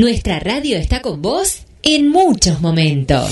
Nuestra 0.00 0.38
radio 0.38 0.78
está 0.78 1.02
con 1.02 1.20
vos 1.20 1.62
en 1.82 2.08
muchos 2.08 2.60
momentos. 2.60 3.28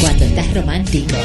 Cuando 0.00 0.24
estás 0.24 0.54
romántico. 0.54 1.16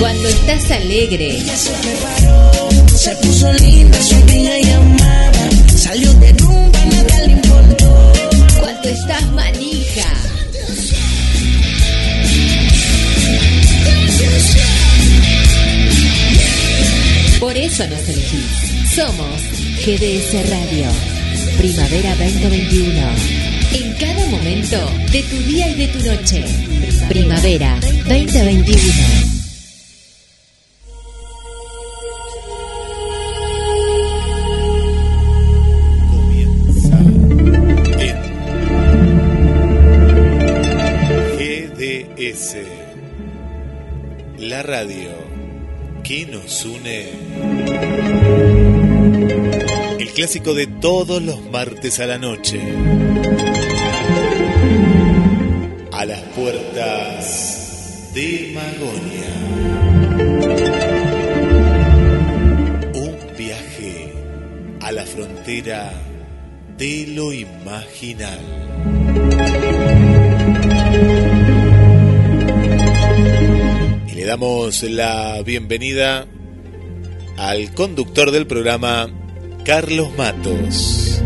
Cuando 0.00 0.28
estás 0.28 0.70
alegre. 0.72 1.40
Se 2.96 3.14
puso 3.14 3.52
linda, 3.52 4.02
Somos 17.76 19.42
GDS 19.84 20.32
Radio. 20.48 20.88
Primavera 21.58 22.16
2021. 22.16 23.02
En 23.74 23.92
cada 23.98 24.24
momento 24.30 24.78
de 25.12 25.22
tu 25.24 25.36
día 25.42 25.68
y 25.68 25.74
de 25.74 25.88
tu 25.88 25.98
noche. 25.98 26.42
Primavera 27.10 27.78
2021. 28.08 28.80
comienza 36.08 36.98
en 38.00 38.16
GDS, 41.36 42.56
la 44.38 44.62
radio 44.62 45.05
que 46.06 46.24
nos 46.26 46.64
une. 46.64 47.08
El 49.98 50.08
clásico 50.12 50.54
de 50.54 50.68
todos 50.68 51.20
los 51.20 51.42
martes 51.50 51.98
a 51.98 52.06
la 52.06 52.16
noche. 52.16 52.60
A 55.92 56.04
las 56.04 56.20
puertas 56.36 58.12
de 58.14 58.52
Magonia. 58.54 59.32
Un 62.94 63.16
viaje 63.36 64.12
a 64.82 64.92
la 64.92 65.04
frontera 65.04 65.92
de 66.78 67.06
lo 67.08 67.32
imaginal. 67.32 68.38
Le 74.26 74.30
damos 74.30 74.82
la 74.82 75.40
bienvenida 75.46 76.26
al 77.36 77.72
conductor 77.74 78.32
del 78.32 78.44
programa, 78.44 79.08
Carlos 79.64 80.08
Matos. 80.18 81.22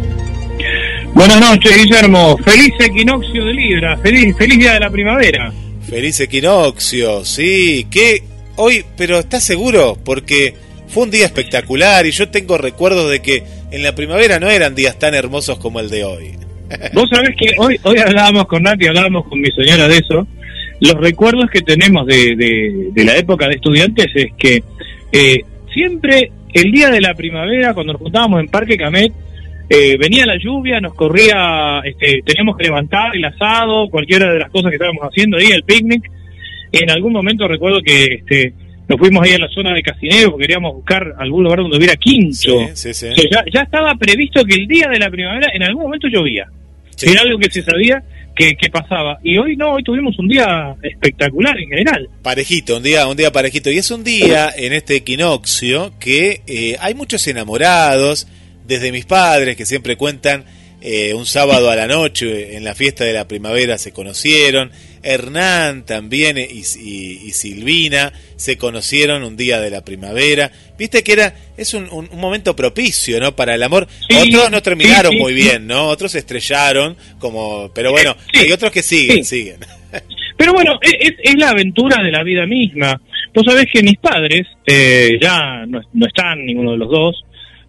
Buenas 1.15 1.41
noches, 1.41 1.83
Guillermo. 1.83 2.37
Feliz 2.45 2.75
equinoccio 2.79 3.43
de 3.47 3.55
Libra. 3.55 3.97
Feliz, 3.97 4.37
feliz 4.37 4.59
día 4.59 4.75
de 4.75 4.81
la 4.81 4.91
primavera. 4.91 5.51
Feliz 5.89 6.21
equinoccio, 6.21 7.25
sí, 7.25 7.87
que 7.91 8.23
hoy, 8.57 8.85
pero 8.99 9.21
¿estás 9.21 9.45
seguro? 9.45 9.97
Porque 10.05 10.55
fue 10.89 11.05
un 11.05 11.11
día 11.11 11.25
espectacular 11.25 12.05
y 12.05 12.11
yo 12.11 12.29
tengo 12.29 12.59
recuerdos 12.59 13.11
de 13.11 13.23
que 13.23 13.45
en 13.71 13.83
la 13.83 13.95
primavera 13.95 14.39
no 14.39 14.51
eran 14.51 14.75
días 14.75 14.99
tan 14.99 15.15
hermosos 15.15 15.59
como 15.59 15.81
el 15.81 15.89
de 15.89 16.05
hoy. 16.05 16.33
Vos 16.93 17.09
sabés 17.09 17.31
que 17.39 17.55
hoy, 17.57 17.81
hoy 17.83 17.99
hablábamos 17.99 18.47
con 18.47 18.63
Nati, 18.63 18.89
hablábamos 18.89 19.27
con 19.27 19.41
mi 19.41 19.49
señora 19.53 19.89
de 19.89 19.97
eso. 19.97 20.29
Los 20.81 20.95
recuerdos 20.95 21.51
que 21.51 21.61
tenemos 21.61 22.07
de, 22.07 22.35
de- 22.37 22.89
de 22.93 23.05
la 23.05 23.17
época 23.17 23.47
de 23.49 23.55
estudiantes 23.57 24.07
es 24.15 24.33
que 24.39 24.63
eh, 25.13 25.41
siempre 25.73 26.31
el 26.53 26.73
día 26.73 26.91
de 26.91 27.01
la 27.01 27.15
primavera, 27.15 27.75
cuando 27.75 27.93
nos 27.93 28.03
juntábamos 28.03 28.41
en 28.41 28.49
Parque 28.49 28.77
Camet, 28.77 29.13
eh, 29.69 29.97
venía 29.99 30.27
la 30.27 30.37
lluvia, 30.37 30.81
nos 30.81 30.95
corría, 30.95 31.81
este, 31.85 32.23
teníamos 32.25 32.57
que 32.57 32.65
levantar 32.65 33.15
el 33.15 33.25
asado, 33.25 33.89
cualquiera 33.89 34.33
de 34.33 34.41
las 34.41 34.51
cosas 34.51 34.71
que 34.71 34.77
estábamos 34.77 35.03
haciendo 35.05 35.37
ahí, 35.37 35.47
el 35.53 35.63
picnic. 35.63 36.11
En 36.73 36.91
algún 36.91 37.13
momento 37.13 37.47
recuerdo 37.47 37.81
que 37.83 38.05
este, 38.15 38.53
nos 38.89 38.99
fuimos 38.99 39.23
ahí 39.25 39.33
a 39.35 39.39
la 39.39 39.49
zona 39.49 39.73
de 39.75 39.83
Casinero 39.83 40.31
porque 40.33 40.45
queríamos 40.45 40.75
buscar 40.75 41.15
algún 41.19 41.45
lugar 41.45 41.61
donde 41.61 41.77
hubiera 41.77 41.95
quincho. 41.97 42.59
Sí, 42.75 42.93
sí, 42.93 42.95
sí. 42.95 43.07
O 43.11 43.15
sea, 43.15 43.25
ya, 43.31 43.45
ya 43.53 43.61
estaba 43.63 43.95
previsto 43.95 44.45
que 44.45 44.55
el 44.55 44.67
día 44.67 44.89
de 44.89 44.99
la 44.99 45.09
primavera 45.11 45.49
en 45.55 45.63
algún 45.63 45.85
momento 45.85 46.09
llovía. 46.09 46.47
Era 47.03 47.23
algo 47.23 47.39
que 47.39 47.49
se 47.51 47.63
sabía 47.63 48.03
que, 48.35 48.55
que 48.57 48.71
pasaba. 48.71 49.19
Y 49.23 49.39
hoy 49.39 49.57
no, 49.57 49.75
hoy 49.75 49.83
tuvimos 49.83 50.19
un 50.19 50.29
día 50.29 50.75
espectacular 50.83 51.59
en 51.59 51.69
general. 51.69 52.09
Parejito, 52.23 52.77
un 52.77 52.83
día, 52.83 53.07
un 53.07 53.17
día 53.17 53.33
parejito. 53.33 53.71
Y 53.71 53.79
es 53.79 53.91
un 53.91 54.05
día 54.05 54.51
en 54.57 54.73
este 54.73 54.97
equinoccio 54.97 55.93
que 55.99 56.43
eh, 56.47 56.77
hay 56.81 56.95
muchos 56.95 57.27
enamorados, 57.27 58.27
desde 58.67 58.93
mis 58.93 59.05
padres 59.05 59.57
que 59.57 59.67
siempre 59.67 59.97
cuentan 59.97 60.45
eh, 60.81 61.13
un 61.13 61.27
sábado 61.27 61.71
a 61.71 61.77
la 61.77 61.87
noche 61.87 62.57
en 62.57 62.65
la 62.65 62.75
fiesta 62.75 63.05
de 63.05 63.13
la 63.13 63.29
primavera 63.29 63.77
se 63.77 63.93
conocieron. 63.93 64.71
Hernán 65.03 65.85
también 65.87 66.39
y, 66.39 66.43
y- 66.43 67.21
y 67.27 67.31
Silvina 67.33 68.13
se 68.37 68.57
conocieron 68.59 69.23
un 69.23 69.37
día 69.37 69.61
de 69.61 69.71
la 69.71 69.85
primavera. 69.85 70.51
Viste 70.79 71.03
que 71.03 71.13
era 71.13 71.35
es 71.57 71.75
un, 71.75 71.85
un- 71.91 72.09
un 72.11 72.19
momento 72.21 72.55
propicio, 72.57 73.21
¿no? 73.21 73.35
Para 73.37 73.55
el 73.55 73.63
amor. 73.63 73.87
Sí, 74.09 74.17
otros 74.35 74.51
no 74.51 74.63
terminaron 74.63 75.13
sí, 75.13 75.17
sí, 75.19 75.23
muy 75.23 75.35
bien, 75.35 75.67
¿no? 75.67 75.89
Otros 75.89 76.13
se 76.13 76.19
estrellaron, 76.19 76.97
como, 77.19 77.71
pero 77.75 77.91
bueno, 77.93 78.17
hay 78.35 78.51
otros 78.53 78.71
que 78.73 78.83
siguen, 78.83 79.25
siguen. 79.25 79.57
Pero 80.37 80.55
bueno, 80.55 80.79
es, 80.81 81.13
es 81.23 81.35
la 81.35 81.51
aventura 81.51 82.03
de 82.03 82.11
la 82.11 82.23
vida 82.23 82.47
misma. 82.47 82.99
Vos 83.35 83.45
sabés 83.45 83.67
que 83.71 83.83
mis 83.83 83.99
padres 83.99 84.47
eh, 84.67 85.19
ya 85.21 85.67
no, 85.67 85.83
no 85.93 86.07
están 86.07 86.47
ninguno 86.47 86.73
de 86.73 86.79
los 86.79 86.89
dos, 86.91 87.25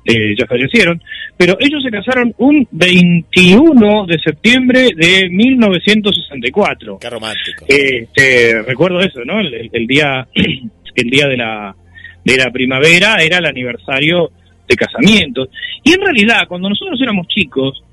eh, 0.05 0.35
ya 0.37 0.45
fallecieron, 0.47 1.01
pero 1.37 1.57
ellos 1.59 1.83
se 1.83 1.91
casaron 1.91 2.33
un 2.39 2.67
21 2.71 4.05
de 4.07 4.19
septiembre 4.19 4.89
de 4.95 5.29
1964. 5.29 6.97
Qué 6.99 7.09
romántico. 7.09 7.65
Este, 7.67 8.61
recuerdo 8.63 8.99
eso, 8.99 9.23
¿no? 9.25 9.39
El, 9.39 9.69
el- 9.71 9.87
día, 9.87 10.27
el 10.35 11.09
día 11.09 11.27
de 11.27 11.37
la, 11.37 11.75
de 12.23 12.37
la 12.37 12.51
primavera 12.51 13.17
era 13.21 13.37
el 13.37 13.45
aniversario 13.45 14.31
de 14.67 14.75
casamiento. 14.75 15.47
Y 15.83 15.93
en 15.93 16.01
realidad, 16.01 16.47
cuando 16.47 16.69
nosotros 16.69 16.99
éramos 17.01 17.27
chicos, 17.27 17.83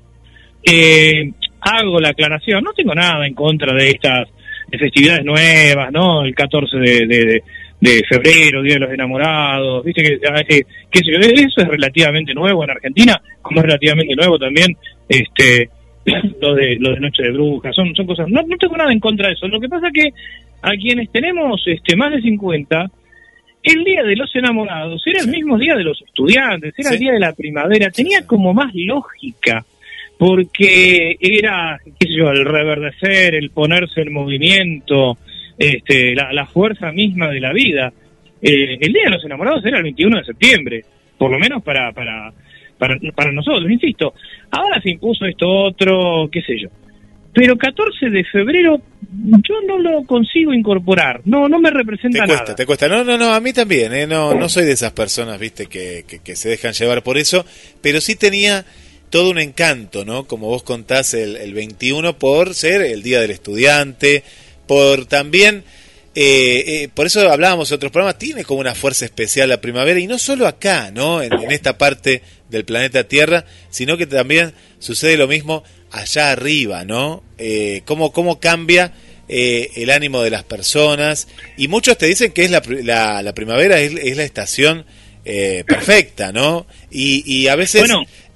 eh, 0.63 1.31
hago 1.61 1.99
la 1.99 2.09
aclaración, 2.09 2.63
no 2.63 2.73
tengo 2.73 2.93
nada 2.95 3.25
en 3.25 3.33
contra 3.33 3.73
de 3.73 3.89
estas 3.89 4.27
de 4.71 4.77
festividades 4.77 5.25
nuevas, 5.25 5.91
¿no? 5.91 6.23
El 6.23 6.35
14 6.35 6.77
de, 6.77 7.07
de, 7.07 7.25
de- 7.25 7.43
de 7.79 8.03
febrero, 8.07 8.61
Día 8.61 8.73
de 8.73 8.79
los 8.81 8.91
Enamorados, 8.91 9.85
viste 9.85 10.03
que, 10.03 10.19
ah, 10.27 10.41
eh, 10.47 10.63
yo, 10.93 11.17
eso 11.17 11.61
es 11.61 11.67
relativamente 11.67 12.33
nuevo 12.33 12.63
en 12.63 12.71
Argentina, 12.71 13.21
como 13.41 13.61
es 13.61 13.65
relativamente 13.65 14.15
nuevo 14.15 14.37
también, 14.37 14.75
este, 15.07 15.69
lo 16.41 16.55
de, 16.55 16.77
lo 16.79 16.93
de 16.93 16.99
Noche 16.99 17.23
de 17.23 17.31
Brujas, 17.31 17.73
son, 17.75 17.95
son 17.95 18.05
cosas, 18.05 18.27
no, 18.27 18.41
no 18.41 18.57
tengo 18.57 18.75
nada 18.75 18.91
en 18.91 18.99
contra 18.99 19.27
de 19.27 19.33
eso, 19.33 19.47
lo 19.47 19.59
que 19.59 19.69
pasa 19.69 19.89
que 19.93 20.09
a 20.61 20.71
quienes 20.71 21.09
tenemos 21.11 21.61
este, 21.65 21.95
más 21.95 22.11
de 22.11 22.21
50, 22.21 22.85
el 23.63 23.83
Día 23.83 24.03
de 24.03 24.15
los 24.15 24.33
Enamorados 24.35 25.01
era 25.05 25.21
el 25.21 25.29
mismo 25.29 25.57
día 25.57 25.75
de 25.75 25.83
los 25.83 26.01
estudiantes, 26.01 26.73
era 26.77 26.91
el 26.91 26.99
Día 26.99 27.13
de 27.13 27.19
la 27.19 27.33
Primavera, 27.33 27.89
tenía 27.91 28.25
como 28.25 28.53
más 28.53 28.71
lógica, 28.73 29.65
porque 30.17 31.15
era, 31.19 31.79
qué 31.97 32.07
sé 32.07 32.13
yo, 32.13 32.29
el 32.29 32.43
reverdecer, 32.43 33.35
el 33.35 33.51
ponerse 33.51 34.01
en 34.01 34.13
movimiento, 34.13 35.17
este, 35.59 36.15
la, 36.15 36.31
la 36.31 36.45
fuerza 36.45 36.91
misma 36.91 37.27
de 37.27 37.41
la 37.41 37.51
vida. 37.51 37.91
Eh, 38.41 38.77
el 38.79 38.93
Día 38.93 39.03
de 39.05 39.09
los 39.11 39.25
Enamorados 39.25 39.65
era 39.65 39.77
el 39.77 39.83
21 39.83 40.17
de 40.17 40.23
septiembre, 40.25 40.85
por 41.17 41.29
lo 41.29 41.37
menos 41.37 41.61
para, 41.61 41.91
para, 41.91 42.31
para, 42.77 42.95
para 43.13 43.31
nosotros, 43.33 43.69
insisto. 43.69 44.13
Ahora 44.49 44.81
se 44.81 44.91
impuso 44.91 45.25
esto 45.25 45.45
otro, 45.47 46.29
qué 46.31 46.41
sé 46.41 46.57
yo. 46.61 46.69
Pero 47.33 47.57
14 47.57 48.09
de 48.09 48.23
febrero 48.23 48.81
yo 49.11 49.55
no 49.67 49.77
lo 49.77 50.03
consigo 50.03 50.53
incorporar, 50.53 51.21
no 51.25 51.47
no 51.47 51.59
me 51.59 51.69
Te 51.69 51.77
representa 51.77 52.25
cuesta, 52.25 52.43
nada. 52.43 52.55
te 52.55 52.65
cuesta. 52.65 52.87
No, 52.87 53.03
no, 53.03 53.17
no, 53.17 53.33
a 53.33 53.39
mí 53.39 53.53
también, 53.53 53.93
¿eh? 53.93 54.07
no, 54.07 54.33
no 54.33 54.49
soy 54.49 54.65
de 54.65 54.71
esas 54.71 54.93
personas, 54.93 55.39
viste, 55.39 55.67
que, 55.67 56.05
que, 56.07 56.19
que 56.19 56.35
se 56.35 56.49
dejan 56.49 56.73
llevar 56.73 57.03
por 57.03 57.17
eso, 57.17 57.45
pero 57.81 58.01
sí 58.01 58.15
tenía 58.15 58.65
todo 59.09 59.29
un 59.29 59.39
encanto, 59.39 60.05
¿no? 60.05 60.25
Como 60.25 60.47
vos 60.47 60.63
contás 60.63 61.13
el, 61.13 61.35
el 61.35 61.53
21 61.53 62.17
por 62.17 62.53
ser 62.53 62.81
el 62.81 63.03
Día 63.03 63.19
del 63.21 63.31
Estudiante, 63.31 64.23
por 64.69 65.07
también, 65.07 65.63
eh, 66.13 66.63
eh, 66.67 66.89
por 66.93 67.07
eso 67.07 67.27
hablábamos 67.27 67.71
en 67.71 67.77
otros 67.77 67.91
programas, 67.91 68.19
tiene 68.19 68.43
como 68.43 68.59
una 68.59 68.75
fuerza 68.75 69.03
especial 69.03 69.49
la 69.49 69.61
primavera, 69.61 69.99
y 69.99 70.05
no 70.05 70.19
solo 70.19 70.45
acá, 70.45 70.91
¿no? 70.91 71.23
En, 71.23 71.33
esta 71.51 71.79
parte 71.79 72.21
del 72.49 72.65
planeta 72.65 73.05
Tierra, 73.05 73.45
sino 73.71 73.97
que 73.97 74.05
también 74.05 74.53
sucede 74.77 75.17
lo 75.17 75.27
mismo 75.27 75.63
allá 75.89 76.31
arriba, 76.31 76.85
¿no? 76.85 77.23
Eh, 77.39 77.81
cómo, 77.85 78.13
cómo 78.13 78.39
cambia 78.39 78.93
eh, 79.27 79.71
el 79.77 79.89
ánimo 79.89 80.21
de 80.21 80.29
las 80.29 80.43
personas. 80.43 81.27
Y 81.57 81.67
muchos 81.67 81.97
te 81.97 82.05
dicen 82.05 82.31
que 82.31 82.45
es 82.45 82.51
la, 82.51 82.61
la, 82.83 83.23
la 83.23 83.33
primavera 83.33 83.79
es, 83.79 84.15
la 84.15 84.23
estación 84.23 84.85
eh, 85.25 85.63
perfecta, 85.65 86.31
¿no? 86.31 86.67
Y, 86.91 87.47
a 87.47 87.55
veces. 87.55 87.89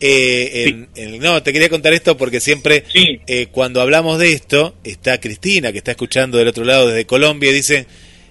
Eh, 0.05 0.65
en- 0.67 0.89
en- 0.95 1.19
no, 1.19 1.41
te 1.41 1.53
quería 1.53 1.69
contar 1.69 1.93
esto 1.93 2.17
porque 2.17 2.41
siempre 2.41 2.83
Sí. 2.91 3.19
eh, 3.25 3.47
cuando 3.51 3.79
hablamos 3.81 4.19
de 4.19 4.33
esto, 4.33 4.75
está 4.83 5.19
Cristina, 5.21 5.71
que 5.71 5.77
está 5.77 5.91
escuchando 5.91 6.37
del 6.37 6.49
otro 6.49 6.65
lado 6.65 6.87
desde 6.87 7.05
Colombia, 7.05 7.51
y 7.51 7.53
dice, 7.53 7.85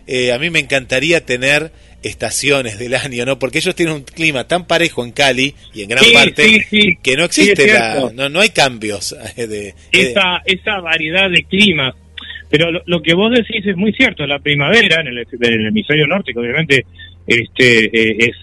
eh, 0.06 0.32
a 0.32 0.38
mí 0.38 0.50
me 0.50 0.58
encantaría 0.58 1.24
tener 1.24 1.72
estaciones 2.02 2.78
del 2.78 2.94
año, 2.96 3.24
¿no? 3.24 3.38
Porque 3.38 3.58
ellos 3.58 3.74
tienen 3.74 3.94
un 3.94 4.02
clima 4.02 4.46
tan 4.48 4.66
parejo 4.66 5.04
en 5.04 5.12
Cali 5.12 5.54
y 5.72 5.82
en 5.82 5.88
gran 5.88 6.04
Sí, 6.04 6.12
parte 6.12 6.66
que 7.02 7.16
no 7.16 7.24
existe, 7.24 7.72
la- 7.72 8.10
no, 8.12 8.28
no 8.28 8.40
hay 8.40 8.50
cambios. 8.50 9.14
eh, 9.36 9.46
De, 9.46 9.74
esa, 9.92 10.42
esa 10.44 10.80
variedad 10.80 11.30
de 11.30 11.44
climas. 11.44 11.94
Pero 12.50 12.70
lo, 12.70 12.82
lo 12.84 13.00
que 13.00 13.14
vos 13.14 13.32
decís 13.32 13.64
es 13.64 13.76
muy 13.76 13.92
cierto. 13.94 14.26
La 14.26 14.40
primavera 14.40 15.00
en 15.00 15.06
el, 15.06 15.18
en 15.18 15.26
el 15.60 15.66
hemisferio 15.68 16.06
norte, 16.06 16.32
que 16.34 16.38
obviamente 16.38 16.84
este, 17.26 18.26
es 18.26 18.36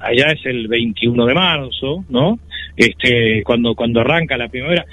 allá 0.00 0.30
es 0.32 0.44
el 0.44 0.68
21 0.68 1.26
de 1.26 1.34
marzo, 1.34 2.04
¿no? 2.08 2.38
Este, 2.78 3.42
cuando 3.44 3.74
cuando 3.74 4.00
arranca 4.00 4.36
la 4.36 4.48
primavera. 4.48 4.84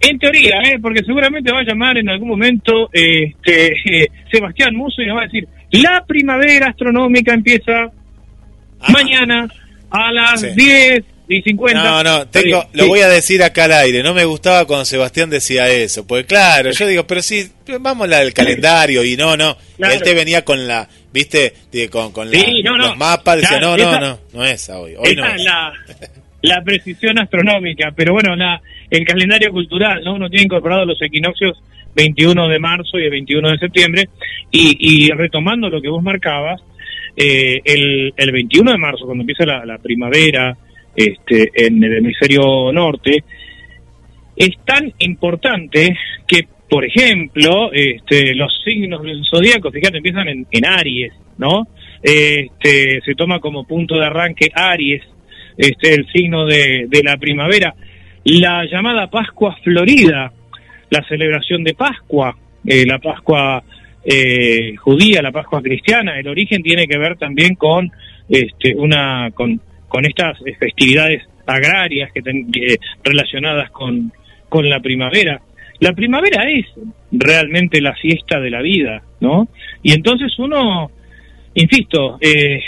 En 0.00 0.18
teoría, 0.18 0.60
¿eh? 0.62 0.78
porque 0.80 1.02
seguramente 1.04 1.52
va 1.52 1.60
a 1.60 1.64
llamar 1.64 1.98
en 1.98 2.08
algún 2.08 2.28
momento 2.28 2.88
este, 2.92 3.72
eh, 3.84 4.06
Sebastián 4.32 4.74
Muso 4.74 5.02
y 5.02 5.06
nos 5.06 5.16
va 5.18 5.22
a 5.22 5.26
decir, 5.26 5.46
la 5.72 6.04
primavera 6.06 6.68
astronómica 6.68 7.34
empieza 7.34 7.90
ah, 8.80 8.92
mañana 8.92 9.48
a 9.90 10.12
las 10.12 10.40
Sí. 10.40 10.48
10 10.54 11.04
y 11.30 11.42
50. 11.42 11.82
No, 11.82 12.02
no, 12.04 12.28
tengo, 12.28 12.64
lo 12.72 12.84
sí. 12.84 12.88
voy 12.88 13.00
a 13.00 13.08
decir 13.08 13.42
acá 13.42 13.64
al 13.64 13.72
aire. 13.72 14.02
No 14.02 14.14
me 14.14 14.24
gustaba 14.24 14.66
cuando 14.66 14.84
Sebastián 14.86 15.28
decía 15.30 15.68
eso. 15.68 16.06
Pues 16.06 16.24
claro, 16.26 16.70
yo 16.70 16.86
digo, 16.86 17.06
pero 17.06 17.20
sí, 17.20 17.50
vamos 17.80 18.10
al 18.10 18.32
calendario 18.32 19.04
y 19.04 19.16
no, 19.16 19.36
no. 19.36 19.56
Claro. 19.76 19.94
Él 19.94 20.02
te 20.02 20.14
venía 20.14 20.42
con 20.44 20.66
la, 20.68 20.88
viste, 21.12 21.52
con, 21.90 22.12
con 22.12 22.30
la- 22.30 22.38
Sí, 22.38 22.62
no, 22.62 22.78
no. 22.78 22.86
los 22.86 22.96
mapas. 22.96 23.36
Decía, 23.40 23.58
Claro, 23.58 23.76
no, 23.76 23.84
no, 23.84 23.90
esa- 23.90 24.00
no, 24.00 24.18
no 24.32 24.44
es 24.44 24.68
hoy. 24.70 24.94
Hoy 24.96 25.16
no 25.16 25.26
es. 25.26 25.34
es 25.34 25.44
la, 25.44 25.72
la 26.42 26.62
precisión 26.62 27.18
astronómica, 27.18 27.92
pero 27.94 28.12
bueno, 28.12 28.36
la, 28.36 28.60
el 28.90 29.04
calendario 29.04 29.50
cultural, 29.50 30.02
¿no? 30.04 30.14
Uno 30.14 30.28
tiene 30.28 30.44
incorporado 30.44 30.84
los 30.84 31.00
equinoccios 31.02 31.60
21 31.94 32.48
de 32.48 32.58
marzo 32.58 32.98
y 32.98 33.04
el 33.04 33.10
21 33.10 33.50
de 33.50 33.58
septiembre, 33.58 34.08
y, 34.50 34.76
y 34.78 35.10
retomando 35.10 35.68
lo 35.68 35.80
que 35.80 35.88
vos 35.88 36.02
marcabas, 36.02 36.60
eh, 37.16 37.60
el, 37.64 38.14
el 38.16 38.32
21 38.32 38.70
de 38.70 38.78
marzo, 38.78 39.04
cuando 39.04 39.22
empieza 39.22 39.44
la, 39.44 39.78
primavera 39.78 40.56
este, 40.94 41.50
en 41.54 41.82
el 41.82 41.98
hemisferio 41.98 42.72
norte, 42.72 43.24
es 44.36 44.50
tan 44.64 44.92
importante 45.00 45.96
que, 46.26 46.46
por 46.68 46.84
ejemplo, 46.84 47.72
este, 47.72 48.34
los 48.36 48.52
signos 48.64 49.02
del 49.02 49.24
zodíaco, 49.28 49.72
fíjate, 49.72 49.96
empiezan 49.96 50.28
en, 50.28 50.46
en 50.48 50.64
Aries, 50.64 51.12
¿no? 51.38 51.66
Este, 52.00 53.00
se 53.04 53.14
toma 53.16 53.40
como 53.40 53.66
punto 53.66 53.96
de 53.96 54.06
arranque 54.06 54.50
Aries, 54.54 55.02
este, 55.58 55.94
el 55.94 56.06
signo 56.12 56.46
de, 56.46 56.88
la 57.04 57.16
primavera. 57.18 57.74
La 58.24 58.64
llamada 58.64 59.08
Pascua 59.08 59.56
Florida, 59.62 60.32
la 60.90 61.02
celebración 61.08 61.64
de 61.64 61.74
Pascua, 61.74 62.34
eh, 62.64 62.86
la 62.86 62.98
Pascua 62.98 63.62
eh, 64.04 64.76
judía, 64.76 65.20
la 65.20 65.32
Pascua 65.32 65.60
cristiana, 65.60 66.18
el 66.18 66.28
origen 66.28 66.62
tiene 66.62 66.86
que 66.86 66.96
ver 66.98 67.16
también 67.18 67.54
con 67.54 67.90
este, 68.28 68.74
una 68.74 69.30
con, 69.34 69.60
con 69.88 70.04
estas 70.06 70.38
festividades 70.58 71.22
agrarias 71.46 72.10
que, 72.12 72.22
ten- 72.22 72.50
que- 72.52 72.76
relacionadas 73.02 73.70
con, 73.70 74.12
con 74.48 74.68
la 74.68 74.80
primavera. 74.80 75.40
La 75.80 75.92
primavera 75.92 76.48
es 76.50 76.66
realmente 77.12 77.80
la 77.80 77.94
fiesta 77.94 78.40
de 78.40 78.50
la 78.50 78.60
vida, 78.62 79.02
¿no? 79.20 79.48
Y 79.82 79.92
entonces 79.92 80.36
uno, 80.38 80.90
insisto, 81.54 82.18
eh, 82.20 82.60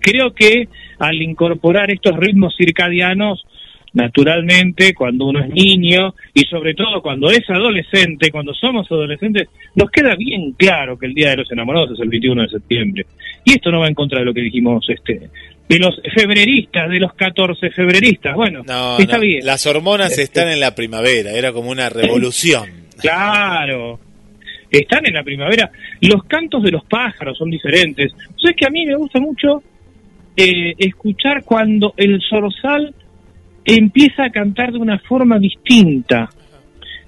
creo 0.00 0.32
que 0.34 0.68
al 0.98 1.20
incorporar 1.22 1.90
estos 1.90 2.16
ritmos 2.16 2.54
circadianos, 2.56 3.44
naturalmente, 3.92 4.92
cuando 4.94 5.26
uno 5.26 5.40
es 5.40 5.48
niño 5.50 6.14
y 6.34 6.40
sobre 6.46 6.74
todo 6.74 7.00
cuando 7.00 7.30
es 7.30 7.48
adolescente, 7.48 8.30
cuando 8.30 8.52
somos 8.54 8.90
adolescentes, 8.90 9.48
nos 9.74 9.90
queda 9.90 10.14
bien 10.16 10.52
claro 10.52 10.98
que 10.98 11.06
el 11.06 11.14
Día 11.14 11.30
de 11.30 11.36
los 11.38 11.50
Enamorados 11.52 11.92
es 11.92 12.00
el 12.00 12.08
21 12.08 12.42
de 12.42 12.48
septiembre. 12.48 13.06
Y 13.44 13.52
esto 13.52 13.70
no 13.70 13.80
va 13.80 13.88
en 13.88 13.94
contra 13.94 14.18
de 14.20 14.24
lo 14.24 14.34
que 14.34 14.40
dijimos 14.40 14.84
este 14.88 15.30
de 15.66 15.78
los 15.78 15.98
febreristas, 16.14 16.90
de 16.90 17.00
los 17.00 17.14
14 17.14 17.70
febreristas. 17.70 18.34
Bueno, 18.34 18.62
No, 18.66 18.98
está 18.98 19.16
no, 19.16 19.22
bien. 19.22 19.46
Las 19.46 19.66
hormonas 19.66 20.10
Este- 20.10 20.22
están 20.24 20.48
en 20.50 20.60
la 20.60 20.74
primavera. 20.74 21.30
Era 21.32 21.52
como 21.52 21.70
una 21.70 21.88
revolución. 21.88 22.84
Claro. 23.00 23.98
Están 24.70 25.04
en 25.06 25.14
la 25.14 25.22
primavera. 25.24 25.70
Los 26.00 26.24
cantos 26.24 26.62
de 26.62 26.70
los 26.70 26.84
pájaros 26.84 27.36
son 27.36 27.50
diferentes. 27.50 28.12
¿Sabes 28.40 28.56
que 28.56 28.66
a 28.66 28.70
mí 28.70 28.86
me 28.86 28.94
gusta 28.94 29.18
mucho 29.20 29.62
eh, 30.36 30.74
escuchar 30.78 31.44
cuando 31.44 31.94
el 31.96 32.20
zorzal 32.28 32.94
empieza 33.64 34.24
a 34.24 34.30
cantar 34.30 34.72
de 34.72 34.78
una 34.78 34.98
forma 34.98 35.38
distinta? 35.38 36.28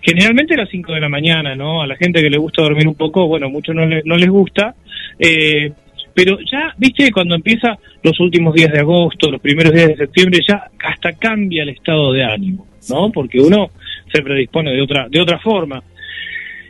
Generalmente 0.00 0.54
a 0.54 0.58
las 0.58 0.68
5 0.70 0.92
de 0.92 1.00
la 1.00 1.08
mañana, 1.08 1.54
¿no? 1.54 1.82
A 1.82 1.86
la 1.86 1.96
gente 1.96 2.20
que 2.22 2.30
le 2.30 2.38
gusta 2.38 2.62
dormir 2.62 2.86
un 2.86 2.94
poco, 2.94 3.26
bueno, 3.26 3.48
mucho 3.50 3.74
no, 3.74 3.84
le- 3.86 4.02
no 4.04 4.16
les 4.16 4.28
gusta. 4.30 4.74
Eh, 5.18 5.72
pero 6.14 6.38
ya, 6.50 6.72
viste, 6.78 7.10
cuando 7.10 7.34
empieza 7.34 7.76
los 8.02 8.18
últimos 8.20 8.54
días 8.54 8.72
de 8.72 8.78
agosto, 8.80 9.30
los 9.30 9.40
primeros 9.40 9.72
días 9.72 9.88
de 9.88 9.96
septiembre, 9.96 10.40
ya 10.46 10.70
hasta 10.84 11.12
cambia 11.12 11.62
el 11.64 11.70
estado 11.70 12.12
de 12.12 12.24
ánimo, 12.24 12.66
¿no? 12.88 13.10
Porque 13.10 13.40
uno 13.40 13.70
se 14.12 14.22
predispone 14.22 14.70
de 14.72 14.80
otra, 14.80 15.08
de 15.10 15.20
otra 15.20 15.38
forma. 15.40 15.82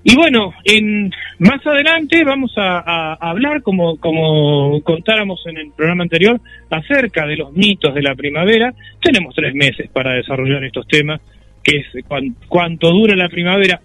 Y 0.08 0.14
bueno, 0.14 0.52
en, 0.62 1.10
más 1.40 1.66
adelante 1.66 2.22
vamos 2.24 2.52
a, 2.56 2.78
a- 2.78 3.14
a 3.14 3.30
hablar, 3.30 3.60
como, 3.62 3.96
como 3.96 4.80
contáramos 4.82 5.42
en 5.46 5.56
el 5.56 5.72
programa 5.76 6.04
anterior, 6.04 6.40
acerca 6.70 7.26
de 7.26 7.36
los 7.36 7.52
mitos 7.52 7.92
de 7.92 8.02
la 8.02 8.14
primavera. 8.14 8.72
Tenemos 9.02 9.34
tres 9.34 9.52
meses 9.52 9.90
para 9.92 10.14
desarrollar 10.14 10.62
estos 10.62 10.86
temas, 10.86 11.20
que 11.60 11.78
es 11.78 12.04
cuan- 12.06 12.36
cuánto 12.46 12.90
dura 12.92 13.16
la 13.16 13.28
primavera. 13.28 13.80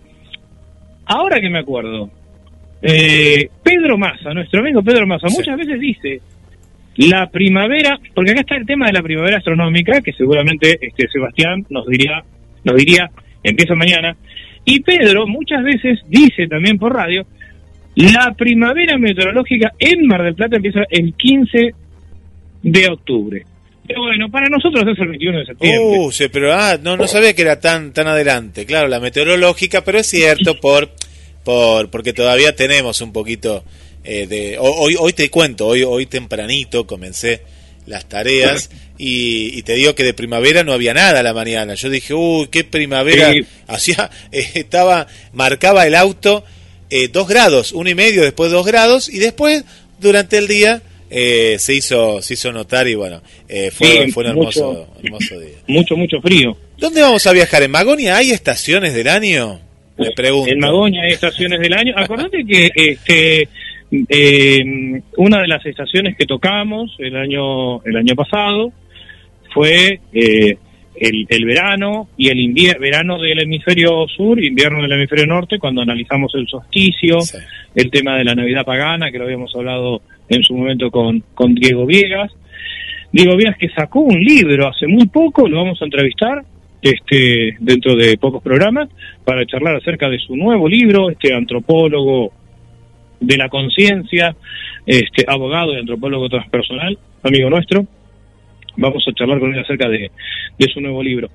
Ahora 1.07 1.39
que 1.41 1.50
me 1.50 1.57
acuerdo, 1.59 2.12
eh, 2.83 3.50
Pedro 3.63 3.97
Massa, 3.97 4.31
nuestro 4.33 4.59
amigo 4.59 4.83
Pedro 4.83 5.07
Massa, 5.07 5.27
Sí. 5.27 5.38
muchas 5.39 5.57
veces 5.57 5.79
dice 5.79 6.21
la 6.97 7.31
primavera, 7.31 7.97
porque 8.13 8.31
acá 8.31 8.41
está 8.41 8.56
el 8.57 8.67
tema 8.67 8.85
de 8.85 8.94
la 8.94 9.01
primavera 9.01 9.38
astronómica, 9.38 10.01
que 10.01 10.13
seguramente 10.13 10.77
este 10.81 11.07
Sebastián 11.07 11.65
nos 11.71 11.88
diría, 11.88 12.21
nos 12.63 12.75
diría, 12.75 13.09
empieza 13.44 13.74
mañana, 13.74 14.15
y 14.65 14.79
Pedro 14.81 15.27
muchas 15.27 15.63
veces 15.63 15.99
dice 16.07 16.47
también 16.47 16.77
por 16.77 16.93
radio, 16.93 17.25
la 17.95 18.33
primavera 18.37 18.97
meteorológica 18.97 19.73
en 19.79 20.07
Mar 20.07 20.23
del 20.23 20.35
Plata 20.35 20.55
empieza 20.57 20.81
el 20.89 21.13
15 21.13 21.71
de 22.63 22.87
octubre. 22.87 23.43
Pero 23.87 24.01
bueno, 24.03 24.29
para 24.29 24.47
nosotros 24.47 24.83
es 24.87 24.97
el 24.99 25.07
21 25.09 25.39
de 25.39 25.45
septiembre. 25.47 25.79
Uh, 25.99 26.11
sí, 26.11 26.25
pero 26.31 26.53
ah, 26.53 26.77
no, 26.81 26.95
no 26.95 27.07
sabía 27.07 27.33
que 27.33 27.41
era 27.41 27.59
tan, 27.59 27.91
tan 27.91 28.07
adelante. 28.07 28.65
Claro, 28.65 28.87
la 28.87 28.99
meteorológica, 28.99 29.83
pero 29.83 29.97
es 29.99 30.07
cierto 30.07 30.59
por, 30.59 30.91
por, 31.43 31.89
porque 31.89 32.13
todavía 32.13 32.55
tenemos 32.55 33.01
un 33.01 33.12
poquito 33.12 33.63
eh, 34.03 34.27
de. 34.27 34.57
ho- 34.57 34.75
Hoy, 34.83 34.95
hoy 34.97 35.13
te 35.13 35.29
cuento, 35.29 35.67
hoy, 35.67 35.83
hoy 35.83 36.05
tempranito 36.05 36.86
comencé 36.88 37.41
las 37.91 38.10
tareas 38.10 38.71
y, 38.98 39.57
y 39.57 39.62
te 39.63 39.74
digo 39.75 39.93
que 39.95 40.03
de 40.03 40.13
primavera 40.13 40.63
no 40.63 40.74
había 40.74 40.93
nada 40.93 41.19
a 41.19 41.24
la 41.24 41.33
mañana. 41.33 41.75
Yo 41.75 41.89
dije, 41.89 42.13
uy, 42.13 42.48
qué 42.50 42.63
primavera. 42.63 43.31
Sí. 43.31 43.41
Hacía, 43.67 44.10
eh, 44.31 44.50
estaba, 44.55 45.07
marcaba 45.33 45.86
el 45.86 45.95
auto 45.95 46.43
eh, 46.89 47.07
dos 47.07 47.27
grados, 47.27 47.71
uno 47.71 47.89
y 47.89 47.95
medio, 47.95 48.21
después 48.24 48.51
dos 48.51 48.65
grados 48.65 49.07
y 49.07 49.19
después 49.19 49.63
durante 50.00 50.38
el 50.38 50.48
día 50.48 50.81
eh, 51.10 51.55
se 51.60 51.74
hizo, 51.74 52.21
se 52.21 52.33
hizo 52.33 52.51
notar 52.51 52.88
y 52.88 52.95
bueno, 52.95 53.21
eh, 53.48 53.71
fue, 53.71 54.05
Sí, 54.05 54.12
fue 54.12 54.25
un 54.29 54.36
mucho. 54.36 54.60
hermoso, 54.71 54.93
hermoso 55.03 55.39
día. 55.39 55.55
Mucho, 55.67 55.95
mucho 55.95 56.19
frío. 56.21 56.57
¿Dónde 56.77 57.01
vamos 57.01 57.25
a 57.27 57.31
viajar? 57.31 57.63
¿En 57.63 57.71
Magonia 57.71 58.17
hay 58.17 58.31
estaciones 58.31 58.93
del 58.93 59.07
año? 59.07 59.60
Me 59.98 60.12
pregunto. 60.12 60.51
En 60.51 60.60
Magoña 60.60 61.03
hay 61.03 61.13
estaciones 61.13 61.60
del 61.60 61.74
año. 61.74 61.93
Acordate 61.95 62.43
que 62.45 62.71
este 62.75 63.48
eh, 63.91 65.01
una 65.17 65.41
de 65.41 65.48
las 65.48 65.65
estaciones 65.65 66.15
que 66.15 66.25
tocamos 66.25 66.95
el 67.00 67.15
año 67.15 67.83
el 67.83 67.98
año 67.98 68.15
pasado 68.15 68.71
fue 69.53 70.00
eh, 70.13 70.57
el, 70.95 71.25
el 71.29 71.45
verano 71.45 72.10
y 72.17 72.29
el 72.29 72.39
invierno 72.39 72.81
verano 72.81 73.19
del 73.19 73.39
hemisferio 73.41 74.07
sur, 74.07 74.41
invierno 74.43 74.81
del 74.81 74.91
hemisferio 74.93 75.25
norte, 75.25 75.60
cuando 75.60 75.81
analizamos 75.81 76.33
el 76.36 76.48
solsticio, 76.48 77.19
Sí. 77.21 77.38
el 77.75 77.89
tema 77.89 78.17
de 78.17 78.24
la 78.24 78.36
Navidad 78.36 78.65
pagana, 78.65 79.12
que 79.12 79.17
lo 79.17 79.25
habíamos 79.25 79.53
hablado 79.55 80.01
en 80.29 80.43
su 80.43 80.55
momento 80.55 80.89
con, 80.91 81.24
con 81.33 81.53
Diego 81.55 81.86
Viegas. 81.86 82.31
Diego 83.12 83.36
Viegas 83.36 83.57
que 83.57 83.69
sacó 83.69 84.00
un 84.01 84.19
libro 84.21 84.69
hace 84.69 84.88
muy 84.88 85.07
poco, 85.07 85.48
lo 85.50 85.57
vamos 85.57 85.81
a 85.81 85.86
entrevistar 85.86 86.43
este 86.81 87.57
dentro 87.60 87.95
de 87.95 88.17
pocos 88.17 88.41
programas 88.41 88.89
para 89.24 89.45
charlar 89.45 89.75
acerca 89.75 90.10
de 90.10 90.17
su 90.19 90.36
nuevo 90.36 90.67
libro, 90.67 91.10
este 91.10 91.33
antropólogo 91.33 92.31
de 93.21 93.37
la 93.37 93.47
conciencia, 93.47 94.35
este 94.85 95.23
abogado 95.27 95.73
y 95.73 95.77
antropólogo 95.79 96.27
transpersonal, 96.27 96.97
amigo 97.23 97.49
nuestro. 97.49 97.85
Vamos 98.77 99.03
a 99.07 99.13
charlar 99.13 99.39
con 99.39 99.53
él 99.53 99.59
acerca 99.61 99.87
de, 99.87 100.11
de 100.57 100.65
su 100.73 100.81
nuevo 100.81 101.01
libro. 101.01 101.29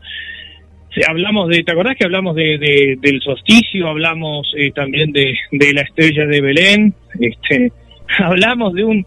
Hablamos 1.07 1.49
de, 1.51 1.63
¿te 1.63 1.73
acordás 1.73 1.95
que 1.97 2.05
hablamos 2.07 2.35
de, 2.35 2.57
de- 2.59 2.97
del 3.01 3.21
solsticio? 3.21 3.87
Hablamos 3.89 4.51
eh, 4.57 4.71
también 4.75 5.13
de, 5.13 5.35
de 5.53 5.73
la 5.75 5.83
estrella 5.83 6.25
de 6.27 6.41
Belén. 6.41 6.95
Este, 7.21 7.71
hablamos 8.19 8.73
de 8.73 8.85
un 8.85 9.07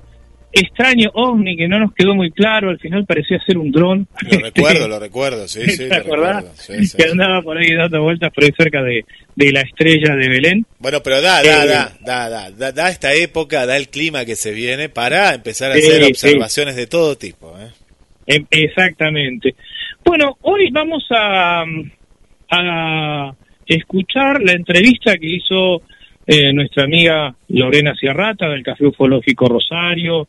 extraño 0.51 1.11
ovni 1.13 1.55
que 1.55 1.67
no 1.67 1.79
nos 1.79 1.93
quedó 1.93 2.15
muy 2.15 2.31
claro, 2.31 2.69
al 2.69 2.79
final 2.79 3.05
parecía 3.05 3.39
ser 3.45 3.57
un 3.57 3.71
dron. 3.71 4.07
Lo 4.31 4.39
recuerdo, 4.43 4.87
lo 4.87 4.99
recuerdo, 4.99 5.47
sí, 5.47 5.69
sí. 5.69 5.87
¿Te 5.87 5.95
acordás? 5.95 6.67
que 6.67 7.03
andaba 7.05 7.41
por 7.41 7.57
ahí 7.57 7.73
dando 7.73 8.01
vueltas 8.01 8.31
por 8.33 8.43
ahí 8.43 8.51
cerca 8.57 8.81
de, 8.81 9.05
de 9.35 9.51
la 9.51 9.61
estrella 9.61 10.15
de 10.15 10.29
Belén. 10.29 10.65
Bueno, 10.79 11.01
pero 11.03 11.21
da, 11.21 11.43
da, 11.43 11.65
da, 11.65 11.93
da, 12.01 12.49
da, 12.51 12.71
da, 12.71 12.89
esta 12.89 13.13
época, 13.13 13.65
da 13.65 13.77
el 13.77 13.89
clima 13.89 14.25
que 14.25 14.35
se 14.35 14.51
viene 14.51 14.89
para 14.89 15.33
empezar 15.33 15.71
a 15.71 15.75
hacer 15.75 16.03
observaciones 16.03 16.75
de 16.75 16.87
todo 16.87 17.17
tipo. 17.17 17.55
¿eh? 17.59 17.69
Em, 18.25 18.45
exactamente. 18.49 19.55
Bueno, 20.03 20.37
hoy 20.41 20.69
vamos 20.71 21.05
a, 21.11 21.63
a 22.51 23.35
escuchar 23.67 24.41
la 24.41 24.53
entrevista 24.53 25.15
que 25.17 25.27
hizo 25.27 25.83
eh, 26.31 26.53
nuestra 26.53 26.83
amiga 26.83 27.33
Lorena 27.47 27.95
Sierrata 27.95 28.47
del 28.49 28.61
Café 28.61 28.85
Ufológico 28.85 29.47
Rosario, 29.47 30.27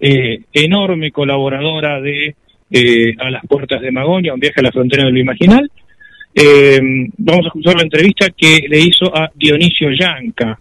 eh, 0.00 0.40
enorme 0.52 1.12
colaboradora 1.12 2.00
de 2.00 2.34
eh, 2.68 3.14
A 3.16 3.30
las 3.30 3.46
Puertas 3.46 3.80
de 3.80 3.92
Magonia, 3.92 4.34
un 4.34 4.40
viaje 4.40 4.58
a 4.58 4.64
la 4.64 4.72
frontera 4.72 5.04
de 5.04 5.12
lo 5.12 5.20
imaginal. 5.20 5.70
vamos 7.18 7.44
a 7.44 7.46
escuchar 7.46 7.76
la 7.76 7.84
entrevista 7.84 8.30
que 8.30 8.66
le 8.68 8.80
hizo 8.80 9.16
a 9.16 9.30
Dionisio 9.36 9.92
Yanca, 9.92 10.58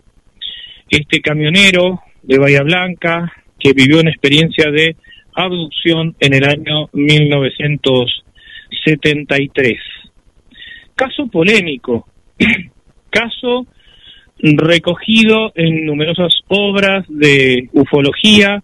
este 0.87 1.19
camionero 1.19 2.01
de 2.21 2.37
Bahía 2.37 2.61
Blanca 2.61 3.33
que 3.59 3.73
vivió 3.73 4.01
una 4.01 4.11
experiencia 4.11 4.69
de 4.69 4.95
abducción 5.33 6.15
en 6.19 6.35
el 6.35 6.43
año 6.43 6.89
1973. 6.93 9.79
Caso 10.93 11.25
polémico, 11.25 12.07
caso 13.09 13.65
recogido 14.39 15.51
en 15.55 15.85
numerosas 15.85 16.33
obras 16.47 17.05
de 17.07 17.69
ufología, 17.73 18.63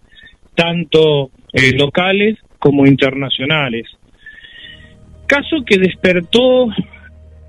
tanto 0.55 1.31
eh, 1.53 1.73
locales 1.77 2.37
como 2.59 2.85
internacionales. 2.85 3.87
Caso 5.27 5.63
que 5.65 5.77
despertó 5.77 6.67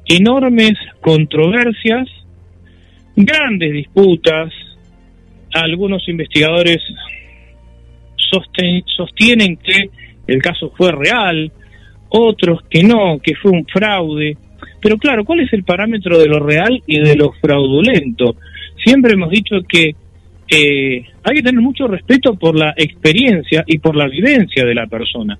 enormes 0.06 0.74
controversias, 1.00 2.08
grandes 3.16 3.72
disputas, 3.72 4.52
algunos 5.52 6.08
investigadores 6.08 6.80
sostienen 8.96 9.56
que 9.56 9.90
el 10.26 10.40
caso 10.40 10.72
fue 10.76 10.92
real, 10.92 11.52
otros 12.08 12.60
que 12.70 12.82
no, 12.82 13.18
que 13.22 13.34
fue 13.34 13.50
un 13.50 13.66
fraude. 13.66 14.36
Pero 14.80 14.96
claro, 14.98 15.24
¿cuál 15.24 15.40
es 15.40 15.52
el 15.52 15.64
parámetro 15.64 16.18
de 16.18 16.26
lo 16.26 16.40
real 16.40 16.82
y 16.86 16.98
de 17.00 17.16
lo 17.16 17.32
fraudulento? 17.32 18.36
Siempre 18.84 19.12
hemos 19.14 19.30
dicho 19.30 19.56
que 19.68 19.94
eh, 20.48 21.04
hay 21.22 21.36
que 21.36 21.42
tener 21.42 21.62
mucho 21.62 21.86
respeto 21.86 22.34
por 22.34 22.56
la 22.56 22.74
experiencia 22.76 23.64
y 23.66 23.78
por 23.78 23.96
la 23.96 24.08
vivencia 24.08 24.64
de 24.64 24.74
la 24.74 24.86
persona. 24.86 25.38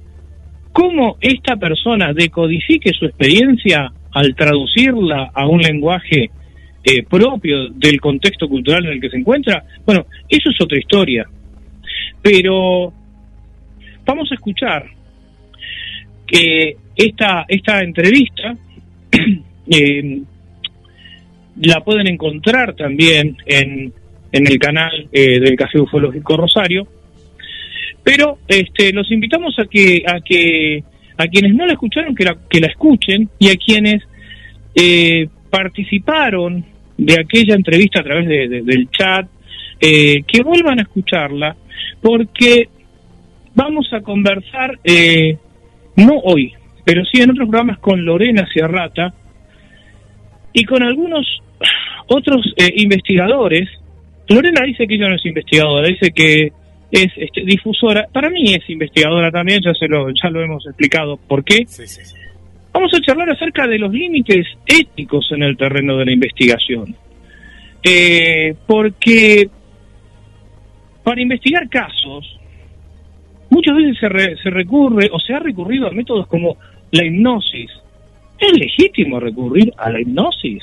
¿Cómo 0.72 1.16
esta 1.20 1.56
persona 1.56 2.12
decodifique 2.14 2.92
su 2.98 3.04
experiencia 3.04 3.92
al 4.12 4.34
traducirla 4.34 5.30
a 5.34 5.46
un 5.46 5.60
lenguaje 5.60 6.30
eh, 6.84 7.02
propio 7.08 7.68
del 7.68 8.00
contexto 8.00 8.48
cultural 8.48 8.86
en 8.86 8.92
el 8.92 9.00
que 9.00 9.10
se 9.10 9.18
encuentra? 9.18 9.62
Bueno, 9.84 10.06
eso 10.28 10.50
es 10.50 10.60
otra 10.60 10.78
historia. 10.78 11.26
Pero 12.22 12.92
vamos 14.06 14.30
a 14.30 14.34
escuchar 14.34 14.86
que 16.26 16.76
esta, 16.96 17.44
esta 17.48 17.82
entrevista 17.82 18.56
eh, 19.66 20.22
la 21.60 21.80
pueden 21.80 22.06
encontrar 22.08 22.74
también 22.74 23.36
en, 23.46 23.92
en 24.32 24.46
el 24.46 24.58
canal 24.58 25.08
eh, 25.12 25.38
del 25.38 25.56
Café 25.56 25.80
Ufológico 25.80 26.36
Rosario. 26.36 26.86
Pero 28.02 28.38
este, 28.48 28.92
los 28.92 29.10
invitamos 29.12 29.56
a 29.58 29.66
que, 29.66 30.02
a 30.06 30.20
que 30.20 30.82
a 31.16 31.26
quienes 31.28 31.54
no 31.54 31.66
la 31.66 31.74
escucharon 31.74 32.14
que 32.14 32.24
la, 32.24 32.36
que 32.48 32.60
la 32.60 32.66
escuchen 32.66 33.28
y 33.38 33.50
a 33.50 33.56
quienes 33.56 34.02
eh, 34.74 35.28
participaron 35.50 36.64
de 36.96 37.20
aquella 37.20 37.54
entrevista 37.54 38.00
a 38.00 38.04
través 38.04 38.26
del 38.28 38.88
chat, 38.90 39.26
que 39.80 40.42
vuelvan 40.44 40.78
a 40.78 40.82
escucharla, 40.82 41.56
porque 42.00 42.68
vamos 43.54 43.92
a 43.92 44.00
conversar, 44.00 44.78
no 45.96 46.18
hoy, 46.18 46.54
pero 46.84 47.04
sí 47.04 47.20
en 47.20 47.30
otros 47.30 47.48
programas 47.48 47.78
con 47.78 48.04
Lorena 48.04 48.46
Sierrata 48.52 49.12
y 50.52 50.64
con 50.64 50.82
algunos 50.82 51.26
otros 52.08 52.52
eh, 52.56 52.72
investigadores. 52.76 53.68
Lorena 54.28 54.62
dice 54.64 54.86
que 54.86 54.94
ella 54.94 55.08
no 55.08 55.16
es 55.16 55.26
investigadora, 55.26 55.88
dice 55.88 56.10
que 56.12 56.52
es 56.90 57.08
este, 57.16 57.42
difusora. 57.44 58.06
Para 58.12 58.30
mí 58.30 58.54
es 58.54 58.68
investigadora 58.68 59.30
también, 59.30 59.60
ya, 59.64 59.72
se 59.74 59.88
lo, 59.88 60.08
ya 60.10 60.28
lo 60.30 60.42
hemos 60.42 60.66
explicado 60.66 61.16
por 61.16 61.44
qué. 61.44 61.64
Vamos 62.72 62.92
a 62.94 63.00
charlar 63.00 63.30
acerca 63.30 63.66
de 63.66 63.78
los 63.78 63.92
límites 63.92 64.46
éticos 64.66 65.30
en 65.32 65.42
el 65.42 65.56
terreno 65.56 65.96
de 65.96 66.04
la 66.06 66.12
investigación. 66.12 66.94
Eh, 67.82 68.54
porque 68.66 69.48
para 71.02 71.20
investigar 71.20 71.68
casos, 71.68 72.38
muchas 73.50 73.76
veces 73.76 73.98
se, 73.98 74.36
se 74.42 74.50
recurre 74.50 75.10
o 75.12 75.18
se 75.18 75.34
ha 75.34 75.38
recurrido 75.40 75.88
a 75.88 75.90
métodos 75.90 76.26
como 76.28 76.56
la 76.92 77.04
hipnosis. 77.04 77.70
¿Es 78.38 78.58
legítimo 78.58 79.18
recurrir 79.18 79.72
a 79.76 79.90
la 79.90 80.00
hipnosis? 80.00 80.62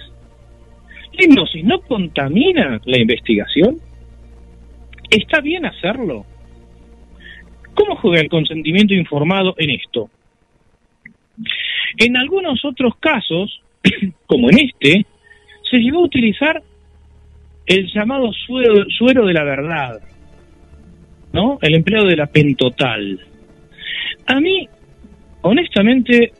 ¿La 1.13 1.25
hipnosis 1.25 1.63
no 1.63 1.79
contamina 1.81 2.79
la 2.85 2.99
investigación? 2.99 3.77
¿Está 5.09 5.41
bien 5.41 5.65
hacerlo? 5.65 6.25
¿Cómo 7.73 7.95
juega 7.97 8.21
el 8.21 8.29
consentimiento 8.29 8.93
informado 8.93 9.55
en 9.57 9.71
esto? 9.71 10.09
En 11.97 12.15
algunos 12.15 12.63
otros 12.63 12.93
casos, 12.99 13.61
como 14.27 14.49
en 14.49 14.59
este, 14.59 15.05
se 15.69 15.77
llegó 15.77 15.99
a 15.99 16.05
utilizar 16.05 16.61
el 17.65 17.91
llamado 17.93 18.31
suero, 18.33 18.85
suero 18.89 19.25
de 19.25 19.33
la 19.33 19.43
verdad, 19.43 20.01
¿no? 21.33 21.57
El 21.61 21.75
empleo 21.75 22.03
de 22.05 22.15
la 22.15 22.27
pentotal. 22.27 23.19
A 24.27 24.39
mí 24.39 24.67
honestamente, 25.41 26.31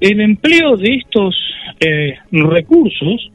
el 0.00 0.20
empleo 0.20 0.76
de 0.76 0.96
estos 0.96 1.34
eh, 1.80 2.14
recursos 2.30 3.30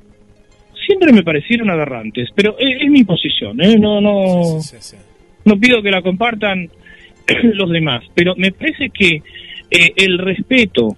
siempre 0.86 1.12
me 1.12 1.24
parecieron 1.24 1.70
aberrantes, 1.70 2.30
pero 2.36 2.56
es, 2.60 2.90
mi 2.90 3.04
posición, 3.04 3.62
¿eh? 3.62 3.78
no, 3.78 4.00
no, 4.00 4.60
no 5.46 5.60
pido 5.60 5.82
que 5.82 5.92
la 5.92 6.02
compartan 6.02 6.70
los 7.44 7.70
demás, 7.70 8.04
pero 8.16 8.36
me 8.38 8.52
parece 8.52 8.90
que 8.90 9.22
eh, 9.70 9.94
el 9.96 10.18
respeto 10.18 10.96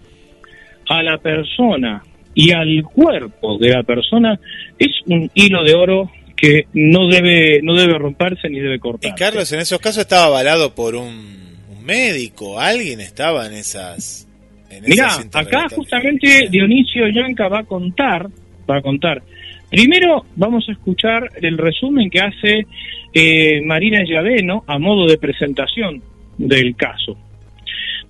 a 0.87 1.03
la 1.03 1.17
persona 1.17 2.03
y 2.35 2.51
al 2.51 2.83
cuerpo 2.83 3.57
de 3.57 3.69
la 3.69 3.83
persona 3.83 4.39
es 4.77 4.91
un 5.07 5.29
hilo 5.33 5.63
de 5.63 5.73
oro 5.73 6.11
que 6.35 6.67
no 6.73 7.07
debe 7.07 7.61
no 7.61 7.73
debe 7.73 7.97
romperse 7.97 8.49
ni 8.49 8.59
debe 8.59 8.79
cortarse. 8.79 9.13
Y 9.13 9.19
Carlos, 9.19 9.51
en 9.51 9.59
esos 9.59 9.79
casos 9.79 10.01
estaba 10.01 10.25
avalado 10.25 10.73
por 10.73 10.95
un 10.95 11.48
médico, 11.89 12.59
alguien 12.59 12.99
estaba 12.99 13.47
en 13.47 13.53
esas. 13.53 14.27
En 14.69 14.83
Mirá, 14.83 15.09
acá 15.33 15.67
justamente 15.69 16.47
Dionisio 16.49 17.07
Yanca 17.07 17.47
va 17.47 17.59
a 17.59 17.63
contar, 17.63 18.27
va 18.69 18.77
a 18.77 18.81
contar. 18.81 19.23
Primero 19.69 20.25
vamos 20.35 20.67
a 20.69 20.71
escuchar 20.71 21.29
el 21.41 21.57
resumen 21.57 22.09
que 22.09 22.19
hace 22.19 22.67
eh, 23.13 23.61
Marina 23.61 24.03
Llaveno 24.03 24.63
a 24.67 24.77
modo 24.77 25.07
de 25.07 25.17
presentación 25.17 26.01
del 26.37 26.75
caso. 26.75 27.17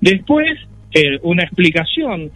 Después, 0.01 0.59
eh, 0.93 1.19
una 1.23 1.43
explicación 1.43 2.31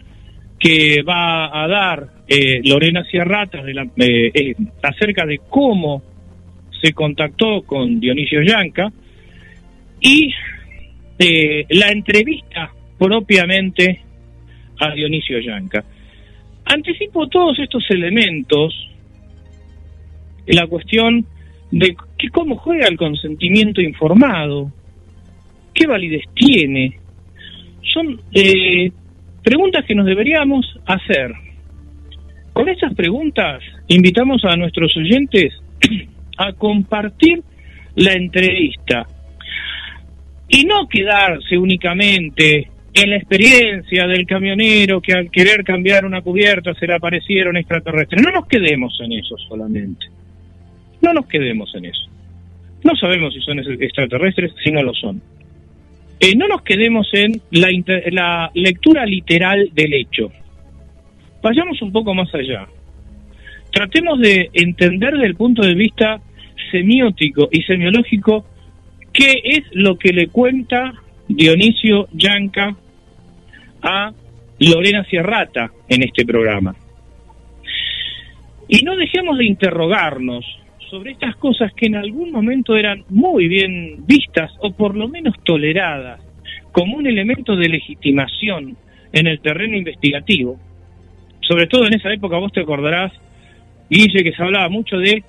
que 0.58 1.02
va 1.02 1.62
a 1.62 1.68
dar 1.68 2.08
eh, 2.26 2.60
Lorena 2.64 3.04
Sierrata 3.04 3.62
de 3.62 3.74
la, 3.74 3.86
acerca 4.82 5.26
de 5.26 5.40
cómo 5.48 6.02
se 6.82 6.92
contactó 6.92 7.62
con 7.62 8.00
Dionisio 8.00 8.42
Yanca 8.42 8.92
y 10.00 10.30
eh, 11.18 11.66
la 11.70 11.90
entrevista 11.90 12.72
propiamente 12.98 14.00
a 14.80 14.92
Dionisio 14.92 15.38
Yanca. 15.40 15.84
Anticipo 16.64 17.28
todos 17.28 17.58
estos 17.58 17.84
elementos, 17.90 18.74
la 20.46 20.66
cuestión 20.66 21.26
de 21.70 21.96
que 22.18 22.28
cómo 22.28 22.56
juega 22.56 22.86
el 22.88 22.96
consentimiento 22.96 23.80
informado, 23.80 24.72
qué 25.74 25.86
validez 25.86 26.22
tiene. 26.34 26.98
Son 27.92 28.20
eh, 28.32 28.90
preguntas 29.42 29.84
que 29.84 29.94
nos 29.94 30.06
deberíamos 30.06 30.66
hacer. 30.86 31.32
Con 32.52 32.68
estas 32.68 32.94
preguntas 32.94 33.62
invitamos 33.88 34.44
a 34.44 34.56
nuestros 34.56 34.96
oyentes 34.96 35.52
a 36.38 36.52
compartir 36.52 37.42
la 37.96 38.12
entrevista 38.12 39.06
y 40.48 40.64
no 40.64 40.88
quedarse 40.88 41.56
únicamente 41.56 42.68
en 42.92 43.10
la 43.10 43.16
experiencia 43.16 44.06
del 44.06 44.26
camionero 44.26 45.00
que 45.00 45.12
al 45.12 45.30
querer 45.30 45.64
cambiar 45.64 46.04
una 46.04 46.22
cubierta 46.22 46.74
se 46.74 46.86
le 46.86 46.94
aparecieron 46.94 47.56
extraterrestres. 47.56 48.22
No 48.22 48.30
nos 48.30 48.46
quedemos 48.46 48.96
en 49.00 49.12
eso 49.12 49.36
solamente. 49.48 50.06
No 51.02 51.12
nos 51.12 51.26
quedemos 51.26 51.74
en 51.74 51.86
eso. 51.86 52.08
No 52.84 52.94
sabemos 52.96 53.34
si 53.34 53.40
son 53.40 53.58
extraterrestres, 53.58 54.52
si 54.62 54.70
no 54.70 54.82
lo 54.82 54.94
son. 54.94 55.20
Eh, 56.20 56.36
no 56.36 56.46
nos 56.46 56.62
quedemos 56.62 57.08
en 57.12 57.40
la, 57.50 57.68
la 58.12 58.50
lectura 58.54 59.04
literal 59.04 59.70
del 59.72 59.94
hecho. 59.94 60.30
Vayamos 61.42 61.82
un 61.82 61.92
poco 61.92 62.14
más 62.14 62.32
allá. 62.34 62.66
Tratemos 63.72 64.20
de 64.20 64.50
entender 64.52 65.14
desde 65.14 65.26
el 65.26 65.34
punto 65.34 65.62
de 65.62 65.74
vista 65.74 66.20
semiótico 66.70 67.48
y 67.50 67.62
semiológico 67.62 68.46
qué 69.14 69.40
es 69.44 69.62
lo 69.72 69.96
que 69.96 70.12
le 70.12 70.28
cuenta 70.28 70.92
Dionisio 71.28 72.08
Yanca 72.12 72.76
a 73.80 74.12
Lorena 74.58 75.04
Sierrata 75.04 75.70
en 75.88 76.02
este 76.02 76.26
programa. 76.26 76.74
Y 78.68 78.82
no 78.82 78.96
dejemos 78.96 79.38
de 79.38 79.46
interrogarnos 79.46 80.44
sobre 80.90 81.12
estas 81.12 81.36
cosas 81.36 81.72
que 81.74 81.86
en 81.86 81.96
algún 81.96 82.30
momento 82.32 82.76
eran 82.76 83.04
muy 83.08 83.48
bien 83.48 84.04
vistas 84.06 84.50
o 84.60 84.72
por 84.72 84.96
lo 84.96 85.08
menos 85.08 85.34
toleradas 85.44 86.20
como 86.72 86.96
un 86.96 87.06
elemento 87.06 87.56
de 87.56 87.68
legitimación 87.68 88.76
en 89.12 89.26
el 89.28 89.40
terreno 89.40 89.76
investigativo. 89.76 90.58
Sobre 91.40 91.66
todo 91.66 91.86
en 91.86 91.94
esa 91.94 92.12
época, 92.12 92.38
vos 92.38 92.52
te 92.52 92.62
acordarás, 92.62 93.12
Guille, 93.88 94.24
que 94.24 94.32
se 94.32 94.42
hablaba 94.42 94.68
mucho 94.68 94.96
de 94.96 95.22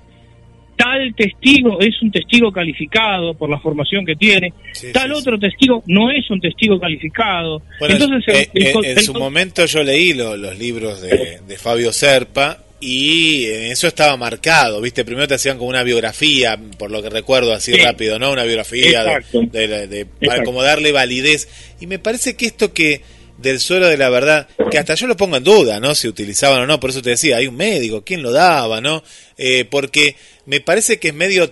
tal 0.76 1.14
testigo 1.14 1.80
es 1.80 2.00
un 2.02 2.10
testigo 2.10 2.52
calificado 2.52 3.34
por 3.34 3.50
la 3.50 3.58
formación 3.58 4.04
que 4.04 4.14
tiene, 4.14 4.52
tal 4.92 5.12
otro 5.12 5.38
testigo 5.38 5.82
no 5.86 6.10
es 6.10 6.30
un 6.30 6.40
testigo 6.40 6.78
calificado. 6.78 7.62
Entonces, 7.80 8.50
eh, 8.54 8.72
en 8.82 9.02
su 9.02 9.14
momento 9.14 9.64
yo 9.66 9.82
leí 9.82 10.12
los 10.12 10.58
libros 10.58 11.00
de, 11.00 11.40
de 11.46 11.58
Fabio 11.58 11.92
Serpa 11.92 12.58
y 12.78 13.46
eso 13.46 13.86
estaba 13.86 14.16
marcado, 14.16 14.80
¿viste? 14.82 15.04
Primero 15.04 15.26
te 15.26 15.34
hacían 15.34 15.56
como 15.56 15.70
una 15.70 15.82
biografía, 15.82 16.58
por 16.78 16.90
lo 16.90 17.02
que 17.02 17.08
recuerdo 17.08 17.54
así 17.54 17.72
rápido, 17.72 18.18
¿no? 18.18 18.32
Una 18.32 18.44
biografía 18.44 19.02
de, 19.32 20.06
para 20.24 20.44
como 20.44 20.62
darle 20.62 20.92
validez. 20.92 21.48
Y 21.80 21.86
me 21.86 21.98
parece 21.98 22.36
que 22.36 22.46
esto 22.46 22.74
que 22.74 23.00
del 23.38 23.60
suelo 23.60 23.86
de 23.86 23.96
la 23.96 24.08
verdad, 24.08 24.48
que 24.70 24.78
hasta 24.78 24.94
yo 24.94 25.06
lo 25.06 25.16
pongo 25.16 25.36
en 25.36 25.44
duda, 25.44 25.80
¿no? 25.80 25.94
Si 25.94 26.08
utilizaban 26.08 26.62
o 26.62 26.66
no, 26.66 26.80
por 26.80 26.90
eso 26.90 27.02
te 27.02 27.10
decía, 27.10 27.36
hay 27.36 27.46
un 27.46 27.56
médico, 27.56 28.02
¿quién 28.04 28.22
lo 28.22 28.32
daba, 28.32 28.80
no? 28.80 29.02
Eh, 29.36 29.64
porque 29.70 30.16
me 30.46 30.60
parece 30.60 30.98
que 30.98 31.08
es 31.08 31.14
medio 31.14 31.50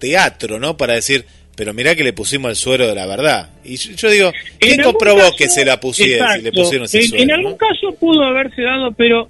teatro, 0.00 0.58
¿no? 0.58 0.76
Para 0.76 0.94
decir, 0.94 1.24
pero 1.56 1.74
mirá 1.74 1.94
que 1.94 2.04
le 2.04 2.12
pusimos 2.12 2.50
el 2.50 2.56
suero 2.56 2.86
de 2.86 2.94
la 2.94 3.06
verdad. 3.06 3.50
Y 3.64 3.76
yo, 3.76 4.10
digo, 4.10 4.32
¿quién 4.58 4.82
comprobó 4.82 5.34
que 5.36 5.48
se 5.48 5.64
la 5.64 5.80
pusieron? 5.80 6.42
le 6.42 6.52
pusieron 6.52 6.84
ese 6.84 7.00
en, 7.00 7.22
en 7.22 7.32
algún 7.32 7.56
caso 7.56 7.92
pudo 7.98 8.22
haberse 8.22 8.62
dado, 8.62 8.92
pero 8.92 9.28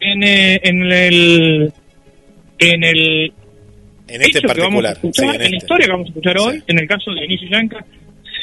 en, 0.00 0.22
eh, 0.22 0.60
en 0.62 0.92
el 0.92 1.72
en 2.58 2.84
el 2.84 3.32
en 4.06 4.22
este 4.22 4.42
particular 4.42 4.98
en 5.02 5.38
la 5.38 5.44
este. 5.44 5.56
historia 5.56 5.86
que 5.86 5.92
vamos 5.92 6.06
a 6.06 6.08
escuchar 6.10 6.38
hoy 6.38 6.62
en 6.66 6.78
el 6.78 6.86
caso 6.86 7.12
de 7.12 7.24
Inicio 7.24 7.48
Yanka 7.48 7.84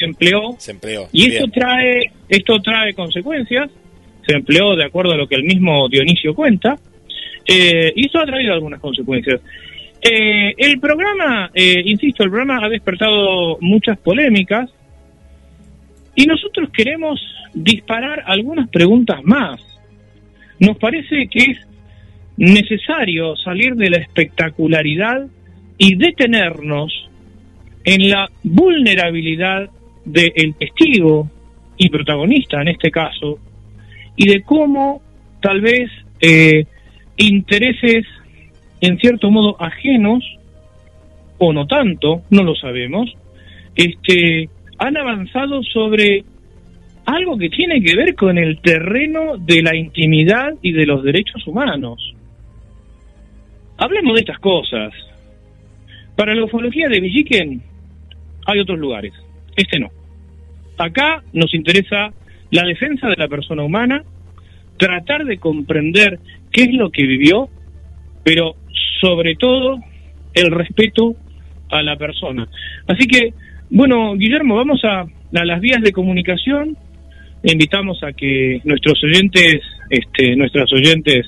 se 0.02 0.06
empleó 0.06 0.56
se 0.58 0.72
empleó 0.72 1.08
y 1.12 1.30
esto 1.30 1.46
trae 1.48 2.10
esto 2.28 2.60
trae 2.60 2.92
consecuencias. 2.94 3.70
Se 4.26 4.34
empleó 4.34 4.74
de 4.74 4.84
acuerdo 4.84 5.12
a 5.12 5.16
lo 5.16 5.26
que 5.26 5.36
el 5.36 5.44
mismo 5.44 5.88
Dionisio 5.88 6.34
cuenta. 6.34 6.76
Eh, 7.46 7.92
y 7.94 8.06
esto 8.06 8.20
ha 8.20 8.26
traído 8.26 8.52
algunas 8.54 8.80
consecuencias. 8.80 9.40
Eh, 10.00 10.54
el 10.56 10.80
programa 10.80 11.50
insisto 11.54 12.24
el 12.24 12.30
programa 12.30 12.64
ha 12.64 12.68
despertado 12.68 13.58
muchas 13.60 13.98
polémicas 13.98 14.70
y 16.16 16.26
nosotros 16.26 16.70
queremos 16.72 17.20
disparar 17.54 18.24
algunas 18.26 18.68
preguntas 18.68 19.20
más. 19.22 19.60
Nos 20.58 20.76
parece 20.78 21.28
que 21.28 21.38
es 21.38 21.58
necesario 22.36 23.36
salir 23.36 23.74
de 23.74 23.90
la 23.90 23.98
espectacularidad 23.98 25.26
y 25.78 25.96
detenernos 25.96 27.08
en 27.84 28.10
la 28.10 28.30
vulnerabilidad 28.42 29.70
del 30.04 30.54
testigo 30.58 31.30
y 31.76 31.88
protagonista 31.88 32.60
en 32.60 32.68
este 32.68 32.90
caso, 32.90 33.38
y 34.16 34.28
de 34.28 34.42
cómo 34.42 35.02
tal 35.40 35.60
vez 35.60 35.90
eh, 36.20 36.64
intereses 37.16 38.06
en 38.80 38.98
cierto 38.98 39.30
modo 39.30 39.56
ajenos, 39.60 40.24
o 41.38 41.52
no 41.52 41.66
tanto, 41.66 42.22
no 42.30 42.42
lo 42.42 42.54
sabemos, 42.54 43.12
este, 43.76 44.48
han 44.78 44.96
avanzado 44.96 45.62
sobre 45.62 46.24
algo 47.06 47.38
que 47.38 47.48
tiene 47.48 47.80
que 47.80 47.96
ver 47.96 48.14
con 48.14 48.38
el 48.38 48.60
terreno 48.60 49.36
de 49.38 49.62
la 49.62 49.76
intimidad 49.76 50.54
y 50.62 50.72
de 50.72 50.86
los 50.86 51.02
derechos 51.02 51.46
humanos. 51.46 52.14
Hablemos 53.78 54.14
de 54.14 54.20
estas 54.20 54.38
cosas. 54.38 54.92
Para 56.16 56.34
la 56.34 56.44
ufología 56.44 56.88
de 56.88 57.00
Villiquen 57.00 57.62
hay 58.46 58.60
otros 58.60 58.78
lugares, 58.78 59.12
este 59.56 59.78
no. 59.78 59.88
Acá 60.78 61.22
nos 61.32 61.54
interesa 61.54 62.12
la 62.50 62.64
defensa 62.64 63.08
de 63.08 63.16
la 63.16 63.28
persona 63.28 63.62
humana, 63.62 64.02
tratar 64.78 65.24
de 65.24 65.38
comprender 65.38 66.18
qué 66.50 66.62
es 66.62 66.74
lo 66.74 66.90
que 66.90 67.06
vivió, 67.06 67.48
pero 68.24 68.56
sobre 69.00 69.34
todo 69.36 69.78
el 70.34 70.50
respeto 70.50 71.14
a 71.70 71.82
la 71.82 71.96
persona. 71.96 72.48
Así 72.86 73.06
que, 73.06 73.32
bueno, 73.70 74.14
Guillermo, 74.16 74.56
vamos 74.56 74.82
a, 74.84 75.04
las 75.30 75.60
vías 75.60 75.82
de 75.82 75.92
comunicación 75.92 76.76
invitamos 77.44 78.00
a 78.04 78.12
que 78.12 78.60
nuestros 78.64 79.02
oyentes, 79.02 79.62
este, 79.90 80.36
nuestras 80.36 80.72
oyentes, 80.72 81.26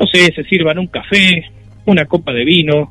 no 0.00 0.06
sé, 0.06 0.32
se 0.34 0.42
sirvan 0.44 0.78
un 0.78 0.88
café, 0.88 1.44
una 1.86 2.06
copa 2.06 2.32
de 2.32 2.44
vino, 2.44 2.90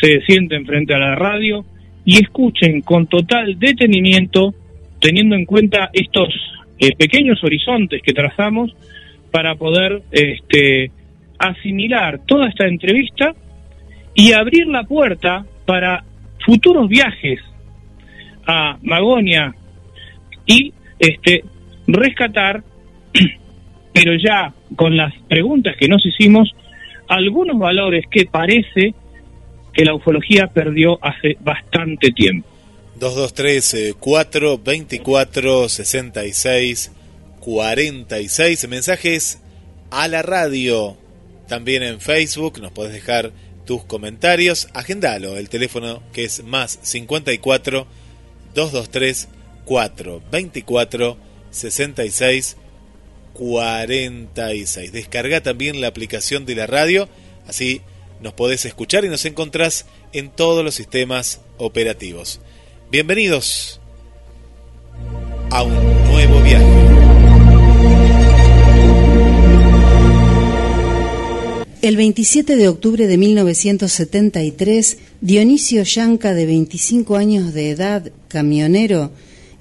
se 0.00 0.20
sienten 0.22 0.66
frente 0.66 0.94
a 0.94 0.98
la 0.98 1.14
radio 1.14 1.64
y 2.04 2.22
escuchen 2.22 2.82
con 2.82 3.06
total 3.06 3.58
detenimiento, 3.58 4.54
teniendo 5.00 5.36
en 5.36 5.44
cuenta 5.44 5.90
estos 5.92 6.28
eh, 6.78 6.94
pequeños 6.96 7.42
horizontes 7.44 8.02
que 8.02 8.12
trazamos 8.12 8.74
para 9.30 9.54
poder 9.54 10.02
este, 10.10 10.90
asimilar 11.38 12.20
toda 12.26 12.48
esta 12.48 12.66
entrevista 12.66 13.34
y 14.14 14.32
abrir 14.32 14.66
la 14.66 14.84
puerta 14.84 15.44
para 15.66 16.04
futuros 16.44 16.88
viajes 16.88 17.40
a 18.46 18.78
Magonia 18.82 19.54
y 20.46 20.72
este, 20.98 21.44
rescatar, 21.86 22.62
pero 23.92 24.14
ya 24.14 24.52
con 24.76 24.96
las 24.96 25.14
preguntas 25.28 25.76
que 25.78 25.88
nos 25.88 26.04
hicimos, 26.04 26.50
algunos 27.08 27.58
valores 27.58 28.04
que 28.10 28.26
parece 28.26 28.94
que 29.72 29.84
la 29.84 29.94
ufología 29.94 30.48
perdió 30.48 30.98
hace 31.02 31.36
bastante 31.40 32.10
tiempo. 32.10 32.48
223 32.96 33.96
4 33.98 34.58
24 34.58 35.68
66 35.68 36.92
46 37.40 38.68
mensajes 38.68 39.40
a 39.90 40.06
la 40.08 40.22
radio 40.22 40.96
también 41.48 41.82
en 41.82 42.00
Facebook 42.00 42.60
nos 42.60 42.70
puedes 42.70 42.92
dejar 42.92 43.32
tus 43.64 43.82
comentarios 43.84 44.68
agendalo 44.72 45.36
el 45.36 45.48
teléfono 45.48 46.02
que 46.12 46.24
es 46.24 46.44
más 46.44 46.78
54 46.82 47.86
223 48.54 49.28
4 49.64 50.22
24 50.30 51.16
66 51.50 52.56
46. 53.32 54.92
Descarga 54.92 55.40
también 55.40 55.80
la 55.80 55.88
aplicación 55.88 56.44
de 56.44 56.54
la 56.54 56.66
radio, 56.66 57.08
así 57.46 57.80
nos 58.22 58.34
podés 58.34 58.64
escuchar 58.64 59.04
y 59.04 59.08
nos 59.08 59.24
encontrás 59.24 59.86
en 60.12 60.30
todos 60.30 60.64
los 60.64 60.74
sistemas 60.74 61.40
operativos. 61.58 62.40
Bienvenidos 62.90 63.80
a 65.50 65.62
un 65.62 65.74
nuevo 66.04 66.40
viaje. 66.42 66.82
El 71.82 71.96
27 71.96 72.54
de 72.54 72.68
octubre 72.68 73.08
de 73.08 73.18
1973, 73.18 74.98
Dionisio 75.20 75.82
Yanca, 75.82 76.32
de 76.32 76.46
25 76.46 77.16
años 77.16 77.52
de 77.52 77.70
edad, 77.70 78.12
camionero, 78.28 79.10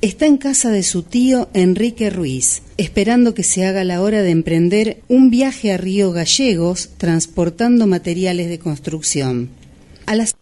está 0.02 0.28
en 0.28 0.38
casa 0.38 0.70
de 0.70 0.84
su 0.84 1.02
tío 1.02 1.50
Enrique 1.56 2.12
Ruiz, 2.12 2.62
esperando 2.82 3.36
que 3.36 3.44
se 3.44 3.64
haga 3.64 3.84
la 3.84 4.02
hora 4.02 4.24
de 4.24 4.32
emprender 4.32 5.04
un 5.08 5.30
viaje 5.30 5.72
a 5.72 5.78
Río 5.78 6.12
Gallegos 6.12 6.90
transportando 6.98 7.86
materiales 7.86 8.50
de 8.50 8.58
construcción. 8.58 9.50
A 10.08 10.16
las 10.16 10.34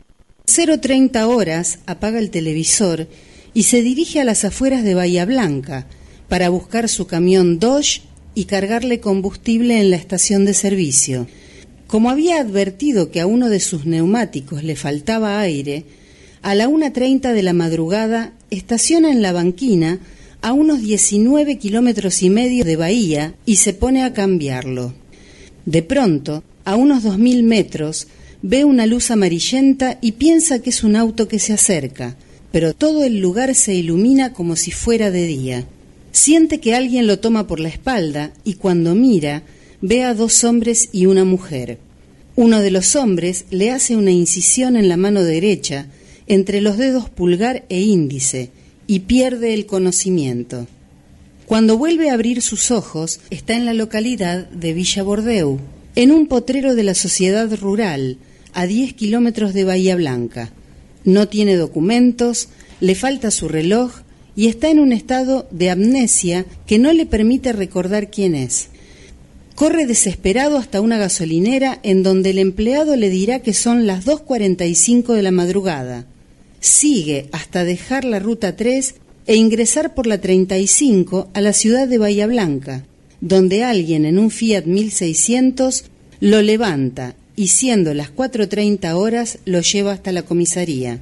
0.30 0.48 1.22
horas 1.28 1.80
apaga 1.86 2.18
el 2.18 2.30
televisor 2.30 3.10
y 3.54 3.64
se 3.64 3.82
dirige 3.82 4.22
a 4.22 4.24
las 4.24 4.46
afueras 4.46 4.86
de 4.86 4.94
Bahía 4.94 5.26
Blanca 5.26 5.86
para 6.30 6.48
buscar 6.48 6.88
su 6.88 7.08
camión 7.08 7.60
Dodge 7.60 8.04
y 8.36 8.46
cargarle 8.46 9.02
combustible 9.02 9.82
en 9.82 9.90
la 9.90 9.98
estación 9.98 10.46
de 10.46 10.54
servicio. 10.54 11.28
Como 11.88 12.10
había 12.10 12.40
advertido 12.40 13.12
que 13.12 13.20
a 13.20 13.28
uno 13.28 13.50
de 13.50 13.60
sus 13.60 13.86
neumáticos 13.86 14.64
le 14.64 14.78
faltaba 14.78 15.42
aire, 15.42 15.84
a 16.42 16.56
la 16.56 16.70
1.30 16.70 17.34
de 17.34 17.44
la 17.44 17.52
madrugada 17.52 18.32
estaciona 18.50 19.12
en 19.12 19.22
la 19.22 19.34
banquina 19.34 20.00
a 20.42 20.54
unos 20.54 20.82
19 20.82 21.58
kilómetros 21.58 22.24
y 22.24 22.30
medio 22.30 22.64
de 22.64 22.76
Bahía 22.76 23.36
y 23.46 23.58
se 23.58 23.74
pone 23.74 24.04
a 24.04 24.14
cambiarlo. 24.14 24.94
De 25.66 25.84
pronto, 25.84 26.44
a 26.64 26.76
unos 26.76 27.04
2.000 27.04 27.44
metros, 27.44 28.08
ve 28.42 28.64
una 28.64 28.86
luz 28.86 29.12
amarillenta 29.12 29.98
y 30.02 30.14
piensa 30.14 30.62
que 30.62 30.70
es 30.70 30.84
un 30.84 30.96
auto 30.96 31.28
que 31.28 31.40
se 31.40 31.54
acerca, 31.54 32.16
pero 32.52 32.74
todo 32.74 33.04
el 33.04 33.20
lugar 33.20 33.54
se 33.54 33.76
ilumina 33.76 34.34
como 34.34 34.56
si 34.56 34.72
fuera 34.72 35.12
de 35.12 35.26
día. 35.26 35.66
Siente 36.12 36.60
que 36.60 36.74
alguien 36.74 37.06
lo 37.06 37.20
toma 37.20 37.46
por 37.46 37.60
la 37.60 37.70
espalda 37.70 38.32
y 38.44 38.54
cuando 38.56 38.96
mira 38.96 39.44
ve 39.82 40.04
a 40.04 40.14
dos 40.14 40.44
hombres 40.44 40.90
y 40.92 41.06
una 41.06 41.26
mujer. 41.26 41.78
Uno 42.36 42.62
de 42.62 42.72
los 42.72 42.96
hombres 42.96 43.46
le 43.52 43.72
hace 43.72 43.98
una 43.98 44.12
incisión 44.12 44.78
en 44.78 44.88
la 44.88 44.98
mano 44.98 45.24
derecha 45.24 45.88
entre 46.28 46.62
los 46.62 46.78
dedos 46.78 47.10
pulgar 47.10 47.66
e 47.70 47.82
índice 47.82 48.52
y 48.90 49.02
pierde 49.02 49.54
el 49.54 49.68
conocimiento. 49.68 50.66
Cuando 51.46 51.78
vuelve 51.78 52.10
a 52.10 52.16
abrir 52.16 52.42
sus 52.42 52.72
ojos, 52.72 53.20
está 53.30 53.54
en 53.54 53.66
la 53.66 53.76
localidad 53.76 54.50
de 54.50 54.74
Villa 54.74 55.04
Bordeu, 55.04 55.60
en 55.94 56.12
un 56.12 56.26
potrero 56.26 56.74
de 56.74 56.82
la 56.82 56.96
sociedad 56.96 57.56
rural, 57.56 58.18
a 58.52 58.66
10 58.66 58.96
kilómetros 58.96 59.54
de 59.54 59.64
Bahía 59.64 59.96
Blanca. 59.96 60.52
No 61.04 61.28
tiene 61.28 61.56
documentos, 61.56 62.50
le 62.80 62.96
falta 62.96 63.30
su 63.30 63.48
reloj 63.48 63.92
y 64.36 64.48
está 64.48 64.72
en 64.72 64.80
un 64.80 64.92
estado 64.92 65.48
de 65.52 65.70
amnesia 65.70 66.48
que 66.66 66.80
no 66.80 66.92
le 66.92 67.06
permite 67.06 67.54
recordar 67.54 68.10
quién 68.10 68.34
es. 68.34 68.70
Corre 69.54 69.86
desesperado 69.86 70.58
hasta 70.58 70.82
una 70.82 70.98
gasolinera 70.98 71.80
en 71.84 72.02
donde 72.02 72.32
el 72.32 72.40
empleado 72.40 72.96
le 72.96 73.12
dirá 73.12 73.42
que 73.42 73.54
son 73.54 73.86
las 73.86 74.08
2.45 74.08 75.14
de 75.14 75.22
la 75.22 75.32
madrugada. 75.32 76.08
Sigue 76.60 77.30
hasta 77.32 77.64
dejar 77.64 78.04
la 78.06 78.20
ruta 78.20 78.56
3 78.56 78.96
e 79.28 79.36
ingresar 79.36 79.94
por 79.94 80.08
la 80.08 80.20
35 80.20 81.30
a 81.34 81.42
la 81.42 81.54
ciudad 81.54 81.88
de 81.88 81.98
Bahía 81.98 82.28
Blanca, 82.28 82.86
donde 83.22 83.64
alguien 83.64 84.06
en 84.06 84.18
un 84.18 84.32
Fiat 84.32 84.66
1600 84.66 85.86
lo 86.20 86.42
levanta 86.42 87.16
y 87.36 87.48
siendo 87.48 87.94
las 87.94 88.14
4.30 88.14 88.94
horas 88.94 89.40
lo 89.46 89.62
lleva 89.62 89.94
hasta 89.94 90.12
la 90.12 90.24
comisaría. 90.24 91.00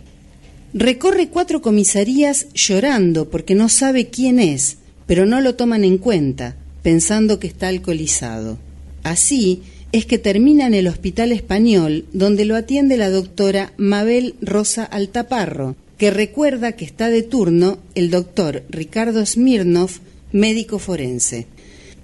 Recorre 0.74 1.30
cuatro 1.30 1.62
comisarías 1.62 2.48
llorando 2.54 3.30
porque 3.30 3.56
no 3.56 3.70
sabe 3.70 4.08
quién 4.10 4.40
es, 4.40 4.78
pero 5.08 5.26
no 5.26 5.42
lo 5.42 5.56
toman 5.56 5.84
en 5.84 5.98
cuenta, 5.98 6.56
pensando 6.84 7.40
que 7.40 7.48
está 7.48 7.70
alcoholizado. 7.70 8.60
Así 9.02 9.64
es 9.92 10.06
que 10.06 10.18
termina 10.18 10.68
en 10.68 10.74
el 10.74 10.88
Hospital 10.88 11.32
Español, 11.32 12.06
donde 12.14 12.46
lo 12.46 12.56
atiende 12.56 12.98
la 12.98 13.10
doctora 13.10 13.74
Mabel 13.78 14.36
Rosa 14.42 14.84
Altaparro, 14.84 15.76
que 15.98 16.12
recuerda 16.12 16.74
que 16.74 16.86
está 16.86 17.10
de 17.10 17.24
turno 17.24 17.80
el 17.96 18.10
doctor 18.10 18.64
Ricardo 18.70 19.26
Smirnov, 19.26 19.92
médico 20.32 20.80
forense. 20.80 21.48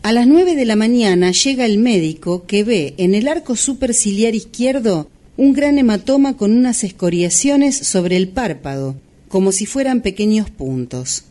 A 0.02 0.12
las 0.12 0.28
nueve 0.28 0.56
de 0.56 0.66
la 0.66 0.76
mañana 0.76 1.32
llega 1.32 1.66
el 1.66 1.78
médico 1.78 2.46
que 2.46 2.64
ve 2.64 2.94
en 2.98 3.16
el 3.16 3.28
arco 3.28 3.56
superciliar 3.56 4.36
izquierdo 4.36 5.10
un 5.38 5.54
gran 5.54 5.78
hematoma 5.78 6.38
con 6.38 6.52
unas 6.52 6.84
escoriaciones 6.84 7.78
sobre 7.78 8.18
el 8.18 8.30
párpado, 8.30 8.96
como 9.28 9.52
si 9.52 9.66
fueran 9.66 10.02
pequeños 10.02 10.50
puntos. 10.50 11.24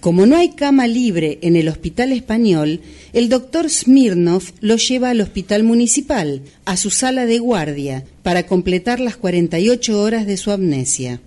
Como 0.00 0.26
no 0.26 0.36
hay 0.36 0.50
cama 0.50 0.86
libre 0.86 1.38
en 1.42 1.56
el 1.56 1.68
hospital 1.68 2.12
español, 2.12 2.80
el 3.12 3.28
doctor 3.28 3.68
Smirnov 3.68 4.42
lo 4.60 4.76
lleva 4.76 5.10
al 5.10 5.20
hospital 5.20 5.62
municipal, 5.62 6.42
a 6.64 6.76
su 6.76 6.90
sala 6.90 7.26
de 7.26 7.38
guardia, 7.38 8.04
para 8.22 8.46
completar 8.46 9.00
las 9.00 9.16
48 9.16 10.00
horas 10.00 10.26
de 10.26 10.36
su 10.36 10.50
amnesia. 10.50 11.20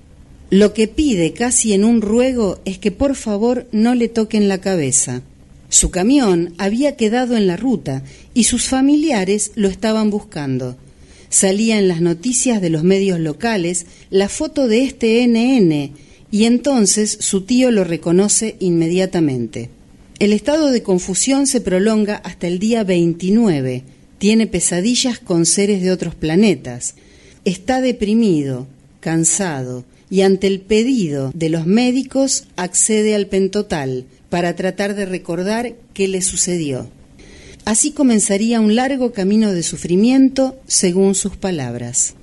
Lo 0.50 0.74
que 0.74 0.88
pide 0.88 1.34
casi 1.34 1.74
en 1.74 1.84
un 1.84 2.02
ruego 2.02 2.60
es 2.66 2.78
que 2.78 2.92
por 2.92 3.16
favor 3.16 3.68
no 3.72 3.96
le 3.96 4.08
toquen 4.08 4.48
la 4.48 4.62
cabeza. 4.62 5.22
Su 5.70 5.92
camión 5.92 6.54
había 6.58 6.96
quedado 6.96 7.38
en 7.38 7.48
la 7.48 7.58
ruta 7.58 8.04
y 8.34 8.46
sus 8.46 8.66
familiares 8.66 9.52
lo 9.56 9.68
estaban 9.68 10.10
buscando. 10.10 10.78
Salía 11.30 11.78
en 11.78 11.88
las 11.88 12.02
noticias 12.02 12.62
de 12.62 12.72
los 12.72 12.84
medios 12.84 13.20
locales 13.20 13.86
la 14.10 14.30
foto 14.30 14.68
de 14.68 14.84
este 14.84 15.28
NN 15.28 15.92
y 16.32 16.46
entonces 16.46 17.18
su 17.22 17.42
tío 17.42 17.72
lo 17.72 17.84
reconoce 17.84 18.56
inmediatamente. 18.60 19.70
El 20.20 20.34
estado 20.34 20.70
de 20.72 20.84
confusión 20.84 21.48
se 21.48 21.62
prolonga 21.62 22.16
hasta 22.16 22.48
el 22.48 22.60
día 22.60 22.84
29. 22.84 23.84
Tiene 24.18 24.48
pesadillas 24.48 25.20
con 25.20 25.46
seres 25.46 25.82
de 25.82 25.92
otros 25.92 26.14
planetas. 26.14 26.96
Está 27.46 27.80
deprimido, 27.80 28.68
cansado 29.00 29.86
y 30.10 30.22
ante 30.22 30.48
el 30.48 30.60
pedido 30.60 31.32
de 31.34 31.50
los 31.50 31.66
médicos 31.66 32.46
accede 32.58 33.16
al 33.16 33.28
pentotal 33.28 34.06
para 34.30 34.56
tratar 34.56 34.96
de 34.96 35.06
recordar 35.06 35.76
qué 35.94 36.08
le 36.08 36.22
sucedió. 36.22 36.90
Así 37.66 37.92
comenzaría 37.92 38.60
un 38.60 38.76
largo 38.76 39.14
camino 39.14 39.54
de 39.54 39.64
sufrimiento, 39.64 40.60
según 40.66 41.16
sus 41.16 41.38
palabras. 41.38 42.16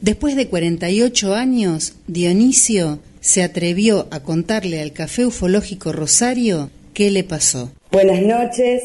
Después 0.00 0.36
de 0.36 0.48
48 0.48 1.34
años, 1.34 1.94
Dionisio 2.06 3.00
se 3.24 3.42
atrevió 3.42 4.06
a 4.10 4.20
contarle 4.20 4.82
al 4.82 4.92
Café 4.92 5.24
Ufológico 5.24 5.92
Rosario 5.92 6.68
qué 6.92 7.10
le 7.10 7.24
pasó. 7.24 7.72
Buenas 7.90 8.20
noches, 8.20 8.82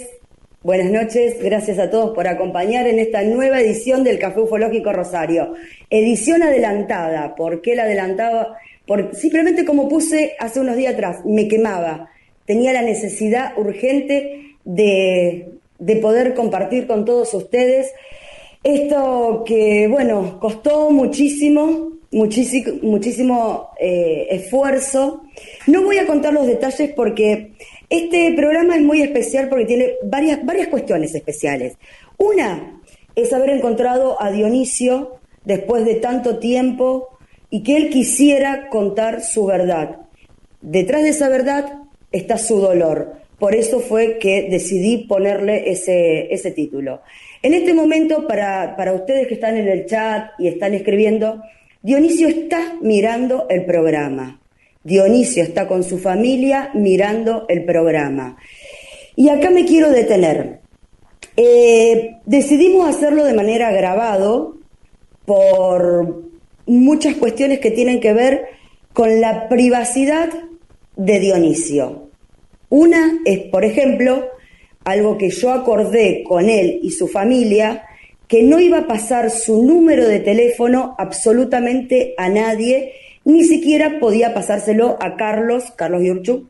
buenas 0.64 0.90
noches, 0.90 1.36
gracias 1.44 1.78
a 1.78 1.90
todos 1.90 2.16
por 2.16 2.26
acompañar 2.26 2.88
en 2.88 3.00
esta 3.00 3.22
nueva 3.24 3.60
edición 3.60 4.06
del 4.06 4.18
Café 4.18 4.40
Ufológico 4.40 4.94
Rosario. 4.94 5.56
Edición 5.90 6.42
adelantada, 6.42 7.36
¿por 7.36 7.62
qué 7.62 7.76
la 7.76 7.84
adelantaba? 7.84 8.56
Simplemente 9.12 9.66
como 9.66 9.90
puse 9.90 10.38
hace 10.40 10.62
unos 10.62 10.78
días 10.78 10.94
atrás, 10.94 11.18
me 11.26 11.50
quemaba 11.50 12.10
tenía 12.46 12.72
la 12.72 12.82
necesidad 12.82 13.56
urgente 13.58 14.56
de, 14.64 15.52
poder 16.02 16.34
compartir 16.34 16.88
con 16.88 17.04
todos 17.04 17.34
ustedes 17.36 17.94
esto 18.64 19.44
que, 19.46 19.88
bueno, 19.90 20.40
costó 20.40 20.92
muchísimo, 20.92 21.99
muchísimo, 22.12 22.74
muchísimo 22.82 23.70
eh, 23.80 24.28
esfuerzo. 24.32 25.24
No 25.68 25.84
voy 25.84 25.98
a 25.98 26.08
contar 26.08 26.34
los 26.34 26.48
detalles 26.48 26.92
porque 26.96 27.54
este 27.90 28.34
programa 28.36 28.76
es 28.76 28.82
muy 28.82 29.02
especial 29.02 29.50
porque 29.50 29.66
tiene 29.66 29.94
varias, 30.04 30.46
varias 30.46 30.68
cuestiones 30.68 31.14
especiales. 31.16 31.78
Una 32.18 32.82
es 33.16 33.34
haber 33.34 33.50
encontrado 33.50 34.22
a 34.22 34.32
Dionisio 34.32 35.20
después 35.46 35.86
de 35.86 35.96
tanto 35.96 36.40
tiempo 36.40 37.18
y 37.50 37.64
que 37.64 37.78
él 37.78 37.90
quisiera 37.90 38.70
contar 38.70 39.24
su 39.24 39.46
verdad. 39.46 40.02
Detrás 40.62 41.04
de 41.04 41.10
esa 41.10 41.30
verdad 41.30 41.80
está 42.12 42.38
su 42.38 42.60
dolor. 42.60 43.14
Por 43.40 43.56
eso 43.56 43.80
fue 43.80 44.20
que 44.20 44.50
decidí 44.50 45.06
ponerle 45.08 45.72
ese, 45.72 46.34
ese 46.34 46.52
título. 46.52 47.02
En 47.42 47.54
este 47.54 47.74
momento, 47.74 48.28
para, 48.28 48.76
para 48.76 48.94
ustedes 48.94 49.28
que 49.28 49.36
están 49.36 49.56
en 49.56 49.70
el 49.70 49.86
chat 49.86 50.32
y 50.38 50.50
están 50.50 50.74
escribiendo, 50.74 51.42
Dionisio 51.82 52.28
está 52.28 52.76
mirando 52.82 53.46
el 53.50 53.66
programa. 53.66 54.42
Dionisio 54.84 55.44
está 55.44 55.66
con 55.66 55.84
su 55.84 55.98
familia 55.98 56.72
mirando 56.74 57.46
el 57.48 57.64
programa. 57.64 58.38
Y 59.16 59.30
acá 59.30 59.50
me 59.50 59.64
quiero 59.64 59.90
detener. 59.90 60.60
Eh, 61.38 62.18
decidimos 62.26 62.90
hacerlo 62.90 63.24
de 63.24 63.34
manera 63.34 63.72
grabado 63.72 64.58
por 65.26 66.26
muchas 66.66 67.16
cuestiones 67.16 67.60
que 67.60 67.72
tienen 67.72 68.02
que 68.02 68.12
ver 68.12 68.46
con 68.92 69.22
la 69.22 69.48
privacidad 69.48 70.30
de 70.98 71.20
Dionisio. 71.20 72.10
Una 72.68 73.20
es, 73.24 73.40
por 73.40 73.64
ejemplo, 73.64 74.28
algo 74.84 75.18
que 75.18 75.30
yo 75.30 75.52
acordé 75.52 76.24
con 76.28 76.50
él 76.50 76.80
y 76.84 76.92
su 76.92 77.08
familia, 77.08 77.86
que 78.30 78.44
no 78.44 78.60
iba 78.60 78.78
a 78.78 78.88
pasar 78.88 79.32
su 79.32 79.64
número 79.64 80.08
de 80.08 80.20
teléfono 80.20 80.96
absolutamente 81.00 82.14
a 82.16 82.30
nadie, 82.30 82.94
ni 83.26 83.44
siquiera 83.44 84.00
podía 84.00 84.36
pasárselo 84.36 84.98
a 85.02 85.18
Carlos, 85.18 85.74
Carlos 85.76 86.04
Yurchuk, 86.04 86.48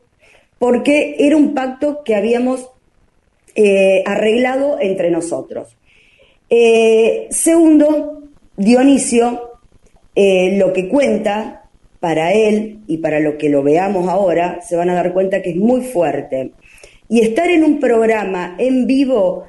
porque 0.58 1.16
era 1.18 1.38
un 1.38 1.54
pacto 1.54 2.02
que 2.04 2.14
habíamos 2.14 2.68
eh, 3.54 4.04
arreglado 4.06 4.76
entre 4.78 5.10
nosotros. 5.10 5.78
Eh, 6.50 7.28
segundo, 7.30 8.24
Dionisio, 8.58 9.58
eh, 10.14 10.58
lo 10.58 10.74
que 10.74 10.86
cuenta 10.86 11.70
para 11.98 12.34
él 12.34 12.80
y 12.88 12.98
para 12.98 13.20
lo 13.20 13.38
que 13.38 13.48
lo 13.48 13.62
veamos 13.62 14.06
ahora, 14.06 14.60
se 14.60 14.76
van 14.76 14.90
a 14.90 14.94
dar 14.94 15.14
cuenta 15.14 15.40
que 15.40 15.50
es 15.50 15.56
muy 15.56 15.80
fuerte. 15.80 16.52
Y 17.08 17.22
estar 17.22 17.50
en 17.50 17.64
un 17.64 17.80
programa 17.80 18.54
en 18.58 18.86
vivo 18.86 19.46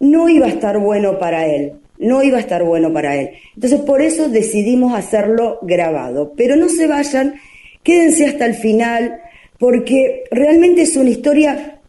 no 0.00 0.28
iba 0.28 0.46
a 0.46 0.50
estar 0.50 0.78
bueno 0.78 1.18
para 1.18 1.46
él, 1.46 1.74
no 1.98 2.22
iba 2.22 2.38
a 2.38 2.40
estar 2.40 2.64
bueno 2.64 2.92
para 2.92 3.16
él. 3.16 3.30
Entonces 3.54 3.80
por 3.80 4.02
eso 4.02 4.28
decidimos 4.28 4.94
hacerlo 4.94 5.58
grabado. 5.62 6.32
Pero 6.36 6.56
no 6.56 6.68
se 6.68 6.86
vayan, 6.86 7.34
quédense 7.82 8.26
hasta 8.26 8.46
el 8.46 8.54
final, 8.54 9.20
porque 9.58 10.24
realmente 10.30 10.82
es 10.82 10.96
una 10.96 11.10
historia 11.10 11.80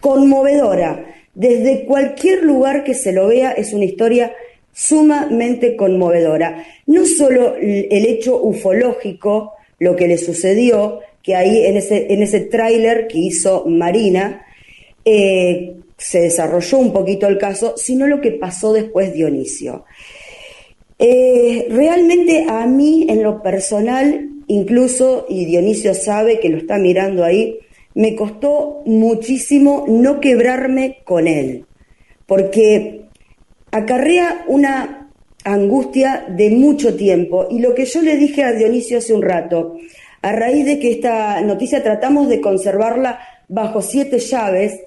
conmovedora. 0.00 1.04
Desde 1.34 1.84
cualquier 1.84 2.44
lugar 2.44 2.84
que 2.84 2.94
se 2.94 3.12
lo 3.12 3.28
vea 3.28 3.52
es 3.52 3.72
una 3.72 3.84
historia 3.84 4.32
sumamente 4.72 5.74
conmovedora. 5.74 6.64
No 6.86 7.04
solo 7.04 7.56
el 7.56 8.06
hecho 8.06 8.40
ufológico, 8.40 9.52
lo 9.78 9.96
que 9.96 10.06
le 10.06 10.16
sucedió, 10.16 11.00
que 11.22 11.34
ahí 11.34 11.66
en 11.66 11.76
ese, 11.76 12.12
en 12.12 12.22
ese 12.22 12.40
tráiler 12.40 13.08
que 13.08 13.18
hizo 13.18 13.64
Marina, 13.66 14.46
eh, 15.04 15.74
se 15.96 16.20
desarrolló 16.20 16.78
un 16.78 16.92
poquito 16.92 17.26
el 17.26 17.38
caso, 17.38 17.74
sino 17.76 18.06
lo 18.06 18.20
que 18.20 18.32
pasó 18.32 18.72
después 18.72 19.12
Dionisio. 19.12 19.84
Eh, 20.98 21.66
realmente 21.70 22.46
a 22.48 22.66
mí, 22.66 23.06
en 23.08 23.22
lo 23.22 23.42
personal, 23.42 24.30
incluso, 24.46 25.26
y 25.28 25.44
Dionisio 25.44 25.94
sabe 25.94 26.40
que 26.40 26.48
lo 26.48 26.58
está 26.58 26.78
mirando 26.78 27.24
ahí, 27.24 27.58
me 27.94 28.14
costó 28.14 28.82
muchísimo 28.84 29.84
no 29.88 30.20
quebrarme 30.20 30.98
con 31.04 31.26
él, 31.26 31.64
porque 32.26 33.06
acarrea 33.70 34.44
una 34.48 35.10
angustia 35.44 36.26
de 36.28 36.50
mucho 36.50 36.96
tiempo. 36.96 37.46
Y 37.50 37.60
lo 37.60 37.74
que 37.74 37.84
yo 37.84 38.02
le 38.02 38.16
dije 38.16 38.42
a 38.42 38.52
Dionisio 38.52 38.98
hace 38.98 39.14
un 39.14 39.22
rato, 39.22 39.76
a 40.22 40.32
raíz 40.32 40.66
de 40.66 40.78
que 40.78 40.90
esta 40.90 41.40
noticia 41.40 41.82
tratamos 41.82 42.28
de 42.28 42.40
conservarla 42.40 43.20
bajo 43.48 43.80
siete 43.80 44.18
llaves, 44.18 44.80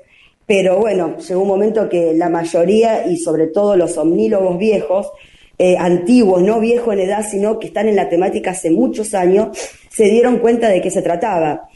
pero 0.49 0.79
bueno, 0.79 1.15
llegó 1.19 1.43
un 1.43 1.47
momento 1.47 1.87
que 1.87 2.15
la 2.15 2.27
mayoría 2.27 3.05
y 3.05 3.17
sobre 3.17 3.45
todo 3.45 3.75
los 3.75 3.95
omnílogos 3.99 4.57
viejos, 4.57 5.11
eh, 5.59 5.77
antiguos, 5.77 6.41
no 6.41 6.59
viejos 6.59 6.91
en 6.95 7.01
edad, 7.01 7.23
sino 7.29 7.59
que 7.59 7.67
están 7.67 7.87
en 7.87 7.95
la 7.95 8.09
temática 8.09 8.49
hace 8.49 8.71
muchos 8.71 9.13
años, 9.13 9.49
se 9.89 10.05
dieron 10.05 10.39
cuenta 10.39 10.67
de 10.67 10.81
qué 10.81 10.89
se 10.89 11.03
trataba. 11.03 11.69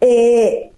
Eh, 0.00 0.68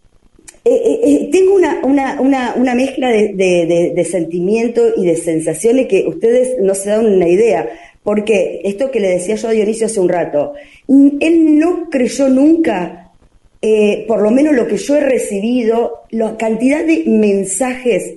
eh, 0.66 1.28
tengo 1.32 1.54
una, 1.54 1.80
una, 1.82 2.54
una, 2.56 2.74
mezcla 2.74 3.08
de, 3.08 3.32
de, 3.32 3.92
de, 3.96 4.04
sentimientos 4.04 4.92
y 4.98 5.06
de 5.06 5.16
sensaciones 5.16 5.86
que 5.86 6.06
ustedes 6.06 6.60
no 6.60 6.74
se 6.74 6.90
dan 6.90 7.06
una 7.06 7.26
idea, 7.26 7.70
porque 8.02 8.60
esto 8.64 8.90
que 8.90 9.00
le 9.00 9.08
decía 9.08 9.36
yo 9.36 9.48
a 9.48 9.52
Dionisio 9.52 9.86
hace 9.86 9.98
un 9.98 10.10
rato, 10.10 10.52
él 10.88 11.58
no 11.58 11.88
creyó 11.88 12.28
nunca 12.28 13.09
eh, 13.62 14.04
por 14.08 14.22
lo 14.22 14.30
menos 14.30 14.54
lo 14.54 14.66
que 14.66 14.76
yo 14.76 14.96
he 14.96 15.00
recibido, 15.00 16.02
la 16.10 16.36
cantidad 16.36 16.84
de 16.84 17.04
mensajes 17.06 18.14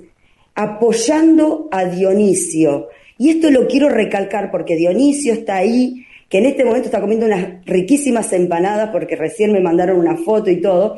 apoyando 0.54 1.68
a 1.70 1.84
Dionisio. 1.84 2.88
Y 3.18 3.30
esto 3.30 3.50
lo 3.50 3.66
quiero 3.66 3.88
recalcar 3.88 4.50
porque 4.50 4.76
Dionisio 4.76 5.34
está 5.34 5.56
ahí, 5.56 6.06
que 6.28 6.38
en 6.38 6.46
este 6.46 6.64
momento 6.64 6.86
está 6.86 7.00
comiendo 7.00 7.26
unas 7.26 7.64
riquísimas 7.66 8.32
empanadas 8.32 8.90
porque 8.90 9.16
recién 9.16 9.52
me 9.52 9.60
mandaron 9.60 9.98
una 9.98 10.16
foto 10.16 10.50
y 10.50 10.60
todo. 10.60 10.96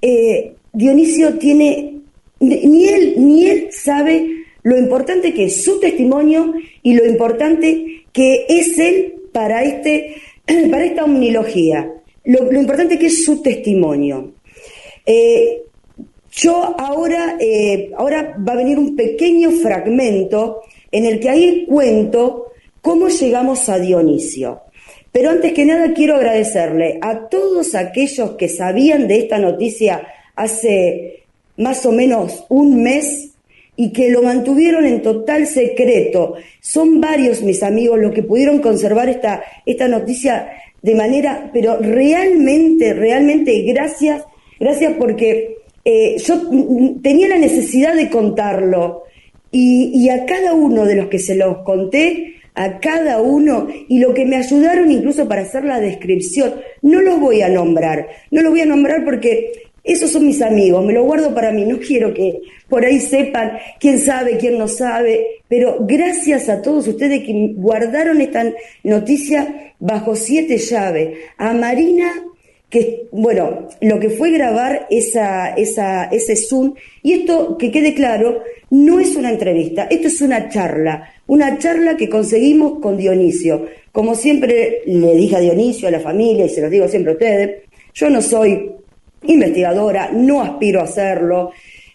Eh, 0.00 0.54
Dionisio 0.72 1.38
tiene, 1.38 2.00
ni 2.40 2.88
él, 2.88 3.14
ni 3.18 3.46
él 3.46 3.68
sabe 3.70 4.42
lo 4.62 4.78
importante 4.78 5.34
que 5.34 5.44
es 5.44 5.64
su 5.64 5.78
testimonio 5.80 6.54
y 6.82 6.94
lo 6.94 7.04
importante 7.04 8.04
que 8.12 8.46
es 8.48 8.78
él 8.78 9.14
para, 9.32 9.62
este, 9.62 10.16
para 10.70 10.84
esta 10.84 11.04
omnilogía. 11.04 11.92
Lo, 12.24 12.52
importante 12.52 12.98
que 12.98 13.06
es 13.06 13.24
su 13.24 13.42
testimonio. 13.42 14.32
Eh, 15.04 15.62
yo 16.32 16.74
ahora, 16.78 17.36
eh, 17.38 17.90
ahora 17.96 18.36
va 18.46 18.52
a 18.52 18.56
venir 18.56 18.78
un 18.78 18.96
pequeño 18.96 19.50
fragmento 19.50 20.62
en 20.90 21.04
el 21.04 21.20
que 21.20 21.28
ahí 21.28 21.66
cuento 21.66 22.52
cómo 22.80 23.08
llegamos 23.08 23.68
a 23.68 23.78
Dionisio. 23.78 24.62
Pero 25.10 25.30
antes 25.30 25.52
que 25.52 25.66
nada 25.66 25.92
quiero 25.92 26.14
agradecerle 26.14 26.98
a 27.02 27.28
todos 27.28 27.74
aquellos 27.74 28.32
que 28.32 28.48
sabían 28.48 29.08
de 29.08 29.18
esta 29.18 29.38
noticia 29.38 30.06
hace 30.34 31.24
más 31.58 31.84
o 31.84 31.92
menos 31.92 32.46
un 32.48 32.82
mes 32.82 33.32
y 33.76 33.92
que 33.92 34.10
lo 34.10 34.22
mantuvieron 34.22 34.86
en 34.86 35.02
total 35.02 35.46
secreto. 35.46 36.34
Son 36.60 37.00
varios 37.00 37.42
mis 37.42 37.62
amigos 37.62 37.98
los 37.98 38.12
que 38.12 38.22
pudieron 38.22 38.60
conservar 38.60 39.08
esta, 39.08 39.42
esta 39.66 39.88
noticia 39.88 40.50
de 40.82 40.94
manera, 40.94 41.50
pero 41.52 41.78
realmente, 41.78 42.92
realmente 42.92 43.62
gracias, 43.62 44.24
gracias 44.58 44.94
porque 44.98 45.56
eh, 45.84 46.16
yo 46.18 46.42
tenía 47.02 47.28
la 47.28 47.38
necesidad 47.38 47.94
de 47.94 48.10
contarlo 48.10 49.04
y, 49.50 49.90
y 49.94 50.08
a 50.10 50.26
cada 50.26 50.54
uno 50.54 50.84
de 50.84 50.96
los 50.96 51.06
que 51.06 51.18
se 51.18 51.36
los 51.36 51.58
conté, 51.58 52.34
a 52.54 52.80
cada 52.80 53.20
uno 53.20 53.68
y 53.88 53.98
lo 53.98 54.12
que 54.12 54.26
me 54.26 54.36
ayudaron 54.36 54.90
incluso 54.90 55.26
para 55.28 55.42
hacer 55.42 55.64
la 55.64 55.80
descripción. 55.80 56.54
No 56.82 57.00
los 57.00 57.18
voy 57.18 57.42
a 57.42 57.48
nombrar, 57.48 58.08
no 58.30 58.42
los 58.42 58.50
voy 58.50 58.60
a 58.60 58.66
nombrar 58.66 59.04
porque 59.04 59.52
esos 59.84 60.12
son 60.12 60.26
mis 60.26 60.40
amigos, 60.42 60.84
me 60.84 60.92
lo 60.92 61.04
guardo 61.04 61.34
para 61.34 61.50
mí, 61.50 61.64
no 61.64 61.78
quiero 61.78 62.14
que 62.14 62.40
por 62.68 62.84
ahí 62.84 63.00
sepan 63.00 63.58
quién 63.80 63.98
sabe, 63.98 64.36
quién 64.36 64.56
no 64.56 64.68
sabe, 64.68 65.42
pero 65.48 65.78
gracias 65.80 66.48
a 66.48 66.62
todos 66.62 66.86
ustedes 66.86 67.24
que 67.24 67.52
guardaron 67.56 68.20
esta 68.20 68.44
noticia 68.84 69.74
bajo 69.80 70.14
siete 70.14 70.58
llaves. 70.58 71.18
A 71.36 71.52
Marina, 71.52 72.12
que, 72.70 73.08
bueno, 73.10 73.68
lo 73.80 74.00
que 74.00 74.08
fue 74.08 74.30
grabar 74.30 74.86
esa, 74.88 75.50
esa, 75.54 76.04
ese 76.04 76.36
Zoom, 76.36 76.74
y 77.02 77.12
esto 77.12 77.58
que 77.58 77.70
quede 77.70 77.92
claro, 77.92 78.42
no 78.70 79.00
es 79.00 79.16
una 79.16 79.30
entrevista, 79.30 79.88
esto 79.90 80.06
es 80.06 80.22
una 80.22 80.48
charla, 80.48 81.12
una 81.26 81.58
charla 81.58 81.96
que 81.96 82.08
conseguimos 82.08 82.78
con 82.80 82.96
Dionisio. 82.96 83.66
Como 83.90 84.14
siempre 84.14 84.82
le 84.86 85.14
dije 85.16 85.36
a 85.36 85.40
Dionisio, 85.40 85.88
a 85.88 85.90
la 85.90 86.00
familia, 86.00 86.46
y 86.46 86.48
se 86.48 86.62
los 86.62 86.70
digo 86.70 86.88
siempre 86.88 87.12
a 87.12 87.16
ustedes, 87.16 87.62
yo 87.92 88.08
no 88.08 88.22
soy 88.22 88.70
investigadora, 89.24 90.10
no 90.12 90.42
aspiro 90.42 90.80
a 90.80 90.86
serlo, 90.86 91.52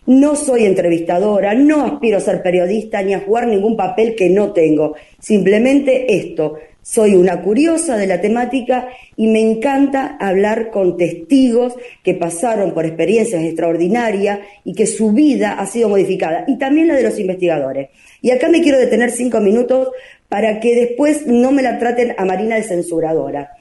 no 0.08 0.36
soy 0.36 0.66
entrevistadora, 0.66 1.54
no 1.54 1.86
aspiro 1.86 2.18
a 2.18 2.22
ser 2.22 2.42
periodista 2.42 3.02
ni 3.02 3.14
a 3.14 3.20
jugar 3.20 3.48
ningún 3.48 3.76
papel 3.76 4.16
que 4.16 4.30
no 4.30 4.54
tengo. 4.54 4.96
Simplemente 5.20 6.16
esto, 6.16 6.56
soy 6.82 7.16
una 7.16 7.42
curiosa 7.42 7.98
de 7.98 8.08
la 8.08 8.22
temática 8.22 8.88
y 9.18 9.28
me 9.28 9.42
encanta 9.42 10.16
hablar 10.22 10.72
con 10.72 10.96
testigos 10.96 11.76
que 12.02 12.14
pasaron 12.14 12.74
por 12.74 12.86
experiencias 12.86 13.44
extraordinarias 13.44 14.40
y 14.64 14.74
que 14.74 14.88
su 14.88 15.12
vida 15.12 15.60
ha 15.60 15.66
sido 15.66 15.90
modificada, 15.90 16.46
y 16.48 16.58
también 16.58 16.88
la 16.88 16.96
de 16.96 17.04
los 17.04 17.20
investigadores. 17.20 17.90
Y 18.22 18.32
acá 18.32 18.48
me 18.48 18.62
quiero 18.62 18.80
detener 18.80 19.12
cinco 19.12 19.42
minutos 19.42 19.90
para 20.30 20.62
que 20.62 20.76
después 20.76 21.28
no 21.28 21.52
me 21.52 21.62
la 21.62 21.78
traten 21.78 22.16
a 22.18 22.24
Marina 22.24 22.56
de 22.56 22.64
censuradora. 22.64 23.52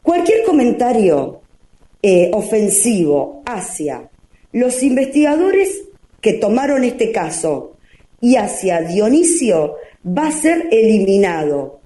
Cualquier 0.00 0.42
comentario 0.44 1.42
eh, 2.00 2.30
ofensivo 2.32 3.42
hacia 3.44 4.08
los 4.52 4.84
investigadores 4.84 5.82
que 6.20 6.34
tomaron 6.34 6.84
este 6.84 7.10
caso 7.10 7.76
y 8.20 8.36
hacia 8.36 8.82
Dionisio 8.82 9.74
va 10.06 10.28
a 10.28 10.32
ser 10.32 10.68
eliminado. 10.70 11.80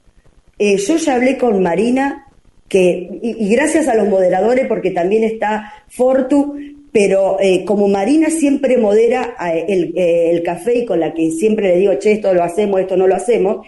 Eh, 0.58 0.76
yo 0.76 0.98
ya 0.98 1.14
hablé 1.14 1.38
con 1.38 1.62
Marina, 1.62 2.26
que, 2.68 3.20
y, 3.22 3.48
gracias 3.48 3.88
a 3.88 3.94
los 3.94 4.06
moderadores, 4.06 4.66
porque 4.66 4.90
también 4.90 5.24
está 5.24 5.72
Fortu, 5.88 6.56
pero 6.92 7.38
eh, 7.40 7.64
como 7.64 7.88
Marina 7.88 8.28
siempre 8.28 8.76
modera 8.76 9.34
el, 9.66 9.96
el, 9.96 10.42
café 10.42 10.80
y 10.80 10.84
con 10.84 11.00
la 11.00 11.14
que 11.14 11.30
siempre 11.30 11.68
le 11.68 11.76
digo, 11.78 11.94
che, 11.94 12.12
esto 12.12 12.34
lo 12.34 12.42
hacemos, 12.42 12.82
esto 12.82 12.98
no 12.98 13.06
lo 13.06 13.14
hacemos, 13.14 13.66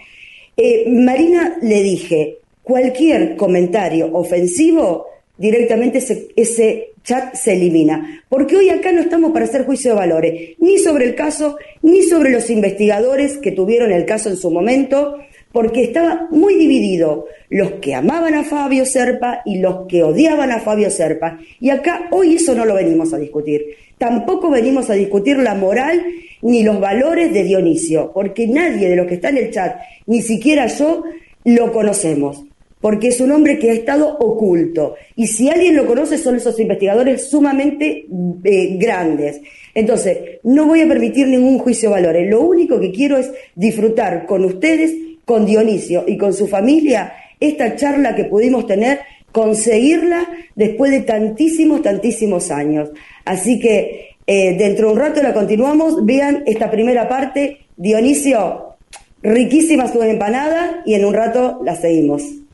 Marina 0.87 1.57
le 1.63 1.81
dije, 1.81 2.37
cualquier 2.61 3.35
comentario 3.35 4.09
ofensivo 4.13 5.07
directamente 5.37 5.99
ese, 6.35 6.91
chat 7.03 7.35
se 7.35 7.53
elimina. 7.53 8.23
Porque 8.29 8.55
hoy 8.55 8.69
acá 8.69 8.91
no 8.91 9.01
estamos 9.01 9.31
para 9.31 9.45
hacer 9.45 9.65
juicio 9.65 9.91
de 9.91 9.97
valores, 9.97 10.55
ni 10.59 10.79
sobre 10.79 11.05
el 11.05 11.13
caso, 11.13 11.57
ni 11.83 12.01
sobre 12.01 12.31
los 12.31 12.49
investigadores 12.49 13.37
que 13.37 13.51
tuvieron 13.51 13.91
el 13.91 14.05
caso 14.05 14.29
en 14.29 14.37
su 14.37 14.49
momento, 14.49 15.19
porque 15.51 15.83
estaba 15.83 16.27
muy 16.31 16.55
dividido 16.55 17.27
los 17.49 17.73
que 17.73 17.93
amaban 17.93 18.33
a 18.33 18.43
Fabio 18.43 18.85
Serpa 18.85 19.41
y 19.45 19.59
los 19.59 19.85
que 19.87 20.01
odiaban 20.01 20.51
a 20.51 20.59
Fabio 20.61 20.89
Serpa. 20.89 21.37
Y 21.59 21.69
acá 21.69 22.07
hoy 22.09 22.35
eso 22.35 22.55
no 22.55 22.65
lo 22.65 22.73
venimos 22.73 23.13
a 23.13 23.19
discutir. 23.19 23.63
Tampoco 23.99 24.49
venimos 24.49 24.89
a 24.89 24.93
discutir 24.93 25.37
la 25.37 25.53
moral 25.53 26.03
ni 26.41 26.63
los 26.63 26.79
valores 26.79 27.31
de 27.31 27.43
Dionisio, 27.43 28.11
porque 28.13 28.47
nadie 28.47 28.89
de 28.89 28.95
los 28.95 29.05
que 29.07 29.15
está 29.15 29.29
en 29.29 29.37
el 29.37 29.51
chat, 29.51 29.77
ni 30.07 30.21
siquiera 30.21 30.65
yo, 30.65 31.03
lo 31.43 31.71
conocemos 31.71 32.45
porque 32.81 33.07
es 33.07 33.19
un 33.19 33.31
hombre 33.31 33.57
que 33.57 33.71
ha 33.71 33.73
estado 33.73 34.17
oculto. 34.19 34.95
Y 35.15 35.27
si 35.27 35.49
alguien 35.49 35.75
lo 35.75 35.85
conoce 35.85 36.17
son 36.17 36.35
esos 36.35 36.59
investigadores 36.59 37.29
sumamente 37.29 38.05
eh, 38.43 38.77
grandes. 38.77 39.41
Entonces, 39.73 40.39
no 40.43 40.65
voy 40.65 40.81
a 40.81 40.87
permitir 40.87 41.27
ningún 41.27 41.57
juicio 41.59 41.89
de 41.89 41.95
valores. 41.95 42.29
Lo 42.29 42.41
único 42.41 42.79
que 42.79 42.91
quiero 42.91 43.17
es 43.17 43.31
disfrutar 43.55 44.25
con 44.25 44.45
ustedes, 44.45 44.93
con 45.25 45.45
Dionisio 45.45 46.03
y 46.07 46.17
con 46.17 46.33
su 46.33 46.47
familia, 46.47 47.13
esta 47.39 47.75
charla 47.75 48.15
que 48.15 48.25
pudimos 48.25 48.67
tener, 48.67 48.99
conseguirla 49.31 50.27
después 50.55 50.91
de 50.91 51.01
tantísimos, 51.01 51.81
tantísimos 51.81 52.51
años. 52.51 52.91
Así 53.25 53.59
que 53.59 54.15
eh, 54.27 54.55
dentro 54.57 54.87
de 54.87 54.93
un 54.93 54.99
rato 54.99 55.21
la 55.21 55.33
continuamos. 55.33 56.05
Vean 56.05 56.43
esta 56.45 56.71
primera 56.71 57.07
parte. 57.07 57.59
Dionisio, 57.77 58.75
riquísima 59.21 59.91
su 59.91 60.01
empanada 60.01 60.83
y 60.85 60.93
en 60.93 61.05
un 61.05 61.13
rato 61.13 61.61
la 61.63 61.75
seguimos. 61.75 62.44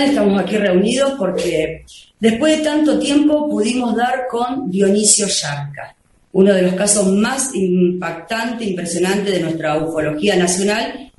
Estamos 0.00 0.40
aquí 0.40 0.56
reunidos 0.56 1.12
porque 1.18 1.84
después 2.18 2.58
de 2.58 2.64
tanto 2.64 2.98
tiempo 2.98 3.48
pudimos 3.48 3.94
dar 3.94 4.26
con 4.28 4.70
Dionisio 4.70 5.26
Yarca, 5.26 5.94
uno 6.32 6.54
de 6.54 6.62
los 6.62 6.74
casos 6.74 7.08
más 7.12 7.54
impactantes, 7.54 8.66
impresionantes 8.66 9.34
de 9.34 9.40
nuestra 9.40 9.76
ufología 9.76 10.36
nacional, 10.36 11.12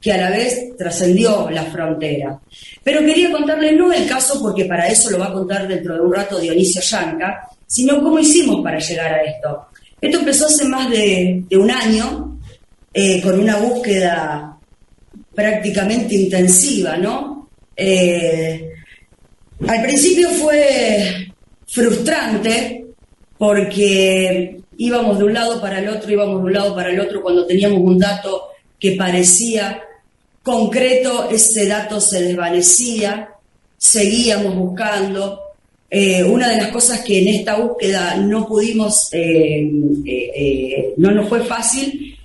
que 0.00 0.12
a 0.12 0.16
la 0.16 0.30
vez 0.30 0.76
trascendió 0.76 1.50
la 1.50 1.64
frontera. 1.64 2.40
Pero 2.82 3.00
quería 3.00 3.30
contarle 3.30 3.72
no 3.72 3.92
el 3.92 4.06
caso, 4.06 4.40
porque 4.40 4.64
para 4.64 4.88
eso 4.88 5.10
lo 5.10 5.18
va 5.18 5.26
a 5.26 5.32
contar 5.32 5.68
dentro 5.68 5.94
de 5.94 6.00
un 6.00 6.14
rato 6.14 6.38
Dionisio 6.38 6.80
Yanca, 6.80 7.48
sino 7.66 8.02
cómo 8.02 8.18
hicimos 8.18 8.62
para 8.62 8.78
llegar 8.78 9.12
a 9.12 9.22
esto. 9.24 9.66
Esto 10.00 10.18
empezó 10.18 10.46
hace 10.46 10.64
más 10.64 10.88
de, 10.90 11.44
un 11.52 11.70
año, 11.70 12.38
eh, 12.94 13.20
con 13.22 13.38
una 13.38 13.56
búsqueda 13.56 14.56
prácticamente 15.34 16.14
intensiva, 16.14 16.96
¿no? 16.96 17.35
Eh, 17.76 18.70
al 19.68 19.82
principio 19.82 20.30
fue 20.30 21.28
frustrante 21.66 22.86
porque 23.36 24.60
íbamos 24.78 25.18
de 25.18 25.24
un 25.24 25.34
lado 25.34 25.60
para 25.60 25.78
el 25.80 25.88
otro, 25.88 26.10
íbamos 26.10 26.40
de 26.40 26.46
un 26.46 26.52
lado 26.52 26.74
para 26.74 26.90
el 26.90 27.00
otro 27.00 27.22
cuando 27.22 27.46
teníamos 27.46 27.80
un 27.80 27.98
dato 27.98 28.48
que 28.78 28.92
parecía 28.92 29.82
concreto, 30.42 31.28
ese 31.30 31.66
dato 31.66 32.00
se 32.00 32.22
desvanecía, 32.22 33.30
seguíamos 33.76 34.54
buscando. 34.54 35.40
Eh, 35.88 36.22
una 36.24 36.48
de 36.48 36.56
las 36.56 36.68
cosas 36.68 37.00
que 37.00 37.20
en 37.20 37.28
esta 37.28 37.56
búsqueda 37.56 38.16
no 38.16 38.46
pudimos, 38.46 39.08
eh, 39.12 39.70
no 40.96 41.10
nos 41.10 41.28
fue 41.28 41.44
fácil, 41.44 42.16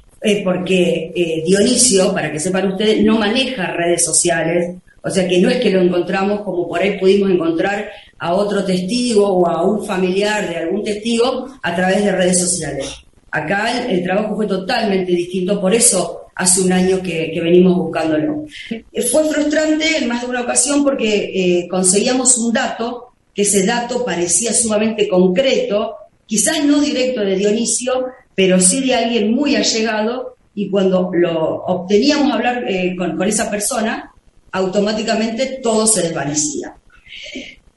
porque 0.44 1.44
Dionisio, 1.46 2.14
para 2.14 2.32
que 2.32 2.40
sepan 2.40 2.72
ustedes, 2.72 3.04
no 3.04 3.18
maneja 3.18 3.72
redes 3.72 4.06
sociales, 4.06 4.76
o 5.04 5.10
sea 5.10 5.28
que 5.28 5.40
no 5.40 5.50
es 5.50 5.58
que 5.58 5.72
lo 5.72 5.82
encontramos 5.82 6.42
como 6.42 6.68
por 6.68 6.80
ahí 6.80 7.00
pudimos 7.00 7.32
encontrar 7.32 7.90
a 8.20 8.34
otro 8.36 8.64
testigo 8.64 9.28
o 9.28 9.48
a 9.48 9.64
un 9.66 9.84
familiar 9.84 10.48
de 10.48 10.58
algún 10.58 10.84
testigo 10.84 11.48
a 11.62 11.76
través 11.76 12.06
de 12.06 12.12
redes 12.12 12.40
sociales. 12.40 12.88
Acá 13.32 13.86
el, 13.90 14.04
trabajo 14.04 14.36
fue 14.36 14.46
totalmente 14.46 15.12
distinto, 15.12 15.60
por 15.60 15.74
eso 15.74 16.26
hace 16.36 16.62
un 16.62 16.72
año 16.72 17.02
que, 17.02 17.40
venimos 17.42 17.78
buscándolo. 17.78 18.46
Eh, 18.70 19.02
fue 19.02 19.24
frustrante 19.26 19.98
en 19.98 20.08
más 20.08 20.22
de 20.22 20.28
una 20.28 20.42
ocasión 20.42 20.84
porque 20.84 21.32
eh, 21.34 21.68
conseguíamos 21.68 22.38
un 22.38 22.54
dato, 22.54 23.14
que 23.34 23.44
ese 23.44 23.66
dato 23.66 24.04
parecía 24.06 24.54
sumamente 24.54 25.08
concreto, 25.08 25.96
quizás 26.26 26.64
no 26.66 26.82
directo 26.82 27.22
de 27.22 27.38
Dionisio, 27.38 28.06
pero 28.36 28.60
sí 28.60 28.82
de 28.82 28.96
alguien 28.96 29.34
muy 29.34 29.56
allegado, 29.56 30.36
y 30.54 30.70
cuando 30.70 31.10
lo 31.14 31.64
obteníamos 31.64 32.34
hablar 32.34 32.66
eh, 32.68 32.96
con, 32.98 33.16
con 33.16 33.28
esa 33.28 33.50
persona, 33.50 34.11
automáticamente 34.52 35.60
todo 35.62 35.88
se 35.88 36.04
desvanecía. 36.04 36.76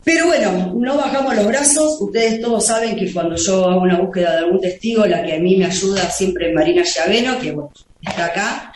Pero 0.04 0.26
bueno, 0.26 0.74
no 0.76 0.96
bajamos 0.98 1.34
los 1.34 1.46
brazos. 1.46 2.00
Ustedes 2.00 2.40
todos 2.40 2.66
saben 2.66 2.94
que 2.94 3.10
cuando 3.12 3.36
yo 3.36 3.68
hago 3.68 3.80
una 3.80 3.98
búsqueda 3.98 4.32
de 4.32 4.38
algún 4.38 4.60
testigo, 4.60 5.06
la 5.06 5.24
que 5.24 5.34
a 5.34 5.40
mí 5.40 5.56
me 5.56 5.64
ayuda 5.64 6.10
siempre 6.10 6.48
es 6.48 6.54
Marina 6.54 6.82
Llaveno, 6.84 7.38
que 7.38 7.56
está 8.02 8.26
acá. 8.26 8.72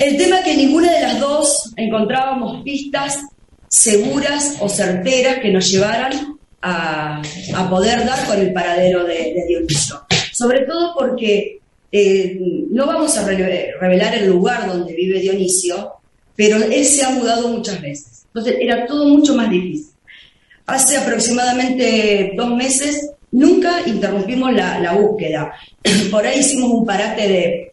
El 0.00 0.16
tema 0.16 0.40
es 0.40 0.44
que 0.44 0.56
ninguna 0.56 0.92
de 0.92 1.00
las 1.00 1.20
dos 1.20 1.72
encontrábamos 1.76 2.62
pistas 2.64 3.20
seguras 3.68 4.56
o 4.60 4.68
certeras 4.68 5.38
que 5.38 5.52
nos 5.52 5.70
llevaran 5.70 6.38
a, 6.60 7.22
poder 7.70 8.04
dar 8.04 8.26
con 8.26 8.40
el 8.40 8.52
paradero 8.52 9.04
de, 9.04 9.44
Dionisio. 9.46 10.02
Sobre 10.32 10.66
todo 10.66 10.94
porque 10.98 11.60
eh, 11.92 12.38
no 12.70 12.86
vamos 12.86 13.16
a 13.16 13.26
revelar 13.26 14.14
el 14.16 14.26
lugar 14.26 14.66
donde 14.66 14.92
vive 14.92 15.20
Dionisio, 15.20 15.92
pero 16.36 16.58
él 16.58 16.84
se 16.84 17.04
ha 17.04 17.10
mudado 17.10 17.48
muchas 17.48 17.80
veces. 17.80 18.26
Entonces 18.26 18.56
era 18.60 18.86
todo 18.86 19.08
mucho 19.08 19.34
más 19.34 19.50
difícil. 19.50 19.92
Hace 20.66 20.96
aproximadamente 20.98 22.32
dos 22.36 22.54
meses 22.54 23.12
nunca 23.32 23.80
interrumpimos 23.86 24.52
la, 24.52 24.92
búsqueda. 24.92 25.52
Por 26.10 26.26
ahí 26.26 26.40
hicimos 26.40 26.70
un 26.70 26.84
parate 26.84 27.28
de 27.28 27.72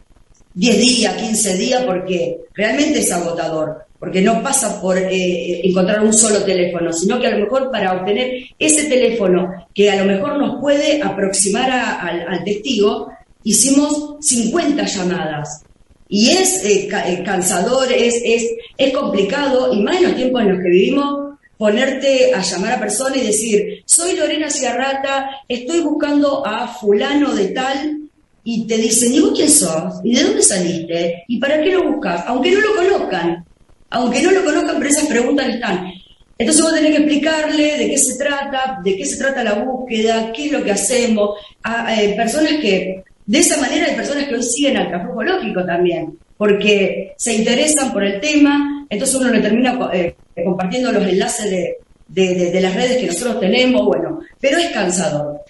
10 0.54 0.78
días, 0.78 1.14
15 1.14 1.56
días, 1.56 1.82
porque 1.84 2.38
realmente 2.54 3.00
es 3.00 3.12
agotador, 3.12 3.86
porque 3.98 4.22
no 4.22 4.40
pasa 4.40 4.80
por 4.80 4.96
eh, 4.96 5.66
encontrar 5.66 6.00
un 6.04 6.12
solo 6.12 6.44
teléfono, 6.44 6.92
sino 6.92 7.18
que 7.18 7.26
a 7.26 7.30
lo 7.36 7.44
mejor 7.44 7.72
para 7.72 7.92
obtener 7.94 8.44
ese 8.56 8.84
teléfono 8.84 9.66
que 9.74 9.90
a 9.90 9.96
lo 9.96 10.04
mejor 10.04 10.38
nos 10.38 10.60
puede 10.60 11.02
aproximar 11.02 11.72
al 11.72 12.44
testigo, 12.44 13.10
hicimos 13.42 14.14
50 14.20 14.84
llamadas 14.84 15.64
y 16.08 16.30
es 16.30 16.64
eh, 16.64 16.88
eh, 17.06 17.22
cansador, 17.24 17.92
es, 17.92 18.20
es, 18.24 18.50
es 18.76 18.92
complicado, 18.92 19.72
y 19.72 19.82
más 19.82 19.96
en 19.96 20.02
los 20.04 20.16
tiempos 20.16 20.42
en 20.42 20.48
los 20.50 20.62
que 20.62 20.70
vivimos, 20.70 21.38
ponerte 21.56 22.34
a 22.34 22.42
llamar 22.42 22.72
a 22.72 22.80
persona 22.80 23.16
y 23.16 23.26
decir, 23.26 23.82
soy 23.86 24.16
Lorena 24.16 24.50
Ciarrata, 24.50 25.30
estoy 25.48 25.80
buscando 25.80 26.46
a 26.46 26.68
fulano 26.68 27.34
de 27.34 27.48
tal, 27.48 28.00
y 28.46 28.66
te 28.66 28.76
dicen, 28.76 29.14
¿y 29.14 29.20
vos 29.20 29.32
quién 29.34 29.50
sos? 29.50 29.94
¿Y 30.04 30.14
de 30.14 30.22
dónde 30.22 30.42
saliste? 30.42 31.24
¿Y 31.28 31.38
para 31.38 31.62
qué 31.62 31.70
lo 31.70 31.90
buscas? 31.90 32.24
Aunque 32.26 32.50
no 32.50 32.60
lo 32.60 32.76
conozcan, 32.76 33.44
aunque 33.88 34.22
no 34.22 34.30
lo 34.32 34.44
conozcan, 34.44 34.76
pero 34.76 34.90
esas 34.90 35.06
preguntas 35.06 35.48
están. 35.48 35.90
Entonces 36.36 36.62
vos 36.62 36.74
tenés 36.74 36.90
que 36.90 37.02
explicarle 37.02 37.78
de 37.78 37.88
qué 37.88 37.96
se 37.96 38.18
trata, 38.18 38.80
de 38.84 38.96
qué 38.96 39.06
se 39.06 39.16
trata 39.16 39.44
la 39.44 39.54
búsqueda, 39.54 40.32
qué 40.32 40.46
es 40.46 40.52
lo 40.52 40.62
que 40.62 40.72
hacemos. 40.72 41.38
A, 41.62 41.98
eh, 41.98 42.14
personas 42.14 42.52
que 42.60 43.04
de 43.26 43.38
esa 43.38 43.58
manera 43.58 43.86
hay 43.86 43.96
personas 43.96 44.28
que 44.28 44.34
hoy 44.34 44.42
siguen 44.42 44.76
al 44.76 44.90
café 44.90 45.08
ecológico 45.08 45.64
también, 45.64 46.18
porque 46.36 47.14
se 47.16 47.34
interesan 47.34 47.92
por 47.92 48.04
el 48.04 48.20
tema, 48.20 48.86
entonces 48.88 49.16
uno 49.16 49.30
le 49.30 49.40
termina 49.40 49.78
eh, 49.92 50.14
compartiendo 50.44 50.92
los 50.92 51.06
enlaces 51.06 51.76
de, 52.08 52.60
las 52.60 52.74
redes 52.74 52.98
que 52.98 53.06
nosotros 53.06 53.40
tenemos, 53.40 53.84
bueno, 53.86 54.20
pero 54.40 54.58
es 54.58 54.70
cansador. 54.70 55.40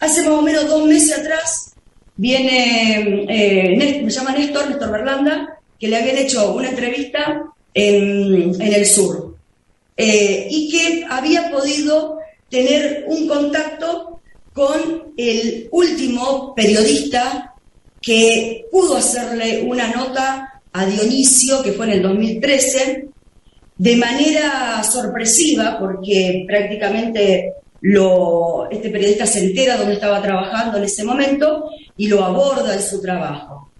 Hace 0.00 0.22
más 0.22 0.30
o 0.30 0.42
menos 0.42 0.66
dos 0.66 0.86
meses 0.86 1.18
atrás 1.18 1.74
viene, 2.16 3.26
eh, 3.28 4.02
me 4.02 4.10
llama 4.10 4.32
Néstor, 4.32 4.68
Néstor 4.68 4.90
Berlanda, 4.90 5.58
que 5.78 5.88
le 5.88 5.96
habían 5.96 6.18
hecho 6.18 6.52
una 6.52 6.68
entrevista 6.68 7.42
en, 7.72 8.60
el 8.60 8.86
sur 8.86 9.36
eh, 9.96 10.48
y 10.50 10.70
que 10.70 11.04
había 11.08 11.50
podido 11.50 12.18
tener 12.48 13.04
un 13.06 13.28
contacto 13.28 14.19
con 14.60 15.14
el 15.16 15.68
último 15.70 16.54
periodista 16.54 17.54
que 17.98 18.66
pudo 18.70 18.98
hacerle 18.98 19.62
una 19.62 19.88
nota 19.88 20.60
a 20.70 20.84
Dionisio, 20.84 21.62
que 21.62 21.72
fue 21.72 21.86
en 21.86 21.92
el 21.92 22.02
2013, 22.02 23.08
de 23.78 23.96
manera 23.96 24.82
sorpresiva, 24.84 25.78
porque 25.80 26.44
prácticamente 26.46 27.54
este 28.70 28.90
periodista 28.90 29.24
se 29.24 29.46
entera 29.46 29.78
dónde 29.78 29.94
estaba 29.94 30.20
trabajando 30.20 30.76
en 30.76 30.84
ese 30.84 31.04
momento 31.04 31.70
y 31.96 32.08
lo 32.08 32.22
aborda 32.22 32.74
en 32.74 32.82
su 32.82 33.00
trabajo. 33.00 33.70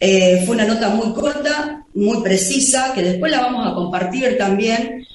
Eh, 0.00 0.42
fue 0.44 0.56
una 0.56 0.66
nota 0.66 0.88
muy 0.88 1.12
corta, 1.12 1.86
muy 1.94 2.24
precisa, 2.24 2.92
que 2.92 3.02
después 3.02 3.30
la 3.30 3.42
vamos 3.42 3.70
a 3.70 3.74
compartir 3.76 4.36
también, 4.36 5.06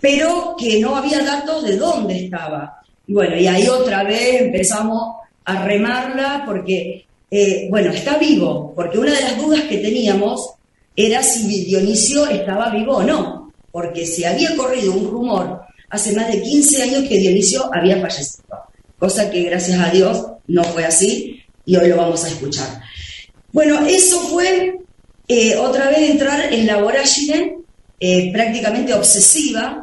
pero 0.00 0.54
que 0.56 0.78
no 0.78 0.94
había 0.94 1.24
datos 1.24 1.64
de 1.64 1.76
dónde 1.76 2.26
estaba. 2.26 2.81
Bueno, 3.06 3.36
y 3.36 3.46
ahí 3.46 3.66
otra 3.68 4.04
vez 4.04 4.40
empezamos 4.42 5.16
a 5.44 5.64
remarla 5.64 6.44
porque, 6.46 7.06
eh, 7.30 7.66
bueno, 7.70 7.92
está 7.92 8.18
vivo, 8.18 8.72
porque 8.74 8.98
una 8.98 9.12
de 9.12 9.20
las 9.20 9.36
dudas 9.36 9.62
que 9.62 9.78
teníamos 9.78 10.54
era 10.94 11.22
si 11.22 11.64
Dionisio 11.64 12.26
estaba 12.28 12.70
vivo 12.70 12.98
o 12.98 13.02
no, 13.02 13.52
porque 13.70 14.06
se 14.06 14.26
había 14.26 14.54
corrido 14.56 14.92
un 14.92 15.10
rumor 15.10 15.62
hace 15.90 16.14
más 16.14 16.30
de 16.30 16.42
15 16.42 16.82
años 16.82 17.08
que 17.08 17.18
Dionisio 17.18 17.70
había 17.72 18.00
fallecido, 18.00 18.44
cosa 18.98 19.30
que 19.30 19.42
gracias 19.42 19.78
a 19.80 19.90
Dios 19.90 20.26
no 20.46 20.64
fue 20.64 20.84
así 20.84 21.42
y 21.64 21.76
hoy 21.76 21.88
lo 21.88 21.96
vamos 21.96 22.24
a 22.24 22.28
escuchar. 22.28 22.80
Bueno, 23.52 23.84
eso 23.86 24.18
fue 24.20 24.78
eh, 25.28 25.56
otra 25.56 25.88
vez 25.88 26.10
entrar 26.10 26.52
en 26.52 26.66
la 26.66 26.82
vorágine 26.82 27.58
eh, 28.00 28.32
prácticamente 28.32 28.94
obsesiva 28.94 29.81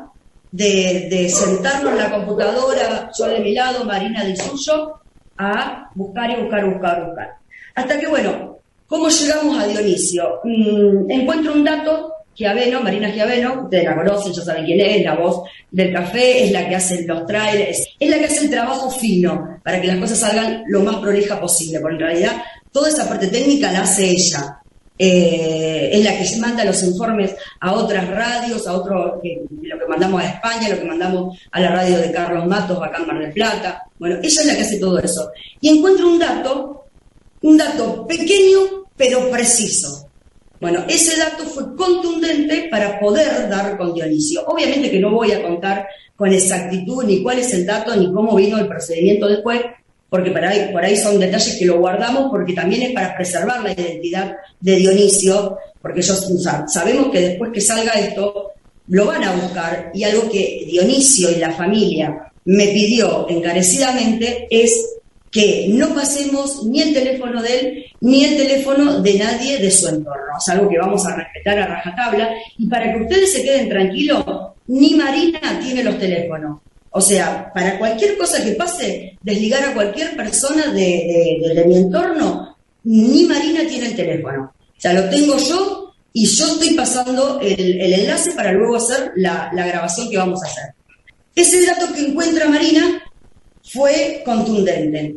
de, 0.52 1.30
sentarnos 1.30 1.94
en 1.94 1.98
la 1.98 2.12
computadora, 2.12 3.10
yo 3.18 3.28
de 3.28 3.40
mi 3.40 3.54
lado, 3.54 3.86
Marina 3.86 4.24
de 4.24 4.36
suyo, 4.36 4.96
a 5.38 5.90
buscar 5.96 6.30
y 6.32 6.42
buscar, 6.42 6.70
buscar, 6.70 7.06
buscar. 7.06 7.30
Hasta 7.76 8.00
que, 8.00 8.08
bueno, 8.08 8.58
¿cómo 8.88 9.10
llegamos 9.10 9.58
a 9.58 9.68
Dionisio? 9.68 10.42
Mm, 10.44 11.12
encuentro 11.12 11.54
un 11.54 11.64
dato, 11.64 12.14
Giaveno, 12.34 12.82
Marina 12.82 13.10
Giaveno, 13.10 13.64
ustedes 13.64 13.84
la 13.84 13.96
conocen, 13.96 14.34
ya 14.34 14.42
saben 14.42 14.66
quién 14.66 14.80
es, 14.80 15.04
la 15.04 15.16
voz 15.16 15.44
del 15.72 15.94
café, 15.94 16.46
es 16.46 16.52
la 16.52 16.68
que 16.68 16.76
hace 16.76 17.06
los 17.06 17.26
trailers, 17.26 17.86
es 18.00 18.10
la 18.10 18.18
que 18.18 18.26
hace 18.26 18.46
el 18.46 18.50
trabajo 18.50 18.90
fino 18.90 19.60
para 19.64 19.82
que 19.82 19.88
las 19.88 19.98
cosas 19.98 20.20
salgan 20.20 20.64
lo 20.68 20.82
más 20.82 20.98
prolija 20.98 21.40
posible, 21.40 21.80
porque 21.82 21.96
en 21.96 22.02
realidad 22.02 22.42
toda 22.72 22.90
esa 22.90 23.08
parte 23.10 23.28
técnica 23.28 23.72
la 23.72 23.82
hace 23.82 24.10
ella. 24.10 24.58
Eh, 25.02 25.92
es 25.94 26.04
la 26.04 26.18
que 26.18 26.40
manda 26.42 26.66
los 26.66 26.84
informes 26.84 27.34
a 27.62 27.72
otras 27.72 28.06
radios, 28.10 28.68
a 28.68 28.74
otro, 28.74 29.16
lo 29.16 29.22
que 29.22 29.86
mandamos 29.88 30.22
a 30.22 30.28
España, 30.28 30.68
lo 30.68 30.80
que 30.80 30.86
mandamos 30.86 31.40
a 31.52 31.62
la 31.62 31.72
radio 31.72 31.98
de 32.00 32.12
Carlos 32.12 32.46
Matos, 32.46 32.84
acá 32.84 32.98
en 32.98 33.08
Mar 33.08 33.20
del 33.20 33.32
Plata. 33.32 33.84
Bueno, 33.98 34.18
ella 34.22 34.42
es 34.42 34.46
la 34.46 34.56
que 34.56 34.62
hace 34.62 34.78
todo 34.78 35.00
eso. 35.00 35.32
Y 35.62 35.70
encuentro 35.70 36.10
un 36.10 36.20
dato, 36.20 36.84
un 37.44 37.58
dato 37.58 38.06
pequeño 38.06 38.60
pero 38.98 39.32
preciso. 39.32 40.10
Bueno, 40.60 40.84
ese 40.90 41.18
dato 41.18 41.46
fue 41.46 41.74
contundente 41.78 42.68
para 42.70 43.00
poder 43.00 43.48
dar 43.48 43.78
con 43.78 43.94
Dionisio. 43.94 44.44
Obviamente 44.46 44.92
que 44.92 45.00
no 45.00 45.12
voy 45.12 45.32
a 45.32 45.42
contar 45.42 45.88
con 46.18 46.34
exactitud 46.34 47.06
ni 47.06 47.24
cuál 47.24 47.40
es 47.40 47.54
el 47.54 47.66
dato 47.66 47.96
ni 47.96 48.12
cómo 48.12 48.36
vino 48.36 48.58
el 48.58 48.68
procedimiento 48.68 49.28
después, 49.28 49.62
porque 50.10 50.32
por 50.32 50.44
ahí, 50.44 50.70
por 50.72 50.84
ahí 50.84 50.98
son 50.98 51.20
detalles 51.20 51.56
que 51.58 51.66
lo 51.66 51.80
guardamos 51.80 52.30
porque 52.32 52.54
también 52.54 52.84
es 52.84 52.92
para 52.92 53.16
preservar 53.16 53.64
la 53.64 53.72
identidad 53.72 54.36
de 54.60 54.76
Dionisio, 54.76 55.58
porque 55.82 56.00
ellos 56.02 56.28
sabemos 56.68 57.12
que 57.12 57.22
después 57.22 57.52
que 57.54 57.62
salga 57.62 57.92
esto, 57.94 58.52
lo 58.88 59.06
van 59.06 59.24
a 59.24 59.34
buscar 59.34 59.92
y 59.94 60.04
algo 60.04 60.30
que 60.30 60.66
Dionisio 60.68 61.32
y 61.32 61.36
la 61.36 61.52
familia 61.52 62.32
me 62.46 62.68
pidió 62.68 63.28
encarecidamente 63.30 64.48
es 64.50 64.96
que 65.32 65.68
no 65.70 65.94
pasemos 65.94 66.66
ni 66.66 66.82
el 66.82 66.94
teléfono 66.94 67.42
de 67.44 67.60
él 67.60 67.86
ni 68.02 68.24
el 68.24 68.38
teléfono 68.38 69.02
de 69.02 69.14
nadie 69.16 69.58
de 69.60 69.72
su 69.72 69.88
entorno. 69.88 70.34
Es 70.38 70.50
algo 70.50 70.70
que 70.70 70.80
vamos 70.80 71.06
a 71.06 71.16
respetar 71.16 71.60
a 71.60 71.68
rajatabla. 71.68 72.30
Y 72.58 72.68
para 72.68 72.92
que 72.92 73.04
ustedes 73.04 73.34
se 73.34 73.44
queden 73.44 73.70
tranquilos, 73.70 74.24
ni 74.68 74.96
Marina 74.96 75.40
tiene 75.62 75.84
los 75.84 75.98
teléfonos. 76.00 76.62
O 76.92 77.02
sea, 77.02 77.52
para 77.54 77.78
cualquier 77.78 78.18
cosa 78.18 78.44
que 78.44 78.54
pase, 78.54 79.18
desligar 79.22 79.64
a 79.64 79.74
cualquier 79.74 80.16
persona 80.16 80.72
de, 80.74 81.64
mi 81.68 81.78
entorno, 81.78 82.58
ni 82.84 83.26
Marina 83.26 83.62
tiene 83.68 83.88
el 83.88 83.96
teléfono. 83.96 84.54
O 84.56 84.82
sea, 84.82 84.94
lo 84.94 85.10
tengo 85.10 85.38
yo 85.38 85.94
y 86.14 86.26
yo 86.26 86.46
estoy 86.48 86.74
pasando 86.76 87.40
el, 87.42 87.94
enlace 87.94 88.32
para 88.32 88.52
luego 88.52 88.78
hacer 88.78 89.12
la, 89.16 89.52
la 89.54 89.68
grabación 89.68 90.10
que 90.10 90.18
vamos 90.18 90.42
a 90.44 90.48
hacer. 90.48 90.74
Ese 91.36 91.66
dato 91.66 91.94
que 91.94 92.08
encuentra 92.08 92.50
Marina 92.50 93.04
fue 93.64 94.24
contundente, 94.26 95.16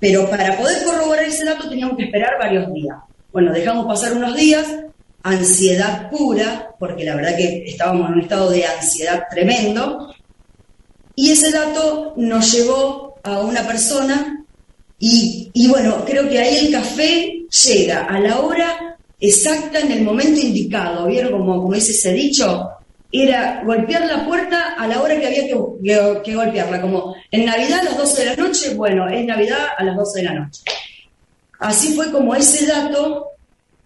pero 0.00 0.28
para 0.28 0.56
poder 0.58 0.84
corroborar 0.84 1.24
ese 1.24 1.44
dato 1.44 1.68
teníamos 1.68 1.96
que 1.96 2.04
esperar 2.04 2.32
varios 2.38 2.72
días. 2.72 2.96
Bueno, 3.32 3.52
dejamos 3.52 3.86
pasar 3.86 4.14
unos 4.14 4.36
días, 4.36 4.66
ansiedad 5.22 6.10
pura, 6.10 6.74
porque 6.78 7.04
la 7.04 7.14
verdad 7.14 7.36
que 7.36 7.64
estábamos 7.66 8.08
en 8.08 8.14
un 8.14 8.20
estado 8.22 8.50
de 8.50 8.66
ansiedad 8.66 9.22
tremendo, 9.30 10.12
y 11.14 11.30
ese 11.30 11.50
dato 11.50 12.14
nos 12.16 12.52
llevó 12.52 13.16
a 13.22 13.40
una 13.40 13.66
persona 13.66 14.44
y, 15.04 15.66
bueno, 15.68 16.04
creo 16.04 16.28
que 16.28 16.38
ahí 16.38 16.66
el 16.66 16.72
café 16.72 17.42
llega 17.66 18.04
a 18.04 18.20
la 18.20 18.38
hora 18.38 18.96
exacta, 19.18 19.80
en 19.80 19.90
el 19.90 20.02
momento 20.02 20.40
indicado. 20.40 21.06
¿Vieron 21.06 21.32
como, 21.32 21.60
como 21.60 21.74
dice 21.74 21.90
ese 21.90 22.12
dicho? 22.12 22.70
Era 23.10 23.62
golpear 23.64 24.06
la 24.06 24.24
puerta 24.24 24.74
a 24.78 24.86
la 24.86 25.02
hora 25.02 25.18
que 25.18 25.26
había 25.26 25.48
que, 25.48 26.22
que, 26.24 26.34
golpearla. 26.36 26.80
Como 26.80 27.16
en 27.32 27.44
Navidad 27.44 27.80
a 27.80 27.84
las 27.84 27.96
12 27.98 28.24
de 28.24 28.36
la 28.36 28.36
noche, 28.36 28.74
bueno, 28.74 29.08
es 29.08 29.26
Navidad 29.26 29.66
a 29.76 29.82
las 29.82 29.96
12 29.96 30.20
de 30.20 30.24
la 30.24 30.34
noche. 30.34 30.62
Así 31.58 31.94
fue 31.94 32.12
como 32.12 32.36
ese 32.36 32.66
dato 32.66 33.26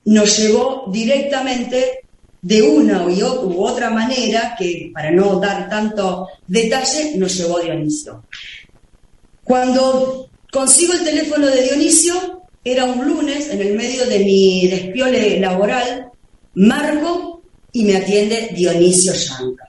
nos 0.04 0.38
llegó 0.38 0.84
directamente 0.92 2.04
de 2.43 2.62
una 2.62 3.07
u 3.07 3.64
otra 3.64 3.91
manera, 3.91 4.55
que 4.59 4.91
para 4.93 5.11
no 5.11 5.41
dar 5.41 5.68
tanto 5.68 6.28
detalle, 6.47 7.12
nos 7.16 7.37
llevó 7.37 7.59
Dionisio. 7.59 8.24
Cuando 9.43 10.28
consigo 10.53 10.93
el 10.93 11.05
teléfono 11.05 11.47
de 11.47 11.62
Dionisio, 11.62 12.43
era 12.64 12.84
un 12.84 13.07
lunes, 13.07 13.51
en 13.51 13.61
el 13.61 13.76
medio 13.76 14.07
de 14.07 14.20
mi 14.20 14.68
despiole 14.68 15.39
laboral, 15.41 16.11
marco 16.55 17.43
y 17.72 17.84
me 17.84 17.97
atiende 17.97 18.51
Dionisio 18.55 19.12
Yanca. 19.12 19.68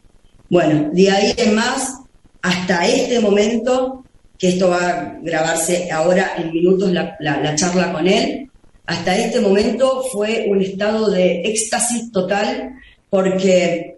Bueno, 0.50 0.90
de 0.94 1.12
ahí 1.12 1.34
en 1.38 1.56
más, 1.56 1.94
hasta 2.42 2.88
este 2.88 3.20
momento, 3.20 4.04
que 4.38 4.50
esto 4.50 4.70
va 4.70 4.90
a 4.90 5.20
grabarse 5.22 5.92
ahora 5.92 6.34
en 6.38 6.52
minutos 6.52 6.92
la 6.92 7.56
charla 7.56 7.92
con 7.92 8.08
él, 8.08 8.47
hasta 8.88 9.18
este 9.18 9.42
momento 9.42 10.02
fue 10.12 10.48
un 10.50 10.62
estado 10.62 11.12
de 11.12 11.42
éxtasis 11.42 12.10
total 12.10 12.74
porque 13.10 13.98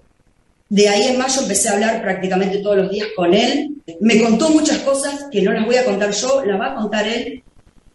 de 0.68 0.90
ahí 0.90 1.04
en 1.04 1.18
mayo 1.20 1.42
empecé 1.42 1.70
a 1.70 1.74
hablar 1.74 2.02
prácticamente 2.02 2.58
todos 2.58 2.78
los 2.78 2.90
días 2.90 3.08
con 3.16 3.32
él. 3.34 3.76
Me 4.02 4.20
contó 4.20 4.50
muchas 4.50 4.80
cosas 4.80 5.28
que 5.32 5.44
no 5.44 5.54
las 5.54 5.66
voy 5.66 5.76
a 5.76 5.86
contar 5.86 6.12
yo, 6.12 6.44
las 6.44 6.60
va 6.60 6.72
a 6.72 6.76
contar 6.76 7.08
él. 7.08 7.44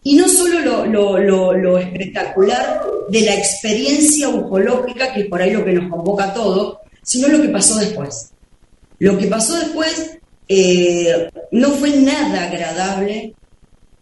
Y 0.03 0.15
no 0.15 0.29
solo 0.29 0.85
lo, 0.85 1.77
espectacular 1.77 2.81
de 3.09 3.21
la 3.21 3.35
experiencia 3.35 4.29
ufológica, 4.29 5.13
que 5.13 5.21
es 5.21 5.27
por 5.27 5.41
ahí 5.41 5.51
lo 5.51 5.65
que 5.65 5.73
nos 5.73 5.89
convoca 5.89 6.25
a 6.25 6.33
todos, 6.33 6.77
sino 7.01 7.27
lo 7.27 7.41
que 7.41 7.49
pasó 7.49 7.77
después. 7.77 8.31
Lo 8.99 9.17
que 9.17 9.27
pasó 9.27 9.57
después 9.57 10.17
eh, 10.47 11.29
no 11.51 11.71
fue 11.71 11.89
nada 11.89 12.45
agradable. 12.45 13.33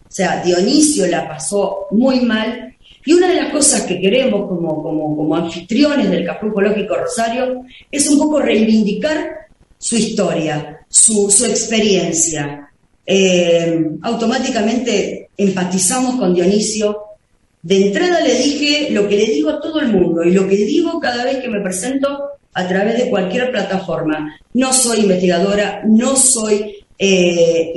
O 0.08 0.12
sea, 0.12 0.44
Dionisio 0.44 1.08
la 1.08 1.28
pasó 1.28 1.88
muy 1.90 2.20
mal 2.20 2.73
y 3.06 3.14
una 3.14 3.28
de 3.28 3.36
las 3.36 3.52
cosas 3.52 3.82
que 3.84 4.00
queremos 4.00 4.48
como, 4.48 4.82
como, 4.82 5.36
anfitriones 5.36 6.10
del 6.10 6.26
Café 6.26 6.48
Ecológico 6.48 6.96
Rosario 6.96 7.64
es 7.92 8.08
un 8.10 8.18
poco 8.18 8.40
reivindicar 8.40 9.48
su 9.78 9.98
historia, 9.98 10.80
su, 10.88 11.28
experiencia. 11.46 12.70
Eh, 13.06 13.86
automáticamente 14.02 15.30
empatizamos 15.36 16.16
con 16.16 16.34
Dionisio. 16.34 16.98
De 17.62 17.88
entrada 17.88 18.22
le 18.22 18.36
dije 18.36 18.90
lo 18.92 19.08
que 19.08 19.18
le 19.18 19.26
digo 19.26 19.50
a 19.50 19.62
todo 19.62 19.82
el 19.82 19.88
mundo 19.88 20.24
y 20.24 20.32
lo 20.32 20.48
que 20.48 20.56
digo 20.56 21.00
cada 21.00 21.26
vez 21.26 21.38
que 21.38 21.50
me 21.50 21.62
presento 21.62 22.30
a 22.54 22.68
través 22.68 22.98
de 22.98 23.10
cualquier 23.10 23.52
plataforma. 23.52 24.38
No 24.54 24.72
soy 24.72 25.00
investigadora, 25.02 25.82
no 25.86 26.16
soy 26.16 26.83
eh, 26.98 27.74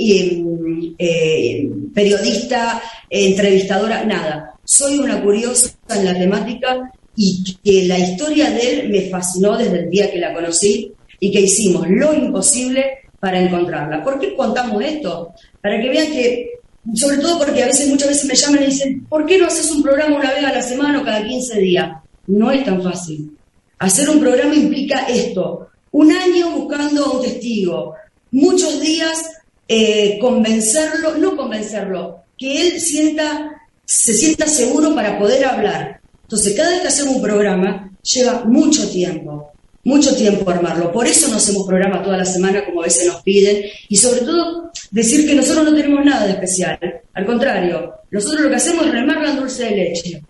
eh, 0.99 1.71
periodista, 1.95 2.83
entrevistadora, 3.09 4.05
nada 4.05 4.57
soy 4.67 4.99
una 4.99 5.23
curiosa 5.23 5.71
en 5.89 6.05
la 6.05 6.19
temática 6.19 6.91
y 7.17 7.57
que 7.65 7.87
la 7.87 7.99
historia 7.99 8.51
de 8.51 8.81
él 8.81 8.89
me 8.91 9.03
fascinó 9.03 9.57
desde 9.57 9.79
el 9.79 9.91
día 9.91 10.11
que 10.11 10.19
la 10.19 10.35
conocí 10.35 10.93
y 11.21 11.31
que 11.31 11.41
hicimos 11.41 11.87
lo 11.89 12.13
imposible 12.13 12.85
para 13.21 13.41
encontrarla. 13.41 14.03
¿Por 14.03 14.19
qué 14.19 14.35
contamos 14.35 14.85
esto? 14.85 15.33
Para 15.63 15.81
que 15.81 15.89
vean 15.89 16.09
que, 16.09 16.51
sobre 16.95 17.19
todo 17.19 17.39
porque 17.39 17.63
a 17.63 17.67
veces, 17.67 17.89
muchas 17.89 18.09
veces 18.09 18.27
me 18.27 18.35
llaman 18.35 18.63
y 18.65 18.67
dicen, 18.67 19.07
¿por 19.07 19.25
qué 19.25 19.39
no 19.39 19.47
haces 19.47 19.71
un 19.71 19.83
programa 19.83 20.17
una 20.17 20.33
vez 20.35 20.45
a 20.45 20.53
la 20.53 20.63
semana 20.63 21.01
o 21.01 21.05
cada 21.05 21.25
15 21.25 21.59
días? 21.61 21.97
No 22.27 22.51
es 22.51 22.65
tan 22.65 22.83
fácil. 22.83 23.31
Hacer 23.79 24.11
un 24.11 24.21
programa 24.21 24.55
implica 24.55 25.07
esto, 25.09 25.69
un 25.93 26.11
año 26.11 26.51
buscando 26.51 27.05
a 27.05 27.13
un 27.13 27.23
testigo, 27.23 27.95
muchos 28.37 28.81
días 28.81 29.31
eh, 29.67 30.19
convencerlo, 30.21 31.17
no 31.17 31.37
convencerlo, 31.37 32.21
que 32.37 32.69
él 32.69 32.81
sienta 32.81 33.53
se 33.87 34.13
sienta 34.13 34.47
seguro 34.47 34.95
para 34.95 35.19
poder 35.19 35.45
hablar. 35.45 36.01
Entonces, 36.23 36.55
cada 36.55 36.71
vez 36.71 36.81
que 36.81 36.89
hacemos 36.89 37.17
un 37.17 37.23
programa, 37.23 37.91
lleva 38.03 38.45
mucho 38.45 38.91
tiempo, 38.91 39.53
mucho 39.85 40.15
tiempo 40.17 40.51
armarlo. 40.51 40.93
Por 40.93 41.07
eso 41.07 41.29
no 41.29 41.37
hacemos 41.37 41.67
programa 41.67 42.03
toda 42.03 42.17
la 42.17 42.25
semana 42.25 42.65
como 42.65 42.83
a 42.83 42.85
veces 42.85 43.07
nos 43.07 43.23
piden. 43.23 43.63
Y 43.89 43.97
sobre 43.97 44.23
todo, 44.23 44.73
decir 44.91 45.25
que 45.27 45.37
nosotros 45.37 45.65
no 45.65 45.75
tenemos 45.75 46.05
nada 46.05 46.27
de 46.27 46.33
especial. 46.33 46.79
Al 47.15 47.25
contrario, 47.25 47.95
nosotros 48.11 48.43
lo 48.43 48.51
que 48.51 48.57
hacemos 48.57 48.87
es 48.87 48.93
remar 48.93 49.37
dulce 49.37 49.65
de 49.65 49.71
leche. 49.71 50.23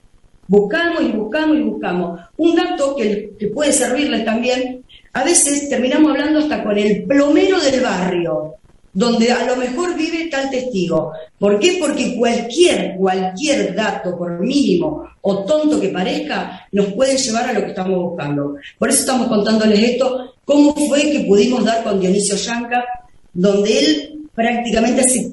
Buscamos 0.47 1.03
y 1.03 1.13
buscamos 1.13 1.57
y 1.57 1.63
buscamos. 1.63 2.21
Un 2.37 2.55
dato 2.55 2.95
que, 2.95 3.33
que 3.39 3.49
puede 3.49 3.73
servirles 3.73 4.25
también, 4.25 4.85
a 5.17 5.25
veces 5.25 5.71
terminamos 5.71 6.11
hablando 6.11 6.41
hasta 6.41 6.63
con 6.63 6.77
el 6.77 7.05
plomero 7.05 7.59
del 7.59 7.81
barrio 7.81 8.57
donde 8.93 9.33
a 9.33 9.47
lo 9.47 9.57
mejor 9.57 9.97
vive 9.97 10.29
tal 10.31 10.51
testigo. 10.51 11.13
¿Por 11.39 11.59
qué? 11.59 11.79
Porque 11.81 12.15
cualquier, 12.17 12.97
cualquier 12.97 13.75
dato, 13.75 14.17
por 14.17 14.39
mínimo 14.41 15.09
o 15.23 15.45
tonto 15.45 15.81
que 15.81 15.89
parezca, 15.89 16.67
nos 16.73 16.93
puede 16.93 17.17
llevar 17.17 17.49
a 17.49 17.55
lo 17.55 17.63
que 17.63 17.69
estamos 17.69 17.99
buscando. 17.99 18.57
Por 18.79 18.91
eso 18.91 19.01
estamos 19.01 19.29
contándoles 19.29 19.83
esto, 19.83 20.35
cómo 20.45 20.75
fue 20.75 21.11
que 21.11 21.21
pudimos 21.21 21.65
dar 21.65 21.83
con 21.83 21.99
Dionisio 21.99 22.37
Yanca, 22.37 22.85
donde 23.33 23.79
él 23.79 24.19
prácticamente 24.35 25.01
hace 25.01 25.33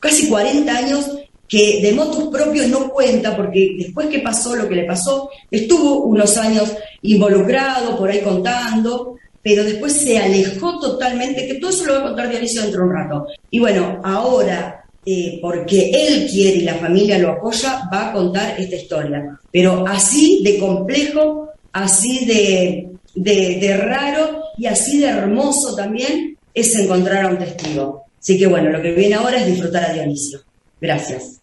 casi 0.00 0.30
40 0.30 0.74
años 0.74 1.18
que 1.48 1.80
de 1.80 1.92
motos 1.92 2.28
propios 2.28 2.68
no 2.68 2.90
cuenta, 2.90 3.36
porque 3.36 3.76
después 3.78 4.08
que 4.08 4.20
pasó 4.20 4.56
lo 4.56 4.68
que 4.68 4.76
le 4.76 4.84
pasó, 4.84 5.30
estuvo 5.50 6.04
unos 6.04 6.36
años 6.36 6.74
involucrado, 7.02 7.96
por 7.96 8.10
ahí 8.10 8.20
contando, 8.20 9.16
pero 9.42 9.62
después 9.62 9.92
se 9.92 10.18
alejó 10.18 10.78
totalmente, 10.80 11.46
que 11.46 11.54
todo 11.54 11.70
eso 11.70 11.84
lo 11.84 11.94
va 11.94 11.98
a 12.00 12.02
contar 12.04 12.28
Dionisio 12.28 12.62
dentro 12.62 12.82
de 12.82 12.88
un 12.88 12.94
rato. 12.94 13.26
Y 13.50 13.60
bueno, 13.60 14.00
ahora, 14.02 14.84
eh, 15.04 15.38
porque 15.40 15.90
él 15.90 16.26
quiere 16.28 16.58
y 16.58 16.62
la 16.62 16.74
familia 16.74 17.18
lo 17.18 17.30
apoya, 17.30 17.88
va 17.92 18.08
a 18.08 18.12
contar 18.12 18.60
esta 18.60 18.74
historia. 18.74 19.38
Pero 19.52 19.86
así 19.86 20.42
de 20.42 20.58
complejo, 20.58 21.50
así 21.72 22.24
de, 22.24 22.88
de 23.14 23.76
raro 23.76 24.42
y 24.58 24.66
así 24.66 24.98
de 24.98 25.06
hermoso 25.06 25.76
también 25.76 26.36
es 26.52 26.74
encontrar 26.74 27.26
a 27.26 27.28
un 27.28 27.38
testigo. 27.38 28.06
Así 28.18 28.36
que 28.36 28.48
bueno, 28.48 28.70
lo 28.70 28.82
que 28.82 28.92
viene 28.92 29.14
ahora 29.14 29.38
es 29.38 29.46
disfrutar 29.46 29.84
a 29.84 29.92
Dionisio. 29.92 30.40
Gracias. 30.80 31.40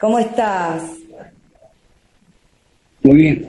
¿Cómo 0.00 0.18
estás? 0.18 0.82
Muy 3.02 3.16
bien. 3.16 3.46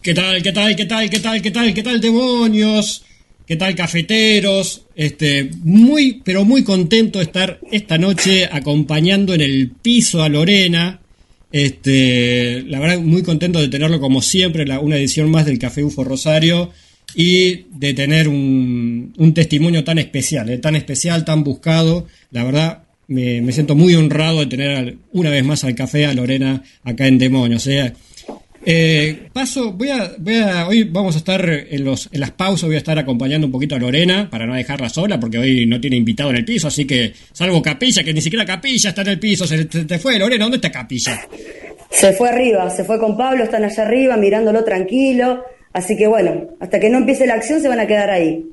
¿Qué 0.00 0.14
tal, 0.14 0.42
qué 0.42 0.52
tal, 0.52 0.76
qué 0.76 0.86
tal, 0.86 1.10
qué 1.10 1.20
tal, 1.20 1.42
qué 1.42 1.50
tal, 1.50 1.74
qué 1.74 1.82
tal, 1.82 2.00
demonios? 2.00 3.04
¿Qué 3.46 3.56
tal, 3.56 3.74
cafeteros? 3.74 4.82
Este, 4.94 5.50
muy, 5.62 6.20
pero 6.24 6.44
muy 6.44 6.62
contento 6.64 7.18
de 7.18 7.24
estar 7.24 7.60
esta 7.70 7.98
noche 7.98 8.48
acompañando 8.50 9.34
en 9.34 9.40
el 9.40 9.70
piso 9.70 10.22
a 10.22 10.28
Lorena 10.28 11.01
Este, 11.52 12.64
la 12.66 12.80
verdad, 12.80 12.98
muy 12.98 13.22
contento 13.22 13.60
de 13.60 13.68
tenerlo 13.68 14.00
como 14.00 14.22
siempre, 14.22 14.64
una 14.78 14.96
edición 14.96 15.30
más 15.30 15.44
del 15.44 15.58
Café 15.58 15.84
UFO 15.84 16.02
Rosario 16.02 16.70
y 17.14 17.66
de 17.74 17.92
tener 17.92 18.26
un, 18.28 19.12
un 19.18 19.34
testimonio 19.34 19.84
tan 19.84 19.98
especial, 19.98 20.48
eh, 20.48 20.58
tan 20.58 20.76
especial, 20.76 21.24
tan 21.24 21.44
buscado. 21.44 22.06
La 22.30 22.42
verdad, 22.42 22.84
me, 23.08 23.42
me, 23.42 23.52
siento 23.52 23.74
muy 23.74 23.94
honrado 23.94 24.40
de 24.40 24.46
tener 24.46 24.96
una 25.12 25.30
vez 25.30 25.44
más 25.44 25.62
al 25.64 25.74
café 25.74 26.06
a 26.06 26.14
Lorena 26.14 26.62
acá 26.84 27.06
en 27.06 27.18
Demonios. 27.18 27.66
Eh. 27.66 27.92
Eh, 28.64 29.28
paso, 29.32 29.72
voy 29.72 29.90
a, 29.90 30.12
voy 30.18 30.36
a, 30.36 30.68
hoy 30.68 30.84
vamos 30.84 31.16
a 31.16 31.18
estar 31.18 31.44
en, 31.48 31.84
los, 31.84 32.08
en 32.12 32.20
las 32.20 32.30
pausas, 32.30 32.68
voy 32.68 32.76
a 32.76 32.78
estar 32.78 32.96
acompañando 32.96 33.46
un 33.46 33.52
poquito 33.52 33.74
a 33.74 33.78
Lorena 33.78 34.28
para 34.30 34.46
no 34.46 34.54
dejarla 34.54 34.88
sola, 34.88 35.18
porque 35.18 35.38
hoy 35.38 35.66
no 35.66 35.80
tiene 35.80 35.96
invitado 35.96 36.30
en 36.30 36.36
el 36.36 36.44
piso, 36.44 36.68
así 36.68 36.86
que 36.86 37.12
salvo 37.32 37.60
Capilla, 37.60 38.04
que 38.04 38.14
ni 38.14 38.20
siquiera 38.20 38.44
Capilla 38.44 38.90
está 38.90 39.02
en 39.02 39.08
el 39.08 39.18
piso, 39.18 39.46
se 39.46 39.64
te 39.64 39.98
fue 39.98 40.18
Lorena, 40.18 40.44
¿dónde 40.44 40.58
está 40.58 40.70
Capilla? 40.70 41.26
Se 41.90 42.12
fue 42.12 42.28
arriba, 42.28 42.70
se 42.70 42.84
fue 42.84 42.98
con 42.98 43.16
Pablo, 43.16 43.44
están 43.44 43.64
allá 43.64 43.82
arriba 43.82 44.16
mirándolo 44.16 44.62
tranquilo, 44.64 45.44
así 45.72 45.96
que 45.96 46.06
bueno, 46.06 46.48
hasta 46.60 46.78
que 46.78 46.88
no 46.88 46.98
empiece 46.98 47.26
la 47.26 47.34
acción 47.34 47.60
se 47.60 47.68
van 47.68 47.80
a 47.80 47.86
quedar 47.86 48.10
ahí. 48.10 48.44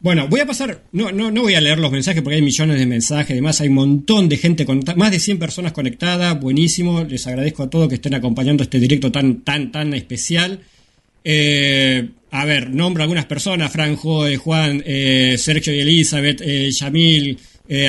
Bueno, 0.00 0.28
voy 0.28 0.40
a 0.40 0.46
pasar, 0.46 0.84
no, 0.92 1.10
no, 1.10 1.30
no 1.30 1.42
voy 1.42 1.54
a 1.54 1.60
leer 1.60 1.78
los 1.78 1.90
mensajes 1.90 2.22
porque 2.22 2.36
hay 2.36 2.42
millones 2.42 2.78
de 2.78 2.86
mensajes, 2.86 3.30
además 3.30 3.60
hay 3.60 3.68
un 3.68 3.74
montón 3.74 4.28
de 4.28 4.36
gente 4.36 4.66
conectada, 4.66 4.96
más 4.96 5.10
de 5.10 5.18
100 5.18 5.38
personas 5.38 5.72
conectadas, 5.72 6.38
buenísimo, 6.38 7.04
les 7.04 7.26
agradezco 7.26 7.62
a 7.62 7.70
todos 7.70 7.88
que 7.88 7.96
estén 7.96 8.14
acompañando 8.14 8.62
este 8.62 8.78
directo 8.78 9.10
tan, 9.10 9.40
tan, 9.42 9.72
tan 9.72 9.94
especial. 9.94 10.60
Eh, 11.24 12.08
a 12.30 12.44
ver, 12.44 12.70
nombro 12.70 13.02
algunas 13.02 13.24
personas, 13.24 13.72
Franjo, 13.72 14.26
eh, 14.26 14.36
Juan, 14.36 14.82
eh, 14.84 15.36
Sergio 15.38 15.74
y 15.74 15.80
Elizabeth, 15.80 16.42
Yamil, 16.42 17.38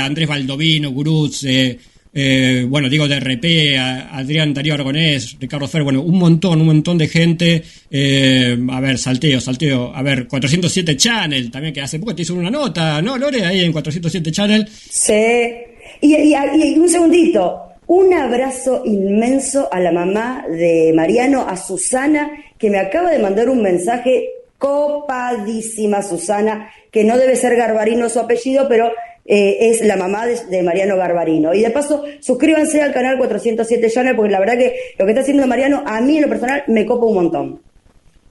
Andrés 0.02 0.28
Baldovino, 0.28 0.92
Guruz, 0.92 1.44
eh, 1.44 1.78
eh, 2.20 2.66
bueno, 2.68 2.90
digo 2.90 3.08
de 3.08 3.20
RP, 3.20 3.78
Adrián 3.78 4.52
Darío 4.52 4.74
Aragonés, 4.74 5.38
Ricardo 5.40 5.68
Fer, 5.68 5.84
bueno, 5.84 6.02
un 6.02 6.18
montón, 6.18 6.62
un 6.62 6.66
montón 6.66 6.98
de 6.98 7.08
gente. 7.08 7.62
Eh, 7.92 8.58
a 8.72 8.82
ver, 8.82 8.98
salteo, 8.98 9.40
salteo. 9.40 9.92
A 9.94 10.02
ver, 10.02 10.28
407 10.28 10.98
Channel, 10.98 11.52
también 11.52 11.76
que 11.76 11.82
hace 11.82 12.00
poco 12.00 12.16
te 12.16 12.24
hizo 12.24 12.34
una 12.34 12.50
nota, 12.50 13.04
¿no, 13.04 13.20
Lore? 13.20 13.46
Ahí 13.46 13.64
en 13.64 13.72
407 13.72 14.32
Channel. 14.32 14.68
Sí. 14.68 15.14
Y 16.02 16.34
un 16.80 16.90
segundito. 16.90 17.62
Un 17.86 18.12
abrazo 18.16 18.82
inmenso 18.84 19.70
a 19.72 19.80
la 19.80 19.92
mamá 19.92 20.44
de 20.50 20.94
Mariano, 20.96 21.48
a 21.48 21.56
Susana, 21.56 22.32
que 22.58 22.72
me 22.72 22.80
acaba 22.80 23.12
de 23.12 23.20
mandar 23.20 23.48
un 23.48 23.62
mensaje 23.62 24.28
copadísima, 24.58 26.02
Susana, 26.02 26.68
que 26.92 27.04
no 27.04 27.16
debe 27.16 27.36
ser 27.36 27.56
Garbarino 27.56 28.10
su 28.10 28.20
apellido, 28.20 28.68
pero 28.68 28.92
eh, 29.28 29.58
es 29.70 29.82
la 29.82 29.98
mamá 29.98 30.26
de, 30.26 30.64
Mariano 30.64 30.96
Garbarino. 30.96 31.54
Y 31.54 31.62
de 31.62 31.70
paso, 31.70 32.04
suscríbanse 32.22 32.82
al 32.82 32.94
canal 32.94 33.18
407 33.18 33.90
Channel, 33.92 34.16
porque 34.16 34.32
la 34.32 34.40
verdad 34.40 34.58
que 34.58 34.74
lo 34.98 35.06
que 35.06 35.12
está 35.12 35.22
haciendo 35.22 35.46
Mariano, 35.46 35.84
a 35.86 36.00
mí 36.02 36.16
en 36.16 36.24
lo 36.24 36.30
personal, 36.30 36.64
me 36.68 36.86
copa 36.86 37.06
un 37.06 37.16
montón. 37.16 37.62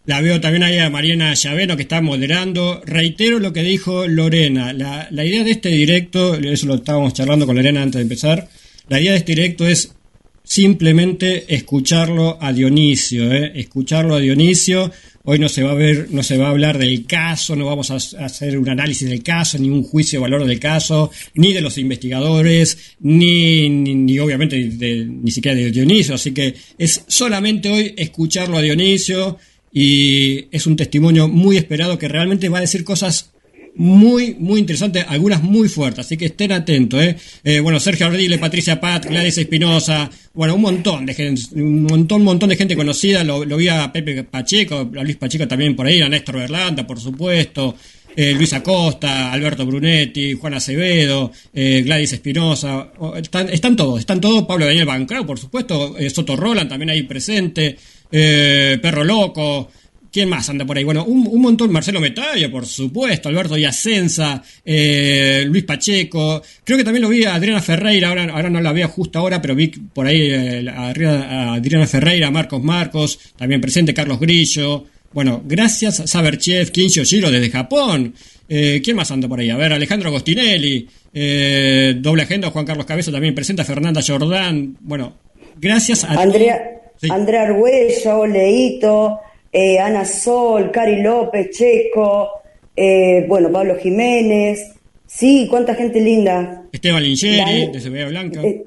La 0.06 0.20
veo 0.20 0.40
también 0.40 0.62
ahí 0.62 0.78
a 0.78 0.88
Mariana 0.88 1.34
Llaveno 1.34 1.76
que 1.76 1.82
está 1.82 2.00
moderando. 2.00 2.80
Reitero 2.86 3.40
lo 3.40 3.52
que 3.52 3.62
dijo 3.62 4.06
Lorena. 4.06 4.72
La, 4.72 5.08
la 5.10 5.24
idea 5.24 5.44
de 5.44 5.50
este 5.50 5.68
directo, 5.68 6.36
eso 6.36 6.66
lo 6.66 6.76
estábamos 6.76 7.12
charlando 7.12 7.44
con 7.44 7.56
Lorena 7.56 7.82
antes 7.82 7.96
de 7.96 8.02
empezar, 8.02 8.48
la 8.88 9.00
idea 9.00 9.12
de 9.12 9.18
este 9.18 9.34
directo 9.34 9.66
es 9.66 9.96
simplemente 10.44 11.52
escucharlo 11.54 12.38
a 12.40 12.52
Dionisio, 12.52 13.32
¿eh? 13.32 13.52
escucharlo 13.56 14.14
a 14.14 14.20
Dionisio. 14.20 14.92
Hoy 15.28 15.40
no 15.40 15.48
se 15.48 15.64
va 15.64 15.72
a 15.72 15.74
ver, 15.74 16.06
no 16.12 16.22
se 16.22 16.38
va 16.38 16.46
a 16.46 16.50
hablar 16.50 16.78
del 16.78 17.04
caso, 17.04 17.56
no 17.56 17.66
vamos 17.66 17.90
a 17.90 17.96
hacer 18.24 18.56
un 18.56 18.68
análisis 18.68 19.10
del 19.10 19.24
caso, 19.24 19.58
ni 19.58 19.68
un 19.68 19.82
juicio 19.82 20.20
de 20.20 20.22
valor 20.22 20.46
del 20.46 20.60
caso, 20.60 21.10
ni 21.34 21.52
de 21.52 21.60
los 21.60 21.78
investigadores, 21.78 22.94
ni, 23.00 23.68
ni, 23.68 23.96
ni 23.96 24.18
obviamente 24.20 24.56
de, 24.56 25.04
ni 25.04 25.32
siquiera 25.32 25.56
de 25.56 25.72
Dionisio. 25.72 26.14
Así 26.14 26.32
que 26.32 26.54
es 26.78 27.04
solamente 27.08 27.68
hoy 27.68 27.92
escucharlo 27.96 28.56
a 28.56 28.62
Dionisio 28.62 29.36
y 29.72 30.46
es 30.52 30.64
un 30.64 30.76
testimonio 30.76 31.26
muy 31.26 31.56
esperado 31.56 31.98
que 31.98 32.06
realmente 32.06 32.48
va 32.48 32.58
a 32.58 32.60
decir 32.60 32.84
cosas 32.84 33.32
muy, 33.76 34.34
muy 34.38 34.60
interesantes, 34.60 35.04
algunas 35.08 35.42
muy 35.42 35.68
fuertes, 35.68 36.06
así 36.06 36.16
que 36.16 36.26
estén 36.26 36.52
atentos, 36.52 37.02
¿eh? 37.02 37.16
eh 37.44 37.60
bueno, 37.60 37.78
Sergio 37.78 38.06
Ardile, 38.06 38.38
Patricia 38.38 38.80
Pat, 38.80 39.06
Gladys 39.06 39.38
Espinosa, 39.38 40.10
bueno, 40.34 40.54
un 40.54 40.62
montón 40.62 41.06
de 41.06 41.14
gente, 41.14 41.42
un 41.54 41.82
montón, 41.82 42.22
montón 42.22 42.48
de 42.48 42.56
gente 42.56 42.74
conocida, 42.74 43.22
lo, 43.22 43.44
lo, 43.44 43.56
vi 43.56 43.68
a 43.68 43.92
Pepe 43.92 44.24
Pacheco, 44.24 44.90
a 44.96 45.02
Luis 45.02 45.16
Pacheco 45.16 45.46
también 45.46 45.76
por 45.76 45.86
ahí, 45.86 46.00
a 46.00 46.08
Néstor 46.08 46.36
Berlanda, 46.36 46.86
por 46.86 46.98
supuesto, 46.98 47.76
eh, 48.16 48.32
Luis 48.32 48.52
Acosta, 48.54 49.30
Alberto 49.30 49.66
Brunetti, 49.66 50.32
Juan 50.32 50.54
Acevedo, 50.54 51.30
eh, 51.52 51.82
Gladys 51.84 52.14
Espinosa, 52.14 52.88
están, 53.16 53.50
están 53.50 53.76
todos, 53.76 54.00
están 54.00 54.20
todos, 54.20 54.44
Pablo 54.46 54.64
Daniel 54.64 54.86
Bancrao, 54.86 55.26
por 55.26 55.38
supuesto, 55.38 55.98
eh, 55.98 56.08
Soto 56.08 56.34
Roland 56.34 56.70
también 56.70 56.90
ahí 56.90 57.02
presente, 57.02 57.76
eh, 58.10 58.78
Perro 58.80 59.04
Loco, 59.04 59.70
¿Quién 60.16 60.30
más 60.30 60.48
anda 60.48 60.64
por 60.64 60.78
ahí? 60.78 60.82
Bueno, 60.82 61.04
un, 61.04 61.28
un 61.30 61.42
montón. 61.42 61.70
Marcelo 61.70 62.00
Metalla, 62.00 62.50
por 62.50 62.64
supuesto. 62.64 63.28
Alberto 63.28 63.54
Yacenza, 63.54 64.42
eh, 64.64 65.44
Luis 65.46 65.64
Pacheco. 65.64 66.42
Creo 66.64 66.78
que 66.78 66.84
también 66.84 67.02
lo 67.02 67.10
vi 67.10 67.24
a 67.24 67.34
Adriana 67.34 67.60
Ferreira. 67.60 68.08
Ahora, 68.08 68.24
ahora 68.32 68.48
no 68.48 68.58
la 68.62 68.72
veo 68.72 68.88
justo 68.88 69.18
ahora, 69.18 69.42
pero 69.42 69.54
vi 69.54 69.66
por 69.68 70.06
ahí 70.06 70.22
eh, 70.22 70.66
a, 70.70 70.86
a, 70.86 71.54
Adriana 71.56 71.86
Ferreira, 71.86 72.30
Marcos 72.30 72.62
Marcos, 72.62 73.18
también 73.36 73.60
presente 73.60 73.92
Carlos 73.92 74.18
Grillo. 74.18 74.86
Bueno, 75.12 75.42
gracias 75.44 76.00
a 76.00 76.06
Saberchev, 76.06 76.70
Kinshio 76.70 77.04
Shiro 77.04 77.30
desde 77.30 77.50
Japón. 77.50 78.14
Eh, 78.48 78.80
¿Quién 78.82 78.96
más 78.96 79.10
anda 79.10 79.28
por 79.28 79.40
ahí? 79.40 79.50
A 79.50 79.58
ver, 79.58 79.74
Alejandro 79.74 80.08
Agostinelli. 80.08 80.88
Eh, 81.12 81.94
doble 81.98 82.22
agenda, 82.22 82.48
Juan 82.48 82.64
Carlos 82.64 82.86
Cabeza 82.86 83.12
también 83.12 83.34
presenta, 83.34 83.66
Fernanda 83.66 84.00
Jordán. 84.00 84.78
Bueno, 84.80 85.18
gracias 85.60 86.04
a. 86.04 86.14
Andrea, 86.14 86.58
sí. 86.98 87.10
Andrea 87.10 87.42
Arguello, 87.42 88.26
Leito 88.26 89.20
eh, 89.58 89.78
Ana 89.78 90.04
Sol, 90.04 90.70
Cari 90.70 91.00
López, 91.00 91.48
Checo, 91.48 92.28
eh, 92.76 93.24
bueno, 93.26 93.50
Pablo 93.50 93.76
Jiménez, 93.76 94.74
sí, 95.06 95.46
cuánta 95.48 95.74
gente 95.74 95.98
linda. 95.98 96.64
Esteban 96.70 97.02
Lingeri, 97.02 97.70
de 97.72 98.04
Blanca. 98.04 98.42
Eh, 98.42 98.66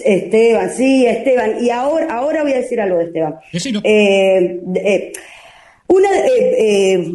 Esteban, 0.00 0.70
sí, 0.76 1.06
Esteban. 1.06 1.64
Y 1.64 1.70
ahora, 1.70 2.12
ahora 2.12 2.42
voy 2.42 2.54
a 2.54 2.56
decir 2.56 2.80
algo 2.80 2.98
de 2.98 3.04
Esteban. 3.04 3.36
Eh, 3.84 5.12
una, 5.86 6.08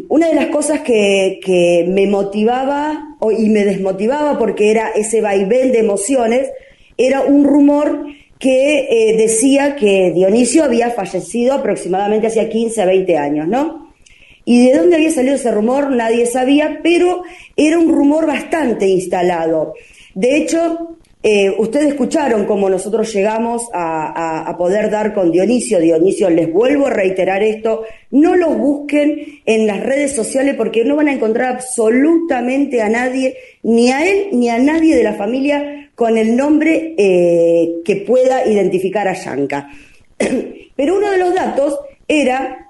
una 0.07 0.27
de 0.29 0.35
las 0.35 0.45
cosas 0.45 0.79
que, 0.79 1.41
que 1.43 1.85
me 1.89 2.07
motivaba 2.07 3.17
y 3.37 3.49
me 3.49 3.65
desmotivaba 3.65 4.39
porque 4.39 4.71
era 4.71 4.91
ese 4.95 5.19
vaivén 5.19 5.73
de 5.73 5.79
emociones, 5.79 6.49
era 6.97 7.23
un 7.23 7.43
rumor 7.43 8.05
que 8.41 8.87
eh, 8.89 9.17
decía 9.17 9.75
que 9.75 10.11
Dionisio 10.15 10.63
había 10.63 10.89
fallecido 10.89 11.53
aproximadamente 11.53 12.25
hace 12.25 12.49
15 12.49 12.81
a 12.81 12.85
20 12.87 13.17
años, 13.17 13.47
¿no? 13.47 13.93
Y 14.45 14.65
de 14.65 14.77
dónde 14.77 14.95
había 14.95 15.11
salido 15.11 15.35
ese 15.35 15.51
rumor 15.51 15.91
nadie 15.91 16.25
sabía, 16.25 16.79
pero 16.81 17.21
era 17.55 17.77
un 17.77 17.87
rumor 17.89 18.25
bastante 18.25 18.87
instalado. 18.87 19.75
De 20.15 20.37
hecho, 20.37 20.97
eh, 21.21 21.53
ustedes 21.59 21.89
escucharon 21.89 22.45
cómo 22.45 22.67
nosotros 22.67 23.13
llegamos 23.13 23.69
a, 23.73 24.07
a, 24.07 24.49
a, 24.49 24.57
poder 24.57 24.89
dar 24.89 25.13
con 25.13 25.31
Dionisio. 25.31 25.79
Dionisio, 25.79 26.31
les 26.31 26.51
vuelvo 26.51 26.87
a 26.87 26.89
reiterar 26.89 27.43
esto, 27.43 27.83
no 28.09 28.35
los 28.35 28.57
busquen 28.57 29.41
en 29.45 29.67
las 29.67 29.81
redes 29.81 30.15
sociales 30.15 30.55
porque 30.55 30.83
no 30.83 30.95
van 30.95 31.09
a 31.09 31.13
encontrar 31.13 31.57
absolutamente 31.57 32.81
a 32.81 32.89
nadie, 32.89 33.37
ni 33.61 33.91
a 33.91 34.03
él 34.03 34.29
ni 34.31 34.49
a 34.49 34.57
nadie 34.57 34.95
de 34.95 35.03
la 35.03 35.13
familia 35.13 35.90
con 36.01 36.17
el 36.17 36.35
nombre 36.35 36.95
eh, 36.97 37.73
que 37.85 37.97
pueda 37.97 38.43
identificar 38.47 39.07
a 39.07 39.13
Yanka. 39.13 39.69
Pero 40.75 40.97
uno 40.97 41.11
de 41.11 41.19
los 41.19 41.31
datos 41.35 41.77
era, 42.07 42.69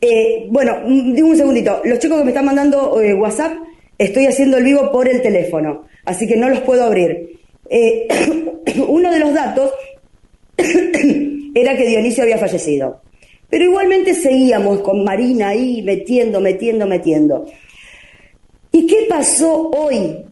eh, 0.00 0.48
bueno, 0.50 0.78
digo 0.84 1.28
un 1.28 1.36
segundito, 1.36 1.82
los 1.84 2.00
chicos 2.00 2.18
que 2.18 2.24
me 2.24 2.30
están 2.30 2.46
mandando 2.46 3.00
eh, 3.00 3.14
WhatsApp, 3.14 3.52
estoy 3.96 4.26
haciendo 4.26 4.56
el 4.56 4.64
vivo 4.64 4.90
por 4.90 5.06
el 5.08 5.22
teléfono, 5.22 5.84
así 6.04 6.26
que 6.26 6.34
no 6.34 6.48
los 6.48 6.62
puedo 6.62 6.82
abrir. 6.82 7.38
Uno 8.88 9.12
de 9.12 9.20
los 9.20 9.32
datos 9.32 9.70
era 10.56 11.76
que 11.76 11.86
Dionisio 11.86 12.24
había 12.24 12.38
fallecido. 12.38 13.02
Pero 13.48 13.66
igualmente 13.66 14.14
seguíamos 14.14 14.80
con 14.80 15.04
Marina 15.04 15.50
ahí 15.50 15.80
metiendo, 15.82 16.40
metiendo, 16.40 16.88
metiendo. 16.88 17.46
¿Y 18.72 18.84
qué 18.88 19.06
pasó 19.08 19.70
hoy 19.70 20.24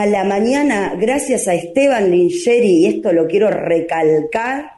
a 0.00 0.06
la 0.06 0.24
mañana 0.24 0.94
gracias 0.98 1.48
a 1.48 1.54
Esteban 1.54 2.10
Lingeri? 2.10 2.84
Y 2.84 2.86
esto 2.86 3.12
lo 3.12 3.26
quiero 3.26 3.50
recalcar. 3.50 4.72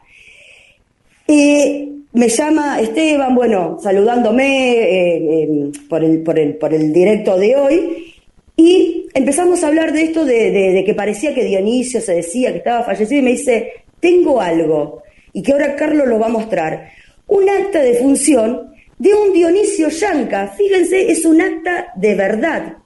Me 2.19 2.29
llama 2.29 2.81
Esteban, 2.81 3.35
bueno, 3.35 3.79
saludándome 3.81 4.73
eh, 4.73 5.43
eh, 5.43 5.49
por, 5.89 6.03
el, 6.03 6.23
por, 6.23 6.39
el, 6.39 6.57
por 6.57 6.75
el 6.75 6.93
directo 6.93 7.39
de 7.39 7.55
hoy, 7.55 8.15
y 8.57 9.07
empezamos 9.15 9.63
a 9.63 9.69
hablar 9.69 9.93
de 9.93 10.03
esto 10.03 10.25
de, 10.25 10.51
de, 10.51 10.73
de, 10.73 10.85
que 10.85 10.95
parecía 10.95 11.33
que 11.33 11.45
Dionisio 11.45 12.01
se 12.01 12.15
decía 12.15 12.51
que 12.51 12.59
estaba 12.59 12.83
fallecido 12.83 13.21
y 13.21 13.25
me 13.25 13.31
dice, 13.33 13.73
tengo 14.01 14.41
algo, 14.41 15.03
y 15.33 15.43
que 15.43 15.53
ahora 15.53 15.77
Carlos 15.77 16.09
lo 16.09 16.19
va 16.19 16.27
a 16.27 16.31
mostrar. 16.31 16.91
Un 17.29 17.49
acta 17.49 17.83
de 17.83 17.95
función 17.95 18.75
de 18.99 19.15
un 19.15 19.33
Dionisio 19.33 19.91
Yanca. 19.91 20.49
Fíjense, 20.57 21.13
es 21.13 21.25
un 21.25 21.41
acta 21.41 21.93
de 21.95 22.15
verdad. 22.15 22.79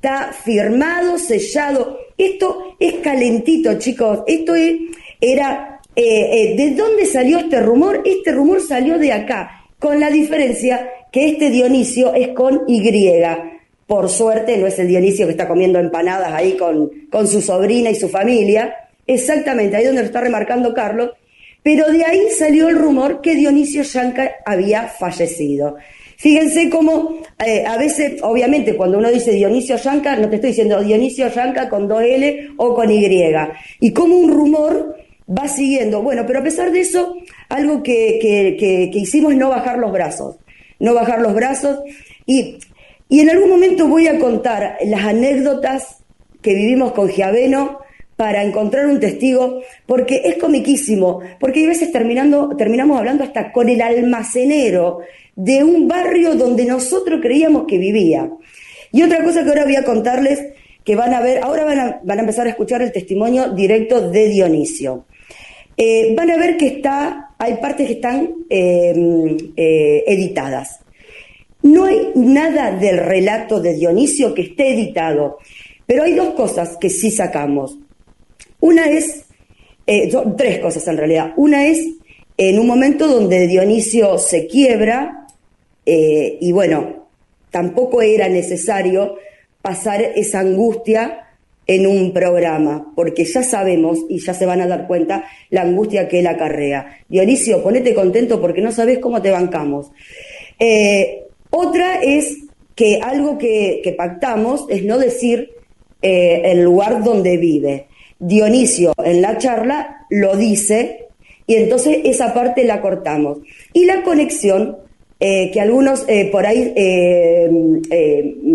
Está 0.00 0.32
firmado, 0.32 1.18
sellado. 1.18 1.98
Esto 2.16 2.74
es 2.80 2.94
calentito, 2.94 3.78
chicos. 3.78 4.20
Esto 4.26 4.54
es, 4.54 4.72
era 5.20 5.70
eh, 5.94 6.54
¿de 6.56 6.70
dónde 6.70 7.04
salió 7.04 7.38
este 7.40 7.60
rumor? 7.60 8.00
Este 8.06 8.32
rumor 8.32 8.62
salió 8.62 8.98
de 8.98 9.12
acá, 9.12 9.66
con 9.78 10.00
la 10.00 10.08
diferencia 10.08 10.88
que 11.12 11.28
este 11.28 11.50
Dionisio 11.50 12.14
es 12.14 12.28
con 12.28 12.62
Y. 12.66 12.80
Por 13.86 14.08
suerte 14.08 14.56
no 14.56 14.66
es 14.66 14.78
el 14.78 14.88
Dionisio 14.88 15.26
que 15.26 15.32
está 15.32 15.46
comiendo 15.46 15.78
empanadas 15.78 16.32
ahí 16.32 16.56
con, 16.56 16.90
con 17.10 17.28
su 17.28 17.42
sobrina 17.42 17.90
y 17.90 17.94
su 17.94 18.08
familia, 18.08 18.74
exactamente 19.06 19.76
ahí 19.76 19.84
donde 19.84 20.00
lo 20.00 20.06
está 20.06 20.22
remarcando 20.22 20.72
Carlos, 20.72 21.10
pero 21.62 21.92
de 21.92 22.06
ahí 22.06 22.30
salió 22.38 22.70
el 22.70 22.78
rumor 22.78 23.20
que 23.20 23.34
Dionisio 23.34 23.82
Yanca 23.82 24.30
había 24.46 24.88
fallecido. 24.88 25.76
Fíjense 26.20 26.68
cómo 26.68 27.22
eh, 27.42 27.64
a 27.66 27.78
veces, 27.78 28.20
obviamente, 28.22 28.76
cuando 28.76 28.98
uno 28.98 29.10
dice 29.10 29.30
Dionisio 29.32 29.76
Yanca, 29.76 30.16
no 30.16 30.28
te 30.28 30.34
estoy 30.34 30.50
diciendo 30.50 30.78
Dionisio 30.82 31.28
Yanca 31.28 31.70
con 31.70 31.88
dos 31.88 32.02
L 32.02 32.50
o 32.58 32.74
con 32.74 32.90
Y. 32.90 33.24
Y 33.80 33.92
como 33.94 34.18
un 34.18 34.30
rumor 34.30 34.96
va 35.26 35.48
siguiendo. 35.48 36.02
Bueno, 36.02 36.24
pero 36.26 36.40
a 36.40 36.42
pesar 36.42 36.72
de 36.72 36.80
eso, 36.80 37.16
algo 37.48 37.82
que, 37.82 38.18
que, 38.20 38.98
hicimos 38.98 39.32
es 39.32 39.38
no 39.38 39.48
bajar 39.48 39.78
los 39.78 39.92
brazos. 39.92 40.36
No 40.78 40.92
bajar 40.92 41.22
los 41.22 41.32
brazos. 41.32 41.78
Y, 42.26 42.58
y 43.08 43.20
en 43.20 43.30
algún 43.30 43.48
momento 43.48 43.88
voy 43.88 44.06
a 44.06 44.18
contar 44.18 44.76
las 44.84 45.02
anécdotas 45.02 46.04
que 46.42 46.52
vivimos 46.52 46.92
con 46.92 47.08
Giaveno 47.08 47.78
para 48.16 48.42
encontrar 48.42 48.84
un 48.84 49.00
testigo, 49.00 49.62
porque 49.86 50.20
es 50.26 50.36
comiquísimo, 50.36 51.20
porque 51.38 51.64
a 51.64 51.68
veces 51.68 51.90
terminando, 51.90 52.54
terminamos 52.58 52.98
hablando 52.98 53.24
hasta 53.24 53.50
con 53.50 53.70
el 53.70 53.80
almacenero 53.80 55.00
de 55.36 55.64
un 55.64 55.88
barrio 55.88 56.34
donde 56.34 56.64
nosotros 56.64 57.20
creíamos 57.22 57.64
que 57.66 57.78
vivía. 57.78 58.30
Y 58.92 59.02
otra 59.02 59.22
cosa 59.22 59.42
que 59.42 59.48
ahora 59.50 59.64
voy 59.64 59.76
a 59.76 59.84
contarles, 59.84 60.40
que 60.84 60.96
van 60.96 61.14
a 61.14 61.20
ver, 61.20 61.42
ahora 61.42 61.64
van 61.64 61.78
a, 61.78 62.00
van 62.02 62.18
a 62.18 62.22
empezar 62.22 62.46
a 62.46 62.50
escuchar 62.50 62.82
el 62.82 62.92
testimonio 62.92 63.50
directo 63.50 64.10
de 64.10 64.28
Dionisio. 64.28 65.06
Eh, 65.76 66.14
van 66.14 66.30
a 66.30 66.36
ver 66.36 66.56
que 66.56 66.66
está, 66.66 67.30
hay 67.38 67.54
partes 67.54 67.86
que 67.86 67.94
están 67.94 68.34
eh, 68.48 69.36
eh, 69.56 70.04
editadas. 70.06 70.80
No 71.62 71.84
hay 71.84 72.10
nada 72.14 72.72
del 72.72 72.98
relato 72.98 73.60
de 73.60 73.74
Dionisio 73.74 74.34
que 74.34 74.42
esté 74.42 74.72
editado, 74.72 75.38
pero 75.86 76.04
hay 76.04 76.14
dos 76.14 76.34
cosas 76.34 76.76
que 76.78 76.88
sí 76.88 77.10
sacamos. 77.10 77.78
Una 78.60 78.86
es, 78.86 79.24
eh, 79.86 80.10
tres 80.36 80.58
cosas 80.58 80.86
en 80.88 80.96
realidad. 80.96 81.32
Una 81.36 81.66
es 81.66 81.86
en 82.36 82.58
un 82.58 82.66
momento 82.66 83.08
donde 83.08 83.46
Dionisio 83.46 84.18
se 84.18 84.46
quiebra 84.46 85.19
eh, 85.86 86.38
y 86.40 86.52
bueno, 86.52 87.08
tampoco 87.50 88.02
era 88.02 88.28
necesario 88.28 89.16
pasar 89.62 90.02
esa 90.02 90.40
angustia 90.40 91.26
en 91.66 91.86
un 91.86 92.12
programa, 92.12 92.92
porque 92.96 93.24
ya 93.24 93.42
sabemos 93.42 93.98
y 94.08 94.18
ya 94.18 94.34
se 94.34 94.46
van 94.46 94.60
a 94.60 94.66
dar 94.66 94.86
cuenta 94.86 95.24
la 95.50 95.62
angustia 95.62 96.08
que 96.08 96.20
él 96.20 96.26
acarrea. 96.26 96.98
Dionisio, 97.08 97.62
ponete 97.62 97.94
contento 97.94 98.40
porque 98.40 98.60
no 98.60 98.72
sabes 98.72 98.98
cómo 98.98 99.22
te 99.22 99.30
bancamos. 99.30 99.90
Eh, 100.58 101.24
otra 101.50 102.00
es 102.02 102.38
que 102.74 103.00
algo 103.00 103.38
que, 103.38 103.94
pactamos 103.96 104.66
es 104.68 104.84
no 104.84 104.98
decir 104.98 105.50
el 106.02 106.62
lugar 106.62 107.04
donde 107.04 107.36
vive. 107.36 107.86
Dionisio 108.18 108.92
en 109.04 109.22
la 109.22 109.38
charla 109.38 110.06
lo 110.10 110.36
dice 110.36 111.08
y 111.50 111.56
entonces 111.56 111.98
esa 112.04 112.32
parte 112.32 112.62
la 112.62 112.80
cortamos. 112.80 113.38
Y 113.72 113.84
la 113.84 114.02
conexión, 114.02 114.76
eh, 115.22 115.50
que 115.52 115.60
algunos 115.60 116.06
eh, 116.08 116.30
por 116.32 116.46
ahí 116.46 116.72
eh, 116.74 117.50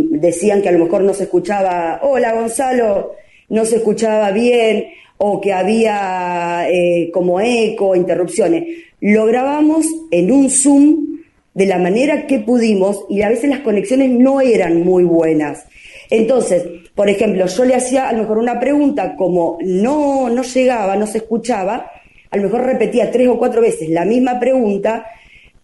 decían 0.09 0.63
que 0.63 0.69
a 0.69 0.71
lo 0.71 0.83
mejor 0.83 1.03
no 1.03 1.13
se 1.13 1.25
escuchaba, 1.25 1.99
hola 2.01 2.33
Gonzalo, 2.33 3.13
no 3.49 3.65
se 3.65 3.75
escuchaba 3.75 4.31
bien 4.31 4.87
o 5.17 5.39
que 5.39 5.53
había 5.53 6.67
como 7.13 7.39
eco, 7.39 7.95
interrupciones. 7.95 8.63
Lo 8.99 9.27
grabamos 9.27 9.85
en 10.09 10.31
un 10.31 10.49
Zoom 10.49 11.19
de 11.53 11.67
la 11.67 11.77
manera 11.77 12.25
que 12.25 12.39
pudimos 12.39 13.05
y 13.09 13.21
a 13.21 13.29
veces 13.29 13.49
las 13.49 13.59
conexiones 13.59 14.09
no 14.09 14.41
eran 14.41 14.83
muy 14.83 15.03
buenas. 15.03 15.67
Entonces, 16.09 16.65
por 16.95 17.09
ejemplo, 17.09 17.45
yo 17.45 17.65
le 17.65 17.75
hacía 17.75 18.09
a 18.09 18.13
lo 18.13 18.23
mejor 18.23 18.39
una 18.39 18.59
pregunta 18.59 19.15
como 19.15 19.59
no, 19.61 20.29
no 20.29 20.41
llegaba, 20.41 20.95
no 20.95 21.05
se 21.05 21.19
escuchaba, 21.19 21.91
a 22.31 22.37
lo 22.37 22.43
mejor 22.43 22.63
repetía 22.63 23.11
tres 23.11 23.27
o 23.27 23.37
cuatro 23.37 23.61
veces 23.61 23.89
la 23.89 24.03
misma 24.03 24.39
pregunta, 24.39 25.05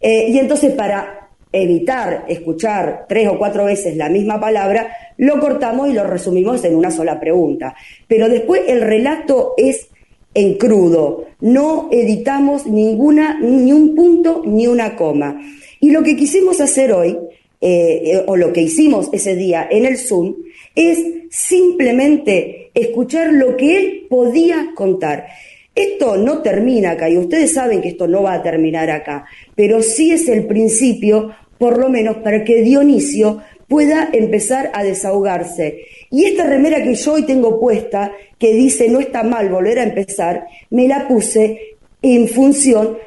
eh, 0.02 0.28
y 0.30 0.38
entonces 0.40 0.74
para 0.74 1.30
evitar 1.54 2.26
escuchar 2.30 3.06
tres 3.10 3.28
o 3.28 3.38
cuatro 3.38 3.66
veces 3.66 3.98
la 3.98 4.10
misma 4.10 4.40
palabra, 4.40 4.92
lo 5.18 5.40
cortamos 5.40 5.90
y 5.90 5.94
lo 5.94 6.06
resumimos 6.06 6.64
en 6.64 6.76
una 6.76 6.92
sola 6.92 7.20
pregunta. 7.20 7.76
Pero 8.08 8.30
después 8.30 8.62
el 8.68 8.82
relato 8.82 9.54
es 9.58 9.88
en 10.34 10.58
crudo, 10.58 11.26
no 11.42 11.90
editamos 11.92 12.66
ninguna, 12.66 13.38
ni 13.42 13.74
un 13.74 13.96
punto 13.96 14.44
ni 14.46 14.68
una 14.68 14.96
coma. 14.96 15.42
Y 15.82 15.92
lo 15.92 16.04
que 16.04 16.16
quisimos 16.16 16.62
hacer 16.62 16.94
hoy 16.94 17.18
eh, 17.64 18.24
o 18.26 18.38
lo 18.38 18.52
que 18.52 18.64
hicimos 18.64 19.10
ese 19.12 19.36
día 19.36 19.68
en 19.70 19.86
el 19.86 20.00
Zoom, 20.00 20.34
es 20.74 20.98
simplemente 21.30 22.72
escuchar 22.74 23.32
lo 23.34 23.56
que 23.56 23.78
él 23.78 24.08
podía 24.10 24.72
contar. 24.74 25.28
Esto 25.74 26.18
no 26.18 26.42
termina 26.42 26.92
acá 26.92 27.10
y 27.10 27.18
ustedes 27.18 27.54
saben 27.54 27.82
que 27.82 27.90
esto 27.90 28.08
no 28.08 28.24
va 28.24 28.34
a 28.34 28.44
terminar 28.44 28.90
acá, 28.90 29.26
pero 29.56 29.82
sí 29.82 30.12
es 30.12 30.28
el 30.28 30.46
principio, 30.46 31.32
por 31.58 31.78
lo 31.78 31.90
menos 31.90 32.18
para 32.18 32.44
que 32.44 32.62
Dionisio 32.62 33.42
pueda 33.70 34.10
empezar 34.12 34.70
a 34.74 34.84
desahogarse. 34.84 35.86
Y 36.10 36.26
esta 36.26 36.46
remera 36.46 36.84
que 36.84 36.96
yo 36.96 37.14
hoy 37.14 37.24
tengo 37.24 37.58
puesta, 37.58 38.12
que 38.38 38.54
dice 38.54 38.90
no 38.90 39.00
está 39.00 39.24
mal 39.24 39.50
volver 39.50 39.80
a 39.80 39.84
empezar, 39.84 40.46
me 40.72 40.90
la 40.90 41.08
puse 41.08 41.78
en 42.02 42.28
función 42.28 42.98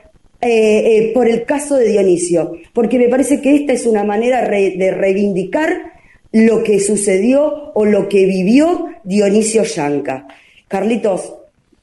eh, 0.40 0.48
eh, 0.48 1.10
por 1.12 1.28
el 1.28 1.44
caso 1.44 1.76
de 1.76 1.88
Dionisio, 1.88 2.52
porque 2.72 2.98
me 2.98 3.08
parece 3.08 3.42
que 3.42 3.56
esta 3.56 3.74
es 3.74 3.84
una 3.84 4.04
manera 4.04 4.48
de 4.48 4.90
reivindicar 4.90 5.92
lo 6.32 6.62
que 6.62 6.80
sucedió 6.80 7.72
o 7.74 7.84
lo 7.84 8.08
que 8.08 8.24
vivió 8.24 8.88
Dionisio 9.04 9.64
Yanca. 9.64 10.26
Carlitos, 10.66 11.34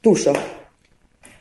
tuyo. 0.02 0.34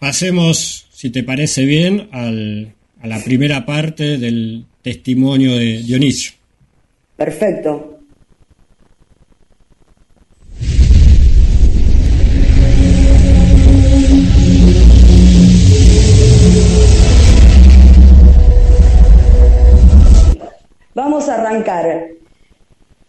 Pasemos, 0.01 0.87
si 0.91 1.11
te 1.11 1.23
parece 1.23 1.67
bien, 1.67 2.09
a 2.11 3.07
la 3.07 3.23
primera 3.23 3.67
parte 3.67 4.17
del 4.17 4.65
testimonio 4.81 5.55
de 5.57 5.83
Dionisio. 5.83 6.33
Perfecto. 7.17 7.99
Vamos 20.95 21.29
a 21.29 21.35
arrancar. 21.35 22.20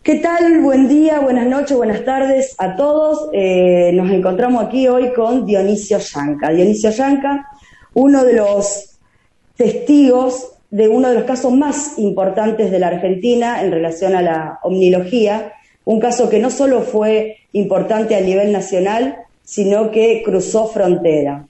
¿Qué 0.04 0.16
tal? 0.16 0.62
Buen 0.62 0.88
día, 0.88 1.20
buenas 1.20 1.46
noches, 1.46 1.78
buenas 1.78 2.04
tardes 2.04 2.56
a 2.58 2.76
todos. 2.76 3.30
Eh, 3.34 3.92
nos 3.94 4.10
encontramos 4.10 4.64
aquí 4.64 4.88
hoy 4.88 5.14
con 5.14 5.46
Dionisio 5.46 6.00
Yanca. 6.00 6.50
Dionisio 6.50 6.90
Yanca, 6.90 7.48
uno 7.94 8.24
de 8.24 8.34
los 8.34 8.98
testigos 9.56 10.54
de 10.72 10.88
uno 10.88 11.10
de 11.10 11.14
los 11.14 11.26
casos 11.26 11.54
más 11.54 12.00
importantes 12.00 12.72
de 12.72 12.80
la 12.80 12.88
Argentina 12.88 13.62
en 13.62 13.72
relación 13.72 14.16
a 14.16 14.24
la 14.24 14.60
omnilogía, 14.64 15.54
un 15.86 16.00
caso 16.00 16.32
que 16.32 16.40
no 16.40 16.50
solo 16.50 16.82
fue 16.82 17.38
importante 17.52 18.16
a 18.16 18.22
nivel 18.22 18.52
nacional, 18.52 19.18
sino 19.44 19.92
que 19.92 20.24
cruzó 20.26 20.66
frontera. 20.66 21.46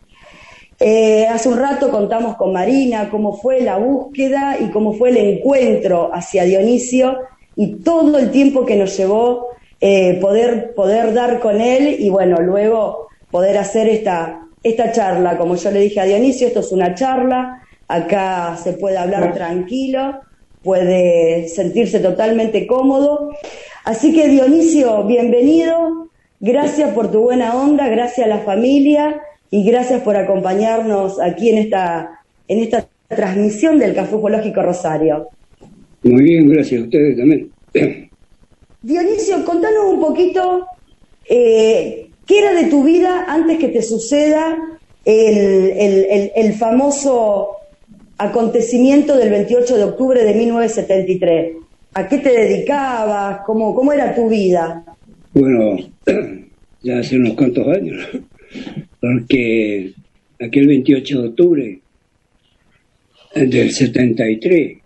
Eh, 0.77 1.25
hace 1.25 1.47
un 1.47 1.57
rato 1.57 1.89
contamos 1.89 2.35
con 2.35 2.51
Marina 2.51 3.07
cómo 3.09 3.31
fue 3.31 3.61
la 3.61 3.77
búsqueda 3.77 4.57
y 4.59 4.71
cómo 4.71 4.91
fue 4.91 5.11
el 5.11 5.17
encuentro 5.17 6.13
hacia 6.13 6.43
Dionisio 6.43 7.17
y 7.55 7.75
todo 7.77 8.17
el 8.17 8.31
tiempo 8.31 8.65
que 8.65 8.75
nos 8.75 8.95
llevó 8.97 9.49
eh, 9.79 10.19
poder, 10.21 10.73
poder 10.75 11.13
dar 11.13 11.39
con 11.39 11.59
él 11.59 11.95
y 11.99 12.09
bueno, 12.09 12.39
luego 12.39 13.07
poder 13.31 13.57
hacer 13.57 13.89
esta, 13.89 14.47
esta 14.63 14.91
charla. 14.91 15.37
Como 15.37 15.55
yo 15.55 15.71
le 15.71 15.81
dije 15.81 15.99
a 15.99 16.05
Dionisio, 16.05 16.47
esto 16.47 16.59
es 16.59 16.71
una 16.71 16.93
charla, 16.93 17.63
acá 17.87 18.57
se 18.61 18.73
puede 18.73 18.97
hablar 18.97 19.33
tranquilo, 19.33 20.21
puede 20.63 21.47
sentirse 21.47 21.99
totalmente 21.99 22.67
cómodo. 22.67 23.31
Así 23.83 24.13
que 24.13 24.27
Dionisio, 24.27 25.03
bienvenido, 25.05 26.09
gracias 26.39 26.93
por 26.93 27.11
tu 27.11 27.21
buena 27.21 27.55
onda, 27.55 27.87
gracias 27.87 28.27
a 28.27 28.29
la 28.29 28.39
familia 28.39 29.19
y 29.49 29.63
gracias 29.63 30.01
por 30.01 30.15
acompañarnos 30.15 31.19
aquí 31.19 31.49
en 31.49 31.57
esta, 31.57 32.21
en 32.47 32.59
esta 32.59 32.85
transmisión 33.07 33.79
del 33.79 33.95
Café 33.95 34.15
Ufológico 34.15 34.61
Rosario. 34.61 35.29
Muy 36.03 36.23
bien, 36.23 36.49
gracias 36.49 36.81
a 36.81 36.83
ustedes 36.85 37.17
también. 37.17 37.51
Dionisio, 38.81 39.45
contanos 39.45 39.85
un 39.93 39.99
poquito 39.99 40.65
eh, 41.29 42.09
qué 42.25 42.39
era 42.39 42.53
de 42.53 42.69
tu 42.69 42.83
vida 42.83 43.25
antes 43.27 43.59
que 43.59 43.67
te 43.67 43.81
suceda 43.81 44.57
el, 45.05 46.31
el, 46.35 46.53
famoso 46.53 47.49
acontecimiento 48.17 49.15
del 49.17 49.29
28 49.29 49.77
de 49.77 49.83
octubre 49.83 50.23
de 50.23 50.33
1973. 50.33 51.57
¿A 51.93 52.07
qué 52.07 52.17
te 52.17 52.31
dedicabas? 52.31 53.41
¿Cómo, 53.45 53.75
cómo 53.75 53.93
era 53.93 54.15
tu 54.15 54.29
vida? 54.29 54.83
Bueno, 55.33 55.77
ya 56.81 56.99
hace 56.99 57.17
unos 57.17 57.33
cuantos 57.33 57.67
años 57.67 58.07
porque 59.01 59.93
aquel 60.39 60.67
28 60.67 61.21
de 61.21 61.27
octubre 61.27 61.79
del 63.35 63.71
73. 63.71 64.80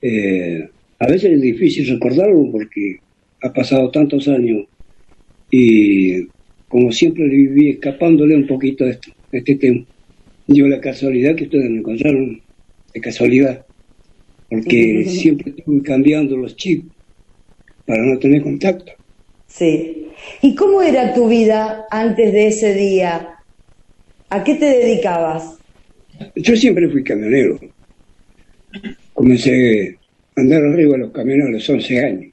Eh, 0.00 0.68
a 0.98 1.06
veces 1.06 1.32
es 1.32 1.40
difícil 1.40 1.88
recordarlo 1.88 2.50
porque 2.50 2.98
ha 3.42 3.52
pasado 3.52 3.90
tantos 3.90 4.26
años 4.28 4.66
y 5.50 6.26
como 6.68 6.92
siempre 6.92 7.28
viví 7.28 7.70
escapándole 7.70 8.34
un 8.34 8.46
poquito 8.46 8.84
de, 8.84 8.92
esto, 8.92 9.10
de 9.32 9.38
este 9.38 9.54
tema. 9.56 9.84
Yo 10.46 10.66
la 10.66 10.80
casualidad 10.80 11.34
que 11.36 11.44
ustedes 11.44 11.70
me 11.70 11.78
encontraron, 11.78 12.40
de 12.94 13.00
casualidad, 13.00 13.66
porque 14.48 15.04
siempre 15.08 15.54
estuve 15.56 15.82
cambiando 15.82 16.36
los 16.36 16.56
chips 16.56 16.86
para 17.86 18.02
no 18.02 18.18
tener 18.18 18.42
contacto. 18.42 18.92
Sí. 19.46 20.08
¿Y 20.42 20.54
cómo 20.54 20.82
era 20.82 21.14
tu 21.14 21.28
vida 21.28 21.86
antes 21.90 22.32
de 22.32 22.48
ese 22.48 22.74
día? 22.74 23.36
¿A 24.30 24.44
qué 24.44 24.56
te 24.56 24.66
dedicabas? 24.66 25.58
Yo 26.36 26.56
siempre 26.56 26.88
fui 26.88 27.02
camionero. 27.02 27.58
Comencé 29.18 29.98
a 30.36 30.40
andar 30.40 30.62
arriba 30.64 30.92
de 30.92 30.98
los 30.98 31.10
camiones 31.10 31.46
a 31.46 31.50
los 31.50 31.68
11 31.68 32.04
años. 32.04 32.32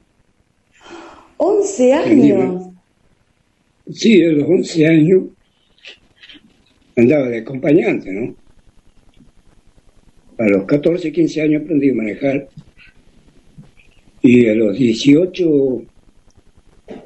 11 1.36 1.92
años. 1.94 2.68
Sí, 3.92 4.22
a 4.22 4.28
los 4.28 4.48
11 4.48 4.86
años 4.86 5.22
andaba 6.94 7.26
de 7.26 7.38
acompañante, 7.38 8.12
¿no? 8.12 8.36
A 10.38 10.46
los 10.46 10.64
14, 10.64 11.10
15 11.10 11.42
años 11.42 11.62
aprendí 11.64 11.90
a 11.90 11.94
manejar 11.94 12.48
y 14.22 14.46
a 14.46 14.54
los 14.54 14.78
18, 14.78 15.82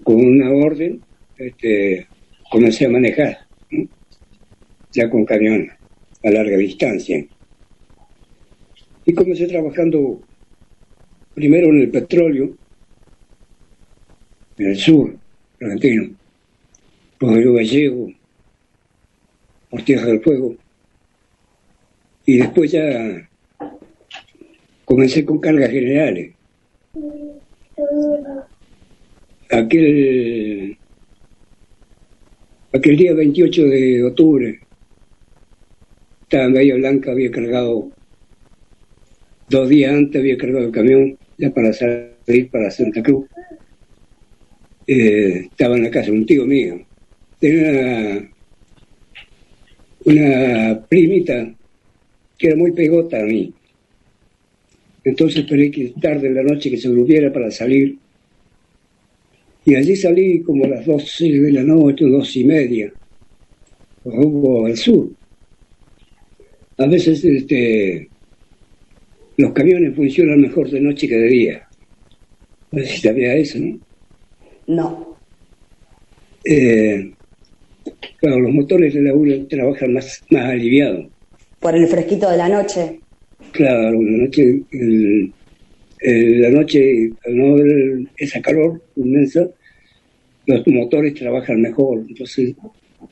con 0.03 0.17
una 0.17 0.51
orden, 0.53 1.01
este, 1.39 2.07
comencé 2.51 2.85
a 2.85 2.91
manejar, 2.91 3.39
¿no? 3.71 3.89
ya 4.93 5.09
con 5.09 5.25
camión 5.25 5.71
a 6.23 6.31
larga 6.31 6.59
distancia. 6.59 7.25
Y 9.07 9.15
comencé 9.15 9.47
trabajando 9.47 10.21
primero 11.35 11.69
en 11.69 11.81
el 11.81 11.91
petróleo, 11.91 12.51
en 14.59 14.67
el 14.67 14.77
sur 14.77 15.15
argentino, 15.61 16.11
por 17.19 17.35
Río 17.35 17.55
Gallego, 17.55 18.13
por 19.71 19.83
Tierra 19.83 20.07
del 20.07 20.21
Fuego. 20.21 20.55
Y 22.27 22.39
después 22.39 22.73
ya 22.73 23.29
comencé 24.85 25.25
con 25.25 25.39
cargas 25.39 25.71
generales. 25.71 26.35
Aquel, 29.51 30.77
aquel 32.73 32.97
día 32.97 33.15
28 33.15 33.65
de 33.65 34.05
octubre, 34.05 34.61
estaba 36.23 36.45
en 36.45 36.55
Bahía 36.55 36.75
Blanca, 36.77 37.13
había 37.13 37.31
cargado, 37.31 37.91
dos 39.51 39.69
días 39.69 39.93
antes 39.93 40.21
había 40.21 40.39
cargado 40.39 40.67
el 40.67 40.73
camión 40.73 41.19
ya 41.37 41.51
para 41.51 41.73
salir 41.73 42.49
para 42.51 42.71
Santa 42.71 43.03
Cruz. 43.03 43.27
Eh, 44.87 45.49
estaba 45.51 45.77
en 45.77 45.83
la 45.83 45.91
casa 45.91 46.13
un 46.13 46.25
tío 46.25 46.47
mío. 46.47 46.81
Tenía 47.39 48.31
una, 50.05 50.17
una 50.75 50.81
primita 50.89 51.53
que 52.39 52.47
era 52.47 52.57
muy 52.57 52.73
pegota 52.73 53.21
a 53.21 53.25
mí. 53.25 53.53
Entonces 55.03 55.41
esperé 55.41 55.71
que 55.71 55.93
tarde 56.01 56.29
en 56.29 56.35
la 56.35 56.43
noche 56.43 56.71
que 56.71 56.77
se 56.77 56.89
volviera 56.89 57.33
para 57.33 57.51
salir. 57.51 57.99
Y 59.65 59.75
allí 59.75 59.97
salí 59.97 60.43
como 60.43 60.65
a 60.65 60.69
las 60.69 60.87
12 60.87 61.25
de 61.25 61.53
la 61.53 61.63
noche, 61.63 62.05
dos 62.07 62.37
y 62.37 62.45
media, 62.45 62.93
rumbo 64.05 64.67
al 64.67 64.77
sur. 64.77 65.11
A 66.79 66.87
veces 66.87 67.25
este, 67.25 68.10
los 69.41 69.53
camiones 69.53 69.95
funcionan 69.95 70.41
mejor 70.41 70.71
de 70.71 70.81
noche 70.81 71.09
que 71.09 71.17
de 71.17 71.29
día. 71.29 71.69
No 72.73 72.81
sé 72.83 72.87
si 72.87 73.01
sabía 73.01 73.35
eso, 73.35 73.59
¿no? 73.59 73.79
No. 74.67 75.17
Eh, 76.45 77.13
claro, 78.19 78.41
los 78.41 78.53
motores 78.53 78.95
de 78.95 79.03
la 79.03 79.15
ULA 79.15 79.47
trabajan 79.49 79.93
más, 79.93 80.23
más 80.31 80.45
aliviados. 80.51 81.07
Por 81.59 81.75
el 81.75 81.87
fresquito 81.89 82.31
de 82.31 82.37
la 82.37 82.49
noche. 82.49 83.01
Claro, 83.53 84.01
la 84.03 84.19
noche, 84.25 84.63
el, 84.71 85.33
el- 86.01 86.41
la 86.43 86.51
noche, 86.51 87.11
al 87.27 87.37
no 87.37 87.55
haber 87.55 87.99
esa 88.17 88.41
calor 88.41 88.81
inmensa, 88.97 89.47
los 90.47 90.67
motores 90.69 91.15
trabajan 91.15 91.61
mejor. 91.61 92.05
Entonces 92.09 92.55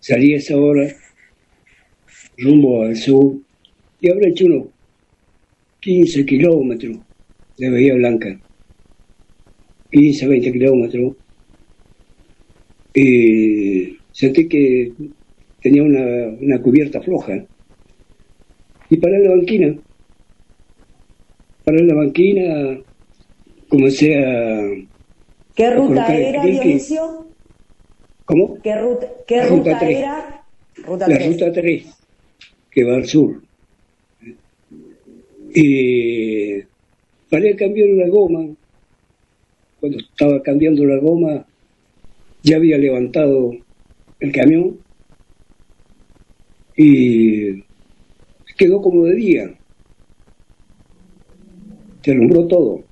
salí 0.01 0.35
a 0.35 0.37
esa 0.39 0.57
hora, 0.57 0.89
rumbo 2.39 2.83
al 2.85 2.97
sur, 2.97 3.37
y 4.01 4.11
habré 4.11 4.29
hecho 4.31 4.47
unos 4.47 4.67
15 5.81 6.27
kilómetros 6.27 6.99
de 7.57 7.71
Bahía 7.71 7.95
Blanca. 7.95 8.39
15, 9.91 10.27
20 10.27 10.53
kilómetros. 10.53 11.17
Y 12.95 13.97
sentí 14.13 14.49
que 14.49 14.93
tenía 15.63 15.83
una, 15.83 16.29
una 16.41 16.61
cubierta 16.61 17.01
floja. 17.01 17.45
Y 18.91 18.97
paré 18.97 19.17
en 19.17 19.25
la 19.25 19.31
banquina. 19.31 19.77
Paré 21.65 21.81
en 21.81 21.89
la 21.89 21.95
banquina, 21.95 22.81
comencé 23.69 24.25
a... 24.25 24.63
¿Qué 25.55 25.71
ruta 25.71 26.07
era, 26.17 26.45
Dionisio? 26.45 27.27
¿Cómo? 28.25 28.61
¿Qué 28.63 28.77
ruta, 28.79 29.07
qué 29.27 29.43
ruta, 29.43 29.79
era? 29.81 30.45
Ruta 30.77 31.09
la 31.09 31.17
3. 31.17 31.33
ruta 31.33 31.53
3, 31.53 31.87
que 32.71 32.85
va 32.85 32.97
al 32.97 33.07
sur. 33.07 33.43
Y 35.61 36.63
paré 37.29 37.53
a 37.53 37.57
cambiar 37.57 37.89
la 37.89 38.09
goma. 38.09 38.47
Cuando 39.81 39.99
estaba 39.99 40.41
cambiando 40.41 40.85
la 40.85 40.99
goma, 40.99 41.47
ya 42.45 42.57
había 42.57 42.79
levantado 42.79 43.57
el 44.21 44.31
camión 44.31 44.79
y 46.77 47.65
quedó 48.57 48.81
como 48.81 49.05
de 49.07 49.15
día. 49.17 49.59
Se 52.03 52.13
alumbró 52.13 52.47
todo. 52.47 52.85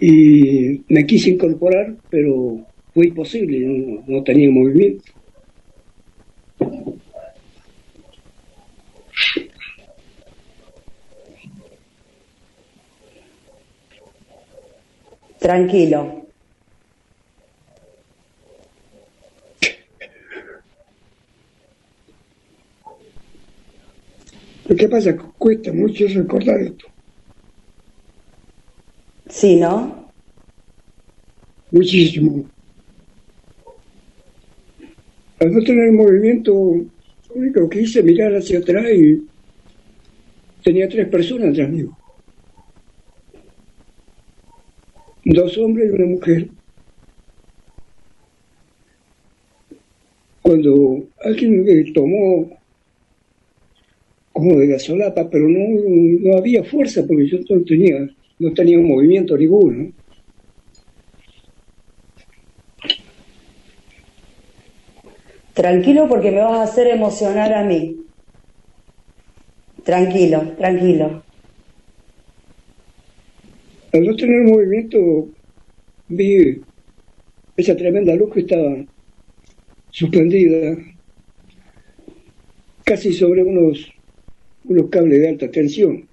Y 0.00 0.80
me 0.88 1.04
quise 1.04 1.30
incorporar, 1.32 1.94
pero 2.08 2.64
fue 2.94 3.08
imposible, 3.08 4.02
no 4.06 4.22
tenía 4.24 4.50
movimiento. 4.50 5.12
Tranquilo. 15.46 16.26
Lo 24.68 24.74
que 24.74 24.88
pasa 24.88 25.16
cuesta 25.38 25.72
mucho 25.72 26.08
recordar 26.08 26.60
esto, 26.62 26.86
Sí, 29.28 29.54
¿no? 29.54 30.10
muchísimo. 31.70 32.44
Al 35.38 35.52
no 35.52 35.62
tener 35.62 35.92
movimiento, 35.92 36.50
lo 36.52 37.34
único 37.36 37.68
que 37.68 37.82
hice 37.82 38.02
mirar 38.02 38.34
hacia 38.34 38.58
atrás 38.58 38.86
y 38.92 39.22
tenía 40.64 40.88
tres 40.88 41.06
personas 41.06 41.50
atrás 41.52 41.68
mío. 41.68 41.96
Dos 45.28 45.58
hombres 45.58 45.90
y 45.90 45.94
una 45.96 46.06
mujer. 46.06 46.48
Cuando 50.40 51.02
alguien 51.24 51.92
tomó 51.92 52.48
como 54.32 54.60
de 54.60 54.68
la 54.68 54.78
solapa, 54.78 55.28
pero 55.28 55.48
no, 55.48 55.58
no 56.20 56.38
había 56.38 56.62
fuerza 56.62 57.04
porque 57.04 57.26
yo 57.26 57.38
no 57.50 57.64
tenía, 57.64 58.08
no 58.38 58.54
tenía 58.54 58.78
movimiento 58.78 59.36
ninguno. 59.36 59.90
Tranquilo 65.54 66.06
porque 66.08 66.30
me 66.30 66.38
vas 66.38 66.60
a 66.60 66.62
hacer 66.62 66.86
emocionar 66.86 67.52
a 67.52 67.64
mí. 67.64 67.96
Tranquilo, 69.82 70.54
tranquilo. 70.56 71.25
Al 73.96 74.04
no 74.04 74.14
tener 74.14 74.42
movimiento, 74.42 75.30
vi 76.08 76.60
esa 77.56 77.74
tremenda 77.74 78.14
luz 78.14 78.30
que 78.30 78.40
estaba 78.40 78.84
suspendida 79.90 80.76
casi 82.84 83.14
sobre 83.14 83.42
unos, 83.42 83.90
unos 84.66 84.90
cables 84.90 85.18
de 85.18 85.28
alta 85.30 85.50
tensión. 85.50 86.06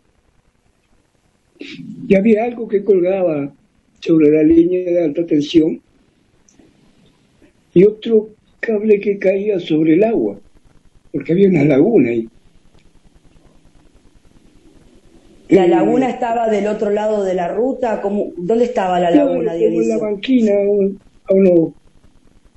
Y 2.08 2.16
había 2.16 2.46
algo 2.46 2.70
que 2.70 2.86
colgaba 2.86 3.54
sobre 4.00 4.32
la 4.32 4.44
línea 4.44 4.90
de 4.90 5.04
alta 5.04 5.26
tensión 5.26 5.82
y 7.74 7.84
otro 7.84 8.30
cable 8.62 9.02
que 9.02 9.20
caía 9.20 9.60
sobre 9.60 9.96
el 9.96 10.06
agua, 10.06 10.40
porque 11.12 11.34
había 11.34 11.50
una 11.50 11.66
laguna 11.66 12.12
ahí. 12.12 12.30
¿La 15.54 15.68
laguna 15.68 16.10
estaba 16.10 16.50
del 16.50 16.68
otro 16.68 16.90
lado 16.90 17.24
de 17.24 17.36
la 17.36 17.48
ruta? 17.48 18.02
¿Cómo, 18.02 18.32
¿Dónde 18.38 18.66
estaba 18.66 19.00
la 19.00 19.12
laguna, 19.12 19.56
en 19.56 19.88
la 19.88 19.98
banquina, 19.98 20.52
a 20.54 21.34
unos 21.34 21.74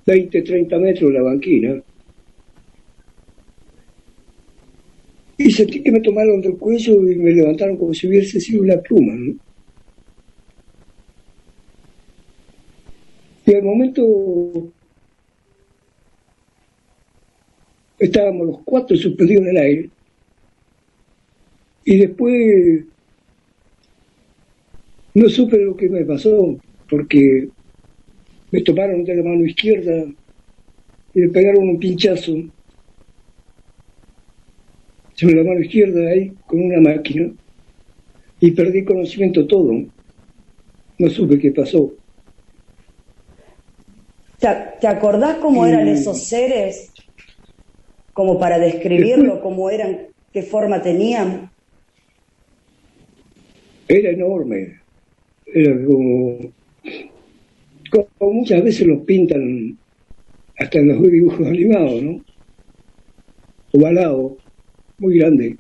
20, 0.07 0.43
30 0.43 0.79
metros 0.79 1.11
de 1.11 1.19
la 1.19 1.23
banquina. 1.23 1.83
Y 5.39 5.51
sentí 5.51 5.83
que 5.83 5.93
me 5.93 6.01
tomaron 6.01 6.41
del 6.41 6.57
cuello 6.57 6.95
y 7.11 7.17
me 7.17 7.33
levantaron 7.33 7.77
como 7.77 7.93
si 7.93 8.09
hubiese 8.09 8.41
sido 8.41 8.63
una 8.63 8.79
pluma. 8.79 9.13
¿no? 9.13 9.35
Y 13.45 13.55
al 13.55 13.63
momento 13.63 14.73
estábamos 17.99 18.47
los 18.47 18.59
cuatro 18.65 18.97
suspendidos 18.97 19.43
en 19.43 19.49
el 19.51 19.57
aire. 19.59 19.91
Y 21.87 21.99
después 21.99 22.85
no 25.15 25.29
supe 25.29 25.57
lo 25.59 25.77
que 25.77 25.89
me 25.89 26.05
pasó, 26.05 26.59
porque 26.91 27.49
me 28.51 28.61
tomaron 28.63 29.05
de 29.05 29.15
la 29.15 29.23
mano 29.23 29.47
izquierda 29.47 30.05
y 31.15 31.21
me 31.21 31.29
pegaron 31.29 31.69
un 31.69 31.79
pinchazo 31.79 32.35
sobre 35.15 35.37
la 35.37 35.45
mano 35.45 35.61
izquierda 35.61 36.11
ahí 36.11 36.33
con 36.47 36.61
una 36.61 36.81
máquina 36.81 37.31
y 38.41 38.51
perdí 38.51 38.85
conocimiento 38.85 39.47
todo. 39.47 39.73
No 40.99 41.09
supe 41.09 41.39
qué 41.39 41.53
pasó. 41.53 41.93
¿Te, 44.41 44.87
acordás 44.89 45.37
cómo 45.37 45.65
eran 45.65 45.87
esos 45.87 46.25
seres? 46.25 46.93
Como 48.13 48.41
para 48.41 48.59
describirlo, 48.59 49.41
cómo 49.41 49.71
eran, 49.71 50.09
qué 50.33 50.43
forma 50.43 50.83
tenían. 50.83 51.51
Era 53.89 54.11
enorme. 54.11 54.81
Era 55.47 55.85
como, 55.85 56.39
como 57.91 58.33
muchas 58.33 58.63
veces 58.65 58.87
los 58.87 59.01
pintan 59.03 59.79
hasta 60.59 60.79
en 60.79 60.89
los 60.89 61.03
dibujos 61.11 61.47
animados, 61.47 62.03
¿no? 62.03 62.25
Ovalado, 63.73 64.39
muy 64.99 65.19
grande. 65.19 65.57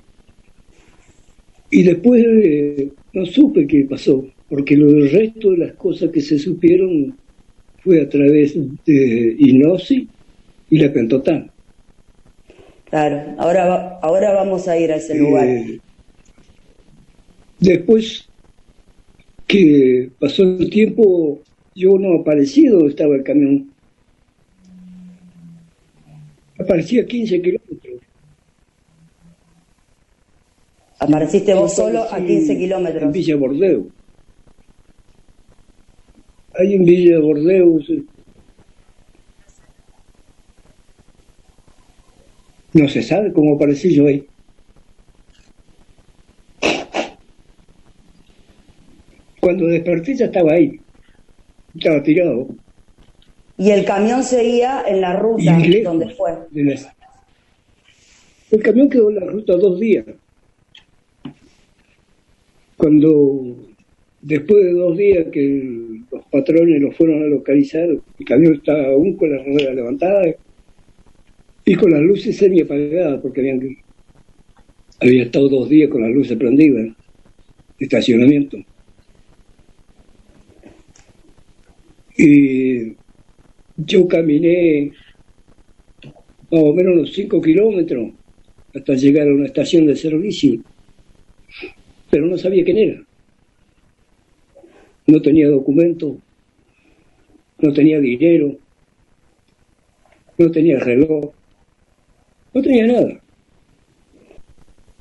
Y 1.70 1.82
después 1.82 2.24
eh, 2.26 2.90
no 3.12 3.26
supe 3.26 3.66
qué 3.66 3.86
pasó, 3.88 4.24
porque 4.48 4.76
lo 4.76 4.86
del 4.92 5.10
resto 5.10 5.50
de 5.52 5.58
las 5.58 5.72
cosas 5.74 6.10
que 6.10 6.20
se 6.20 6.38
supieron 6.38 7.18
fue 7.82 8.00
a 8.00 8.08
través 8.08 8.54
de 8.84 9.36
hipnosis 9.38 10.08
y 10.70 10.78
la 10.78 10.92
pentotán. 10.92 11.50
Claro, 12.86 13.34
ahora, 13.38 13.66
va- 13.66 13.98
ahora 14.00 14.32
vamos 14.32 14.66
a 14.68 14.78
ir 14.78 14.92
a 14.92 14.96
ese 14.96 15.18
lugar. 15.18 15.46
Después 17.58 18.28
que 19.46 20.10
pasó 20.18 20.42
el 20.42 20.68
tiempo, 20.70 21.40
yo 21.74 21.98
no 21.98 22.20
aparecí 22.20 22.66
donde 22.66 22.88
estaba 22.88 23.14
el 23.14 23.22
camión. 23.22 23.70
Aparecía 26.58 27.02
a 27.02 27.06
15 27.06 27.42
kilómetros. 27.42 28.00
Apareciste 30.98 31.54
vos 31.54 31.74
solo 31.74 32.04
a 32.10 32.16
aparecí 32.16 32.26
15 32.26 32.52
En 32.52 32.58
kilómetros. 32.58 33.12
Villa 33.12 33.36
Bordeo. 33.36 33.86
Ahí 36.58 36.74
en 36.74 36.84
Villa 36.84 37.20
Bordeo. 37.20 37.78
No 42.72 42.88
se 42.88 43.02
sabe 43.02 43.32
cómo 43.32 43.54
aparecí 43.54 43.94
yo 43.94 44.06
ahí. 44.06 44.26
Cuando 49.46 49.66
desperté 49.68 50.16
ya 50.16 50.24
estaba 50.24 50.54
ahí. 50.54 50.80
Estaba 51.72 52.02
tirado. 52.02 52.48
Y 53.56 53.70
el 53.70 53.84
camión 53.84 54.24
seguía 54.24 54.82
en 54.88 55.00
la 55.00 55.14
ruta 55.14 55.56
lejos 55.56 55.84
donde 55.84 56.08
fue. 56.16 56.32
la- 56.52 56.94
El 58.50 58.60
camión 58.60 58.90
quedó 58.90 59.08
en 59.10 59.14
la 59.20 59.26
ruta 59.26 59.54
dos 59.56 59.78
días. 59.78 60.04
Cuando, 62.76 63.56
después 64.20 64.64
de 64.64 64.72
dos 64.72 64.96
días 64.96 65.26
que 65.30 66.00
los 66.10 66.24
patrones 66.26 66.82
lo 66.82 66.90
fueron 66.90 67.22
a 67.22 67.26
localizar, 67.26 67.88
el 67.88 68.26
camión 68.26 68.54
estaba 68.54 68.84
aún 68.86 69.16
con 69.16 69.30
las 69.30 69.46
ruedas 69.46 69.76
levantadas 69.76 70.34
y 71.64 71.74
con 71.76 71.92
las 71.92 72.00
luces 72.00 72.36
semi 72.36 72.62
apagadas, 72.62 73.20
porque 73.20 73.42
habían, 73.42 73.60
había 75.00 75.22
estado 75.22 75.48
dos 75.48 75.68
días 75.68 75.88
con 75.88 76.02
las 76.02 76.10
luces 76.10 76.36
prendidas, 76.36 76.86
de 77.78 77.84
estacionamiento. 77.84 78.56
Y 82.16 82.96
yo 83.76 84.08
caminé 84.08 84.92
más 86.50 86.62
o 86.62 86.72
menos 86.72 86.94
unos 86.94 87.12
5 87.12 87.40
kilómetros 87.42 88.10
hasta 88.74 88.94
llegar 88.94 89.28
a 89.28 89.34
una 89.34 89.46
estación 89.46 89.86
de 89.86 89.96
servicio, 89.96 90.60
pero 92.10 92.26
no 92.26 92.38
sabía 92.38 92.64
quién 92.64 92.78
era. 92.78 93.02
No 95.06 95.20
tenía 95.20 95.48
documento, 95.48 96.16
no 97.58 97.72
tenía 97.72 98.00
dinero, 98.00 98.56
no 100.38 100.50
tenía 100.50 100.78
reloj, 100.78 101.32
no 102.54 102.62
tenía 102.62 102.86
nada. 102.86 103.20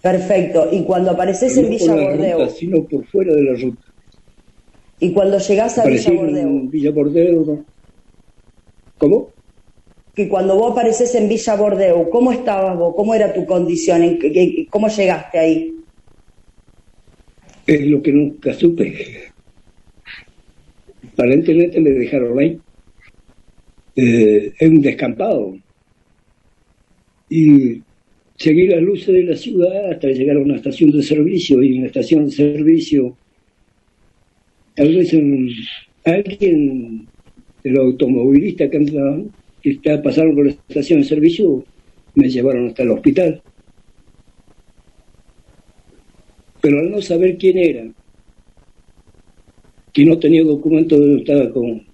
Perfecto. 0.02 0.70
Y 0.72 0.84
cuando 0.84 1.12
apareces 1.12 1.58
en 1.58 1.64
no 1.64 1.70
Villa 1.70 1.88
por 1.88 1.98
la 1.98 2.10
Bordeo, 2.10 2.40
ruta, 2.40 2.52
sino 2.52 2.84
por 2.84 3.06
fuera 3.08 3.34
de 3.34 3.44
la 3.44 3.54
ruta. 3.54 3.85
Y 5.00 5.12
cuando 5.12 5.38
llegás 5.40 5.78
a 5.78 5.86
Villa 5.86 6.02
Aparecí 6.02 6.40
en 6.40 6.70
Villa. 6.70 6.92
¿Cómo? 8.98 9.30
que 10.16 10.30
cuando 10.30 10.56
vos 10.56 10.72
apareces 10.72 11.14
en 11.16 11.28
Villa 11.28 11.56
Bordeo, 11.56 12.10
¿cómo 12.10 12.32
estabas 12.32 12.78
vos? 12.78 12.94
¿Cómo 12.96 13.14
era 13.14 13.34
tu 13.34 13.46
condición? 13.46 14.02
¿En 14.02 14.18
qué- 14.18 14.32
qué- 14.32 14.68
¿Cómo 14.70 14.88
llegaste 14.88 15.38
ahí? 15.38 15.76
Es 17.68 17.82
lo 17.86 18.02
que 18.02 18.14
nunca 18.14 18.54
supe. 18.54 18.94
Aparentemente 21.12 21.82
me 21.82 21.90
dejaron 21.90 22.40
ahí. 22.40 22.58
Eh, 23.98 24.54
en 24.60 24.76
un 24.78 24.82
descampado. 24.82 25.58
Y 27.30 27.82
seguí 28.38 28.68
las 28.68 28.82
luces 28.82 29.08
de 29.08 29.24
la 29.24 29.36
ciudad 29.36 29.92
hasta 29.92 30.08
llegar 30.08 30.38
a 30.38 30.42
una 30.42 30.56
estación 30.56 30.92
de 30.92 31.04
servicio. 31.04 31.62
Y 31.62 31.76
en 31.76 31.82
la 31.82 31.88
estación 31.88 32.26
de 32.26 32.32
servicio, 32.32 33.18
tal 34.76 34.96
vez 34.96 35.14
un- 35.14 35.50
alguien 36.04 37.08
de 37.64 37.70
los 37.72 37.86
automovilistas 37.86 38.70
que 38.70 38.78
andaban, 38.78 39.30
que 39.62 39.72
está, 39.72 40.02
pasaron 40.02 40.36
por 40.36 40.46
la 40.46 40.52
estación 40.52 41.02
de 41.02 41.08
servicio, 41.08 41.64
me 42.16 42.30
llevaron 42.30 42.68
hasta 42.68 42.84
el 42.84 42.92
hospital. 42.92 43.42
pero 46.62 46.80
al 46.80 46.90
no 46.90 47.00
saber 47.00 47.38
quién 47.38 47.60
era, 47.60 47.88
que 49.94 50.04
no 50.04 50.18
tenía 50.18 50.44
documento, 50.44 50.96
estaba 51.16 51.48
con 51.52 51.86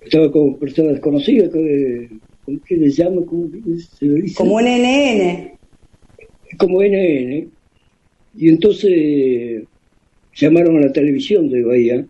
estaba 0.00 0.32
con 0.32 0.58
persona 0.58 0.92
desconocida, 0.92 1.50
que, 1.50 2.08
¿cómo 2.42 2.58
que 2.64 2.76
le 2.76 2.90
llama? 2.90 3.20
¿Cómo 3.26 3.50
que 3.50 3.58
se 3.80 4.06
le 4.06 4.22
dice? 4.22 4.34
Como 4.34 4.54
un 4.56 4.66
NN. 4.66 5.58
Como 6.58 6.82
NN. 6.82 7.48
Y 8.38 8.48
entonces 8.48 9.64
llamaron 10.40 10.78
a 10.78 10.80
la 10.80 10.92
televisión 10.92 11.48
de 11.48 11.62
Bahía 11.62 12.06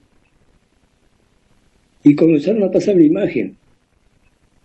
y 2.05 2.15
comenzaron 2.15 2.63
a 2.63 2.71
pasar 2.71 2.97
la 2.97 3.05
imagen 3.05 3.57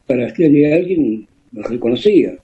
para 0.06 0.32
que 0.34 0.74
alguien 0.74 1.28
nos 1.52 1.70
reconocía. 1.70 2.38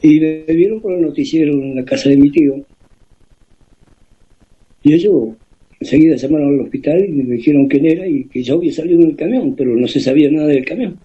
Y 0.00 0.20
me 0.20 0.42
vieron 0.44 0.80
por 0.80 0.92
el 0.92 1.02
noticiero 1.02 1.52
en 1.54 1.74
la 1.74 1.84
casa 1.84 2.08
de 2.08 2.16
mi 2.16 2.30
tío. 2.30 2.64
Y 4.82 4.92
ellos 4.92 5.30
enseguida 5.80 6.16
llamaron 6.16 6.54
al 6.54 6.60
hospital 6.60 7.04
y 7.04 7.12
me 7.12 7.34
dijeron 7.36 7.66
quién 7.66 7.86
era 7.86 8.06
y 8.06 8.24
que 8.24 8.42
yo 8.42 8.56
había 8.56 8.72
salido 8.72 9.02
en 9.02 9.10
el 9.10 9.16
camión, 9.16 9.56
pero 9.56 9.74
no 9.74 9.88
se 9.88 10.00
sabía 10.00 10.30
nada 10.30 10.48
del 10.48 10.64
camión. 10.64 10.98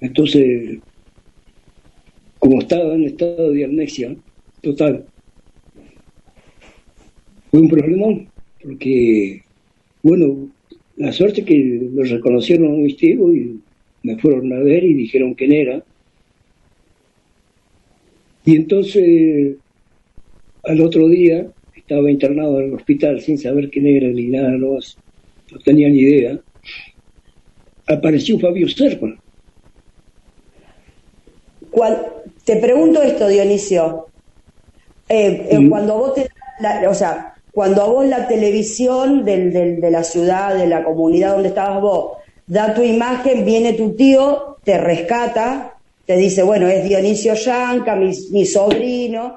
Entonces, 0.00 0.78
como 2.38 2.60
estaba 2.60 2.94
en 2.94 3.04
estado 3.04 3.52
de 3.52 3.64
amnesia 3.64 4.14
total, 4.60 5.06
fue 7.54 7.60
un 7.60 7.68
problemón, 7.68 8.32
porque, 8.60 9.44
bueno, 10.02 10.50
la 10.96 11.12
suerte 11.12 11.44
que 11.44 11.88
lo 11.92 12.02
reconocieron 12.02 12.66
a 12.66 12.76
mis 12.78 12.96
tíos 12.96 13.32
y 13.32 13.62
me 14.02 14.18
fueron 14.18 14.52
a 14.52 14.58
ver 14.58 14.82
y 14.82 14.92
dijeron 14.94 15.34
quién 15.34 15.52
era. 15.52 15.86
Y 18.44 18.56
entonces, 18.56 19.58
al 20.64 20.80
otro 20.80 21.08
día, 21.08 21.48
estaba 21.76 22.10
internado 22.10 22.58
en 22.58 22.66
el 22.70 22.74
hospital 22.74 23.20
sin 23.20 23.38
saber 23.38 23.70
quién 23.70 23.86
era 23.86 24.08
ni 24.08 24.26
nada, 24.30 24.50
no, 24.50 24.72
no 24.72 25.58
tenía 25.64 25.88
ni 25.90 26.00
idea. 26.00 26.40
apareció 27.86 28.36
Fabio 28.40 28.68
Serpa. 28.68 29.16
Te 32.44 32.56
pregunto 32.56 33.00
esto, 33.00 33.28
Dionisio. 33.28 34.10
Eh, 35.08 35.46
eh, 35.52 35.68
Cuando 35.68 35.98
vos 35.98 36.14
te, 36.14 36.26
la- 36.60 36.90
o 36.90 36.94
sea, 36.94 37.33
cuando 37.54 37.82
a 37.82 37.86
vos 37.86 38.06
la 38.06 38.26
televisión 38.26 39.24
del, 39.24 39.52
del- 39.52 39.80
de 39.80 39.90
la 39.90 40.02
ciudad, 40.04 40.56
de 40.56 40.66
la 40.66 40.82
comunidad 40.84 41.32
donde 41.34 41.48
estabas 41.48 41.80
vos, 41.80 42.18
da 42.46 42.74
tu 42.74 42.82
imagen, 42.82 43.44
viene 43.44 43.72
tu 43.74 43.94
tío, 43.94 44.58
te 44.64 44.76
rescata, 44.78 45.78
te 46.04 46.16
dice, 46.16 46.42
bueno, 46.42 46.68
es 46.68 46.84
Dionisio 46.88 47.34
Yanca, 47.34 47.94
mi, 47.96 48.10
mi 48.32 48.44
sobrino. 48.44 49.36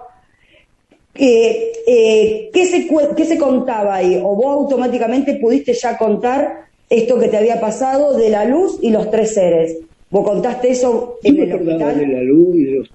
Eh, 1.14 1.72
eh, 1.88 2.50
¿qué, 2.54 2.66
se, 2.66 2.88
¿Qué 3.16 3.26
se 3.26 3.38
contaba 3.38 3.96
ahí? 3.96 4.20
¿O 4.22 4.36
vos 4.36 4.48
automáticamente 4.64 5.36
pudiste 5.36 5.74
ya 5.74 5.98
contar 5.98 6.66
esto 6.90 7.20
que 7.20 7.28
te 7.28 7.38
había 7.38 7.60
pasado 7.60 8.16
de 8.18 8.30
la 8.30 8.46
luz 8.46 8.80
y 8.82 8.90
los 8.92 9.10
tres 9.10 9.34
seres? 9.34 9.78
¿Vos 10.10 10.28
contaste 10.28 10.70
eso 10.72 11.18
en 11.24 11.40
el 11.40 11.54
hospital? 11.54 12.00
de 12.00 12.08
la 12.08 12.22
luz 12.22 12.56
y 12.56 12.64
de 12.66 12.72
los, 12.80 12.90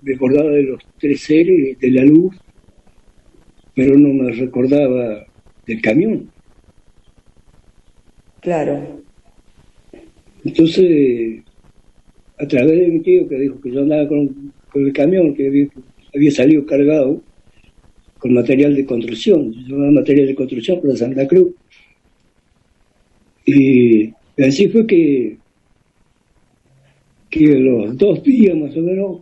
me 0.00 0.14
acordaba 0.14 0.50
de 0.50 0.62
los 0.62 0.82
tres 0.98 1.22
seres 1.22 1.78
de 1.78 1.90
la 1.90 2.02
luz, 2.02 2.34
pero 3.74 3.98
no 3.98 4.08
me 4.08 4.32
recordaba 4.32 5.26
del 5.66 5.80
camión. 5.80 6.30
Claro. 8.40 9.02
Entonces, 10.44 11.42
a 12.38 12.46
través 12.46 12.78
de 12.78 12.88
mi 12.88 13.00
tío 13.00 13.28
que 13.28 13.38
dijo 13.38 13.60
que 13.60 13.72
yo 13.72 13.80
andaba 13.80 14.06
con, 14.06 14.52
con 14.70 14.86
el 14.86 14.92
camión, 14.92 15.34
que 15.34 15.48
había, 15.48 15.66
había 16.14 16.30
salido 16.30 16.66
cargado 16.66 17.22
con 18.18 18.34
material 18.34 18.74
de 18.74 18.86
construcción, 18.86 19.52
yo 19.52 19.60
llevaba 19.66 19.90
material 19.90 20.26
de 20.26 20.34
construcción 20.34 20.80
para 20.80 20.96
Santa 20.96 21.26
Cruz. 21.26 21.54
Y 23.46 24.12
así 24.42 24.68
fue 24.68 24.86
que, 24.86 25.36
que 27.30 27.46
los 27.58 27.96
dos 27.96 28.22
días 28.22 28.56
más 28.56 28.76
o 28.76 28.80
menos 28.80 29.20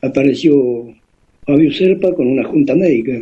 apareció 0.00 0.94
Fabio 1.46 1.72
Serpa 1.72 2.12
con 2.12 2.26
una 2.26 2.44
junta 2.44 2.74
médica. 2.74 3.12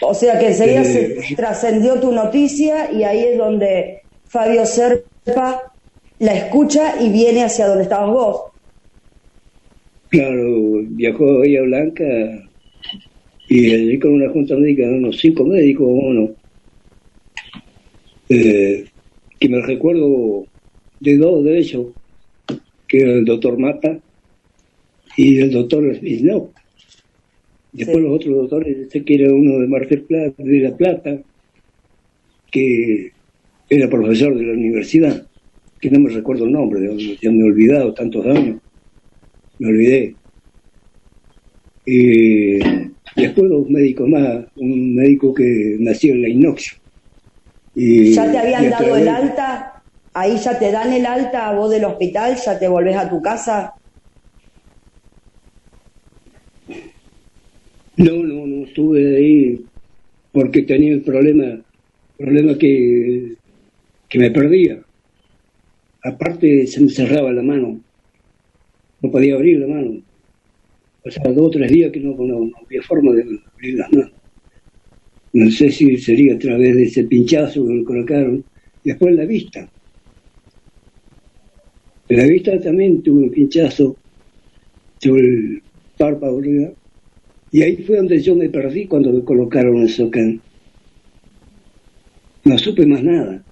O 0.00 0.12
sea 0.12 0.38
que 0.38 0.48
enseguida 0.48 0.82
Eh, 0.82 1.22
se 1.22 1.36
trascendió 1.36 2.00
tu 2.00 2.10
noticia 2.10 2.90
y 2.92 3.04
ahí 3.04 3.20
es 3.20 3.38
donde 3.38 4.00
Fabio 4.26 4.66
Serpa 4.66 5.72
la 6.18 6.34
escucha 6.34 7.00
y 7.00 7.10
viene 7.10 7.44
hacia 7.44 7.68
donde 7.68 7.84
estabas 7.84 8.10
vos. 8.10 8.42
Claro, 10.08 10.82
viajó 10.88 11.30
a 11.30 11.38
Bahía 11.38 11.62
Blanca 11.62 12.04
y 13.48 13.72
allí 13.72 13.98
con 13.98 14.12
una 14.12 14.28
junta 14.30 14.56
médica, 14.56 14.82
unos 14.82 15.18
cinco 15.18 15.44
médicos, 15.44 15.86
uno, 15.88 16.30
eh, 18.28 18.84
que 19.38 19.48
me 19.48 19.60
recuerdo 19.62 20.44
de 21.00 21.16
dos 21.16 21.44
de 21.44 21.58
ellos, 21.58 21.86
que 22.88 23.00
era 23.00 23.12
el 23.12 23.24
doctor 23.24 23.58
Mata 23.58 23.98
y 25.16 25.40
el 25.40 25.50
doctor 25.50 25.94
Snow. 25.96 26.50
Después 27.72 27.96
Sí. 27.96 28.02
los 28.02 28.12
otros 28.16 28.36
doctores, 28.36 28.90
sé 28.90 29.04
que 29.04 29.14
era 29.14 29.32
uno 29.32 29.58
de 29.58 29.66
Mar 29.66 29.88
del 29.88 30.02
Plata, 30.02 30.42
de 30.42 30.58
La 30.58 30.76
Plata, 30.76 31.18
que 32.50 33.12
era 33.70 33.88
profesor 33.88 34.36
de 34.36 34.44
la 34.44 34.52
universidad, 34.52 35.26
que 35.80 35.90
no 35.90 36.00
me 36.00 36.10
recuerdo 36.10 36.44
el 36.44 36.52
nombre, 36.52 36.88
ya 37.20 37.30
me 37.30 37.40
he 37.40 37.44
olvidado 37.44 37.94
tantos 37.94 38.26
años 38.26 38.60
me 39.62 39.68
olvidé. 39.68 40.14
Y 41.86 42.58
después 43.16 43.48
dos 43.48 43.68
médicos 43.68 44.08
más, 44.08 44.44
un 44.56 44.94
médico 44.94 45.32
que 45.34 45.76
nació 45.78 46.14
en 46.14 46.22
la 46.22 46.28
Inoxio. 46.28 46.78
Y, 47.74 48.12
¿Ya 48.12 48.30
te 48.30 48.38
habían 48.38 48.70
dado 48.70 48.96
el 48.96 49.08
alta? 49.08 49.82
Ahí 50.14 50.36
ya 50.36 50.58
te 50.58 50.70
dan 50.70 50.92
el 50.92 51.06
alta 51.06 51.48
a 51.48 51.54
vos 51.54 51.70
del 51.70 51.84
hospital, 51.84 52.36
ya 52.44 52.58
te 52.58 52.68
volvés 52.68 52.96
a 52.96 53.08
tu 53.08 53.22
casa. 53.22 53.72
No, 58.02 58.20
no, 58.24 58.46
no 58.48 58.64
estuve 58.64 59.16
ahí 59.16 59.64
porque 60.32 60.62
tenía 60.62 60.92
el 60.92 61.02
problema, 61.02 61.62
problema 62.18 62.58
que, 62.58 63.34
que 64.08 64.18
me 64.18 64.30
perdía. 64.32 64.82
Aparte 66.02 66.66
se 66.66 66.80
me 66.80 66.88
cerraba 66.88 67.32
la 67.32 67.42
mano, 67.42 67.80
no 69.02 69.10
podía 69.10 69.34
abrir 69.34 69.60
la 69.60 69.68
mano. 69.68 70.02
O 71.04 71.10
sea, 71.12 71.32
dos 71.32 71.46
o 71.46 71.50
tres 71.50 71.70
días 71.70 71.92
que 71.92 72.00
no, 72.00 72.16
había 72.16 72.82
forma 72.82 73.12
de 73.12 73.22
abrir 73.22 73.74
las 73.78 73.92
manos. 73.92 74.12
No 75.34 75.50
sé 75.52 75.70
si 75.70 75.96
sería 75.96 76.34
a 76.34 76.38
través 76.38 76.74
de 76.74 76.82
ese 76.82 77.04
pinchazo 77.04 77.64
que 77.64 77.72
me 77.72 77.84
colocaron. 77.84 78.44
Después 78.82 79.14
la 79.14 79.24
vista. 79.24 79.70
En 82.08 82.16
la 82.16 82.26
vista 82.26 82.60
también 82.60 83.00
tuve 83.00 83.24
un 83.24 83.30
pinchazo 83.30 83.96
sobre 84.98 85.22
el 85.22 85.62
párpado. 85.96 86.42
Y 87.52 87.62
ahí 87.62 87.76
fue 87.84 87.98
donde 87.98 88.20
yo 88.20 88.34
me 88.34 88.48
perdí 88.48 88.86
cuando 88.86 89.12
me 89.12 89.22
colocaron 89.22 89.82
eso 89.82 90.06
acá. 90.06 90.20
No 92.44 92.58
supe 92.58 92.86
más 92.86 93.04
nada. 93.04 93.44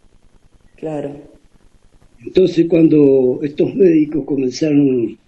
Claro. 0.76 1.14
Entonces 2.24 2.66
cuando 2.66 3.40
estos 3.42 3.74
médicos 3.74 4.24
comenzaron, 4.24 5.18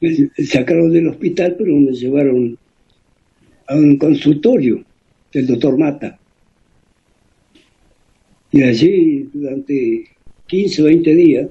me 0.00 0.30
sacaron 0.44 0.92
del 0.92 1.08
hospital, 1.08 1.56
pero 1.58 1.74
me 1.76 1.92
llevaron 1.92 2.58
a 3.66 3.74
un 3.74 3.96
consultorio 3.96 4.84
del 5.32 5.46
doctor 5.46 5.78
Mata. 5.78 6.18
Y 8.52 8.62
allí 8.62 9.30
durante 9.32 10.04
15 10.46 10.82
o 10.82 10.84
20 10.84 11.14
días 11.14 11.50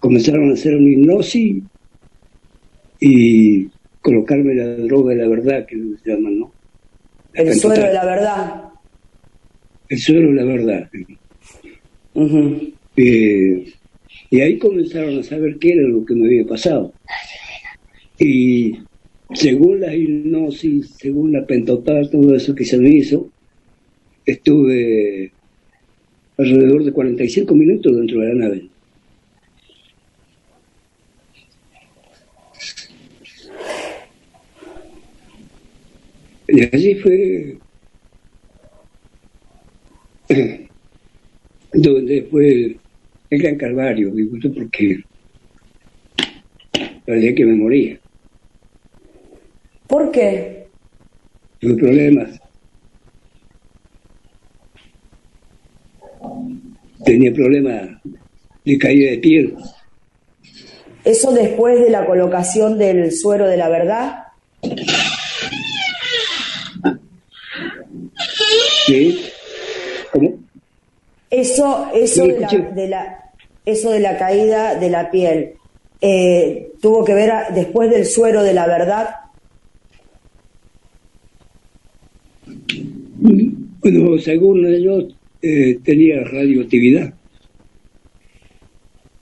comenzaron 0.00 0.50
a 0.50 0.54
hacer 0.54 0.74
una 0.74 0.90
hipnosis 0.90 1.62
y 3.00 3.68
colocarme 4.10 4.54
la 4.54 4.66
droga 4.74 5.14
de 5.14 5.22
la 5.22 5.28
verdad, 5.28 5.66
que 5.66 5.76
se 5.76 6.10
llaman, 6.10 6.40
¿no? 6.40 6.52
El 7.32 7.46
Pentotal. 7.46 7.60
suero 7.60 7.86
de 7.86 7.94
la 7.94 8.04
verdad. 8.04 8.64
El 9.88 9.98
suero 9.98 10.28
de 10.28 10.34
la 10.34 10.44
verdad. 10.44 10.90
Eh, 12.96 13.72
y 14.30 14.40
ahí 14.40 14.58
comenzaron 14.58 15.16
a 15.16 15.22
saber 15.22 15.58
qué 15.58 15.74
era 15.74 15.82
lo 15.82 16.04
que 16.04 16.14
me 16.16 16.26
había 16.26 16.44
pasado. 16.44 16.92
Y 18.18 18.78
según 19.32 19.78
la 19.80 19.94
hipnosis, 19.94 20.90
según 20.98 21.32
la 21.32 21.46
pentotal, 21.46 22.10
todo 22.10 22.34
eso 22.34 22.52
que 22.52 22.64
se 22.64 22.78
me 22.78 22.88
hizo, 22.88 23.30
estuve 24.26 25.30
alrededor 26.36 26.82
de 26.82 26.92
45 26.92 27.54
minutos 27.54 27.96
dentro 27.96 28.20
de 28.20 28.28
la 28.28 28.34
nave. 28.34 28.69
Y 36.52 36.62
allí 36.64 36.94
fue 36.96 37.58
donde 41.72 42.26
fue 42.30 42.76
el 43.30 43.42
gran 43.42 43.56
calvario, 43.56 44.10
digo 44.10 44.36
yo, 44.38 44.52
porque 44.52 45.02
parecía 47.06 47.34
que 47.34 47.44
me 47.44 47.54
moría. 47.54 47.98
¿Por 49.86 50.10
qué? 50.10 50.66
Tuve 51.60 51.76
problemas. 51.76 52.40
Tenía 57.04 57.32
problemas 57.32 57.90
de 58.64 58.78
caída 58.78 59.10
de 59.10 59.18
piel. 59.18 59.54
¿Eso 61.04 61.32
después 61.32 61.80
de 61.80 61.90
la 61.90 62.06
colocación 62.06 62.78
del 62.78 63.10
suero 63.12 63.48
de 63.48 63.56
la 63.56 63.68
verdad? 63.68 64.19
¿Sí? 68.90 69.20
¿Cómo? 70.12 70.34
Eso, 71.30 71.86
eso, 71.94 72.26
de, 72.26 72.40
la, 72.40 72.46
escuché. 72.48 72.62
de 72.74 72.88
la- 72.88 73.18
eso 73.64 73.90
de 73.92 74.00
la 74.00 74.18
caída 74.18 74.74
de 74.74 74.90
la 74.90 75.10
piel, 75.12 75.52
eh, 76.00 76.72
¿tuvo 76.82 77.04
que 77.04 77.14
ver 77.14 77.30
a- 77.30 77.50
después 77.50 77.88
del 77.88 78.04
suero 78.04 78.42
de 78.42 78.52
la 78.52 78.66
verdad? 78.66 79.10
Bueno, 83.80 84.18
según 84.18 84.66
ellos, 84.66 85.14
eh, 85.40 85.78
tenía 85.84 86.24
radioactividad. 86.24 87.14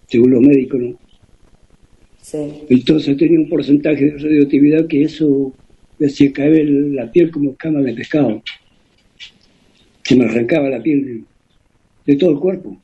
Según 0.07 0.31
los 0.31 0.41
médicos, 0.41 0.81
¿no? 0.81 0.95
Sí. 2.23 2.39
Entonces 2.71 3.17
tenía 3.19 3.39
un 3.39 3.49
porcentaje 3.51 4.07
de 4.07 4.19
radioactividad 4.19 4.87
que 4.87 5.03
eso 5.03 5.53
me 5.99 6.07
hacía 6.07 6.33
caer 6.33 6.67
la 6.71 7.11
piel 7.13 7.31
como 7.31 7.51
escama 7.51 7.81
de 7.83 7.93
pescado. 7.93 8.43
Se 10.09 10.17
me 10.17 10.25
arrancaba 10.25 10.71
la 10.71 10.83
piel 10.83 11.05
de, 12.07 12.13
de 12.13 12.19
todo 12.19 12.31
el 12.31 12.39
cuerpo. 12.39 12.75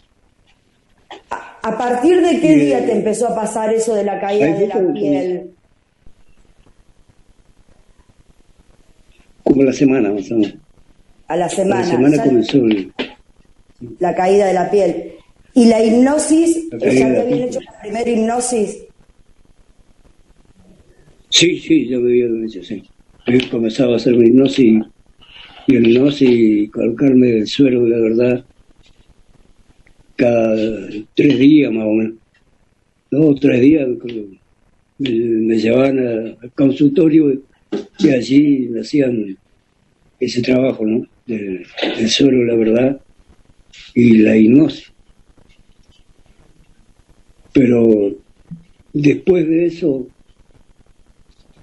¿A 1.30 1.78
partir 1.78 2.20
de 2.20 2.38
qué 2.38 2.52
Eh, 2.52 2.64
día 2.66 2.84
te 2.84 2.92
empezó 2.92 3.28
a 3.28 3.34
pasar 3.34 3.72
eso 3.72 3.94
de 3.94 4.04
la 4.04 4.20
caída 4.20 4.54
de 4.58 4.66
la 4.66 4.92
piel? 4.92 5.50
Como 9.42 9.62
la 9.62 9.72
semana 9.72 10.12
más 10.12 10.30
o 10.32 10.36
menos. 10.36 10.54
A 11.28 11.36
la 11.36 11.46
A 11.46 11.48
semana. 11.48 11.80
la 11.80 11.86
semana 11.86 12.16
Ya- 12.18 12.24
comenzó 12.24 12.58
el, 12.58 12.92
la 14.00 14.14
caída 14.14 14.46
de 14.48 14.52
la 14.52 14.70
piel. 14.70 15.12
¿Y 15.54 15.64
la 15.64 15.82
hipnosis? 15.82 16.68
La 16.72 16.78
¿Ya 16.78 16.84
te 17.14 17.20
habían 17.22 17.48
hecho 17.48 17.60
la 17.62 17.80
primera 17.80 18.10
hipnosis? 18.10 18.84
Sí, 21.30 21.58
sí, 21.58 21.88
yo 21.88 22.00
me 22.00 22.10
había 22.10 22.46
hecho, 22.46 22.62
sí. 22.62 22.82
Yo 23.26 23.38
comenzaba 23.50 23.94
a 23.94 23.96
hacer 23.96 24.14
mi 24.14 24.26
hipnosis 24.28 24.82
y 25.66 25.76
el 25.76 25.90
hipnosis 25.90 26.28
y 26.30 26.68
colocarme 26.68 27.38
el 27.38 27.46
suero 27.46 27.84
de 27.84 27.90
la 27.90 27.98
verdad 27.98 28.44
cada 30.16 30.56
tres 31.14 31.38
días 31.38 31.72
más 31.72 31.84
o 31.84 31.92
menos. 31.92 32.14
Dos 33.10 33.26
o 33.26 33.34
tres 33.34 33.60
días 33.60 33.88
me, 34.98 35.56
llevaban 35.56 35.98
al 36.42 36.52
consultorio 36.54 37.42
y 37.98 38.10
allí 38.10 38.70
hacían 38.78 39.36
ese 40.20 40.42
trabajo, 40.42 40.84
¿no? 40.84 41.06
Del, 41.26 41.66
del 41.96 42.08
suero 42.10 42.38
de 42.38 42.44
la 42.44 42.54
verdad 42.54 43.00
y 43.94 44.18
la 44.18 44.36
hipnosis. 44.36 44.92
Pero 47.52 48.14
después 48.92 49.48
de 49.48 49.66
eso 49.66 50.08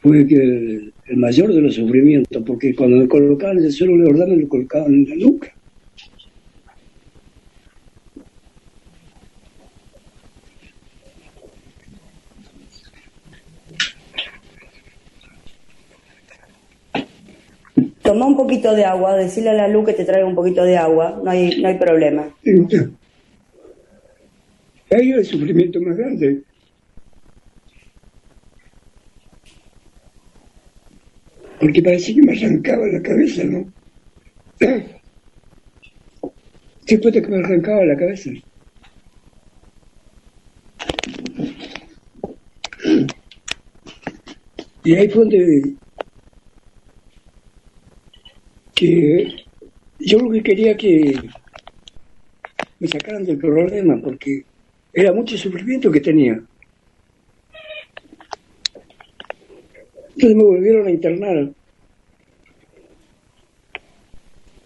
fue 0.02 0.26
que 0.26 0.36
el, 0.36 0.94
el 1.06 1.18
mayor 1.18 1.54
de 1.54 1.62
los 1.62 1.76
sufrimientos, 1.76 2.44
porque 2.46 2.74
cuando 2.76 2.98
me 2.98 3.08
colocaban 3.08 3.58
el 3.60 3.72
suelo 3.72 3.98
de 3.98 4.12
verdad 4.12 4.28
me 4.28 4.38
lo 4.38 4.48
colocaban 4.48 4.94
en 4.94 5.10
la 5.10 5.16
nuca. 5.16 5.54
Toma 18.02 18.26
un 18.26 18.36
poquito 18.36 18.74
de 18.74 18.84
agua, 18.84 19.16
decirle 19.16 19.52
a 19.52 19.54
la 19.54 19.68
luz 19.68 19.86
que 19.86 19.94
te 19.94 20.04
traiga 20.04 20.28
un 20.28 20.36
poquito 20.36 20.64
de 20.64 20.76
agua, 20.76 21.22
no 21.24 21.30
hay, 21.30 21.62
no 21.62 21.68
hay 21.70 21.78
problema. 21.78 22.28
Ahí 24.90 25.12
el 25.12 25.24
sufrimiento 25.24 25.80
más 25.80 25.96
grande. 25.96 26.42
Porque 31.62 31.84
parecía 31.84 32.16
que 32.16 32.24
me 32.24 32.34
arrancaba 32.34 32.88
la 32.88 33.02
cabeza, 33.04 33.44
¿no? 33.44 33.72
Después 36.88 37.14
de 37.14 37.22
que 37.22 37.28
me 37.30 37.38
arrancaba 37.38 37.86
la 37.86 37.96
cabeza. 37.96 38.32
Y 44.84 44.96
ahí 44.96 45.08
fue 45.10 45.20
donde 45.22 45.76
que 48.74 49.28
yo 50.00 50.18
lo 50.18 50.32
que 50.32 50.42
quería 50.42 50.76
que 50.76 51.14
me 52.80 52.88
sacaran 52.88 53.24
del 53.24 53.38
problema 53.38 54.02
porque 54.02 54.48
era 54.92 55.14
mucho 55.14 55.38
sufrimiento 55.38 55.92
que 55.92 56.00
tenía. 56.00 56.44
Entonces 60.16 60.36
me 60.36 60.44
volvieron 60.44 60.88
a 60.88 60.92
internar 60.92 61.52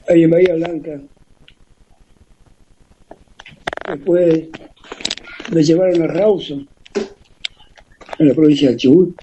ahí 0.07 0.23
en 0.23 0.29
Bahía 0.29 0.55
Blanca. 0.55 1.01
Después 3.87 4.49
me 5.51 5.63
llevaron 5.63 6.01
a 6.01 6.07
Rawson, 6.07 6.67
en 8.17 8.27
la 8.27 8.33
provincia 8.33 8.71
de 8.71 8.77
Chubut. 8.77 9.15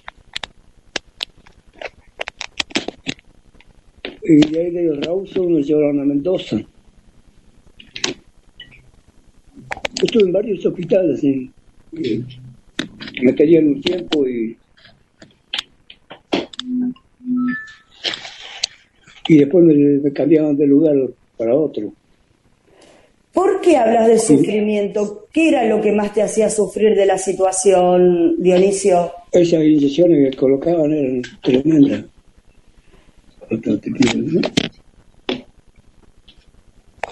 Y 4.22 4.36
de 4.36 4.60
ahí 4.60 4.70
de 4.70 4.94
Rawson 5.00 5.54
me 5.54 5.62
llevaron 5.62 6.00
a 6.00 6.04
Mendoza. 6.04 6.60
Estuve 10.00 10.22
en 10.22 10.32
varios 10.32 10.64
hospitales, 10.64 11.22
y 11.24 11.50
me 13.22 13.32
tenían 13.32 13.68
un 13.68 13.80
tiempo 13.80 14.26
y, 14.26 14.56
y 19.28 19.38
después 19.38 19.64
me, 19.64 19.74
me 19.74 20.12
cambiaban 20.12 20.56
de 20.56 20.66
lugar 20.66 20.96
para 21.36 21.54
otro. 21.54 21.92
¿Por 23.32 23.62
qué 23.62 23.76
hablas 23.76 24.08
de 24.08 24.18
sufrimiento? 24.18 25.26
¿Qué 25.32 25.48
era 25.48 25.64
lo 25.64 25.80
que 25.80 25.92
más 25.92 26.12
te 26.12 26.22
hacía 26.22 26.50
sufrir 26.50 26.94
de 26.94 27.06
la 27.06 27.16
situación, 27.16 28.36
Dionisio? 28.38 29.10
Esas 29.32 29.64
inyecciones 29.64 30.30
que 30.30 30.36
colocaban 30.36 30.92
eran 30.92 31.22
tremendas. 31.42 32.04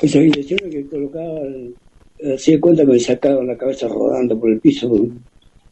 Esas 0.03 0.23
inyecciones 0.23 0.71
que 0.71 0.87
colocaban, 0.87 1.75
eh, 2.19 2.35
hacía 2.35 2.61
cuenta 2.61 2.85
que 2.85 2.93
me 2.93 3.01
sacaban 3.01 3.47
la 3.47 3.57
cabeza 3.57 3.89
rodando 3.89 4.39
por 4.39 4.51
el 4.51 4.61
piso. 4.61 5.09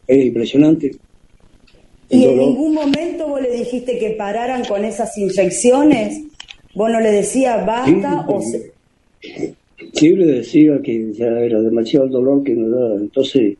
Era 0.07 0.23
impresionante. 0.23 0.93
¿Y 2.11 2.25
en 2.25 2.39
ningún 2.39 2.75
momento 2.75 3.29
vos 3.29 3.41
le 3.43 3.51
dijiste 3.53 3.99
que 3.99 4.11
pararan 4.11 4.65
con 4.65 4.85
esas 4.85 5.17
inyecciones? 5.19 6.23
¿Vos 6.75 6.91
no 6.91 7.01
le 7.01 7.11
decías 7.11 7.65
basta? 7.67 8.25
Sí, 8.27 8.35
o 8.35 8.41
se- 8.41 8.73
Sí, 9.93 10.11
le 10.11 10.27
decía 10.27 10.81
que 10.83 11.13
ya 11.13 11.27
era 11.27 11.61
demasiado 11.61 12.07
el 12.07 12.13
dolor 12.13 12.43
que 12.43 12.55
me 12.55 12.69
daba. 12.69 12.97
Entonces 12.97 13.57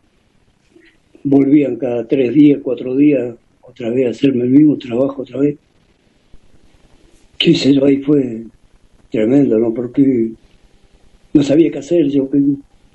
volvían 1.25 1.77
cada 1.77 2.07
tres 2.07 2.35
días, 2.35 2.61
cuatro 2.63 2.97
días, 2.97 3.35
otra 3.61 3.91
vez 3.91 4.07
a 4.07 4.11
hacerme 4.11 4.45
el 4.45 4.51
mismo 4.51 4.77
trabajo, 4.79 5.23
otra 5.23 5.41
vez. 5.41 5.57
Qué 7.39 7.55
sé 7.55 7.75
yo, 7.75 7.85
ahí 7.85 7.99
fue 7.99 8.43
tremendo, 9.11 9.59
¿no? 9.59 9.73
Porque 9.73 10.31
no 11.33 11.43
sabía 11.43 11.71
qué 11.71 11.79
hacer. 11.79 12.09
Yo 12.09 12.29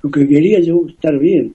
lo 0.02 0.12
que 0.12 0.28
quería 0.28 0.60
yo 0.60 0.86
estar 0.88 1.18
bien. 1.18 1.54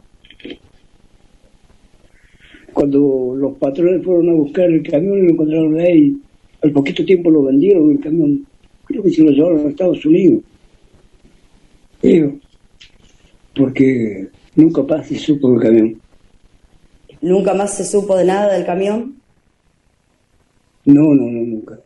Cuando 2.78 3.34
los 3.36 3.56
patrones 3.56 4.04
fueron 4.04 4.28
a 4.28 4.34
buscar 4.34 4.66
el 4.66 4.84
camión 4.84 5.18
y 5.18 5.22
lo 5.22 5.30
encontraron 5.32 5.80
ahí, 5.80 6.16
al 6.62 6.70
poquito 6.70 7.04
tiempo 7.04 7.28
lo 7.28 7.42
vendieron 7.42 7.90
el 7.90 7.98
camión. 7.98 8.46
Creo 8.84 9.02
que 9.02 9.10
se 9.10 9.24
lo 9.24 9.32
llevaron 9.32 9.66
a 9.66 9.70
Estados 9.70 10.06
Unidos. 10.06 10.44
Digo, 12.00 12.38
porque 13.56 14.28
nunca 14.54 14.84
más 14.84 15.08
se 15.08 15.18
supo 15.18 15.50
del 15.50 15.60
camión. 15.60 16.00
¿Nunca 17.20 17.52
más 17.52 17.74
se 17.74 17.84
supo 17.84 18.16
de 18.16 18.24
nada 18.24 18.54
del 18.54 18.64
camión? 18.64 19.16
No, 20.84 21.02
no, 21.16 21.32
no, 21.32 21.46
nunca. 21.46 21.80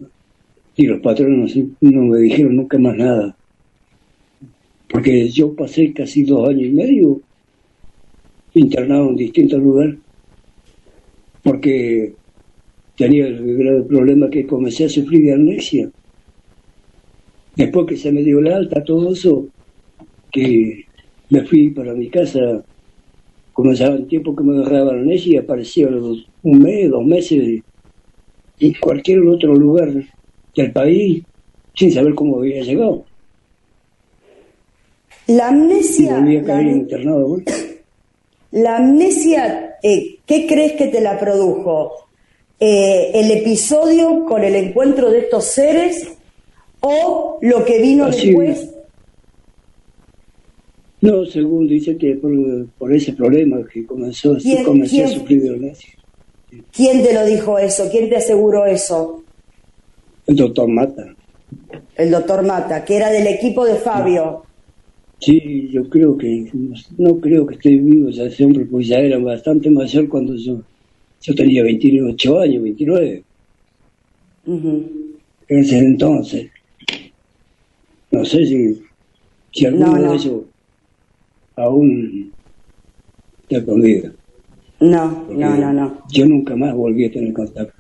Y 0.76 0.84
los 0.84 1.01
patrones 1.01 1.57
no 1.80 2.03
me 2.03 2.18
dijeron 2.18 2.55
nunca 2.55 2.76
más 2.76 2.95
nada. 2.95 3.34
Porque 4.90 5.26
yo 5.30 5.55
pasé 5.55 5.90
casi 5.95 6.22
dos 6.24 6.51
años 6.51 6.64
y 6.64 6.72
medio 6.72 7.20
internado 8.53 9.09
en 9.09 9.16
distintos 9.16 9.59
lugares. 9.59 9.97
Porque 11.43 12.14
tenía 12.97 13.26
el 13.26 13.57
grave 13.57 13.82
problema 13.82 14.30
que 14.30 14.47
comencé 14.47 14.84
a 14.84 14.88
sufrir 14.88 15.22
de 15.22 15.34
amnesia. 15.34 15.90
Después 17.57 17.86
que 17.86 17.97
se 17.97 18.12
me 18.12 18.22
dio 18.22 18.40
la 18.40 18.57
alta, 18.57 18.82
todo 18.84 19.12
eso, 19.12 19.47
que 20.30 20.86
me 21.31 21.44
fui 21.44 21.70
para 21.70 21.94
mi 21.94 22.09
casa, 22.09 22.64
comenzaba 23.52 23.97
el 23.97 24.06
tiempo 24.06 24.35
que 24.35 24.44
me 24.44 24.56
agarraba 24.56 24.93
la 24.93 25.01
amnesia 25.01 25.35
y 25.35 25.36
aparecía 25.36 25.90
los 25.90 26.27
un 26.43 26.59
mes, 26.60 26.90
dos 26.90 27.05
meses 27.05 27.62
en 28.59 28.74
cualquier 28.81 29.20
otro 29.20 29.55
lugar 29.55 29.93
del 30.55 30.73
país 30.73 31.23
sin 31.74 31.93
saber 31.93 32.14
cómo 32.14 32.39
había 32.39 32.62
llegado. 32.62 33.05
La 35.27 35.35
Y 35.35 35.40
amnesia, 35.40 36.19
volví 36.19 36.36
a 36.36 36.43
la, 36.43 36.62
internado 36.62 37.40
la 38.51 38.77
amnesia, 38.77 39.77
eh, 39.82 40.11
¿qué 40.32 40.46
crees 40.46 40.72
que 40.72 40.86
te 40.86 41.02
la 41.02 41.18
produjo? 41.20 41.92
Eh, 42.59 43.10
¿El 43.12 43.30
episodio 43.32 44.24
con 44.24 44.42
el 44.42 44.54
encuentro 44.56 45.10
de 45.10 45.18
estos 45.18 45.44
seres 45.44 46.09
o 46.80 47.38
lo 47.42 47.64
que 47.66 47.82
vino 47.82 48.06
Así 48.06 48.28
después? 48.28 48.70
No, 51.02 51.26
según 51.26 51.66
dice 51.68 51.98
que 51.98 52.14
por, 52.14 52.32
por 52.78 52.94
ese 52.94 53.12
problema 53.12 53.59
que 53.70 53.84
comenzó, 53.84 54.36
¿Quién- 54.38 54.64
comencé 54.64 55.02
a 55.02 55.06
quién? 55.06 55.18
sufrir 55.18 55.42
de 55.42 55.48
amnesia. 55.50 55.90
¿Quién 56.74 57.02
te 57.02 57.12
lo 57.12 57.26
dijo 57.26 57.59
eso? 57.59 57.88
¿Quién 57.90 58.09
te 58.09 58.16
aseguró 58.16 58.64
eso? 58.64 59.22
El 60.26 60.36
doctor 60.36 60.66
Mata. 60.68 61.14
El 61.96 62.10
doctor 62.10 62.42
Mata, 62.42 62.84
que 62.86 62.96
era 62.96 63.10
del 63.10 63.26
equipo 63.26 63.66
de 63.66 63.74
Fabio. 63.74 64.44
Sí, 65.23 65.69
yo 65.70 65.89
creo 65.89 66.19
que, 66.19 66.51
no 66.99 67.20
creo 67.20 67.47
que 67.47 67.55
esté 67.55 67.70
vivo 67.70 68.11
ya 68.11 68.24
ese 68.24 68.44
hombre, 68.44 68.66
porque 68.66 68.86
ya 68.86 68.99
era 68.99 69.19
bastante 69.19 69.70
mayor 69.70 70.09
cuando 70.09 70.35
yo, 70.35 70.61
yo 71.20 71.35
tenía 71.36 71.62
28 71.62 72.40
años, 72.40 72.61
29, 72.65 73.24
Ujú. 74.47 74.90
en 75.47 75.59
ese 75.61 75.78
entonces. 75.78 76.51
No 78.11 78.24
sé 78.24 78.44
si, 78.47 78.82
si 79.53 79.66
alguno 79.66 79.93
No, 79.93 79.99
no. 79.99 80.11
de 80.11 80.16
ellos 80.16 80.43
aún 81.55 82.35
está 83.43 83.65
con 83.65 83.81
vida. 83.81 84.12
No, 84.81 85.24
porque 85.28 85.40
no, 85.40 85.57
no, 85.57 85.73
no. 85.73 86.03
Yo 86.11 86.27
nunca 86.27 86.57
más 86.57 86.74
volví 86.74 87.05
a 87.05 87.12
tener 87.12 87.32
contacto. 87.32 87.72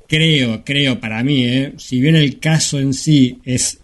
creo, 0.07 0.63
creo 0.63 0.97
para 1.01 1.21
mí, 1.25 1.43
¿eh? 1.43 1.73
si 1.75 1.99
bien 1.99 2.15
el 2.15 2.39
caso 2.39 2.79
en 2.79 2.93
sí 2.93 3.39
es, 3.43 3.79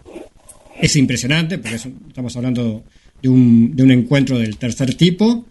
es 0.80 0.96
impresionante, 0.96 1.58
porque 1.58 1.76
estamos 1.76 2.38
hablando 2.38 2.86
de 3.22 3.28
un, 3.28 3.76
de 3.76 3.84
un 3.84 3.92
encuentro 3.92 4.40
del 4.40 4.56
tercer 4.56 4.94
tipo, 4.94 5.46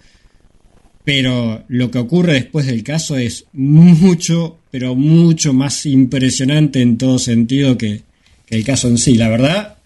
pero 1.04 1.64
lo 1.68 1.90
que 1.90 1.98
ocurre 1.98 2.32
después 2.32 2.64
del 2.64 2.82
caso 2.82 3.18
es 3.18 3.44
mucho, 3.52 4.58
pero 4.70 4.94
mucho 4.94 5.52
más 5.52 5.84
impresionante 5.84 6.80
en 6.80 6.96
todo 6.96 7.18
sentido 7.18 7.76
que, 7.76 8.04
el 8.48 8.64
caso 8.64 8.88
en 8.88 8.96
sí. 8.96 9.16
La 9.16 9.28
verdad, 9.28 9.76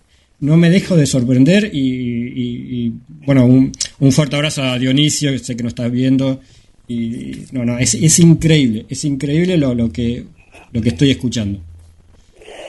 no 0.42 0.56
me 0.58 0.68
dejo 0.68 0.96
de 0.96 1.06
sorprender 1.06 1.70
y, 1.72 2.92
bueno, 3.24 3.46
un, 3.46 3.72
un, 4.00 4.12
fuerte 4.12 4.36
abrazo 4.36 4.62
a 4.62 4.78
Dionisio, 4.78 5.32
que 5.32 5.38
sé 5.38 5.56
que 5.56 5.62
nos 5.62 5.70
está 5.70 5.88
viendo. 5.88 6.40
Y 6.86 7.46
no, 7.52 7.64
no, 7.64 7.78
es, 7.78 7.94
es 7.94 8.18
increíble, 8.18 8.84
es 8.88 9.04
increíble 9.04 9.56
lo, 9.56 9.74
lo 9.74 9.90
que 9.90 10.24
lo 10.72 10.80
que 10.80 10.88
estoy 10.88 11.10
escuchando. 11.10 11.60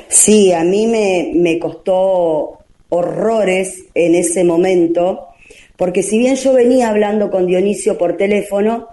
Sí, 0.07 0.51
a 0.51 0.63
mí 0.63 0.85
me, 0.87 1.31
me 1.35 1.57
costó 1.57 2.59
horrores 2.89 3.85
en 3.95 4.13
ese 4.13 4.43
momento, 4.43 5.27
porque 5.75 6.03
si 6.03 6.19
bien 6.19 6.35
yo 6.35 6.53
venía 6.53 6.89
hablando 6.89 7.31
con 7.31 7.47
Dionisio 7.47 7.97
por 7.97 8.17
teléfono, 8.17 8.89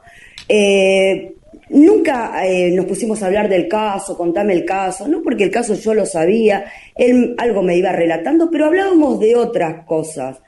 eh, 0.48 1.34
nunca 1.70 2.46
eh, 2.46 2.70
nos 2.70 2.86
pusimos 2.86 3.22
a 3.22 3.26
hablar 3.26 3.48
del 3.48 3.68
caso, 3.68 4.16
contame 4.16 4.52
el 4.52 4.64
caso, 4.64 5.08
no 5.08 5.22
porque 5.22 5.44
el 5.44 5.50
caso 5.50 5.74
yo 5.74 5.94
lo 5.94 6.06
sabía, 6.06 6.66
él 6.94 7.34
algo 7.38 7.62
me 7.62 7.76
iba 7.76 7.92
relatando, 7.92 8.50
pero 8.50 8.66
hablábamos 8.66 9.18
de 9.20 9.36
otras 9.36 9.84
cosas. 9.84 10.38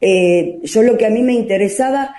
Eh, 0.00 0.58
yo 0.62 0.82
lo 0.82 0.96
que 0.96 1.06
a 1.06 1.10
mí 1.10 1.22
me 1.22 1.34
interesaba, 1.34 2.14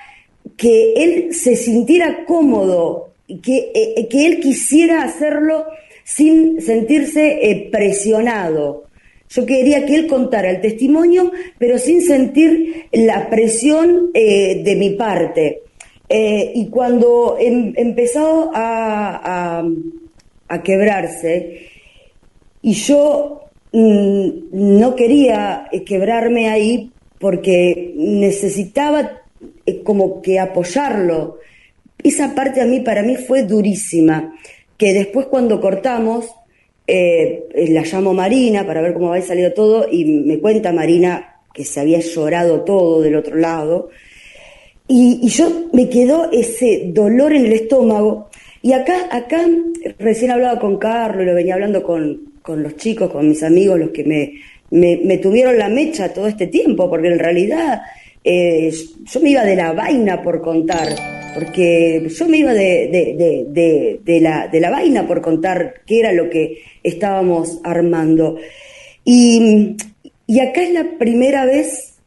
que 0.58 0.94
él 0.94 1.34
se 1.34 1.56
sintiera 1.56 2.26
cómodo, 2.26 3.14
que, 3.28 4.08
que 4.10 4.26
él 4.26 4.40
quisiera 4.40 5.04
hacerlo 5.04 5.66
sin 6.10 6.60
sentirse 6.60 7.52
eh, 7.52 7.70
presionado. 7.72 8.86
Yo 9.30 9.46
quería 9.46 9.86
que 9.86 9.96
él 9.96 10.08
contara 10.08 10.50
el 10.50 10.60
testimonio, 10.60 11.32
pero 11.60 11.78
sin 11.78 12.02
sentir 12.02 12.88
la 12.92 13.30
presión 13.30 14.10
eh, 14.16 14.64
de 14.64 14.76
mi 14.76 14.92
parte. 14.92 15.62
Eh, 16.10 16.52
y 16.56 16.70
cuando 16.70 17.38
em, 17.40 17.74
empezó 17.76 18.52
a, 18.54 19.64
a, 20.48 20.64
quebrarse, 20.64 21.68
y 22.64 22.74
yo 22.74 23.42
mm, 23.72 24.30
no 24.52 24.96
quería 24.96 25.70
quebrarme 25.86 26.50
ahí 26.50 26.92
porque 27.20 27.94
necesitaba 27.96 29.22
como 29.84 30.22
que 30.22 30.40
apoyarlo. 30.40 31.38
Esa 32.02 32.34
parte 32.34 32.62
a 32.62 32.66
mí, 32.66 32.80
para 32.80 33.04
mí, 33.04 33.16
fue 33.16 33.44
durísima 33.44 34.34
que 34.80 34.94
después 34.94 35.28
cuando 35.28 35.60
cortamos, 35.60 36.34
eh, 36.88 37.44
la 37.70 37.84
llamo 37.84 38.14
Marina 38.14 38.66
para 38.66 38.82
ver 38.82 38.94
cómo 38.94 39.12
había 39.12 39.26
salido 39.26 39.54
todo 39.54 39.88
y 39.92 40.06
me 40.06 40.40
cuenta 40.40 40.72
Marina 40.72 41.42
que 41.54 41.66
se 41.66 41.82
había 41.82 42.00
llorado 42.00 42.62
todo 42.62 43.02
del 43.02 43.18
otro 43.18 43.36
lado. 43.36 43.90
Y, 44.90 45.26
yo 45.30 45.70
me 45.72 45.88
quedó 45.88 46.30
ese 46.32 46.90
dolor 46.94 47.34
en 47.34 47.46
el 47.46 47.54
estómago. 47.54 48.30
Y 48.62 48.74
acá, 48.74 49.08
acá 49.12 49.46
recién 50.00 50.32
hablaba 50.32 50.60
con 50.60 50.78
Carlos, 50.78 51.26
lo 51.26 51.34
venía 51.34 51.54
hablando 51.54 51.82
con, 51.82 52.28
los 52.46 52.76
chicos, 52.76 53.10
con 53.10 53.30
mis 53.30 53.42
amigos, 53.44 53.80
los 53.80 53.92
que 53.92 54.04
me, 54.04 54.34
me, 54.72 55.18
tuvieron 55.20 55.58
la 55.58 55.70
mecha 55.70 56.12
todo 56.12 56.28
este 56.28 56.48
tiempo, 56.48 56.90
porque 56.90 57.08
en 57.08 57.20
realidad 57.20 57.84
eh, 58.24 58.74
yo 59.06 59.20
me 59.22 59.30
iba 59.30 59.46
de 59.46 59.56
la 59.56 59.72
vaina 59.72 60.22
por 60.22 60.42
contar 60.42 60.90
porque 61.34 62.08
yo 62.10 62.28
me 62.28 62.38
iba 62.38 62.54
de, 62.54 64.20
la, 64.22 64.48
de 64.48 64.60
la 64.60 64.70
vaina 64.70 65.08
por 65.08 65.22
contar 65.22 65.82
qué 65.86 66.00
era 66.00 66.12
lo 66.12 66.30
que 66.30 66.64
estábamos 66.84 67.60
armando. 67.64 68.38
Y, 69.06 69.76
acá 70.42 70.62
es 70.62 70.74
la 70.74 70.98
primera 70.98 71.46
vez 71.46 71.99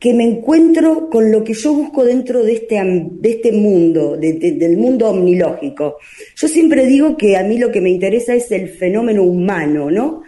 que 0.00 0.14
me 0.14 0.24
encuentro 0.24 1.10
con 1.10 1.30
lo 1.30 1.44
que 1.44 1.52
yo 1.52 1.74
busco 1.74 2.04
dentro 2.04 2.42
de 2.42 2.54
este, 2.54 2.80
de 2.82 3.30
este 3.30 3.52
mundo, 3.52 4.16
del 4.16 4.78
mundo 4.78 5.10
omnilógico. 5.10 5.98
Yo 6.34 6.48
siempre 6.48 6.86
digo 6.86 7.18
que 7.18 7.36
a 7.36 7.44
mí 7.44 7.58
lo 7.58 7.70
que 7.70 7.82
me 7.82 7.90
interesa 7.90 8.34
es 8.34 8.50
el 8.50 8.70
fenómeno 8.70 9.22
humano, 9.22 9.90
¿no? 9.90 10.22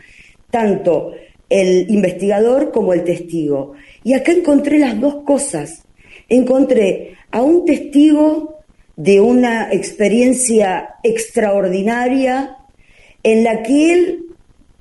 Tanto 0.50 1.12
el 1.48 1.90
investigador 1.90 2.70
como 2.70 2.92
el 2.92 3.02
testigo. 3.02 3.72
Y 4.04 4.12
acá 4.12 4.32
encontré 4.32 4.78
las 4.78 5.00
dos 5.00 5.22
cosas. 5.24 5.84
Encontré 6.28 7.14
a 7.30 7.40
un 7.40 7.64
testigo 7.64 8.58
de 8.96 9.22
una 9.22 9.72
experiencia 9.72 10.96
extraordinaria 11.02 12.58
en 13.22 13.42
la 13.42 13.62
que 13.62 13.94
él, 13.94 14.24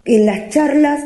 en 0.03 0.25
las 0.25 0.49
charlas, 0.49 1.01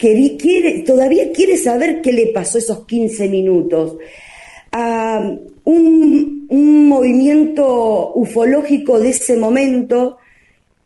quiere, 0.00 0.80
todavía 0.80 1.30
quiere 1.32 1.56
saber 1.56 2.00
qué 2.00 2.12
le 2.12 2.28
pasó 2.28 2.58
esos 2.58 2.86
15 2.86 3.28
minutos. 3.28 3.96
A 4.72 5.36
un, 5.64 6.40
movimiento 6.88 8.12
ufológico 8.14 8.98
de 8.98 9.10
ese 9.10 9.36
momento 9.36 10.18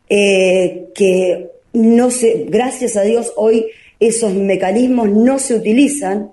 eh, 0.07 0.89
que 0.93 1.49
no 1.73 2.11
se, 2.11 2.45
gracias 2.47 2.95
a 2.95 3.01
Dios 3.01 3.33
hoy 3.35 3.65
esos 3.99 4.33
mecanismos 4.35 5.09
no 5.09 5.39
se 5.39 5.55
utilizan. 5.55 6.31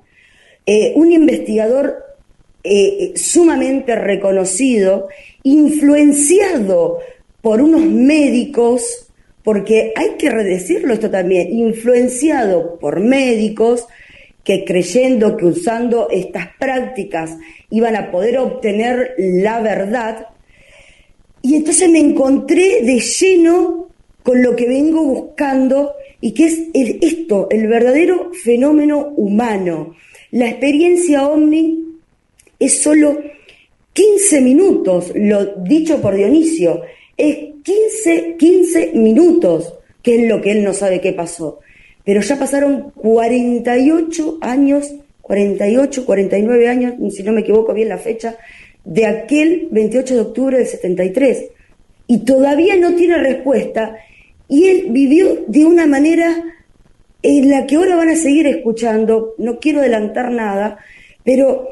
Eh, 0.66 0.92
un 0.94 1.10
investigador 1.10 2.04
eh, 2.64 3.12
sumamente 3.16 3.96
reconocido, 3.96 5.08
influenciado 5.42 6.98
por 7.40 7.60
unos 7.60 7.84
médicos, 7.84 9.08
porque 9.44 9.92
hay 9.96 10.16
que 10.18 10.30
redecirlo 10.30 10.94
esto 10.94 11.10
también, 11.10 11.52
influenciado 11.52 12.78
por 12.78 13.00
médicos 13.00 13.86
que 14.44 14.64
creyendo 14.64 15.36
que 15.36 15.46
usando 15.46 16.08
estas 16.10 16.48
prácticas 16.58 17.36
iban 17.70 17.96
a 17.96 18.10
poder 18.10 18.38
obtener 18.38 19.14
la 19.18 19.60
verdad, 19.60 20.26
y 21.42 21.56
entonces 21.56 21.90
me 21.90 21.98
encontré 21.98 22.82
de 22.82 23.00
lleno 23.00 23.88
con 24.22 24.42
lo 24.42 24.54
que 24.54 24.68
vengo 24.68 25.02
buscando 25.02 25.92
y 26.20 26.32
que 26.32 26.46
es 26.46 26.60
esto, 26.74 27.48
el 27.50 27.66
verdadero 27.66 28.30
fenómeno 28.44 29.12
humano. 29.16 29.96
La 30.30 30.48
experiencia 30.48 31.26
ovni 31.26 31.98
es 32.60 32.80
solo 32.80 33.18
15 33.92 34.40
minutos, 34.40 35.12
lo 35.16 35.44
dicho 35.56 36.00
por 36.00 36.14
Dionisio, 36.14 36.82
es 37.16 37.51
15, 37.62 38.36
15 38.38 38.92
minutos, 38.94 39.74
que 40.02 40.16
es 40.16 40.28
lo 40.28 40.40
que 40.40 40.52
él 40.52 40.64
no 40.64 40.72
sabe 40.72 41.00
qué 41.00 41.12
pasó. 41.12 41.60
Pero 42.04 42.20
ya 42.20 42.38
pasaron 42.38 42.90
48 42.96 44.38
años, 44.40 44.92
48, 45.20 46.04
49 46.04 46.68
años, 46.68 47.14
si 47.14 47.22
no 47.22 47.32
me 47.32 47.42
equivoco 47.42 47.72
bien 47.74 47.88
la 47.88 47.98
fecha, 47.98 48.36
de 48.84 49.06
aquel 49.06 49.68
28 49.70 50.14
de 50.14 50.20
octubre 50.20 50.58
del 50.58 50.66
73. 50.66 51.44
Y 52.08 52.24
todavía 52.24 52.76
no 52.76 52.94
tiene 52.94 53.18
respuesta. 53.18 53.96
Y 54.48 54.68
él 54.68 54.86
vivió 54.90 55.44
de 55.46 55.64
una 55.64 55.86
manera 55.86 56.42
en 57.22 57.50
la 57.50 57.66
que 57.66 57.76
ahora 57.76 57.96
van 57.96 58.08
a 58.08 58.16
seguir 58.16 58.46
escuchando, 58.48 59.34
no 59.38 59.60
quiero 59.60 59.78
adelantar 59.78 60.32
nada, 60.32 60.78
pero 61.22 61.68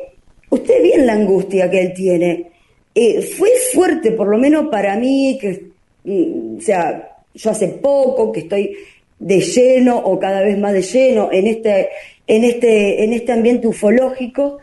Usted 0.51 0.83
bien 0.83 1.07
la 1.07 1.13
angustia 1.13 1.71
que 1.71 1.81
él 1.81 1.93
tiene. 1.95 2.51
Eh, 2.95 3.23
fue 3.23 3.51
fuerte, 3.73 4.11
por 4.11 4.27
lo 4.27 4.37
menos 4.37 4.67
para 4.69 4.97
mí, 4.97 5.39
que, 5.41 5.70
o 6.05 6.61
sea, 6.61 7.17
yo 7.35 7.51
hace 7.51 7.69
poco 7.69 8.33
que 8.33 8.41
estoy 8.41 8.77
de 9.19 9.41
lleno 9.41 9.99
o 9.99 10.19
cada 10.19 10.43
vez 10.43 10.59
más 10.59 10.73
de 10.73 10.83
lleno 10.83 11.31
en 11.33 11.47
este, 11.47 11.89
en 12.27 12.45
este, 12.45 13.05
en 13.05 13.13
este 13.13 13.33
ambiente 13.33 13.67
ufológico. 13.67 14.59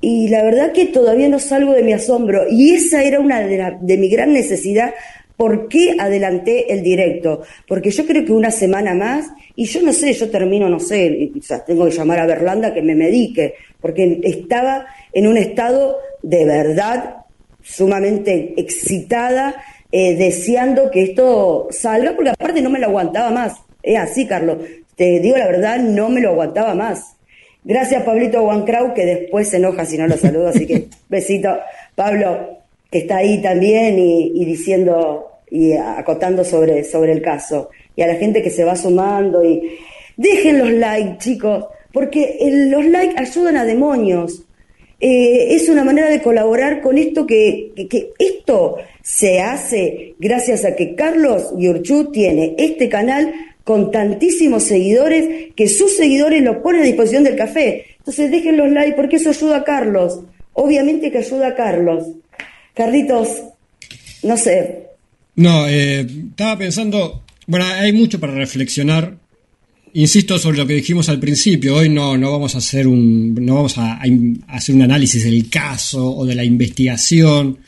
Y 0.00 0.28
la 0.28 0.42
verdad 0.42 0.72
que 0.72 0.86
todavía 0.86 1.28
no 1.28 1.38
salgo 1.38 1.72
de 1.72 1.84
mi 1.84 1.92
asombro. 1.92 2.42
Y 2.50 2.74
esa 2.74 3.04
era 3.04 3.20
una 3.20 3.40
de, 3.40 3.76
de 3.80 3.96
mi 3.98 4.08
gran 4.08 4.32
necesidad 4.32 4.92
¿Por 5.42 5.66
qué 5.66 5.96
adelanté 5.98 6.72
el 6.72 6.84
directo? 6.84 7.42
Porque 7.66 7.90
yo 7.90 8.06
creo 8.06 8.24
que 8.24 8.30
una 8.30 8.52
semana 8.52 8.94
más, 8.94 9.26
y 9.56 9.64
yo 9.64 9.82
no 9.82 9.92
sé, 9.92 10.12
yo 10.12 10.30
termino, 10.30 10.68
no 10.68 10.78
sé, 10.78 11.32
o 11.34 11.60
tengo 11.66 11.86
que 11.86 11.90
llamar 11.90 12.20
a 12.20 12.26
Berlanda 12.26 12.72
que 12.72 12.80
me 12.80 12.94
medique, 12.94 13.54
porque 13.80 14.20
estaba 14.22 14.86
en 15.12 15.26
un 15.26 15.36
estado 15.36 15.96
de 16.22 16.44
verdad 16.44 17.16
sumamente 17.60 18.54
excitada 18.56 19.56
eh, 19.92 20.16
deseando 20.16 20.90
que 20.90 21.02
esto 21.02 21.68
salga, 21.70 22.14
porque 22.16 22.30
aparte 22.30 22.62
no 22.62 22.70
me 22.70 22.78
lo 22.78 22.86
aguantaba 22.86 23.30
más. 23.30 23.58
Es 23.82 23.98
así, 23.98 24.26
Carlos. 24.26 24.58
Te 24.96 25.20
digo 25.20 25.36
la 25.36 25.46
verdad, 25.46 25.78
no 25.78 26.08
me 26.08 26.22
lo 26.22 26.30
aguantaba 26.30 26.74
más. 26.74 27.14
Gracias, 27.62 28.02
Pablito 28.02 28.42
Juancrau, 28.42 28.94
que 28.94 29.04
después 29.04 29.48
se 29.48 29.58
enoja 29.58 29.84
si 29.84 29.98
no 29.98 30.06
lo 30.06 30.16
saludo, 30.16 30.48
así 30.48 30.66
que 30.66 30.88
besito. 31.08 31.50
Pablo, 31.94 32.62
que 32.90 32.98
está 32.98 33.18
ahí 33.18 33.40
también 33.42 33.98
y, 33.98 34.44
diciendo 34.44 35.28
y 35.50 35.74
acotando 35.74 36.42
sobre, 36.42 36.84
sobre 36.84 37.12
el 37.12 37.20
caso. 37.20 37.70
Y 37.94 38.02
a 38.02 38.06
la 38.06 38.14
gente 38.14 38.42
que 38.42 38.50
se 38.50 38.64
va 38.64 38.74
sumando 38.74 39.44
y 39.44 39.78
dejen 40.16 40.58
los 40.58 40.70
likes, 40.70 41.18
chicos, 41.18 41.66
porque 41.92 42.38
los 42.70 42.84
likes 42.86 43.20
ayudan 43.20 43.58
a 43.58 43.64
demonios. 43.64 44.42
Eh, 45.04 45.56
es 45.56 45.68
una 45.68 45.82
manera 45.82 46.08
de 46.08 46.22
colaborar 46.22 46.80
con 46.80 46.96
esto 46.96 47.26
que, 47.26 47.72
que, 47.90 48.10
esto 48.20 48.76
se 49.02 49.40
hace 49.40 50.14
gracias 50.20 50.64
a 50.64 50.76
que 50.76 50.94
Carlos 50.94 51.52
Yurchu 51.58 52.12
tiene 52.12 52.54
este 52.56 52.88
canal 52.88 53.34
con 53.64 53.90
tantísimos 53.90 54.62
seguidores 54.62 55.52
que 55.56 55.68
sus 55.68 55.96
seguidores 55.96 56.44
lo 56.44 56.62
ponen 56.62 56.82
a 56.82 56.84
disposición 56.84 57.24
del 57.24 57.34
café. 57.34 57.86
Entonces 57.98 58.30
dejen 58.30 58.56
los 58.56 58.70
likes 58.70 58.94
porque 58.94 59.16
eso 59.16 59.30
ayuda 59.30 59.56
a 59.56 59.64
Carlos. 59.64 60.20
Obviamente 60.52 61.10
que 61.10 61.18
ayuda 61.18 61.48
a 61.48 61.54
Carlos. 61.56 62.04
Carlitos, 62.72 63.42
no 64.22 64.36
sé. 64.36 64.86
No, 65.34 65.66
eh, 65.66 66.06
estaba 66.30 66.58
pensando, 66.58 67.24
bueno, 67.48 67.64
hay 67.64 67.92
mucho 67.92 68.20
para 68.20 68.34
reflexionar. 68.34 69.16
Insisto 69.94 70.38
sobre 70.38 70.58
lo 70.58 70.66
que 70.66 70.74
dijimos 70.74 71.08
al 71.08 71.20
principio. 71.20 71.76
Hoy 71.76 71.90
no, 71.90 72.16
no 72.16 72.32
vamos 72.32 72.54
a 72.54 72.58
hacer 72.58 72.86
un, 72.86 73.34
no 73.34 73.56
vamos 73.56 73.76
a, 73.76 74.00
hacer 74.48 74.74
un 74.74 74.82
análisis 74.82 75.24
del 75.24 75.50
caso 75.50 76.16
o 76.16 76.24
de 76.24 76.34
la 76.34 76.44
investigación. 76.44 77.58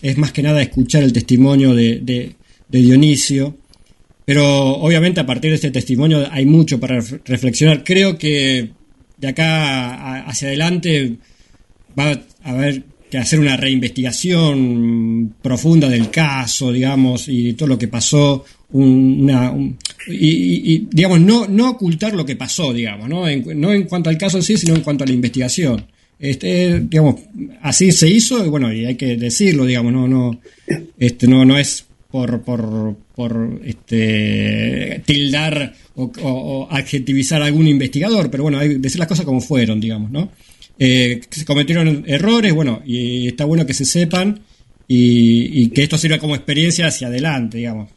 Es 0.00 0.16
más 0.16 0.32
que 0.32 0.42
nada 0.42 0.62
escuchar 0.62 1.02
el 1.02 1.12
testimonio 1.12 1.74
de, 1.74 2.00
de 2.00 2.34
Dionisio. 2.68 3.58
Pero 4.24 4.46
obviamente 4.76 5.20
a 5.20 5.26
partir 5.26 5.50
de 5.50 5.56
este 5.56 5.72
testimonio 5.72 6.28
hay 6.30 6.46
mucho 6.46 6.78
para 6.78 7.00
reflexionar. 7.24 7.82
Creo 7.82 8.16
que 8.16 8.70
de 9.18 9.28
acá 9.28 10.22
hacia 10.22 10.48
adelante 10.48 11.16
va 11.98 12.12
a 12.44 12.50
haber 12.50 12.84
que 13.10 13.18
hacer 13.18 13.40
una 13.40 13.56
reinvestigación 13.56 15.34
profunda 15.42 15.88
del 15.88 16.10
caso, 16.10 16.72
digamos, 16.72 17.28
y 17.28 17.52
todo 17.54 17.68
lo 17.68 17.78
que 17.78 17.88
pasó, 17.88 18.44
una, 18.70 19.52
y, 20.06 20.86
digamos, 20.90 21.20
no, 21.20 21.46
no 21.46 21.70
ocultar 21.70 22.14
lo 22.14 22.24
que 22.24 22.36
pasó, 22.36 22.72
digamos, 22.72 23.08
¿no? 23.08 23.28
En, 23.28 23.60
no 23.60 23.72
en 23.72 23.84
cuanto 23.84 24.10
al 24.10 24.18
caso 24.18 24.38
en 24.38 24.42
sí, 24.42 24.56
sino 24.56 24.74
en 24.74 24.82
cuanto 24.82 25.04
a 25.04 25.06
la 25.06 25.12
investigación. 25.12 25.86
Este, 26.18 26.80
digamos, 26.80 27.16
así 27.62 27.90
se 27.92 28.08
hizo, 28.08 28.44
y 28.44 28.48
bueno, 28.48 28.72
y 28.72 28.84
hay 28.84 28.94
que 28.94 29.16
decirlo, 29.16 29.64
digamos, 29.64 29.92
no, 29.92 30.06
no, 30.06 30.40
este, 30.98 31.26
no, 31.26 31.44
no 31.44 31.58
es 31.58 31.84
por, 32.10 32.42
por, 32.42 32.96
por 33.14 33.60
este, 33.64 35.02
tildar 35.04 35.74
o, 35.96 36.12
o, 36.22 36.68
adjetivizar 36.70 37.42
a 37.42 37.46
algún 37.46 37.66
investigador, 37.66 38.30
pero 38.30 38.44
bueno, 38.44 38.58
hay 38.58 38.68
que 38.68 38.78
decir 38.78 38.98
las 38.98 39.08
cosas 39.08 39.24
como 39.24 39.40
fueron, 39.40 39.80
digamos, 39.80 40.10
¿no? 40.10 40.30
Eh, 40.78 41.20
se 41.30 41.44
cometieron 41.44 42.04
errores, 42.06 42.52
bueno, 42.52 42.82
y 42.84 43.28
está 43.28 43.44
bueno 43.44 43.66
que 43.66 43.74
se 43.74 43.84
sepan 43.84 44.40
y, 44.88 45.68
que 45.68 45.84
esto 45.84 45.96
sirva 45.96 46.18
como 46.18 46.34
experiencia 46.34 46.86
hacia 46.86 47.06
adelante, 47.06 47.58
digamos. 47.58 47.88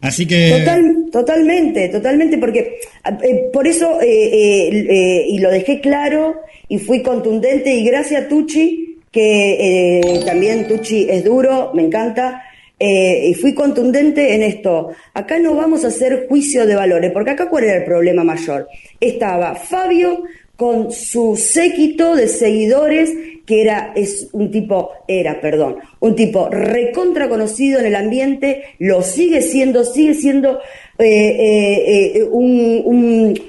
Así 0.00 0.26
que... 0.26 0.64
totalmente, 1.10 1.88
totalmente, 1.88 2.38
porque 2.38 2.78
eh, 3.22 3.50
por 3.52 3.66
eso, 3.66 3.98
eh, 4.02 5.26
y 5.28 5.38
lo 5.38 5.50
dejé 5.50 5.80
claro 5.80 6.36
y 6.68 6.78
fui 6.78 7.02
contundente, 7.02 7.74
y 7.74 7.84
gracias 7.84 8.24
a 8.24 8.28
Tucci, 8.28 8.98
que 9.10 10.22
también 10.26 10.68
Tucci 10.68 11.06
es 11.08 11.24
duro, 11.24 11.70
me 11.74 11.82
encanta, 11.82 12.42
y 12.78 13.32
fui 13.34 13.54
contundente 13.54 14.34
en 14.34 14.42
esto. 14.42 14.90
Acá 15.14 15.38
no 15.38 15.54
vamos 15.54 15.84
a 15.84 15.88
hacer 15.88 16.26
juicio 16.28 16.66
de 16.66 16.74
valores, 16.74 17.12
porque 17.12 17.30
acá 17.30 17.48
cuál 17.48 17.64
era 17.64 17.76
el 17.78 17.84
problema 17.84 18.24
mayor. 18.24 18.68
Estaba 19.00 19.54
Fabio 19.54 20.24
con 20.56 20.92
su 20.92 21.36
séquito 21.36 22.14
de 22.16 22.28
seguidores, 22.28 23.10
que 23.46 23.62
era, 23.62 23.92
es 23.94 24.28
un 24.32 24.50
tipo, 24.50 24.90
era, 25.06 25.40
perdón, 25.40 25.76
un 26.00 26.16
tipo 26.16 26.48
recontra 26.48 27.28
conocido 27.28 27.78
en 27.78 27.86
el 27.86 27.94
ambiente, 27.94 28.64
lo 28.80 29.02
sigue 29.02 29.40
siendo, 29.40 29.84
sigue 29.84 30.14
siendo 30.14 30.58
eh, 30.98 31.06
eh, 31.06 32.12
eh, 32.16 32.22
un, 32.24 33.40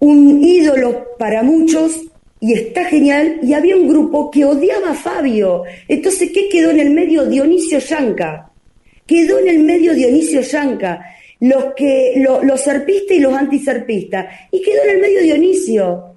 un, 0.00 0.42
ídolo 0.42 1.06
para 1.18 1.44
muchos, 1.44 2.02
y 2.40 2.52
está 2.52 2.84
genial, 2.84 3.38
y 3.42 3.52
había 3.54 3.76
un 3.76 3.88
grupo 3.88 4.30
que 4.30 4.44
odiaba 4.44 4.90
a 4.90 4.94
Fabio. 4.94 5.62
Entonces, 5.86 6.30
¿qué 6.32 6.48
quedó 6.48 6.70
en 6.70 6.80
el 6.80 6.90
medio? 6.90 7.24
Dionisio 7.24 7.78
Yanca. 7.78 8.50
Quedó 9.06 9.38
en 9.38 9.48
el 9.48 9.58
medio 9.60 9.94
Dionisio 9.94 10.40
Yanca. 10.40 11.00
Los 11.40 11.74
que, 11.74 12.14
los 12.16 12.60
serpistas 12.60 13.16
y 13.16 13.20
los 13.20 13.32
antiserpistas. 13.32 14.26
Y 14.50 14.60
quedó 14.62 14.82
en 14.84 14.90
el 14.90 15.00
medio 15.00 15.22
Dionisio. 15.22 16.07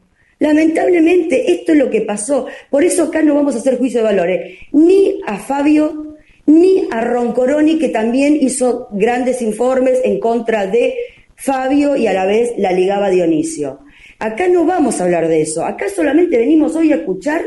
Lamentablemente 0.42 1.52
esto 1.52 1.72
es 1.72 1.78
lo 1.78 1.92
que 1.92 2.02
pasó. 2.02 2.48
Por 2.72 2.84
eso 2.84 3.04
acá 3.04 3.22
no 3.22 3.36
vamos 3.36 3.54
a 3.54 3.60
hacer 3.60 3.78
juicio 3.78 4.00
de 4.00 4.06
valores. 4.06 4.58
Ni 4.72 5.22
a 5.28 5.38
Fabio, 5.38 6.18
ni 6.48 6.88
a 6.90 7.00
Roncoroni, 7.02 7.78
que 7.78 7.90
también 7.90 8.36
hizo 8.42 8.88
grandes 8.92 9.44
informes 9.44 10.02
en 10.04 10.20
contra 10.20 10.66
de 10.66 10.96
Fabio 11.36 11.96
y 11.96 12.08
a 12.08 12.14
la 12.14 12.26
vez 12.26 12.54
la 12.58 12.72
ligaba 12.72 13.12
Dionisio. 13.12 13.82
Acá 14.18 14.48
no 14.48 14.66
vamos 14.66 15.00
a 15.00 15.04
hablar 15.04 15.28
de 15.28 15.42
eso. 15.42 15.64
Acá 15.64 15.86
solamente 15.96 16.38
venimos 16.38 16.76
hoy 16.76 16.92
a 16.92 16.96
escuchar 16.96 17.42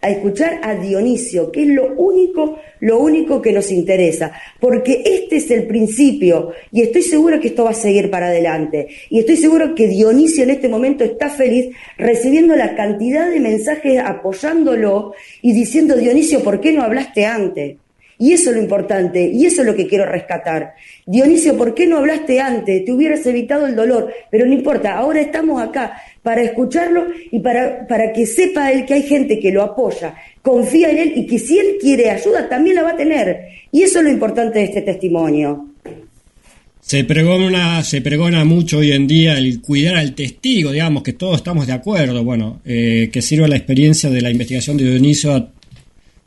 a 0.00 0.10
escuchar 0.10 0.60
a 0.62 0.74
Dionisio, 0.74 1.50
que 1.50 1.62
es 1.62 1.68
lo 1.68 1.94
único, 1.94 2.58
lo 2.80 3.00
único 3.00 3.42
que 3.42 3.52
nos 3.52 3.70
interesa, 3.70 4.32
porque 4.60 5.02
este 5.04 5.36
es 5.36 5.50
el 5.50 5.66
principio 5.66 6.52
y 6.72 6.82
estoy 6.82 7.02
seguro 7.02 7.40
que 7.40 7.48
esto 7.48 7.64
va 7.64 7.70
a 7.70 7.74
seguir 7.74 8.10
para 8.10 8.28
adelante. 8.28 8.88
Y 9.10 9.20
estoy 9.20 9.36
seguro 9.36 9.74
que 9.74 9.88
Dionisio 9.88 10.44
en 10.44 10.50
este 10.50 10.68
momento 10.68 11.04
está 11.04 11.28
feliz 11.28 11.74
recibiendo 11.96 12.56
la 12.56 12.74
cantidad 12.74 13.30
de 13.30 13.40
mensajes 13.40 13.98
apoyándolo 13.98 15.14
y 15.42 15.52
diciendo, 15.52 15.96
Dionisio, 15.96 16.42
¿por 16.42 16.60
qué 16.60 16.72
no 16.72 16.82
hablaste 16.82 17.26
antes? 17.26 17.76
Y 18.20 18.32
eso 18.32 18.50
es 18.50 18.56
lo 18.56 18.62
importante, 18.62 19.30
y 19.32 19.46
eso 19.46 19.62
es 19.62 19.68
lo 19.68 19.76
que 19.76 19.86
quiero 19.86 20.04
rescatar. 20.04 20.74
Dionisio, 21.06 21.56
¿por 21.56 21.72
qué 21.72 21.86
no 21.86 21.98
hablaste 21.98 22.40
antes? 22.40 22.84
Te 22.84 22.90
hubieras 22.90 23.24
evitado 23.26 23.66
el 23.66 23.76
dolor, 23.76 24.12
pero 24.28 24.44
no 24.44 24.52
importa, 24.52 24.98
ahora 24.98 25.20
estamos 25.20 25.62
acá 25.62 26.02
para 26.22 26.42
escucharlo 26.42 27.06
y 27.30 27.40
para, 27.40 27.86
para 27.86 28.12
que 28.12 28.26
sepa 28.26 28.72
él 28.72 28.84
que 28.84 28.94
hay 28.94 29.02
gente 29.02 29.38
que 29.38 29.52
lo 29.52 29.62
apoya, 29.62 30.14
confía 30.42 30.90
en 30.90 30.98
él 30.98 31.12
y 31.16 31.26
que 31.26 31.38
si 31.38 31.58
él 31.58 31.76
quiere 31.80 32.10
ayuda 32.10 32.48
también 32.48 32.76
la 32.76 32.82
va 32.82 32.90
a 32.90 32.96
tener. 32.96 33.48
Y 33.72 33.82
eso 33.82 33.98
es 33.98 34.04
lo 34.04 34.10
importante 34.10 34.58
de 34.58 34.64
este 34.66 34.82
testimonio. 34.82 35.68
Se 36.80 37.04
pregona, 37.04 37.84
se 37.84 38.00
pregona 38.00 38.46
mucho 38.46 38.78
hoy 38.78 38.92
en 38.92 39.06
día 39.06 39.36
el 39.36 39.60
cuidar 39.60 39.96
al 39.98 40.14
testigo, 40.14 40.72
digamos 40.72 41.02
que 41.02 41.12
todos 41.12 41.36
estamos 41.36 41.66
de 41.66 41.74
acuerdo, 41.74 42.24
bueno, 42.24 42.62
eh, 42.64 43.10
que 43.12 43.20
sirva 43.20 43.46
la 43.46 43.56
experiencia 43.56 44.08
de 44.08 44.22
la 44.22 44.30
investigación 44.30 44.78
de 44.78 44.90
Dionisio 44.90 45.50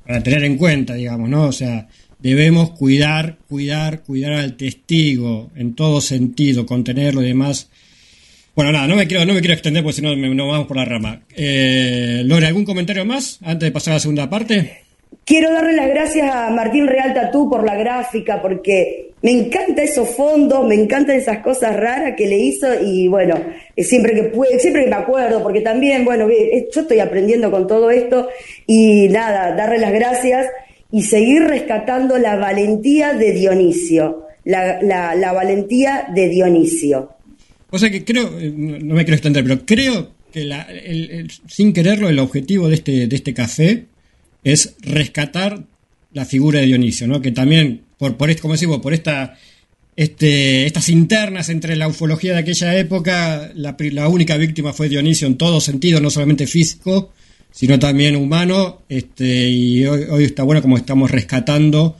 para 0.05 0.21
tener 0.21 0.43
en 0.43 0.57
cuenta, 0.57 0.93
digamos, 0.93 1.29
¿no? 1.29 1.47
O 1.47 1.51
sea, 1.51 1.87
debemos 2.19 2.69
cuidar, 2.71 3.39
cuidar, 3.49 4.03
cuidar 4.03 4.33
al 4.33 4.55
testigo 4.55 5.49
en 5.55 5.73
todo 5.73 5.99
sentido, 5.99 6.67
contenerlo 6.67 7.23
y 7.23 7.29
demás. 7.29 7.70
Bueno, 8.53 8.73
nada, 8.73 8.87
no 8.87 8.95
me 8.97 9.07
quiero, 9.07 9.25
no 9.25 9.33
me 9.33 9.39
quiero 9.39 9.53
extender 9.53 9.81
porque 9.81 9.95
si 9.95 10.01
no 10.01 10.13
nos 10.15 10.47
vamos 10.47 10.67
por 10.67 10.75
la 10.75 10.83
rama. 10.83 11.21
Eh, 11.35 12.21
Lore, 12.25 12.47
¿algún 12.47 12.65
comentario 12.65 13.05
más 13.05 13.39
antes 13.43 13.67
de 13.67 13.71
pasar 13.71 13.93
a 13.93 13.95
la 13.95 13.99
segunda 14.01 14.29
parte? 14.29 14.81
Quiero 15.23 15.53
darle 15.53 15.73
las 15.73 15.87
gracias 15.87 16.33
a 16.33 16.49
Martín 16.49 16.87
Real 16.87 17.13
Tatú 17.13 17.49
por 17.49 17.63
la 17.63 17.75
gráfica, 17.75 18.41
porque 18.41 19.11
me 19.21 19.31
encanta 19.31 19.83
esos 19.83 20.09
fondos, 20.09 20.67
me 20.67 20.75
encantan 20.75 21.15
esas 21.15 21.37
cosas 21.37 21.77
raras 21.77 22.15
que 22.17 22.27
le 22.27 22.37
hizo 22.37 22.67
y 22.83 23.07
bueno, 23.07 23.35
siempre 23.77 24.13
que 24.13 24.23
puede, 24.23 24.59
siempre 24.59 24.83
que 24.83 24.89
me 24.89 24.95
acuerdo, 24.95 25.41
porque 25.43 25.61
también, 25.61 26.03
bueno, 26.03 26.27
yo 26.29 26.81
estoy 26.81 26.99
aprendiendo 26.99 27.51
con 27.51 27.67
todo 27.67 27.89
esto 27.89 28.27
y 28.67 29.07
nada, 29.09 29.55
darle 29.55 29.77
las 29.77 29.93
gracias 29.93 30.47
y 30.91 31.03
seguir 31.03 31.43
rescatando 31.43 32.17
la 32.17 32.35
valentía 32.35 33.13
de 33.13 33.31
Dionisio, 33.31 34.25
la, 34.43 34.81
la 34.81 35.31
valentía 35.31 36.07
de 36.13 36.27
Dionisio. 36.27 37.20
O 37.71 37.79
sea 37.79 37.89
que 37.89 38.03
creo, 38.03 38.39
eh, 38.39 38.51
no 38.53 38.95
me 38.95 39.03
quiero 39.03 39.15
extender, 39.15 39.43
pero 39.43 39.65
creo 39.65 40.11
que 40.31 41.27
sin 41.47 41.73
quererlo 41.73 42.09
el 42.09 42.19
objetivo 42.19 42.69
de 42.69 42.75
este, 42.75 43.07
de 43.07 43.15
este 43.15 43.33
café 43.33 43.85
es 44.43 44.75
rescatar 44.81 45.63
la 46.13 46.25
figura 46.25 46.59
de 46.59 46.67
Dionisio, 46.67 47.07
¿no? 47.07 47.21
Que 47.21 47.31
también, 47.31 47.81
por, 47.97 48.17
por 48.17 48.35
como 48.39 48.53
decimos, 48.53 48.79
por 48.79 48.93
esta, 48.93 49.37
este, 49.95 50.65
estas 50.65 50.89
internas 50.89 51.49
entre 51.49 51.75
la 51.75 51.87
ufología 51.87 52.33
de 52.33 52.39
aquella 52.39 52.77
época, 52.77 53.51
la, 53.55 53.75
la, 53.79 54.07
única 54.09 54.37
víctima 54.37 54.73
fue 54.73 54.89
Dionisio 54.89 55.27
en 55.27 55.37
todo 55.37 55.61
sentido, 55.61 56.01
no 56.01 56.09
solamente 56.09 56.47
físico, 56.47 57.13
sino 57.51 57.79
también 57.79 58.15
humano, 58.15 58.81
este, 58.89 59.47
y 59.47 59.85
hoy, 59.85 60.03
hoy 60.09 60.23
está 60.25 60.43
bueno 60.43 60.61
como 60.61 60.77
estamos 60.77 61.09
rescatando 61.09 61.97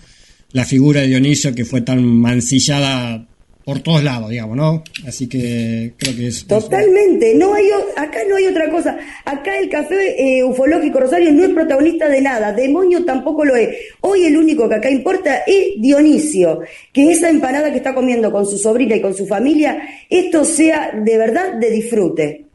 la 0.52 0.66
figura 0.66 1.02
de 1.02 1.08
Dionisio 1.08 1.56
que 1.56 1.64
fue 1.64 1.82
tan 1.82 2.04
mancillada 2.06 3.26
por 3.64 3.80
todos 3.80 4.04
lados, 4.04 4.30
digamos, 4.30 4.58
¿no? 4.58 4.84
Así 5.08 5.28
que 5.28 5.94
creo 5.98 6.16
que 6.16 6.28
es... 6.28 6.46
Totalmente, 6.48 7.36
no 7.36 7.54
hay, 7.54 7.66
acá 7.96 8.20
no 8.28 8.36
hay 8.36 8.48
otra 8.48 8.70
cosa. 8.72 8.98
Acá 9.24 9.58
el 9.60 9.70
café 9.70 10.40
eh, 10.40 10.44
ufológico 10.44 11.00
Rosario 11.00 11.32
no 11.32 11.44
es 11.44 11.52
protagonista 11.52 12.10
de 12.10 12.22
nada, 12.22 12.54
demonio 12.54 13.06
tampoco 13.06 13.46
lo 13.46 13.56
es. 13.56 13.70
Hoy 14.02 14.26
el 14.26 14.38
único 14.38 14.68
que 14.68 14.76
acá 14.76 14.90
importa 14.90 15.44
es 15.46 15.80
Dionisio, 15.80 16.62
que 16.92 17.12
esa 17.12 17.30
empanada 17.30 17.72
que 17.72 17.78
está 17.78 17.94
comiendo 17.94 18.32
con 18.32 18.46
su 18.48 18.58
sobrina 18.58 18.96
y 18.96 19.02
con 19.02 19.14
su 19.14 19.28
familia, 19.28 19.82
esto 20.10 20.44
sea 20.44 20.92
de 20.94 21.18
verdad 21.18 21.54
de 21.54 21.70
disfrute. 21.70 22.46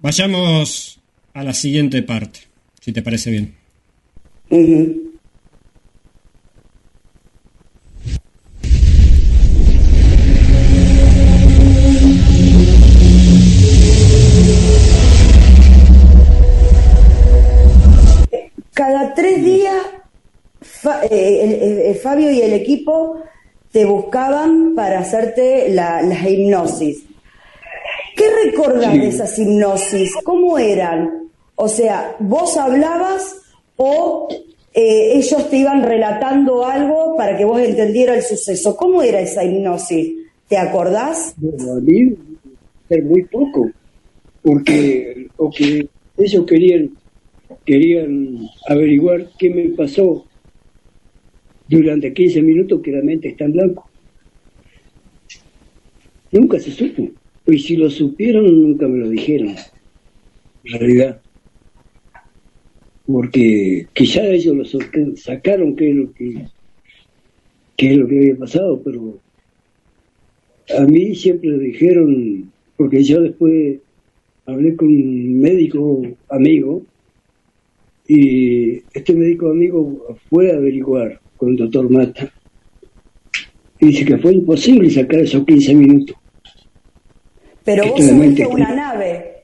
Vayamos 0.00 1.00
a 1.34 1.42
la 1.42 1.52
siguiente 1.52 2.02
parte, 2.02 2.40
si 2.80 2.92
te 2.92 3.02
parece 3.02 3.30
bien. 3.30 3.54
Cada 18.76 19.14
tres 19.14 19.42
días 19.42 19.86
eh, 21.10 21.86
el, 21.88 21.94
Fabio 21.94 22.30
y 22.30 22.42
el 22.42 22.52
equipo 22.52 23.22
te 23.72 23.86
buscaban 23.86 24.74
para 24.74 24.98
hacerte 24.98 25.70
la, 25.70 26.02
hipnosis. 26.28 27.02
¿Qué 28.14 28.24
recordás 28.44 28.92
de 28.92 29.08
esas 29.08 29.38
hipnosis? 29.38 30.12
¿Cómo 30.22 30.58
eran? 30.58 31.30
O 31.54 31.68
sea, 31.68 32.16
¿vos 32.18 32.58
hablabas 32.58 33.36
o 33.76 34.28
eh, 34.74 35.12
ellos 35.14 35.48
te 35.48 35.56
iban 35.56 35.82
relatando 35.82 36.66
algo 36.66 37.16
para 37.16 37.34
que 37.34 37.46
vos 37.46 37.62
entendieras 37.62 38.18
el 38.18 38.36
suceso? 38.36 38.76
¿Cómo 38.76 39.02
era 39.02 39.20
esa 39.20 39.42
hipnosis? 39.42 40.16
¿Te 40.48 40.58
acordás? 40.58 41.32
Bueno, 41.38 41.78
a 41.78 41.80
mí 41.80 42.14
muy 43.04 43.24
poco, 43.24 43.70
porque 44.42 45.28
o 45.38 45.50
que 45.50 45.88
ellos 46.18 46.44
querían 46.44 46.90
querían 47.66 48.48
averiguar 48.68 49.28
qué 49.38 49.50
me 49.50 49.64
pasó 49.70 50.24
durante 51.68 52.14
15 52.14 52.42
minutos 52.42 52.80
que 52.80 52.92
la 52.92 53.02
mente 53.02 53.28
está 53.28 53.44
en 53.44 53.52
blanco. 53.52 53.90
Nunca 56.30 56.58
se 56.60 56.70
supo. 56.70 57.10
Y 57.46 57.58
si 57.58 57.76
lo 57.76 57.90
supieron, 57.90 58.44
nunca 58.62 58.86
me 58.86 58.98
lo 58.98 59.08
dijeron. 59.08 59.54
En 60.64 60.78
realidad. 60.78 61.20
Porque 63.06 63.86
quizá 63.92 64.26
ellos 64.26 64.56
lo 64.56 65.16
sacaron 65.16 65.76
qué 65.76 65.90
es 65.90 65.96
lo 65.96 66.12
que, 66.12 66.46
qué 67.76 67.92
es 67.92 67.96
lo 67.98 68.08
que 68.08 68.18
había 68.18 68.36
pasado, 68.36 68.80
pero 68.82 69.20
a 70.76 70.82
mí 70.82 71.14
siempre 71.14 71.50
lo 71.50 71.58
dijeron, 71.58 72.50
porque 72.76 73.04
yo 73.04 73.20
después 73.20 73.78
hablé 74.46 74.74
con 74.74 74.88
un 74.88 75.40
médico 75.40 76.02
amigo 76.28 76.82
y 78.08 78.82
este 78.92 79.14
médico 79.14 79.50
amigo 79.50 80.16
fue 80.28 80.52
a 80.52 80.56
averiguar 80.56 81.20
con 81.36 81.50
el 81.50 81.56
doctor 81.56 81.90
Mata. 81.90 82.30
Y 83.80 83.86
dice 83.86 84.04
que 84.04 84.18
fue 84.18 84.34
imposible 84.34 84.90
sacar 84.90 85.20
esos 85.20 85.44
15 85.44 85.74
minutos. 85.74 86.16
Pero 87.64 87.88
vos 87.88 88.04
subiste 88.04 88.46
una 88.46 88.74
nave. 88.74 89.42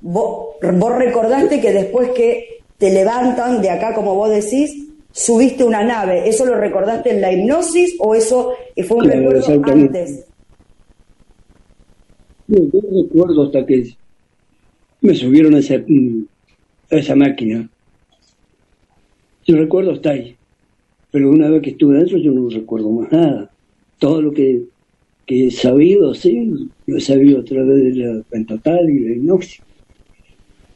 Vos, 0.00 0.56
vos 0.74 0.98
recordaste 0.98 1.60
que 1.60 1.72
después 1.72 2.10
que 2.10 2.62
te 2.78 2.90
levantan 2.90 3.62
de 3.62 3.70
acá, 3.70 3.94
como 3.94 4.14
vos 4.14 4.30
decís, 4.30 4.88
subiste 5.12 5.62
una 5.62 5.84
nave. 5.84 6.28
¿Eso 6.28 6.44
lo 6.44 6.56
recordaste 6.56 7.10
en 7.10 7.20
la 7.20 7.32
hipnosis 7.32 7.94
o 8.00 8.14
eso 8.14 8.54
fue 8.88 8.96
un 8.96 9.04
recuerdo 9.04 9.62
antes? 9.72 10.26
No, 12.48 12.58
yo 12.58 12.80
recuerdo 13.02 13.44
hasta 13.44 13.64
que 13.64 13.94
me 15.00 15.14
subieron 15.14 15.54
a 15.54 15.60
esa, 15.60 15.74
a 15.74 16.96
esa 16.96 17.14
máquina 17.14 17.70
yo 19.50 19.56
recuerdo 19.56 19.92
está 19.92 20.10
ahí. 20.10 20.36
Pero 21.10 21.30
una 21.30 21.50
vez 21.50 21.62
que 21.62 21.70
estuve 21.70 21.98
dentro 21.98 22.18
yo 22.18 22.30
no 22.30 22.48
recuerdo 22.48 22.90
más 22.90 23.10
nada. 23.10 23.50
Todo 23.98 24.22
lo 24.22 24.32
que, 24.32 24.62
he 25.26 25.50
sabido, 25.50 26.14
sí, 26.14 26.68
lo 26.86 26.96
he 26.96 27.00
sabido 27.00 27.40
a 27.40 27.44
través 27.44 27.94
de 27.94 28.04
la 28.04 28.22
pentatal 28.22 28.88
y 28.88 29.00
la 29.00 29.14
hipnosis. 29.16 29.60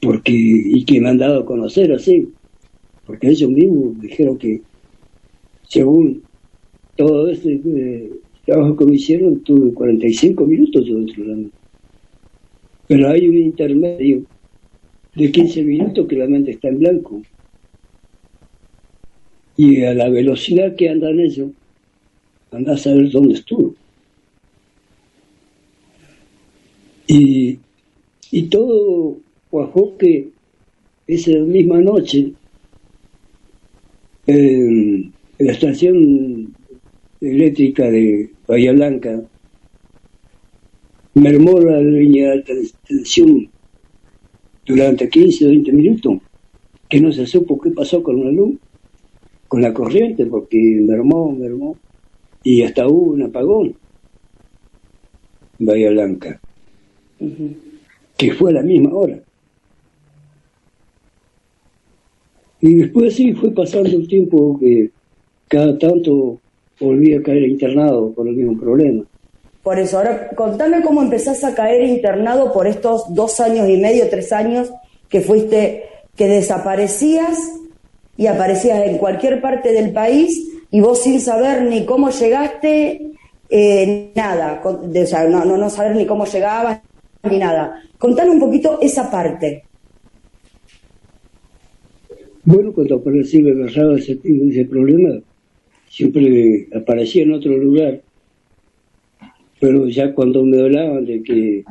Porque, 0.01 0.33
y 0.35 0.85
que 0.85 1.01
me 1.01 1.09
han 1.09 1.19
dado 1.19 1.41
a 1.41 1.47
conocer 1.47 1.93
así. 1.93 2.29
Porque 3.07 3.29
ellos 3.29 3.51
mismos 3.51 4.01
dijeron 4.01 4.37
que, 4.39 4.61
según 5.69 6.23
todo 6.97 7.31
este 7.31 7.61
eh, 7.65 8.11
trabajo 8.45 8.77
que 8.77 8.87
me 8.87 8.97
hicieron, 8.97 9.41
tuve 9.41 9.73
45 9.73 10.47
minutos 10.47 10.85
yo 10.85 10.97
dentro 10.97 11.23
de 11.23 11.29
la 11.29 11.37
mente. 11.37 11.57
Pero 12.89 13.09
hay 13.09 13.29
un 13.29 13.39
intermedio 13.39 14.25
de 15.15 15.31
15 15.31 15.63
minutos 15.63 16.07
que 16.09 16.17
la 16.17 16.27
mente 16.27 16.51
está 16.51 16.69
en 16.69 16.79
blanco 16.81 17.23
y 19.57 19.83
a 19.85 19.95
la 19.95 20.09
velocidad 20.09 20.75
que 20.75 20.89
andan 20.89 21.21
ellos, 21.21 21.51
anda 22.51 22.75
a 22.75 22.79
saber 22.79 23.11
dónde 23.11 23.35
estuvo. 23.35 23.75
Y, 27.07 27.59
y 28.31 28.43
todo 28.45 29.19
cuajó 29.51 29.97
que 29.97 30.29
esa 31.07 31.33
misma 31.33 31.81
noche 31.81 32.33
en 34.27 35.13
la 35.39 35.53
estación 35.53 36.55
eléctrica 37.21 37.91
de 37.91 38.31
Bahía 38.47 38.73
Blanca 38.73 39.23
mermó 41.15 41.61
la 41.61 41.81
línea 41.81 42.33
de 42.33 42.71
tensión 42.89 43.49
durante 44.67 45.09
15 45.09 45.45
o 45.45 45.49
20 45.51 45.73
minutos, 45.73 46.19
que 46.89 47.01
no 47.01 47.13
se 47.13 47.27
supo 47.27 47.61
qué 47.61 47.71
pasó 47.71 48.03
con 48.03 48.25
la 48.25 48.33
luz 48.33 48.57
con 49.55 49.63
la 49.63 49.73
corriente 49.73 50.27
porque 50.27 50.59
mermó, 50.85 51.31
mermó, 51.31 51.77
y 52.43 52.65
hasta 52.65 52.89
hubo 52.89 53.13
un 53.13 53.23
apagón 53.23 53.77
en 55.61 55.67
Bahía 55.67 55.91
Blanca, 55.91 56.41
que 58.17 58.33
fue 58.33 58.51
a 58.51 58.55
la 58.55 58.63
misma 58.63 58.93
hora. 58.93 59.21
Y 62.63 62.75
después 62.75 63.15
sí 63.15 63.33
fue 63.33 63.53
pasando 63.53 63.91
el 63.91 64.09
tiempo 64.09 64.59
que 64.59 64.91
cada 65.47 65.79
tanto 65.79 66.41
volví 66.81 67.15
a 67.15 67.23
caer 67.23 67.45
internado 67.45 68.13
por 68.13 68.27
el 68.27 68.35
mismo 68.35 68.59
problema. 68.59 69.05
Por 69.63 69.79
eso, 69.79 69.99
ahora 69.99 70.31
contame 70.31 70.83
cómo 70.83 71.01
empezás 71.01 71.45
a 71.45 71.55
caer 71.55 71.85
internado 71.85 72.53
por 72.53 72.67
estos 72.67 73.05
dos 73.15 73.39
años 73.39 73.69
y 73.69 73.77
medio, 73.77 74.09
tres 74.11 74.33
años 74.33 74.73
que 75.09 75.21
fuiste, 75.21 75.85
que 76.17 76.27
desaparecías 76.27 77.39
y 78.17 78.27
aparecías 78.27 78.87
en 78.87 78.99
cualquier 78.99 79.41
parte 79.41 79.73
del 79.73 79.93
país 79.93 80.51
y 80.71 80.81
vos 80.81 81.03
sin 81.03 81.21
saber 81.21 81.63
ni 81.63 81.85
cómo 81.85 82.11
llegaste, 82.11 83.13
eh, 83.49 84.11
nada, 84.15 84.61
o 84.65 85.07
sea, 85.07 85.29
no, 85.29 85.45
no, 85.45 85.57
no 85.57 85.71
saber 85.71 85.97
ni 85.97 86.07
cómo 86.07 86.27
llegabas 86.27 86.81
ni 87.31 87.39
nada. 87.39 87.83
Contanos 87.99 88.35
un 88.35 88.41
poquito 88.41 88.79
esa 88.81 89.11
parte. 89.11 89.65
Bueno, 92.45 92.73
cuando 92.73 92.97
aparecí 92.97 93.43
me 93.43 93.53
agarraba 93.53 93.97
ese, 93.97 94.19
ese 94.23 94.65
problema, 94.67 95.19
siempre 95.89 96.69
aparecía 96.75 97.23
en 97.23 97.33
otro 97.33 97.57
lugar, 97.57 98.03
pero 99.61 99.89
ya 99.89 100.13
cuando 100.13 100.45
me 100.45 100.61
hablaban 100.61 101.07
de 101.07 101.23
que 101.23 101.65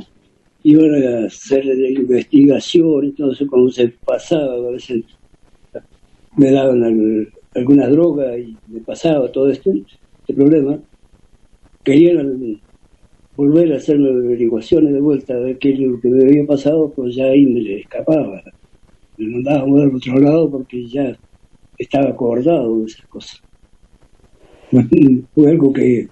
iban 0.64 0.96
a 1.04 1.26
hacer 1.28 1.66
la 1.66 1.90
investigación, 1.90 3.06
entonces 3.06 3.48
cuando 3.48 3.70
se 3.70 3.90
pasaba 3.90 4.54
a 4.54 4.72
veces 4.72 5.04
me 6.36 6.52
daban 6.52 7.28
alguna 7.56 7.88
droga 7.88 8.38
y 8.38 8.58
me 8.68 8.80
pasaba 8.82 9.32
todo 9.32 9.50
esto, 9.50 9.72
este 9.72 10.34
problema. 10.34 10.80
Querían 11.84 12.62
volver 13.36 13.74
a 13.74 13.78
hacerme 13.78 14.10
averiguaciones 14.10 14.94
de 14.94 15.02
vuelta, 15.02 15.34
a 15.34 15.40
ver 15.40 15.58
qué 15.58 15.74
es 15.74 15.80
lo 15.80 16.00
que 16.00 16.10
me 16.10 16.24
había 16.24 16.46
pasado, 16.46 16.92
pues 16.92 17.16
ya 17.16 17.26
ahí 17.26 17.46
me 17.46 17.60
le 17.60 17.80
escapaba. 17.82 18.42
Me 19.18 19.28
mandaba 19.28 19.60
a 19.62 19.96
otro 19.96 20.20
lado 20.20 20.50
porque 20.50 20.88
ya 20.88 21.18
estaba 21.78 22.10
acordado 22.10 22.80
de 22.80 22.86
esas 22.86 23.06
cosas. 23.08 23.42
Fue 25.36 25.50
algo 25.50 25.72
que 25.74 26.08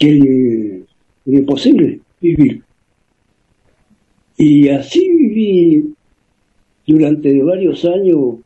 era 0.00 0.84
imposible 1.26 2.00
vivir. 2.20 2.62
Y 4.36 4.68
así 4.68 5.08
viví 5.08 5.94
durante 6.86 7.42
varios 7.42 7.84
años 7.84 8.36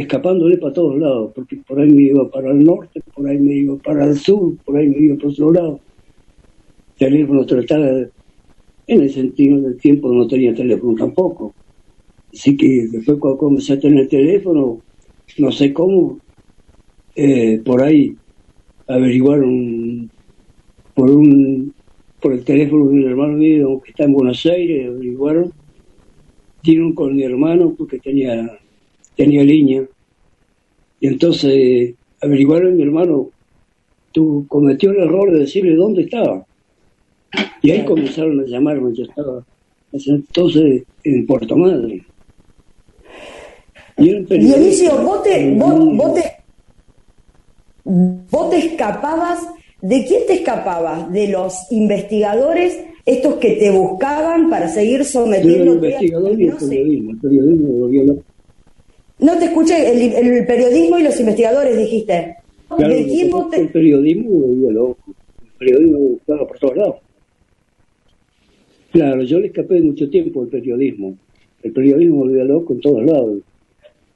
escapándole 0.00 0.58
para 0.58 0.72
todos 0.72 0.96
lados, 0.96 1.32
porque 1.34 1.56
por 1.56 1.80
ahí 1.80 1.90
me 1.90 2.04
iba 2.04 2.30
para 2.30 2.52
el 2.52 2.62
norte, 2.62 3.02
por 3.12 3.26
ahí 3.26 3.36
me 3.36 3.54
iba 3.54 3.76
para 3.78 4.04
el 4.04 4.16
sur, 4.16 4.56
por 4.64 4.76
ahí 4.76 4.88
me 4.88 4.98
iba 4.98 5.16
por 5.16 5.30
otro 5.30 5.52
lado. 5.52 5.80
Teléfono 6.96 7.44
trataba, 7.44 7.88
en 8.86 9.00
el 9.00 9.10
sentido 9.10 9.60
del 9.60 9.76
tiempo 9.76 10.12
no 10.12 10.28
tenía 10.28 10.54
teléfono 10.54 10.94
tampoco. 10.94 11.52
Así 12.32 12.56
que 12.56 12.86
después 12.92 13.18
cuando 13.18 13.38
comencé 13.38 13.72
a 13.72 13.80
tener 13.80 14.06
teléfono, 14.08 14.80
no 15.38 15.50
sé 15.50 15.72
cómo, 15.72 16.20
eh, 17.16 17.60
por 17.64 17.82
ahí 17.82 18.14
averiguaron 18.86 20.08
por 20.94 21.10
un 21.10 21.74
por 22.20 22.32
el 22.32 22.44
teléfono 22.44 22.86
de 22.86 22.94
un 22.94 23.04
hermano 23.04 23.36
mío 23.36 23.80
que 23.84 23.90
está 23.90 24.04
en 24.04 24.12
Buenos 24.12 24.46
Aires, 24.46 24.88
averiguaron, 24.88 25.52
dieron 26.62 26.92
con 26.92 27.16
mi 27.16 27.22
hermano 27.24 27.74
porque 27.76 27.98
tenía, 27.98 28.58
tenía 29.18 29.42
línea. 29.42 29.82
Y 31.00 31.08
entonces 31.08 31.94
averiguaron 32.22 32.76
mi 32.76 32.84
hermano, 32.84 33.28
tú 34.12 34.46
cometió 34.48 34.92
el 34.92 34.98
error 34.98 35.32
de 35.32 35.40
decirle 35.40 35.74
dónde 35.74 36.02
estaba. 36.02 36.46
Y 37.60 37.72
ahí 37.72 37.84
comenzaron 37.84 38.40
a 38.40 38.44
llamarme, 38.46 38.94
yo 38.94 39.04
estaba 39.04 39.44
entonces 39.92 40.84
en 41.02 41.26
Puerto 41.26 41.56
Madre. 41.56 42.04
Dionisio, 43.96 45.02
vos 45.02 45.22
te, 45.24 45.54
vos, 45.56 46.14
te, 46.14 46.22
vos 47.84 48.50
te 48.50 48.58
escapabas, 48.58 49.40
¿de 49.82 50.04
quién 50.06 50.26
te 50.26 50.34
escapabas? 50.34 51.10
¿De 51.12 51.26
los 51.28 51.72
investigadores, 51.72 52.78
estos 53.04 53.34
que 53.36 53.52
te 53.52 53.70
buscaban 53.72 54.48
para 54.48 54.68
seguir 54.68 55.04
sometiendo 55.04 55.72
el 55.72 55.78
investigador 55.78 56.40
y 56.40 56.44
el 56.44 56.54
periodismo, 56.54 57.10
el 57.10 57.18
periodismo 57.18 58.22
No 59.20 59.38
te 59.38 59.46
escuché, 59.46 60.18
el, 60.18 60.46
periodismo 60.46 60.98
y 60.98 61.02
los 61.02 61.18
investigadores 61.18 61.76
dijiste. 61.76 62.36
¿De 62.78 63.04
quién 63.06 63.30
vos 63.30 63.50
te... 63.50 63.60
El 63.60 63.68
periodismo 63.70 64.70
loco, 64.70 65.14
el 65.42 65.52
periodismo 65.58 65.98
buscaba 65.98 66.46
por 66.46 66.58
todos 66.58 66.76
lados. 66.76 66.96
Claro, 68.92 69.22
yo 69.22 69.40
le 69.40 69.48
escapé 69.48 69.80
mucho 69.80 70.08
tiempo 70.08 70.42
al 70.42 70.48
periodismo. 70.48 71.16
El 71.62 71.72
periodismo 71.72 72.16
me 72.16 72.20
volvió 72.22 72.44
loco 72.44 72.74
en 72.74 72.80
todos 72.80 73.04
lados 73.04 73.38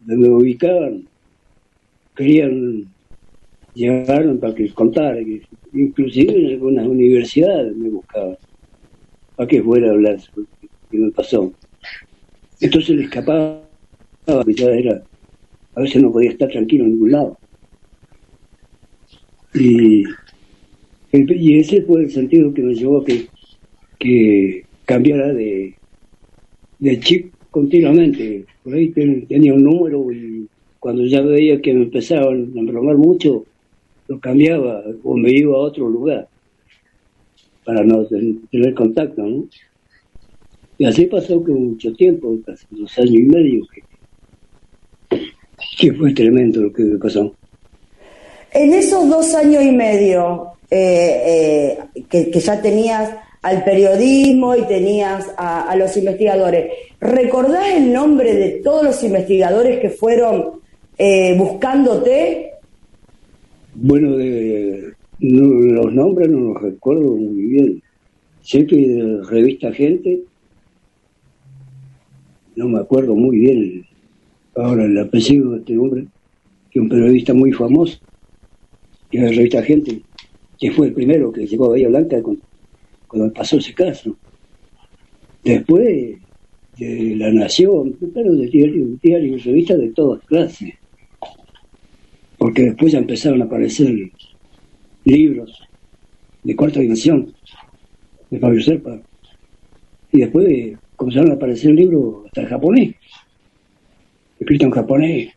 me 0.07 0.29
ubicaban, 0.29 1.07
querían 2.17 2.87
llevarme 3.75 4.35
para 4.35 4.55
que 4.55 4.69
contara, 4.71 5.19
inclusive 5.73 6.35
en 6.35 6.47
algunas 6.51 6.87
universidades 6.87 7.77
me 7.77 7.89
buscaban, 7.89 8.37
para 9.37 9.49
que 9.49 9.63
fuera 9.63 9.89
a 9.89 9.93
hablar 9.93 10.19
que 10.91 10.99
me 10.99 11.11
pasó. 11.11 11.53
Entonces 12.61 12.97
le 12.97 13.05
escapaba, 13.05 13.63
a 14.27 15.81
veces 15.81 16.03
no 16.03 16.13
podía 16.13 16.31
estar 16.31 16.49
tranquilo 16.49 16.85
en 16.85 16.93
ningún 16.93 17.13
lado. 17.13 17.39
Y, 19.55 20.05
y 21.13 21.59
ese 21.59 21.83
fue 21.83 22.03
el 22.03 22.11
sentido 22.11 22.55
que 22.55 22.63
me 22.63 22.75
llevó 22.75 22.99
a 22.99 23.05
que, 23.05 23.27
que 23.99 24.65
cambiara 24.85 25.33
de, 25.33 25.75
de 26.79 27.01
chip 27.01 27.33
continuamente. 27.51 28.45
Por 28.63 28.75
ahí 28.75 28.91
tenía 28.91 29.55
un 29.55 29.65
número 29.65 30.11
y 30.13 30.47
cuando 30.79 31.05
ya 31.05 31.21
veía 31.21 31.61
que 31.61 31.75
me 31.75 31.85
empezaban 31.85 32.53
a 32.55 32.59
embromar 32.59 32.97
mucho, 32.97 33.45
lo 34.09 34.21
cambiaba 34.21 34.83
o 35.03 35.17
me 35.17 35.31
iba 35.31 35.55
a 35.55 35.61
otro 35.61 35.89
lugar 35.89 36.29
para 37.65 37.85
no 37.85 38.05
tener 38.51 38.75
contacto, 38.75 39.23
¿no? 39.23 39.47
Y 40.79 40.85
así 40.85 41.07
pasó 41.07 41.45
que 41.45 41.53
mucho 41.53 41.93
tiempo, 41.93 42.37
casi 42.45 42.67
dos 42.71 42.99
años 42.99 43.15
y 43.15 43.23
medio, 43.23 43.65
que, 43.73 43.83
fue 45.91 46.13
tremendo 46.13 46.63
lo 46.63 46.73
que 46.73 46.85
pasó. 47.01 47.35
En 48.53 48.73
esos 48.75 49.09
dos 49.09 49.35
años 49.35 49.63
y 49.63 49.73
medio 49.73 50.53
eh, 50.71 51.79
eh, 51.95 52.03
que, 52.09 52.31
que 52.31 52.41
ya 52.41 52.61
tenías 52.61 53.11
al 53.43 53.65
periodismo 53.65 54.55
y 54.55 54.63
tenías 54.63 55.29
a, 55.37 55.75
los 55.77 55.97
investigadores. 55.97 56.73
¿Recordás 57.01 57.75
el 57.75 57.93
nombre 57.93 58.35
de 58.35 58.61
todos 58.63 58.85
los 58.85 59.03
investigadores 59.03 59.81
que 59.81 59.91
fueron 59.91 60.61
eh, 60.97 61.35
buscándote? 61.37 62.53
Bueno, 63.75 64.17
de, 64.17 64.93
los 65.19 65.93
nombres 65.93 66.29
no 66.31 66.53
los 66.53 66.63
recuerdo 66.63 67.17
muy 67.17 67.43
bien. 67.43 67.83
Sé 68.43 68.65
que 68.67 68.77
de 68.77 69.23
revista 69.25 69.73
Gente, 69.73 70.21
no 72.55 72.69
me 72.69 72.79
acuerdo 72.79 73.15
muy 73.17 73.39
bien 73.39 73.87
ahora 74.55 74.85
el 74.85 74.99
apellido 74.99 75.53
de 75.53 75.59
este 75.59 75.79
hombre, 75.79 76.07
que 76.71 76.79
es 76.79 76.83
un 76.83 76.89
periodista 76.89 77.35
muy 77.35 77.53
famoso, 77.53 77.99
que 79.11 79.19
es 79.19 79.25
de 79.25 79.33
revista 79.33 79.63
Gente, 79.63 80.03
que 80.59 80.71
fue 80.71 80.89
el 80.89 80.93
primero 80.93 81.33
que 81.33 81.47
llegó 81.47 81.67
a 81.67 81.71
Bahía 81.71 81.89
Blanca 81.89 82.23
cuando 83.07 83.33
pasó 83.33 83.57
ese 83.59 83.75
caso. 83.75 84.17
Después 85.45 85.85
de 86.79 87.17
La 87.17 87.33
Nación, 87.33 87.93
claro, 88.13 88.33
de 88.35 88.47
diario, 88.47 88.87
diario 89.03 89.39
revistas 89.39 89.79
de 89.79 89.89
todas 89.91 90.23
clases. 90.25 90.75
Porque 92.39 92.63
después 92.63 92.93
ya 92.93 92.99
empezaron 92.99 93.43
a 93.43 93.45
aparecer 93.45 93.95
libros 95.05 95.63
de 96.43 96.57
cuarta 96.57 96.81
dimensión 96.81 97.33
de 98.31 98.39
Fabio 98.39 98.61
Serpa. 98.63 99.01
Y 100.13 100.21
después 100.21 100.79
comenzaron 100.97 101.31
a 101.33 101.35
aparecer 101.35 101.73
libros 101.73 102.27
hasta 102.27 102.43
en 102.43 102.49
japonés, 102.49 102.92
escrito 104.43 104.67
en 104.67 104.71
japonés, 104.73 105.33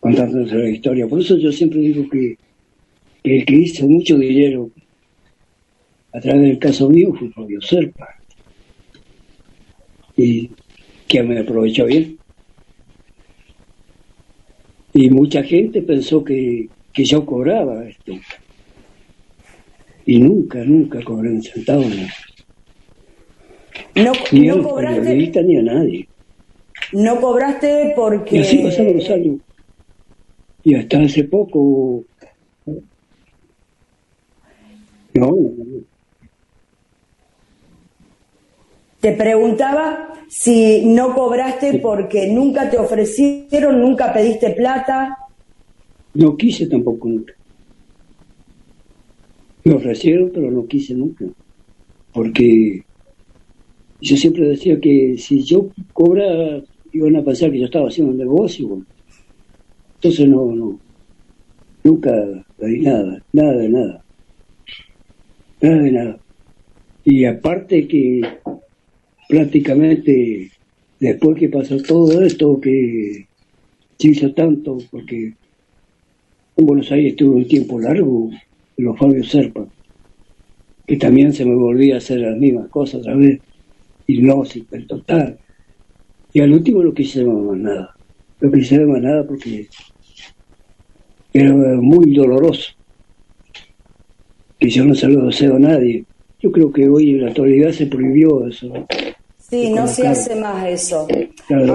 contando 0.00 0.40
la 0.40 0.68
historia. 0.68 1.06
Por 1.06 1.20
eso 1.20 1.36
yo 1.36 1.52
siempre 1.52 1.80
digo 1.80 2.08
que, 2.08 2.36
que 3.22 3.38
el 3.38 3.44
que 3.44 3.54
hizo 3.54 3.86
mucho 3.86 4.18
dinero 4.18 4.70
a 6.12 6.20
través 6.20 6.42
del 6.42 6.58
caso 6.58 6.88
mío 6.88 7.14
fue 7.18 7.30
Fabio 7.30 7.60
Serpa. 7.60 8.08
Y 10.16 10.50
que 11.06 11.22
me 11.22 11.38
aprovechó 11.38 11.86
bien. 11.86 12.18
Y 14.94 15.10
mucha 15.10 15.42
gente 15.42 15.82
pensó 15.82 16.24
que, 16.24 16.68
que 16.92 17.04
yo 17.04 17.24
cobraba 17.24 17.88
esto. 17.88 18.12
Y 20.06 20.18
nunca, 20.18 20.64
nunca 20.64 21.02
cobré 21.04 21.30
un 21.30 21.42
centavo. 21.42 21.84
No, 23.94 24.12
ni 24.32 24.46
no 24.46 24.62
cobraste, 24.62 25.42
ni 25.44 25.56
a 25.56 25.62
nadie. 25.62 26.07
No 26.92 27.20
cobraste 27.20 27.92
porque... 27.94 28.36
Y 28.36 28.40
así 28.40 28.58
pasaron 28.58 28.96
los 28.96 29.10
años. 29.10 29.40
Y 30.64 30.74
hasta 30.74 31.00
hace 31.00 31.24
poco... 31.24 32.04
No. 35.14 35.34
Te 39.00 39.12
preguntaba 39.12 40.12
si 40.28 40.84
no 40.84 41.14
cobraste 41.14 41.78
porque 41.78 42.28
nunca 42.28 42.68
te 42.68 42.78
ofrecieron, 42.78 43.80
nunca 43.80 44.12
pediste 44.12 44.50
plata. 44.50 45.16
No 46.14 46.36
quise 46.36 46.66
tampoco 46.66 47.08
nunca. 47.08 47.32
Me 49.64 49.74
ofrecieron, 49.74 50.30
pero 50.32 50.50
no 50.50 50.66
quise 50.66 50.94
nunca. 50.94 51.24
Porque 52.12 52.82
yo 54.00 54.16
siempre 54.16 54.48
decía 54.48 54.80
que 54.80 55.16
si 55.18 55.42
yo 55.42 55.68
cobraba, 55.92 56.62
iban 56.92 57.16
a 57.16 57.24
pensar 57.24 57.50
que 57.50 57.58
yo 57.58 57.66
estaba 57.66 57.88
haciendo 57.88 58.12
un 58.12 58.18
negocio. 58.18 58.82
Entonces 59.96 60.28
no, 60.28 60.54
no. 60.54 60.78
Nunca 61.84 62.12
pedí 62.58 62.80
nada, 62.80 63.22
nada 63.32 63.56
de 63.56 63.68
nada. 63.68 64.04
Nada 65.60 65.82
de 65.82 65.92
nada. 65.92 66.18
Y 67.04 67.24
aparte 67.24 67.88
que 67.88 68.20
prácticamente 69.28 70.50
después 71.00 71.38
que 71.38 71.48
pasó 71.48 71.80
todo 71.82 72.22
esto, 72.22 72.60
que 72.60 73.26
se 73.98 74.08
hizo 74.08 74.32
tanto, 74.32 74.78
porque 74.90 75.34
en 76.56 76.66
Buenos 76.66 76.90
Aires 76.90 77.12
estuve 77.12 77.36
un 77.36 77.48
tiempo 77.48 77.78
largo, 77.78 78.30
los 78.76 78.98
Fabio 78.98 79.24
Serpa, 79.24 79.66
que 80.86 80.96
también 80.96 81.32
se 81.32 81.44
me 81.44 81.54
volvía 81.54 81.96
a 81.96 81.98
hacer 81.98 82.20
las 82.20 82.36
mismas 82.36 82.68
cosas 82.68 83.00
otra 83.00 83.14
vez, 83.14 83.40
hipnosis, 84.06 84.64
el 84.72 84.86
total. 84.86 85.38
Y 86.32 86.40
al 86.40 86.52
último 86.52 86.82
no 86.82 86.92
quise 86.92 87.24
más 87.24 87.56
nada, 87.58 87.94
no 88.40 88.52
quise 88.52 88.78
más 88.80 89.00
nada 89.00 89.26
porque 89.26 89.68
era 91.32 91.52
muy 91.52 92.14
doloroso. 92.14 92.72
Y 94.60 94.68
yo 94.70 94.84
no 94.84 94.94
se 94.94 95.08
lo 95.08 95.26
deseo 95.26 95.56
a 95.56 95.58
nadie. 95.58 96.04
Yo 96.40 96.52
creo 96.52 96.72
que 96.72 96.88
hoy 96.88 97.10
en 97.10 97.22
la 97.22 97.28
actualidad 97.28 97.70
se 97.70 97.86
prohibió 97.86 98.46
eso. 98.46 98.72
Sí, 99.38 99.70
no 99.70 99.86
se 99.86 100.06
hace 100.06 100.34
más 100.36 100.66
eso. 100.66 101.06
Claro, 101.46 101.74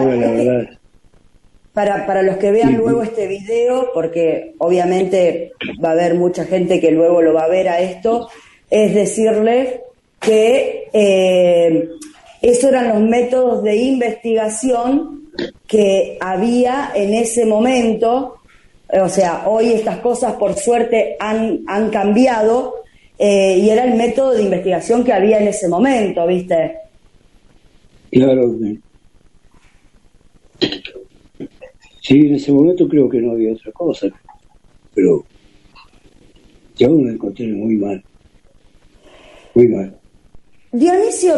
Para, 1.73 2.05
para 2.05 2.21
los 2.21 2.37
que 2.37 2.51
vean 2.51 2.77
luego 2.77 3.01
este 3.01 3.27
video, 3.27 3.89
porque 3.93 4.53
obviamente 4.59 5.53
va 5.83 5.89
a 5.89 5.93
haber 5.93 6.15
mucha 6.15 6.45
gente 6.45 6.79
que 6.79 6.91
luego 6.91 7.21
lo 7.21 7.33
va 7.33 7.45
a 7.45 7.49
ver 7.49 7.67
a 7.69 7.81
esto, 7.81 8.29
es 8.69 8.93
decirles 8.93 9.79
que 10.19 10.87
eh, 10.93 11.89
esos 12.43 12.65
eran 12.71 12.89
los 12.89 12.99
métodos 12.99 13.63
de 13.63 13.77
investigación 13.77 15.29
que 15.65 16.17
había 16.19 16.91
en 16.93 17.13
ese 17.13 17.45
momento. 17.45 18.35
O 19.01 19.07
sea, 19.07 19.47
hoy 19.47 19.71
estas 19.71 19.99
cosas 19.99 20.33
por 20.33 20.53
suerte 20.55 21.15
han, 21.19 21.63
han 21.67 21.89
cambiado 21.89 22.75
eh, 23.17 23.57
y 23.59 23.69
era 23.69 23.85
el 23.85 23.95
método 23.95 24.33
de 24.33 24.43
investigación 24.43 25.05
que 25.05 25.13
había 25.13 25.39
en 25.39 25.47
ese 25.47 25.69
momento, 25.69 26.27
¿viste? 26.27 26.75
Claro. 28.11 28.53
Sí, 32.01 32.19
en 32.19 32.35
ese 32.35 32.51
momento 32.51 32.89
creo 32.89 33.07
que 33.07 33.21
no 33.21 33.31
había 33.31 33.53
otra 33.53 33.71
cosa, 33.71 34.07
pero 34.93 35.23
yo 36.75 36.89
me 36.89 37.11
encontré 37.11 37.47
muy 37.47 37.77
mal. 37.77 38.03
Muy 39.55 39.67
mal. 39.69 40.02
Dionisio, 40.73 41.35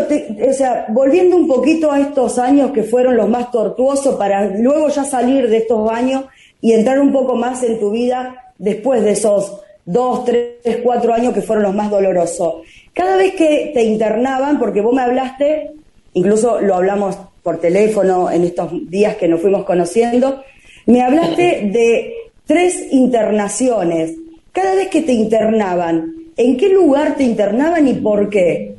o 0.50 0.54
sea, 0.54 0.86
volviendo 0.88 1.36
un 1.36 1.46
poquito 1.46 1.92
a 1.92 2.00
estos 2.00 2.40
años 2.40 2.72
que 2.72 2.84
fueron 2.84 3.18
los 3.18 3.28
más 3.28 3.52
tortuosos 3.52 4.16
para 4.16 4.46
luego 4.46 4.88
ya 4.88 5.04
salir 5.04 5.50
de 5.50 5.58
estos 5.58 5.92
años 5.92 6.24
y 6.62 6.72
entrar 6.72 7.02
un 7.02 7.12
poco 7.12 7.36
más 7.36 7.62
en 7.64 7.78
tu 7.78 7.92
vida 7.92 8.54
después 8.58 9.04
de 9.04 9.12
esos 9.12 9.60
dos, 9.84 10.24
tres, 10.24 10.78
cuatro 10.82 11.14
años 11.14 11.34
que 11.34 11.42
fueron 11.42 11.64
los 11.66 11.76
más 11.76 11.92
dolorosos. 11.92 12.62
Cada 12.94 13.18
vez 13.18 13.36
que 13.36 13.72
te 13.74 13.84
internaban, 13.84 14.58
porque 14.58 14.80
vos 14.80 14.96
me 14.96 15.02
hablaste, 15.02 15.74
incluso 16.14 16.62
lo 16.62 16.76
hablamos 16.76 17.18
por 17.44 17.60
teléfono 17.60 18.32
en 18.32 18.46
estos 18.46 18.90
días 18.90 19.18
que 19.18 19.28
nos 19.28 19.42
fuimos 19.42 19.66
conociendo, 19.66 20.44
me 20.86 21.02
hablaste 21.02 21.72
de 21.74 22.14
tres 22.46 22.88
internaciones. 22.94 24.14
Cada 24.54 24.76
vez 24.76 24.88
que 24.88 25.02
te 25.02 25.12
internaban, 25.12 26.14
¿en 26.38 26.56
qué 26.56 26.70
lugar 26.70 27.18
te 27.18 27.24
internaban 27.24 27.86
y 27.86 27.96
por 27.96 28.30
qué? 28.30 28.75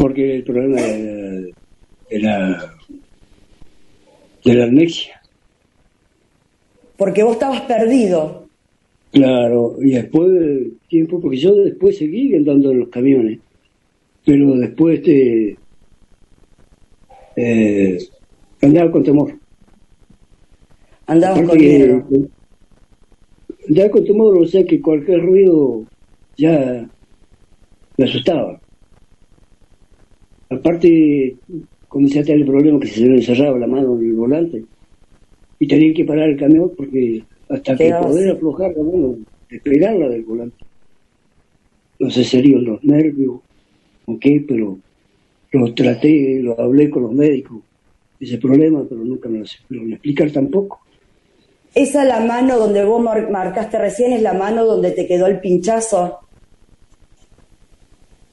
Porque 0.00 0.36
el 0.36 0.44
problema 0.44 0.80
de 0.80 1.52
la, 2.08 2.10
de 2.10 2.18
la, 2.20 2.74
de 4.42 4.54
la 4.54 4.64
anexia. 4.64 5.20
Porque 6.96 7.22
vos 7.22 7.34
estabas 7.34 7.60
perdido. 7.62 8.46
Claro, 9.12 9.76
y 9.78 9.90
después 9.90 10.32
del 10.32 10.78
tiempo, 10.88 11.20
porque 11.20 11.36
yo 11.36 11.54
después 11.54 11.98
seguí 11.98 12.34
andando 12.34 12.70
en 12.70 12.78
los 12.80 12.88
camiones, 12.88 13.40
pero 14.24 14.54
después 14.54 15.00
este, 15.00 15.58
eh, 17.36 17.98
andaba 18.62 18.90
con 18.90 19.04
temor. 19.04 19.34
Andabas 21.08 21.36
con 21.40 21.44
Aparte 21.44 21.62
miedo. 21.62 22.06
andaba 23.68 23.90
con 23.90 24.04
temor, 24.06 24.38
o 24.38 24.46
sea 24.46 24.64
que 24.64 24.80
cualquier 24.80 25.20
ruido 25.26 25.84
ya 26.38 26.88
me 27.98 28.04
asustaba. 28.06 28.58
Aparte, 30.50 31.36
comencé 31.88 32.18
a 32.20 32.24
tener 32.24 32.40
el 32.40 32.46
problema 32.46 32.80
que 32.80 32.88
se 32.88 33.08
me 33.08 33.16
encerraba 33.16 33.58
la 33.58 33.66
mano 33.66 33.98
en 33.98 34.06
el 34.06 34.14
volante 34.14 34.64
y 35.58 35.68
tenía 35.68 35.94
que 35.94 36.04
parar 36.04 36.28
el 36.30 36.36
camión 36.36 36.72
porque 36.76 37.22
hasta 37.48 37.76
que 37.76 37.92
poder 37.94 38.30
aflojar 38.30 38.72
la 38.76 38.82
mano, 38.82 39.18
despegarla 39.48 40.08
del 40.08 40.24
volante. 40.24 40.56
No 42.00 42.10
sé, 42.10 42.24
serían 42.24 42.64
los 42.64 42.82
nervios 42.82 43.40
o 44.06 44.18
qué, 44.18 44.44
pero 44.48 44.78
lo 45.52 45.74
traté, 45.74 46.40
lo 46.42 46.58
hablé 46.58 46.90
con 46.90 47.02
los 47.02 47.12
médicos, 47.12 47.62
ese 48.18 48.38
problema, 48.38 48.84
pero 48.88 49.04
nunca 49.04 49.28
me 49.28 49.40
lo 49.40 49.46
supieron 49.46 49.92
explicar 49.92 50.30
tampoco. 50.32 50.80
Esa 51.74 52.04
la 52.04 52.20
mano 52.20 52.58
donde 52.58 52.84
vos 52.84 53.00
mar- 53.02 53.30
marcaste 53.30 53.78
recién 53.78 54.12
es 54.12 54.22
la 54.22 54.32
mano 54.32 54.64
donde 54.64 54.90
te 54.90 55.06
quedó 55.06 55.26
el 55.26 55.40
pinchazo. 55.40 56.18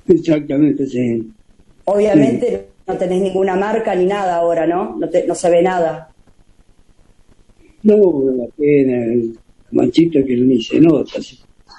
Exactamente, 0.08 0.86
sí. 0.88 1.34
Obviamente 1.90 2.68
no 2.86 2.98
tenés 2.98 3.22
ninguna 3.22 3.56
marca 3.56 3.96
ni 3.96 4.06
nada 4.06 4.36
ahora, 4.38 4.68
¿no? 4.68 4.96
No, 4.98 5.10
te- 5.10 5.26
no 5.26 5.34
se 5.36 5.50
ve 5.50 5.62
nada. 5.62 6.10
No, 7.84 7.96
la 8.36 8.46
pena, 8.58 9.06
el 9.06 9.38
manchita 9.72 10.24
que 10.24 10.36
ni 10.36 10.62
se 10.62 10.80
nota. 10.82 11.20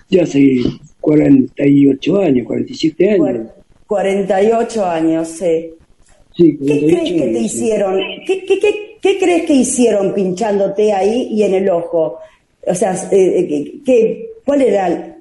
Ya 0.09 0.23
hace 0.23 0.61
48 1.01 2.19
años, 2.21 2.47
47 2.47 3.11
años. 3.11 3.19
Cuar- 3.21 3.53
48 3.87 4.85
años, 4.87 5.29
sí. 5.29 5.71
Sí, 6.37 6.57
¿Qué 6.59 6.67
48 6.67 6.87
crees 6.87 7.13
que 7.13 7.19
te 7.19 7.25
años, 7.39 7.43
hicieron? 7.43 8.01
¿Qué, 8.27 8.45
qué, 8.47 8.59
qué, 8.59 8.97
qué 9.03 9.19
crees 9.19 9.43
que 9.45 9.55
hicieron 9.55 10.15
pinchándote 10.15 10.93
ahí 10.93 11.29
y 11.33 11.43
en 11.43 11.55
el 11.55 11.69
ojo? 11.69 12.19
O 12.67 12.75
sea, 12.75 12.95
eh, 13.11 13.47
¿qué- 13.49 13.81
qué- 13.85 14.27
¿cuál 14.45 14.63
era? 14.63 15.17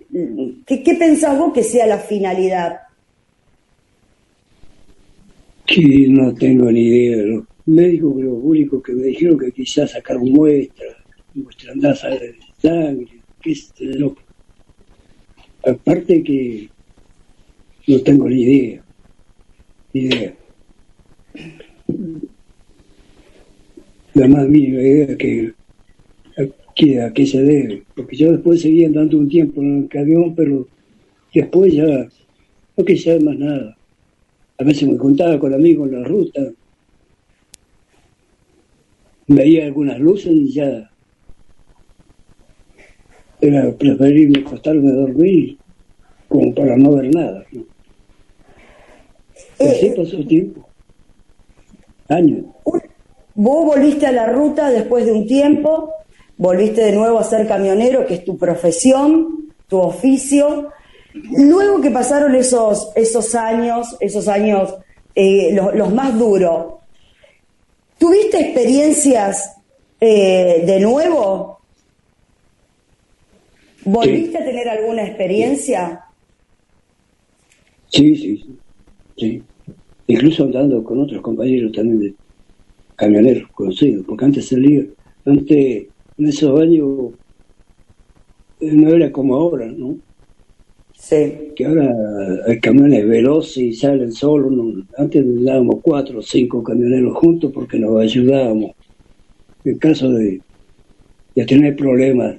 ¿Qué, 0.65 0.83
¿Qué 0.83 0.93
pensás 0.95 1.37
vos 1.37 1.51
que 1.53 1.63
sea 1.63 1.85
la 1.87 1.97
finalidad? 1.97 2.77
Que 5.67 6.07
no 6.07 6.33
tengo 6.33 6.71
ni 6.71 6.81
idea. 6.81 7.17
Los 7.25 7.43
médicos, 7.65 8.15
los 8.15 8.39
únicos 8.41 8.81
que 8.81 8.93
me 8.93 9.03
dijeron 9.03 9.37
que 9.37 9.51
quizás 9.51 9.91
sacar 9.91 10.17
muestra, 10.19 10.87
muestra 11.35 11.73
andaza 11.73 12.09
de 12.09 12.35
sangre, 12.59 13.21
qué 13.41 13.53
sé 13.53 13.99
yo. 13.99 14.15
Aparte 15.63 16.23
que 16.23 16.69
no 17.87 17.99
tengo 17.99 18.29
ni 18.29 18.41
idea. 18.43 18.83
Ni 19.93 20.01
idea. 20.01 20.33
La 24.13 24.27
más 24.27 24.47
mínima 24.47 24.81
idea 24.81 25.17
que 25.17 25.53
que 26.77 27.01
a 27.01 27.11
qué 27.11 27.25
se 27.25 27.41
debe. 27.41 27.83
Porque 27.95 28.15
yo 28.15 28.31
después 28.31 28.61
seguía 28.61 28.87
andando 28.87 29.17
un 29.17 29.27
tiempo 29.27 29.61
en 29.61 29.83
el 29.83 29.89
camión, 29.89 30.35
pero 30.35 30.67
después 31.33 31.73
ya 31.73 32.07
no 32.77 32.85
quise 32.85 33.19
más 33.19 33.37
nada. 33.37 33.76
A 34.59 34.63
veces 34.63 34.87
me 34.87 34.97
juntaba 34.97 35.37
con 35.39 35.53
amigos 35.53 35.89
en 35.89 36.01
la 36.01 36.07
ruta, 36.07 36.41
veía 39.27 39.65
algunas 39.65 39.99
luces 39.99 40.31
y 40.31 40.51
ya 40.51 40.89
era 43.39 43.71
preferible 43.73 44.41
acostarme 44.41 44.89
a 44.89 44.95
dormir 44.95 45.57
como 46.27 46.53
para 46.55 46.75
no 46.75 46.95
ver 46.95 47.13
nada. 47.13 47.45
¿no? 47.51 47.63
Y 49.59 49.67
así 49.67 49.85
Eh, 49.87 49.93
pasó 49.95 50.17
el 50.17 50.27
tiempo. 50.27 50.67
Años. 52.09 52.45
Vos 53.35 53.65
volviste 53.65 54.07
a 54.07 54.11
la 54.11 54.31
ruta 54.31 54.69
después 54.71 55.05
de 55.05 55.11
un 55.11 55.27
tiempo, 55.27 55.91
volviste 56.37 56.81
de 56.81 56.93
nuevo 56.93 57.19
a 57.19 57.23
ser 57.23 57.47
camionero, 57.47 58.07
que 58.07 58.15
es 58.15 58.25
tu 58.25 58.37
profesión, 58.37 59.53
tu 59.67 59.77
oficio. 59.77 60.69
Luego 61.37 61.81
que 61.81 61.91
pasaron 61.91 62.35
esos, 62.35 62.91
esos 62.95 63.35
años, 63.35 63.95
esos 63.99 64.27
años 64.27 64.73
eh, 65.15 65.51
los, 65.53 65.73
los 65.75 65.93
más 65.93 66.17
duros, 66.17 66.75
¿tuviste 67.97 68.39
experiencias 68.39 69.55
eh, 69.99 70.63
de 70.65 70.79
nuevo? 70.79 71.59
¿Volviste 73.83 74.37
a 74.37 74.45
tener 74.45 74.67
alguna 74.69 75.03
experiencia? 75.05 76.03
Sí, 77.87 78.15
sí, 78.15 78.37
sí, 78.37 78.59
sí. 79.17 79.43
Incluso 80.07 80.43
andando 80.43 80.83
con 80.83 80.99
otros 80.99 81.21
compañeros 81.21 81.71
también 81.71 81.99
de 81.99 82.13
camioneros 82.95 83.49
conocidos, 83.51 84.05
porque 84.05 84.25
antes 84.25 84.47
salía, 84.47 84.83
antes 85.25 85.87
en 86.17 86.27
esos 86.27 86.59
años 86.59 87.13
eh, 88.59 88.71
no 88.71 88.89
era 88.89 89.11
como 89.11 89.35
ahora, 89.35 89.65
¿no? 89.67 89.95
Sí. 91.09 91.53
Que 91.55 91.65
ahora 91.65 91.89
hay 92.47 92.59
camiones 92.59 93.07
veloces 93.07 93.57
y 93.57 93.73
salen 93.73 94.11
solos. 94.11 94.51
Antes 94.97 95.23
dábamos 95.41 95.77
cuatro 95.81 96.19
o 96.19 96.21
cinco 96.21 96.61
camioneros 96.61 97.15
juntos 97.15 97.49
porque 97.53 97.79
nos 97.79 98.01
ayudábamos. 98.01 98.71
En 99.63 99.77
caso 99.77 100.09
de, 100.09 100.41
de 101.33 101.45
tener 101.45 101.77
problemas 101.77 102.35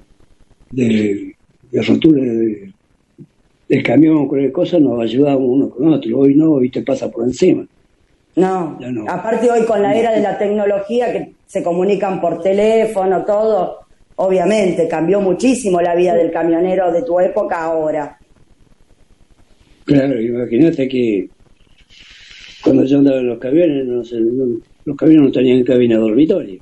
de, 0.70 1.34
de 1.72 1.82
rotura 1.82 2.22
de- 2.22 2.72
del 3.70 3.82
camión, 3.82 4.28
cualquier 4.28 4.52
cosa, 4.52 4.78
nos 4.78 5.00
ayudábamos 5.00 5.48
uno 5.48 5.70
con 5.70 5.88
otro. 5.94 6.18
Hoy 6.18 6.34
no, 6.34 6.52
hoy 6.52 6.70
te 6.70 6.82
pasa 6.82 7.10
por 7.10 7.24
encima. 7.24 7.66
No. 8.36 8.78
No. 8.80 9.04
Aparte 9.10 9.50
hoy 9.50 9.64
con 9.64 9.80
la 9.80 9.96
era 9.96 10.12
de 10.12 10.20
la 10.20 10.36
tecnología 10.36 11.10
que 11.10 11.32
se 11.46 11.62
comunican 11.62 12.20
por 12.20 12.42
teléfono, 12.42 13.24
todo, 13.24 13.78
obviamente 14.16 14.86
cambió 14.88 15.22
muchísimo 15.22 15.80
la 15.80 15.94
vida 15.94 16.14
del 16.14 16.30
camionero 16.30 16.92
de 16.92 17.02
tu 17.02 17.18
época 17.18 17.62
ahora. 17.64 18.17
Claro, 19.88 20.20
imagínate 20.20 20.86
que 20.86 21.30
cuando 22.62 22.84
yo 22.84 22.98
andaba 22.98 23.18
en 23.20 23.26
los 23.28 23.38
camiones, 23.38 23.86
no 23.86 24.04
sé, 24.04 24.20
no- 24.20 24.60
los 24.84 24.96
camiones 24.96 25.24
no 25.28 25.32
tenían 25.32 25.64
cabina 25.64 25.96
dormitorio. 25.96 26.60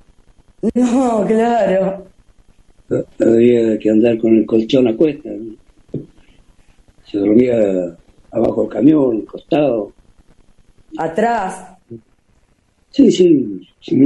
No, 0.75 1.25
claro. 1.27 2.07
Había 3.19 3.79
que 3.81 3.91
andar 3.91 4.17
con 4.19 4.37
el 4.37 4.47
colchón 4.47 4.87
a 4.87 4.97
cuesta. 4.97 5.29
¿no? 5.31 5.57
Se 7.11 7.19
dormía 7.19 7.97
abajo 8.31 8.63
del 8.63 8.71
camión, 8.71 9.23
costado. 9.23 9.93
Atrás. 10.97 11.73
Sí, 12.91 13.11
sí, 13.11 13.61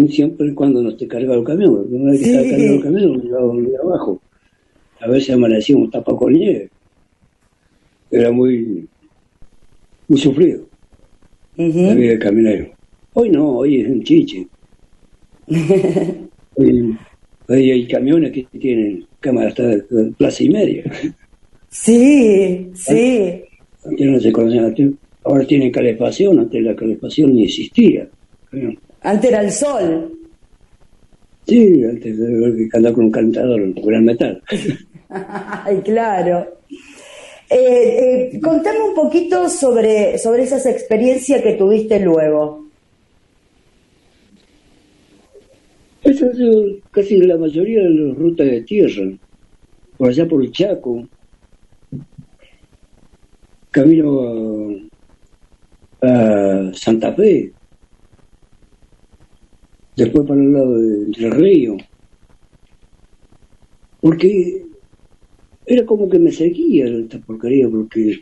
siempre 0.08 0.54
cuando 0.54 0.82
no 0.82 0.96
te 0.96 1.06
cargaba 1.06 1.36
el 1.36 1.44
camión. 1.44 1.86
Una 1.90 2.12
vez 2.12 2.20
que 2.20 2.24
Sí. 2.26 2.30
estaba 2.34 2.50
cargado 2.50 2.74
el 2.74 2.82
camión, 2.82 3.18
me 3.18 3.24
iba 3.26 3.38
a 3.38 3.42
dormir 3.42 3.72
abajo. 3.82 4.20
A 5.00 5.08
veces 5.08 5.30
amanecíamos 5.34 5.90
tapa 5.90 6.16
con 6.16 6.32
nieve. 6.32 6.70
Era 8.10 8.32
muy, 8.32 8.88
muy 10.10 10.18
sufrido 10.18 10.66
Ujú. 11.56 11.82
la 11.82 11.94
vida 11.94 12.10
del 12.10 12.18
camionero. 12.18 12.66
Hoy 13.14 13.30
no, 13.30 13.58
hoy 13.58 13.80
es 13.80 13.88
un 13.88 14.02
chiche. 14.02 14.46
hoy, 16.56 16.96
hoy 17.48 17.70
hay 17.70 17.86
camiones 17.86 18.32
que 18.32 18.42
tienen 18.58 19.06
cámara 19.20 19.48
hasta 19.48 19.68
de 19.68 20.12
plaza 20.18 20.42
y 20.42 20.48
media. 20.48 20.84
Sí, 21.68 22.70
sí. 22.74 23.42
Antes 23.84 24.06
no 24.06 24.18
se 24.18 24.32
conocían, 24.32 24.98
ahora 25.22 25.46
tienen 25.46 25.70
calefacción, 25.70 26.40
antes 26.40 26.60
la 26.60 26.74
calefacción 26.74 27.32
ni 27.32 27.44
existía. 27.44 28.08
Antes 29.02 29.30
era 29.30 29.42
el 29.42 29.52
sol. 29.52 30.12
Sí, 31.46 31.84
antes 31.84 32.18
de 32.18 32.68
que 32.68 32.76
andar 32.76 32.92
con 32.92 33.04
un 33.04 33.12
calentador, 33.12 33.80
con 33.80 33.94
el 33.94 34.02
metal. 34.02 34.42
Ay, 35.08 35.80
claro. 35.84 36.48
Eh, 37.52 38.30
eh, 38.32 38.40
contame 38.40 38.78
un 38.80 38.94
poquito 38.94 39.48
sobre, 39.48 40.18
sobre 40.18 40.44
esas 40.44 40.64
experiencias 40.66 41.42
que 41.42 41.54
tuviste 41.54 41.98
luego. 41.98 42.66
Esa 46.04 46.26
ha 46.26 46.32
sido 46.32 46.76
casi 46.92 47.16
la 47.16 47.36
mayoría 47.36 47.82
de 47.82 47.90
las 47.90 48.16
rutas 48.16 48.46
de 48.46 48.60
tierra, 48.60 49.10
por 49.98 50.08
allá 50.08 50.28
por 50.28 50.44
el 50.44 50.52
Chaco, 50.52 51.08
camino 53.72 54.80
a, 56.02 56.06
a 56.06 56.72
Santa 56.72 57.12
Fe, 57.14 57.52
después 59.96 60.24
para 60.24 60.40
el 60.40 60.52
lado 60.52 60.78
de 60.78 61.04
Entre 61.06 61.30
Ríos, 61.30 61.82
porque 64.00 64.69
era 65.66 65.84
como 65.84 66.08
que 66.08 66.18
me 66.18 66.32
seguía 66.32 66.86
esta 66.86 67.18
porquería, 67.18 67.68
porque 67.68 68.20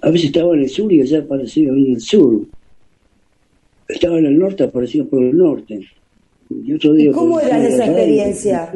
a 0.00 0.10
veces 0.10 0.26
estaba 0.26 0.54
en 0.54 0.60
el 0.60 0.68
sur 0.68 0.92
y 0.92 1.00
allá 1.00 1.20
aparecía 1.20 1.68
en 1.68 1.92
el 1.92 2.00
sur, 2.00 2.46
estaba 3.88 4.18
en 4.18 4.26
el 4.26 4.38
norte, 4.38 4.64
aparecía 4.64 5.04
por 5.04 5.22
el 5.22 5.36
norte. 5.36 5.80
Y, 6.48 6.72
otro 6.72 6.92
día 6.94 7.10
¿Y 7.10 7.12
cómo 7.12 7.40
era 7.40 7.64
esa 7.66 7.86
experiencia? 7.86 8.72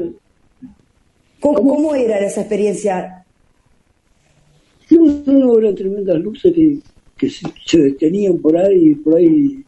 ¿Cómo, 1.41 1.63
cómo 1.63 1.95
era 1.95 2.19
esa 2.19 2.41
experiencia? 2.43 3.25
No, 4.91 5.23
no, 5.27 5.33
no, 5.33 5.59
eran 5.59 5.75
tremendas 5.75 6.21
luces 6.21 6.55
que, 6.55 6.79
que 7.17 7.31
se, 7.31 7.47
se 7.65 7.79
detenían 7.79 8.39
por 8.39 8.57
ahí 8.57 8.91
y 8.91 8.95
por 8.95 9.17
ahí 9.17 9.65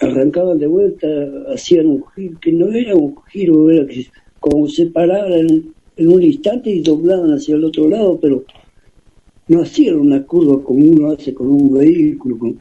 arrancaban 0.00 0.58
de 0.58 0.66
vuelta, 0.66 1.06
hacían 1.52 1.86
un 1.86 2.04
giro, 2.14 2.38
que 2.40 2.52
no 2.52 2.72
era 2.72 2.94
un 2.94 3.16
giro, 3.30 3.70
era 3.70 3.86
que 3.86 4.06
como 4.40 4.68
se 4.68 4.86
paraban 4.86 5.74
en, 5.96 6.08
un 6.08 6.22
instante 6.22 6.70
y 6.70 6.80
doblaban 6.82 7.30
hacia 7.32 7.54
el 7.56 7.64
otro 7.64 7.88
lado, 7.88 8.18
pero 8.20 8.44
no 9.48 9.62
hacían 9.62 9.96
una 9.96 10.24
curva 10.26 10.62
como 10.62 10.84
uno 10.84 11.10
hace 11.12 11.34
con 11.34 11.48
un 11.48 11.72
vehículo 11.74 12.38
con- 12.38 12.60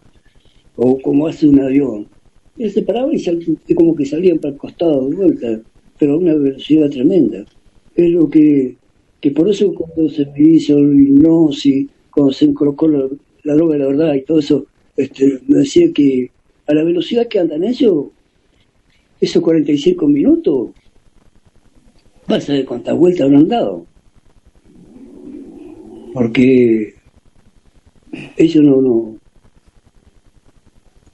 o 0.75 1.01
como 1.01 1.27
hace 1.27 1.47
un 1.47 1.59
avión. 1.61 2.09
Y 2.55 2.69
se 2.69 2.83
paraban 2.83 3.13
y, 3.13 3.19
sal- 3.19 3.41
y 3.67 3.75
como 3.75 3.95
que 3.95 4.05
salían 4.05 4.39
para 4.39 4.53
el 4.53 4.59
costado 4.59 5.09
de 5.09 5.15
vuelta, 5.15 5.63
pero 5.99 6.13
a 6.13 6.17
una 6.17 6.35
velocidad 6.35 6.89
tremenda. 6.89 7.47
Es 7.95 8.09
lo 8.11 8.29
que, 8.29 8.79
que 9.21 9.31
por 9.31 9.49
eso 9.49 9.73
cuando 9.73 10.09
se 10.11 10.25
me 10.27 10.41
hizo 10.41 10.77
el 10.77 10.99
hipnosis, 10.99 11.89
cuando 12.11 12.33
se 12.33 12.53
colocó 12.53 12.87
la, 12.87 13.09
la 13.43 13.55
droga 13.55 13.73
de 13.75 13.79
la 13.81 13.87
verdad 13.87 14.15
y 14.15 14.23
todo 14.25 14.39
eso, 14.39 14.67
este, 14.97 15.41
me 15.47 15.59
decía 15.59 15.91
que 15.93 16.31
a 16.67 16.73
la 16.73 16.83
velocidad 16.83 17.27
que 17.27 17.39
andan 17.39 17.63
ellos, 17.63 18.07
esos 19.19 19.41
45 19.41 20.07
minutos, 20.07 20.71
vas 22.27 22.49
a 22.49 22.53
ver 22.53 22.65
cuántas 22.65 22.97
vueltas 22.97 23.25
habrán 23.25 23.47
dado. 23.47 23.85
Porque 26.13 26.93
ellos 28.37 28.63
no, 28.63 28.81
no, 28.81 29.17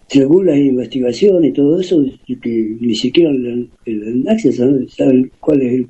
según 0.09 0.47
las 0.47 0.57
investigaciones 0.57 1.51
y 1.51 1.53
todo 1.53 1.79
eso, 1.79 2.03
que 2.25 2.77
ni 2.79 2.95
siquiera 2.95 3.29
el, 3.29 3.69
el 3.85 4.53
saben, 4.53 4.89
saben 4.89 5.31
cuál 5.39 5.61
es 5.61 5.85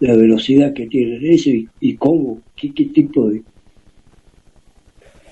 la 0.00 0.16
velocidad 0.16 0.72
que 0.74 0.86
tienen 0.86 1.24
eso 1.24 1.50
y, 1.80 1.94
cómo, 1.96 2.40
qué, 2.56 2.68
tipo 2.70 3.30
de, 3.30 3.42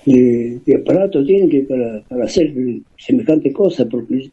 de, 0.05 0.59
de 0.65 0.75
aparato 0.75 1.23
tienen 1.25 1.49
que 1.49 1.61
para, 1.61 2.01
para 2.03 2.25
hacer 2.25 2.53
semejante 2.97 3.51
cosa, 3.51 3.85
porque 3.85 4.31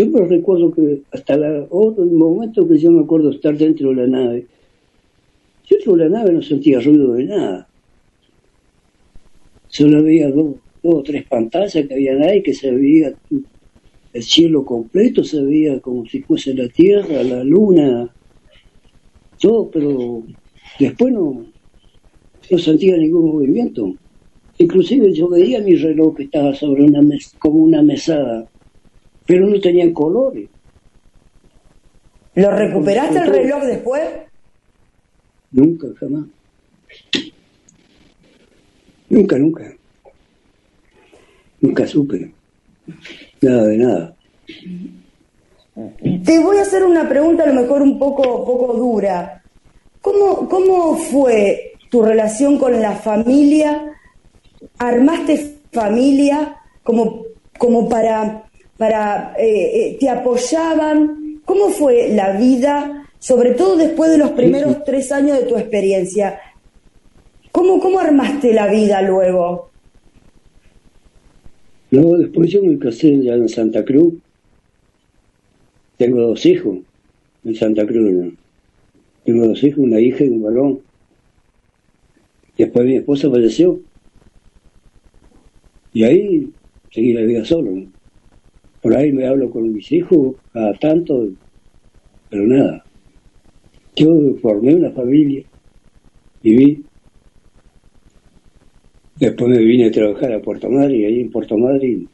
me 0.00 0.26
recuerdo 0.26 0.72
que 0.72 1.04
hasta 1.12 1.36
la, 1.36 1.66
otro 1.70 2.04
momento 2.06 2.66
que 2.68 2.78
yo 2.78 2.90
me 2.90 3.02
acuerdo 3.02 3.30
estar 3.30 3.56
dentro 3.56 3.90
de 3.90 3.94
la 3.96 4.06
nave, 4.06 4.48
dentro 5.68 5.96
de 5.96 6.04
la 6.04 6.08
nave 6.08 6.32
no 6.32 6.40
sentía 6.40 6.78
ruido 6.80 7.14
de 7.14 7.24
nada. 7.24 7.68
Solo 9.66 9.98
había 9.98 10.30
dos, 10.30 10.56
dos 10.82 10.94
o 10.94 11.02
tres 11.02 11.26
pantallas 11.26 11.86
que 11.86 11.94
habían 11.94 12.22
ahí, 12.22 12.42
que 12.44 12.54
se 12.54 12.70
veía 12.70 13.18
el 14.12 14.22
cielo 14.22 14.64
completo, 14.64 15.24
se 15.24 15.42
veía 15.42 15.80
como 15.80 16.06
si 16.06 16.22
fuese 16.22 16.54
la 16.54 16.68
Tierra, 16.68 17.22
la 17.24 17.44
Luna, 17.44 18.16
todo, 19.38 19.70
pero 19.70 20.24
después 20.78 21.12
no, 21.12 21.46
no 22.50 22.58
sentía 22.58 22.96
ningún 22.96 23.26
movimiento. 23.32 23.94
Inclusive 24.58 25.12
yo 25.14 25.28
veía 25.28 25.60
mi 25.60 25.76
reloj 25.76 26.16
que 26.16 26.24
estaba 26.24 26.54
sobre 26.54 26.84
una 26.84 27.02
mes- 27.02 27.36
como 27.38 27.58
una 27.64 27.82
mesada, 27.82 28.50
pero 29.32 29.46
no 29.46 29.58
tenían 29.60 29.94
colores. 29.94 30.46
¿Lo 32.34 32.50
recuperaste 32.50 33.18
el 33.18 33.28
reloj 33.28 33.62
después? 33.62 34.02
Nunca, 35.52 35.86
jamás. 35.98 36.24
Nunca, 39.08 39.38
nunca. 39.38 39.72
Nunca 41.62 41.86
supe. 41.86 42.30
Nada 43.40 43.64
de 43.68 43.78
nada. 43.78 44.16
Te 46.26 46.38
voy 46.38 46.58
a 46.58 46.62
hacer 46.62 46.84
una 46.84 47.08
pregunta 47.08 47.44
a 47.44 47.46
lo 47.46 47.54
mejor 47.54 47.80
un 47.80 47.98
poco, 47.98 48.44
poco 48.44 48.74
dura. 48.74 49.42
¿Cómo, 50.02 50.46
¿Cómo 50.46 50.94
fue 50.98 51.72
tu 51.88 52.02
relación 52.02 52.58
con 52.58 52.78
la 52.82 52.96
familia? 52.96 53.94
¿Armaste 54.76 55.56
familia 55.72 56.58
como, 56.82 57.22
como 57.56 57.88
para, 57.88 58.50
para 58.82 59.32
eh, 59.38 59.90
eh, 59.90 59.96
te 60.00 60.08
apoyaban? 60.08 61.40
¿Cómo 61.44 61.68
fue 61.68 62.12
la 62.12 62.36
vida, 62.36 63.06
sobre 63.20 63.52
todo 63.52 63.76
después 63.76 64.10
de 64.10 64.18
los 64.18 64.32
primeros 64.32 64.82
tres 64.82 65.12
años 65.12 65.38
de 65.38 65.44
tu 65.44 65.56
experiencia? 65.56 66.40
¿Cómo, 67.52 67.78
cómo 67.78 68.00
armaste 68.00 68.52
la 68.52 68.66
vida 68.66 69.00
luego? 69.02 69.70
Luego 71.92 72.18
después 72.18 72.50
yo 72.50 72.60
me 72.64 72.76
casé 72.76 73.22
ya 73.22 73.34
en 73.34 73.48
Santa 73.48 73.84
Cruz. 73.84 74.14
Tengo 75.96 76.20
dos 76.20 76.44
hijos 76.44 76.78
en 77.44 77.54
Santa 77.54 77.86
Cruz. 77.86 78.10
¿no? 78.10 78.32
Tengo 79.24 79.46
dos 79.46 79.62
hijos, 79.62 79.78
una 79.78 80.00
hija 80.00 80.24
y 80.24 80.28
un 80.28 80.42
varón. 80.42 80.80
Después 82.58 82.84
mi 82.84 82.96
esposa 82.96 83.30
falleció. 83.30 83.78
Y 85.92 86.02
ahí 86.02 86.50
seguí 86.90 87.12
la 87.12 87.20
vida 87.20 87.44
solo. 87.44 87.70
¿no? 87.70 87.91
Por 88.82 88.96
ahí 88.96 89.12
me 89.12 89.26
hablo 89.26 89.48
con 89.48 89.72
mis 89.72 89.90
hijos 89.92 90.36
cada 90.52 90.74
tanto, 90.74 91.28
pero 92.28 92.46
nada. 92.46 92.84
Yo 93.94 94.34
formé 94.42 94.74
una 94.74 94.90
familia, 94.90 95.44
viví. 96.42 96.84
Después 99.16 99.50
me 99.50 99.58
vine 99.58 99.86
a 99.86 99.92
trabajar 99.92 100.32
a 100.32 100.42
Puerto 100.42 100.68
Madryn 100.68 101.06
ahí 101.06 101.20
en 101.20 101.30
Puerto 101.30 101.56
Madryn, 101.56 102.08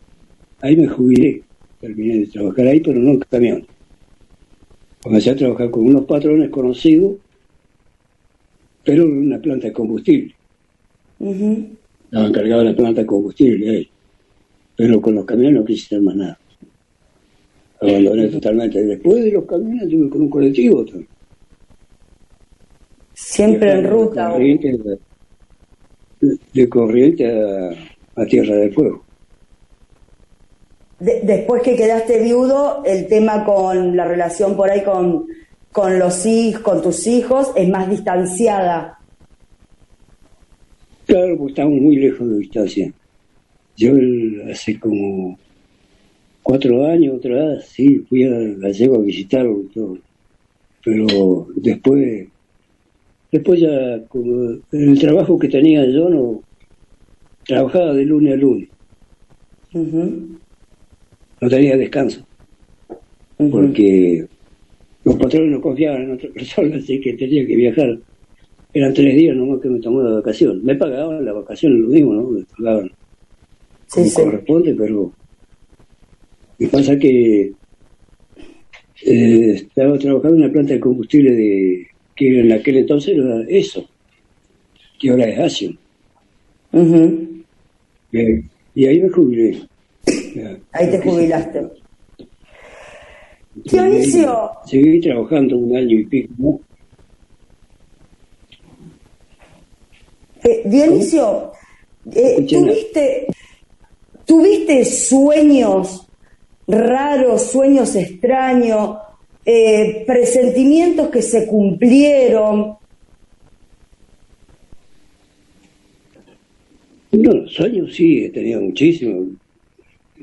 ahí 0.60 0.76
me 0.76 0.86
jubilé. 0.86 1.42
Terminé 1.80 2.18
de 2.18 2.26
trabajar 2.26 2.66
ahí, 2.66 2.80
pero 2.80 2.98
no 2.98 3.10
en 3.12 3.20
camión. 3.20 3.66
Comencé 5.02 5.30
a 5.30 5.36
trabajar 5.36 5.70
con 5.70 5.86
unos 5.86 6.04
patrones 6.04 6.50
conocidos, 6.50 7.16
pero 8.84 9.04
en 9.04 9.18
una 9.26 9.40
planta 9.40 9.68
de 9.68 9.72
combustible. 9.72 10.34
Ujú. 11.20 11.68
Estaba 12.04 12.26
encargado 12.26 12.62
de 12.62 12.70
la 12.70 12.76
planta 12.76 13.00
de 13.00 13.06
combustible 13.06 13.70
ahí. 13.70 13.88
Pero 14.76 15.00
con 15.00 15.14
los 15.14 15.24
camiones 15.24 15.60
no 15.60 15.64
quise 15.64 15.86
hacer 15.86 16.02
más 16.02 16.16
nada. 16.16 16.38
Abandoné 17.80 18.28
totalmente. 18.28 18.82
Después 18.84 19.24
de 19.24 19.32
los 19.32 19.44
camiones 19.44 19.84
estuve 19.84 20.10
con 20.10 20.22
un 20.22 20.30
colectivo. 20.30 20.84
también. 20.84 21.08
Siempre 23.14 23.72
en 23.72 23.84
ruta. 23.88 24.30
Corriente, 24.30 24.78
de, 26.20 26.38
de 26.52 26.68
corriente 26.68 27.26
a, 27.26 27.70
a 28.22 28.26
Tierra 28.26 28.54
del 28.56 28.72
Fuego. 28.74 29.04
De- 31.00 31.20
después 31.22 31.62
que 31.62 31.76
quedaste 31.76 32.20
viudo, 32.22 32.82
el 32.84 33.06
tema 33.06 33.44
con 33.44 33.96
la 33.96 34.04
relación 34.04 34.56
por 34.56 34.70
ahí 34.70 34.82
con, 34.82 35.26
con 35.70 35.98
los 35.98 36.26
hijos, 36.26 36.62
con 36.62 36.82
tus 36.82 37.06
hijos, 37.06 37.52
es 37.54 37.68
más 37.68 37.88
distanciada. 37.88 38.98
Claro, 41.06 41.38
porque 41.38 41.52
estamos 41.52 41.80
muy 41.80 41.96
lejos 41.96 42.28
de 42.28 42.38
distancia. 42.38 42.92
Yo 43.76 43.92
el- 43.92 44.50
hace 44.50 44.78
como 44.78 45.38
cuatro 46.48 46.86
años, 46.86 47.16
otra 47.18 47.34
vez, 47.44 47.66
sí, 47.66 47.98
fui 48.08 48.24
a 48.24 48.30
Gallego 48.30 48.96
a 48.96 49.02
visitarlo 49.02 49.60
y 49.64 49.74
todo. 49.74 49.98
Pero 50.82 51.46
después, 51.56 52.26
después 53.30 53.60
ya, 53.60 54.02
como 54.08 54.56
el 54.72 54.98
trabajo 54.98 55.38
que 55.38 55.48
tenía 55.48 55.84
yo, 55.84 56.08
no 56.08 56.42
trabajaba 57.44 57.92
de 57.92 58.04
lunes 58.06 58.32
a 58.32 58.36
lunes, 58.36 58.68
no 59.74 61.48
tenía 61.50 61.76
descanso, 61.76 62.24
porque 63.36 64.24
los 65.04 65.16
patrones 65.16 65.50
no 65.50 65.60
confiaban 65.60 66.02
en 66.04 66.12
otra 66.12 66.30
persona, 66.34 66.76
así 66.76 66.98
que 66.98 67.12
tenía 67.12 67.46
que 67.46 67.56
viajar. 67.56 67.98
Eran 68.72 68.94
tres 68.94 69.14
días 69.16 69.36
nomás 69.36 69.60
que 69.60 69.68
me 69.68 69.80
tomaba 69.80 70.08
de 70.10 70.16
vacación. 70.16 70.64
Me 70.64 70.74
pagaban 70.76 71.24
las 71.24 71.34
vacaciones, 71.34 71.78
lo 71.80 71.88
mismo, 71.88 72.14
¿no? 72.14 72.22
Me 72.30 72.44
pagaban 72.56 72.90
como 73.90 74.04
Sí, 74.06 74.10
sí. 74.10 74.22
corresponde, 74.22 74.74
pero 74.74 75.12
me 76.58 76.68
pasa 76.68 76.98
que 76.98 77.52
eh, 79.04 79.52
estaba 79.54 79.98
trabajando 79.98 80.36
en 80.36 80.42
una 80.42 80.52
planta 80.52 80.74
de 80.74 80.80
combustible 80.80 81.32
de 81.32 81.86
que 82.16 82.40
en 82.40 82.52
aquel 82.52 82.78
entonces 82.78 83.16
era 83.16 83.44
eso, 83.48 83.88
que 84.98 85.10
ahora 85.10 85.28
es 85.28 85.38
Asium. 85.38 85.76
Eh, 88.12 88.42
y 88.74 88.86
ahí 88.86 89.00
me 89.00 89.08
jubilé. 89.08 89.62
Ahí 90.72 90.90
te 90.90 91.00
jubilaste. 91.00 91.68
Dionisio. 93.54 94.50
Seguí 94.66 95.00
trabajando 95.00 95.56
un 95.56 95.76
año 95.76 95.98
y 95.98 96.04
pico. 96.06 96.34
¿no? 96.38 96.60
Eh, 100.44 100.62
Dionisio, 100.64 101.52
eh. 102.14 102.46
¿tuviste, 102.48 103.26
¿tuviste 104.24 104.84
sueños 104.84 106.07
raros, 106.68 107.50
sueños 107.50 107.96
extraños, 107.96 108.98
eh, 109.44 110.04
presentimientos 110.06 111.08
que 111.08 111.22
se 111.22 111.46
cumplieron? 111.46 112.76
No, 117.12 117.48
sueños 117.48 117.94
sí, 117.94 118.24
he 118.24 118.30
tenido 118.30 118.60
muchísimos. 118.60 119.28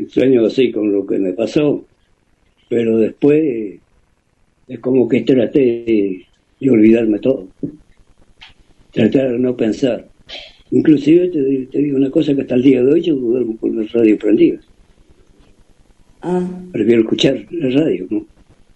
Sueños 0.09 0.51
así 0.53 0.71
con 0.71 0.91
lo 0.91 1.05
que 1.05 1.17
me 1.17 1.33
pasó. 1.33 1.87
Pero 2.69 2.97
después 2.97 3.81
es 4.67 4.79
como 4.79 5.07
que 5.07 5.21
traté 5.21 5.59
de, 6.59 6.69
olvidarme 6.69 7.19
todo. 7.19 7.49
Tratar 8.91 9.31
de 9.33 9.39
no 9.39 9.55
pensar. 9.55 10.09
Inclusive 10.71 11.29
te, 11.29 11.43
di- 11.43 11.65
te 11.67 11.79
digo 11.79 11.97
una 11.97 12.11
cosa 12.11 12.35
que 12.35 12.41
hasta 12.41 12.55
el 12.55 12.63
día 12.63 12.83
de 12.83 12.93
hoy 12.93 13.01
yo 13.01 13.15
duermo 13.15 13.57
con 13.57 13.75
la 13.75 13.87
radio 13.91 14.17
prendida. 14.17 14.59
Prefiero 16.71 17.01
escuchar 17.01 17.35
la 17.51 17.81
radio, 17.81 18.07
¿no? 18.09 18.25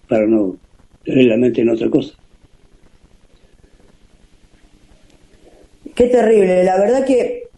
Para 0.08 0.26
no 0.28 0.56
tener 1.04 1.26
la 1.26 1.38
mente 1.38 1.62
en 1.62 1.70
otra 1.70 1.90
cosa. 1.90 2.14
qué 5.96 6.06
terrible. 6.08 6.64
La 6.64 6.78
verdad 6.80 7.04
que 7.06 7.50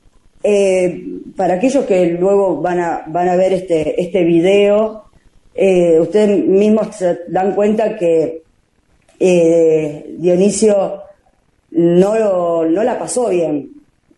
eh, 0.44 1.04
para 1.36 1.56
aquellos 1.56 1.86
que 1.86 2.08
luego 2.20 2.60
van 2.62 2.80
a, 2.80 3.04
van 3.08 3.30
a 3.30 3.36
ver 3.36 3.54
este, 3.54 4.02
este 4.02 4.24
video, 4.24 5.04
eh, 5.54 6.00
ustedes 6.00 6.44
mismos 6.48 6.96
se 6.96 7.20
dan 7.28 7.54
cuenta 7.54 7.96
que 7.98 8.42
eh, 9.20 10.16
Dionisio 10.18 11.02
no, 11.72 12.18
lo- 12.18 12.66
no 12.66 12.84
la 12.84 12.98
pasó 12.98 13.30
bien. 13.30 13.70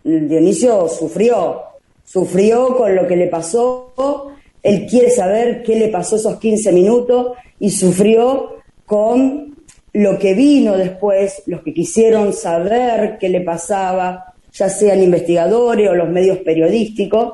Dionisio 0.05 0.87
sufrió, 0.87 1.61
sufrió 2.05 2.77
con 2.77 2.95
lo 2.95 3.05
que 3.05 3.17
le 3.17 3.27
pasó, 3.27 4.32
él 4.63 4.87
quiere 4.87 5.09
saber 5.09 5.61
qué 5.61 5.75
le 5.75 5.89
pasó 5.89 6.15
esos 6.15 6.39
15 6.39 6.71
minutos 6.71 7.37
y 7.59 7.69
sufrió 7.69 8.55
con 8.85 9.55
lo 9.91 10.17
que 10.17 10.33
vino 10.33 10.77
después, 10.77 11.43
los 11.45 11.61
que 11.61 11.73
quisieron 11.73 12.33
saber 12.33 13.17
qué 13.19 13.29
le 13.29 13.41
pasaba, 13.41 14.33
ya 14.51 14.69
sean 14.69 15.03
investigadores 15.03 15.89
o 15.89 15.95
los 15.95 16.09
medios 16.09 16.39
periodísticos, 16.39 17.33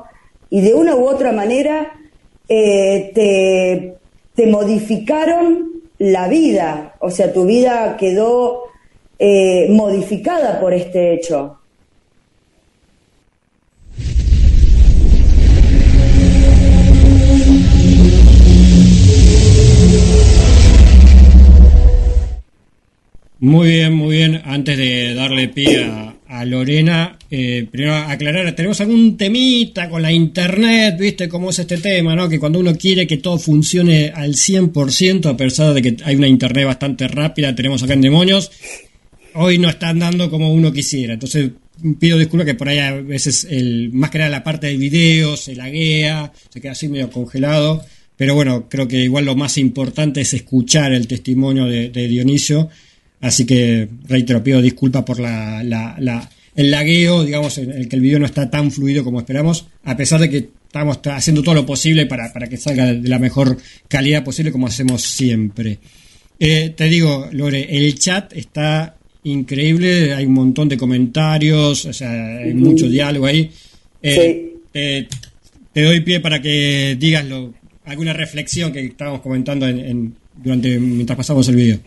y 0.50 0.60
de 0.60 0.74
una 0.74 0.96
u 0.96 1.08
otra 1.08 1.32
manera 1.32 1.92
eh, 2.48 3.12
te, 3.14 4.46
modificaron 4.46 5.82
la 5.98 6.26
vida, 6.26 6.94
o 7.00 7.10
sea, 7.10 7.30
tu 7.30 7.44
vida 7.44 7.96
quedó 7.98 8.64
eh, 9.18 9.68
modificada 9.70 10.58
por 10.58 10.72
este 10.72 11.12
hecho. 11.12 11.59
Muy 23.40 23.70
bien, 23.70 23.94
muy 23.94 24.16
bien. 24.16 24.42
Antes 24.44 24.76
de 24.76 25.14
darle 25.14 25.48
pie 25.48 25.90
a, 26.28 26.44
Lorena, 26.44 27.18
eh, 27.30 27.66
primero 27.70 27.94
aclarar, 27.94 28.54
¿tenemos 28.54 28.82
algún 28.82 29.16
temita 29.16 29.88
con 29.88 30.02
la 30.02 30.12
internet? 30.12 30.96
¿Viste 30.98 31.26
cómo 31.26 31.48
es 31.48 31.58
este 31.58 31.78
tema? 31.78 32.14
¿no? 32.14 32.28
Que 32.28 32.38
cuando 32.38 32.58
uno 32.58 32.76
quiere 32.76 33.06
que 33.06 33.16
todo 33.16 33.38
funcione 33.38 34.12
al 34.14 34.34
100%, 34.34 35.24
a 35.24 35.36
pesar 35.38 35.72
de 35.72 35.80
que 35.80 35.96
hay 36.04 36.16
una 36.16 36.28
internet 36.28 36.66
bastante 36.66 37.08
rápida, 37.08 37.54
tenemos 37.54 37.82
acá 37.82 37.94
en 37.94 38.02
Demonios, 38.02 38.50
hoy 39.32 39.58
no 39.58 39.70
está 39.70 39.88
andando 39.88 40.30
como 40.30 40.52
uno 40.52 40.70
quisiera. 40.70 41.14
Entonces 41.14 41.50
pido 41.98 42.18
disculpas 42.18 42.46
que 42.46 42.54
por 42.54 42.68
ahí 42.68 42.78
a 42.78 42.92
veces, 42.92 43.46
el, 43.48 43.90
más 43.94 44.10
que 44.10 44.18
nada 44.18 44.30
la 44.30 44.44
parte 44.44 44.66
de 44.66 44.76
videos 44.76 45.40
se 45.40 45.56
laguea, 45.56 46.30
se 46.50 46.60
queda 46.60 46.72
así 46.72 46.88
medio 46.88 47.10
congelado. 47.10 47.82
Pero 48.18 48.34
bueno, 48.34 48.68
creo 48.68 48.86
que 48.86 49.02
igual 49.02 49.24
lo 49.24 49.34
más 49.34 49.56
importante 49.56 50.20
es 50.20 50.34
escuchar 50.34 50.92
el 50.92 51.06
testimonio 51.06 51.64
de, 51.64 51.88
de 51.88 52.06
Dionisio. 52.06 52.68
Así 53.20 53.44
que 53.44 53.88
reitero, 54.08 54.42
pido 54.42 54.62
disculpas 54.62 55.04
por 55.04 55.20
la, 55.20 55.62
la- 55.62 55.96
la- 55.98 56.28
el 56.56 56.70
lagueo, 56.70 57.24
digamos, 57.24 57.58
en 57.58 57.70
el 57.70 57.88
que 57.88 57.96
el 57.96 58.02
video 58.02 58.18
no 58.18 58.26
está 58.26 58.50
tan 58.50 58.70
fluido 58.72 59.04
como 59.04 59.20
esperamos, 59.20 59.66
a 59.84 59.96
pesar 59.96 60.20
de 60.20 60.28
que 60.30 60.48
estamos 60.66 60.98
haciendo 61.04 61.42
todo 61.42 61.54
lo 61.54 61.66
posible 61.66 62.06
para, 62.06 62.32
para 62.32 62.48
que 62.48 62.56
salga 62.56 62.92
de 62.92 63.08
la 63.08 63.18
mejor 63.18 63.56
calidad 63.88 64.24
posible 64.24 64.52
como 64.52 64.66
hacemos 64.66 65.02
siempre. 65.02 65.78
Eh, 66.38 66.72
te 66.76 66.84
digo, 66.84 67.28
Lore, 67.32 67.66
el 67.70 67.94
chat 67.98 68.32
está 68.34 68.96
increíble, 69.24 70.14
hay 70.14 70.24
un 70.26 70.32
montón 70.32 70.68
de 70.68 70.76
comentarios, 70.76 71.84
o 71.84 71.92
sea, 71.92 72.38
hay 72.38 72.54
mucho 72.54 72.88
diálogo 72.88 73.26
ahí. 73.26 73.50
Eh, 74.02 74.54
eh, 74.74 75.06
te 75.72 75.82
doy 75.82 76.00
pie 76.00 76.20
para 76.20 76.40
que 76.40 76.96
digas 76.98 77.24
lo- 77.26 77.52
alguna 77.84 78.12
reflexión 78.12 78.72
que 78.72 78.84
estábamos 78.86 79.20
comentando 79.20 79.68
en, 79.68 79.78
en- 79.78 80.14
durante 80.42 80.78
mientras 80.78 81.16
pasamos 81.16 81.48
el 81.48 81.56
video. 81.56 81.78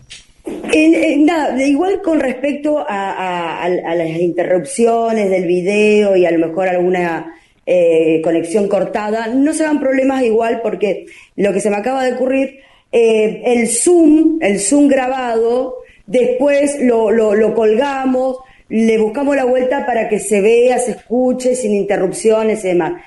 En- 0.46 1.24
nada, 1.24 1.62
igual 1.66 2.02
con 2.02 2.20
respecto 2.20 2.84
a, 2.86 3.66
las 3.68 4.08
interrupciones 4.20 5.30
del 5.30 5.46
video 5.46 6.16
y 6.16 6.26
a 6.26 6.30
lo 6.30 6.46
mejor 6.48 6.68
alguna 6.68 7.34
eh, 7.66 8.20
conexión 8.22 8.68
cortada, 8.68 9.28
no 9.28 9.54
se 9.54 9.62
dan 9.64 9.80
problemas 9.80 10.22
igual 10.22 10.60
porque 10.62 11.06
lo 11.36 11.52
que 11.52 11.60
se 11.60 11.70
me 11.70 11.76
acaba 11.76 12.04
de 12.04 12.12
ocurrir, 12.12 12.58
eh, 12.92 13.42
el 13.46 13.68
Zoom, 13.68 14.38
el 14.42 14.60
Zoom 14.60 14.88
grabado, 14.88 15.76
después 16.06 16.78
lo, 16.80 17.10
lo- 17.10 17.34
lo 17.34 17.54
colgamos, 17.54 18.38
le 18.68 18.98
buscamos 18.98 19.36
la 19.36 19.44
vuelta 19.46 19.86
para 19.86 20.08
que 20.10 20.18
se 20.18 20.42
vea, 20.42 20.78
se 20.78 20.90
escuche 20.92 21.54
sin 21.54 21.72
interrupciones 21.74 22.62
y 22.64 22.68
demás. 22.68 23.00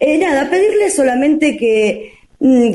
Eh, 0.00 0.16
nada, 0.16 0.48
pedirle 0.48 0.88
solamente 0.90 1.56
que, 1.58 2.12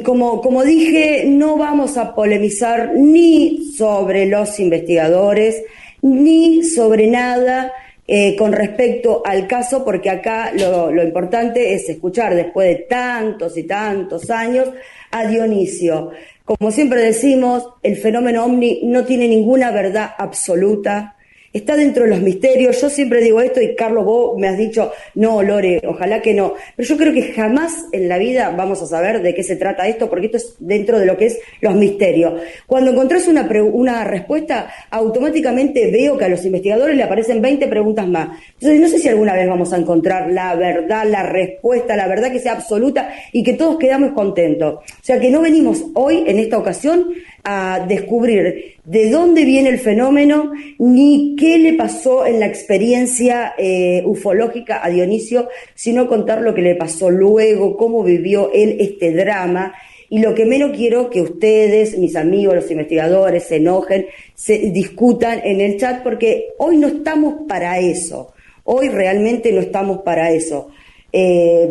como, 0.03 0.41
como 0.41 0.63
dije, 0.63 1.23
no 1.25 1.57
vamos 1.57 1.97
a 1.97 2.13
polemizar 2.13 2.93
ni 2.95 3.71
sobre 3.77 4.25
los 4.25 4.59
investigadores, 4.59 5.63
ni 6.01 6.63
sobre 6.63 7.07
nada 7.07 7.71
eh, 8.05 8.35
con 8.35 8.51
respecto 8.51 9.21
al 9.25 9.47
caso, 9.47 9.85
porque 9.85 10.09
acá 10.09 10.51
lo, 10.53 10.91
lo 10.91 11.03
importante 11.03 11.73
es 11.73 11.87
escuchar 11.87 12.35
después 12.35 12.67
de 12.67 12.83
tantos 12.83 13.57
y 13.57 13.63
tantos 13.63 14.29
años 14.29 14.69
a 15.11 15.25
Dionisio. 15.27 16.11
Como 16.43 16.71
siempre 16.71 17.01
decimos, 17.01 17.65
el 17.83 17.95
fenómeno 17.95 18.43
ovni 18.43 18.81
no 18.83 19.05
tiene 19.05 19.29
ninguna 19.29 19.71
verdad 19.71 20.11
absoluta, 20.17 21.12
está 21.53 21.75
dentro 21.75 22.03
de 22.03 22.09
los 22.09 22.19
misterios. 22.19 22.81
Yo 22.81 22.89
siempre 22.89 23.21
digo 23.21 23.39
esto 23.39 23.61
y 23.61 23.75
Carlos, 23.75 24.03
vos 24.03 24.37
me 24.37 24.47
has 24.47 24.57
dicho, 24.57 24.91
no, 25.15 25.41
Lore, 25.43 25.81
ojalá 25.87 26.21
que 26.21 26.33
no. 26.33 26.55
Pero 26.75 26.89
yo 26.89 26.97
creo 26.97 27.13
que 27.13 27.31
jamás 27.33 27.85
en 27.91 28.09
la 28.09 28.17
vida 28.17 28.49
vamos 28.57 28.81
a 28.81 28.87
saber 28.87 29.21
de 29.21 29.33
qué 29.35 29.43
se 29.43 29.55
trata 29.55 29.87
esto, 29.87 30.09
porque 30.09 30.25
esto 30.25 30.37
es 30.37 30.55
dentro 30.59 30.99
de 30.99 31.05
lo 31.05 31.15
que 31.15 31.27
es 31.27 31.39
los 31.61 31.75
misterios. 31.75 32.33
Cuando 32.67 32.91
encontrás 32.91 33.27
una, 33.27 33.47
pre- 33.47 33.61
una 33.61 34.03
respuesta, 34.03 34.69
automáticamente 34.89 35.91
veo 35.91 36.17
que 36.17 36.25
a 36.25 36.29
los 36.29 36.43
investigadores 36.45 36.97
le 36.97 37.03
aparecen 37.03 37.41
20 37.41 37.67
preguntas 37.67 38.07
más. 38.07 38.29
Entonces, 38.53 38.79
no 38.79 38.87
sé 38.87 38.99
si 38.99 39.07
alguna 39.09 39.33
vez 39.35 39.47
vamos 39.47 39.71
a 39.73 39.77
encontrar 39.77 40.31
la 40.31 40.55
verdad, 40.55 41.05
la 41.07 41.23
respuesta, 41.23 41.95
la 41.95 42.07
verdad 42.07 42.31
que 42.31 42.39
sea 42.39 42.53
absoluta 42.53 43.13
y 43.31 43.43
que 43.43 43.53
todos 43.53 43.77
quedamos 43.77 44.13
contentos. 44.13 44.75
O 44.75 45.03
sea, 45.03 45.19
que 45.19 45.29
no 45.29 45.41
venimos 45.41 45.83
hoy, 45.93 46.23
en 46.25 46.39
esta 46.39 46.57
ocasión, 46.57 47.09
a 47.43 47.85
descubrir 47.87 48.75
de 48.85 49.09
dónde 49.09 49.43
viene 49.43 49.69
el 49.69 49.79
fenómeno 49.79 50.53
ni 50.79 51.35
qué 51.37 51.57
le 51.57 51.73
pasó 51.73 52.25
en 52.25 52.39
la 52.39 52.45
experiencia 52.45 53.53
eh, 53.57 54.01
ufológica 54.05 54.83
a 54.83 54.89
Dionisio, 54.89 55.49
sino 55.75 56.07
contar 56.07 56.41
lo 56.41 56.53
que 56.53 56.61
le 56.61 56.75
pasó 56.75 57.09
luego, 57.09 57.75
cómo 57.77 58.03
vivió 58.03 58.51
él 58.53 58.77
este 58.79 59.11
drama. 59.13 59.73
Y 60.09 60.19
lo 60.19 60.35
que 60.35 60.45
menos 60.45 60.77
quiero 60.77 61.09
que 61.09 61.21
ustedes, 61.21 61.97
mis 61.97 62.15
amigos, 62.15 62.55
los 62.55 62.71
investigadores, 62.71 63.45
se 63.45 63.55
enojen, 63.55 64.05
se 64.35 64.57
discutan 64.71 65.41
en 65.43 65.59
el 65.59 65.77
chat, 65.77 66.03
porque 66.03 66.49
hoy 66.59 66.77
no 66.77 66.87
estamos 66.87 67.47
para 67.47 67.79
eso. 67.79 68.33
Hoy 68.63 68.89
realmente 68.89 69.51
no 69.51 69.59
estamos 69.59 70.03
para 70.03 70.31
eso. 70.31 70.69
Eh, 71.11 71.67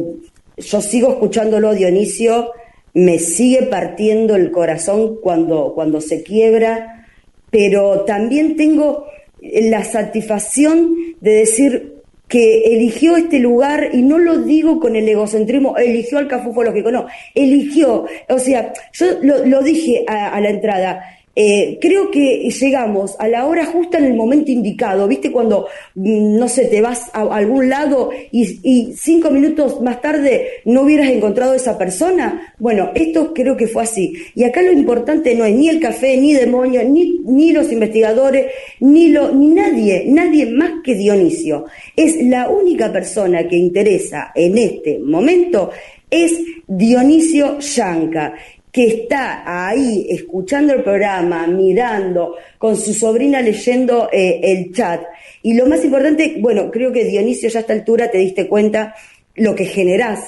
yo 0.56 0.80
sigo 0.80 1.12
escuchándolo, 1.12 1.72
Dionisio, 1.74 2.50
me 2.94 3.18
sigue 3.18 3.62
partiendo 3.64 4.36
el 4.36 4.50
corazón 4.50 5.18
cuando, 5.22 5.72
cuando 5.74 6.00
se 6.00 6.22
quiebra, 6.22 7.06
pero 7.50 8.00
también 8.02 8.56
tengo 8.56 9.06
la 9.40 9.84
satisfacción 9.84 10.94
de 11.20 11.32
decir 11.32 11.92
que 12.28 12.74
eligió 12.74 13.16
este 13.16 13.40
lugar, 13.40 13.90
y 13.92 14.00
no 14.00 14.18
lo 14.18 14.38
digo 14.38 14.80
con 14.80 14.96
el 14.96 15.06
egocentrismo, 15.06 15.76
eligió 15.76 16.16
al 16.16 16.28
café 16.28 16.48
ufológico, 16.48 16.90
no, 16.90 17.06
eligió, 17.34 18.06
o 18.28 18.38
sea, 18.38 18.72
yo 18.94 19.06
lo, 19.20 19.44
lo 19.44 19.62
dije 19.62 20.04
a, 20.08 20.34
a 20.34 20.40
la 20.40 20.48
entrada, 20.48 21.04
eh, 21.34 21.78
creo 21.80 22.10
que 22.10 22.50
llegamos 22.50 23.16
a 23.18 23.26
la 23.26 23.46
hora 23.46 23.64
justa 23.64 23.96
en 23.96 24.04
el 24.04 24.14
momento 24.14 24.50
indicado, 24.50 25.08
¿viste? 25.08 25.32
Cuando, 25.32 25.66
mm, 25.94 26.36
no 26.36 26.46
sé, 26.46 26.66
te 26.66 26.82
vas 26.82 27.10
a 27.14 27.22
algún 27.22 27.70
lado 27.70 28.10
y, 28.30 28.92
cinco 28.94 29.30
minutos 29.30 29.80
más 29.80 30.00
tarde 30.02 30.46
no 30.66 30.82
hubieras 30.82 31.08
encontrado 31.08 31.52
a 31.52 31.56
esa 31.56 31.78
persona. 31.78 32.54
Bueno, 32.58 32.90
esto 32.94 33.32
creo 33.32 33.56
que 33.56 33.66
fue 33.66 33.82
así. 33.82 34.14
Y 34.34 34.44
acá 34.44 34.60
lo 34.60 34.72
importante 34.72 35.34
no 35.34 35.44
es 35.44 35.54
ni 35.54 35.68
el 35.68 35.80
café, 35.80 36.16
ni 36.18 36.34
demonio, 36.34 36.82
ni, 36.84 37.18
ni 37.24 37.52
los 37.52 37.72
investigadores, 37.72 38.46
ni, 38.80 39.08
lo, 39.08 39.32
ni 39.32 39.48
nadie, 39.48 40.04
nadie 40.06 40.46
más 40.46 40.82
que 40.84 40.94
Dionisio. 40.94 41.64
Es 41.96 42.22
la 42.22 42.50
única 42.50 42.92
persona 42.92 43.48
que 43.48 43.56
interesa 43.56 44.32
en 44.34 44.58
este 44.58 44.98
momento 44.98 45.70
es 46.12 46.38
Dionisio 46.68 47.58
Yanca 47.58 48.34
que 48.72 48.86
está 48.86 49.42
ahí 49.44 50.06
escuchando 50.08 50.72
el 50.72 50.82
programa, 50.82 51.46
mirando, 51.46 52.36
con 52.56 52.74
su 52.74 52.94
sobrina 52.94 53.42
leyendo 53.42 54.08
eh, 54.10 54.40
el 54.42 54.72
chat. 54.72 55.02
Y 55.42 55.52
lo 55.52 55.66
más 55.66 55.84
importante, 55.84 56.36
bueno, 56.40 56.70
creo 56.70 56.90
que 56.90 57.04
Dionisio 57.04 57.50
ya 57.50 57.58
a 57.58 57.60
esta 57.60 57.74
altura 57.74 58.10
te 58.10 58.16
diste 58.16 58.48
cuenta 58.48 58.94
lo 59.34 59.54
que 59.54 59.66
generás. 59.66 60.20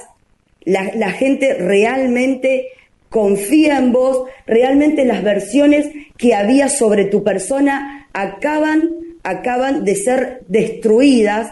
La, 0.64 0.92
la 0.94 1.10
gente 1.10 1.54
realmente 1.54 2.68
confía 3.08 3.78
en 3.78 3.92
vos, 3.92 4.28
realmente 4.46 5.06
las 5.06 5.22
versiones 5.22 5.88
que 6.18 6.34
había 6.34 6.68
sobre 6.68 7.06
tu 7.06 7.24
persona 7.24 8.08
acaban, 8.12 8.90
acaban 9.22 9.84
de 9.84 9.94
ser 9.96 10.42
destruidas 10.48 11.50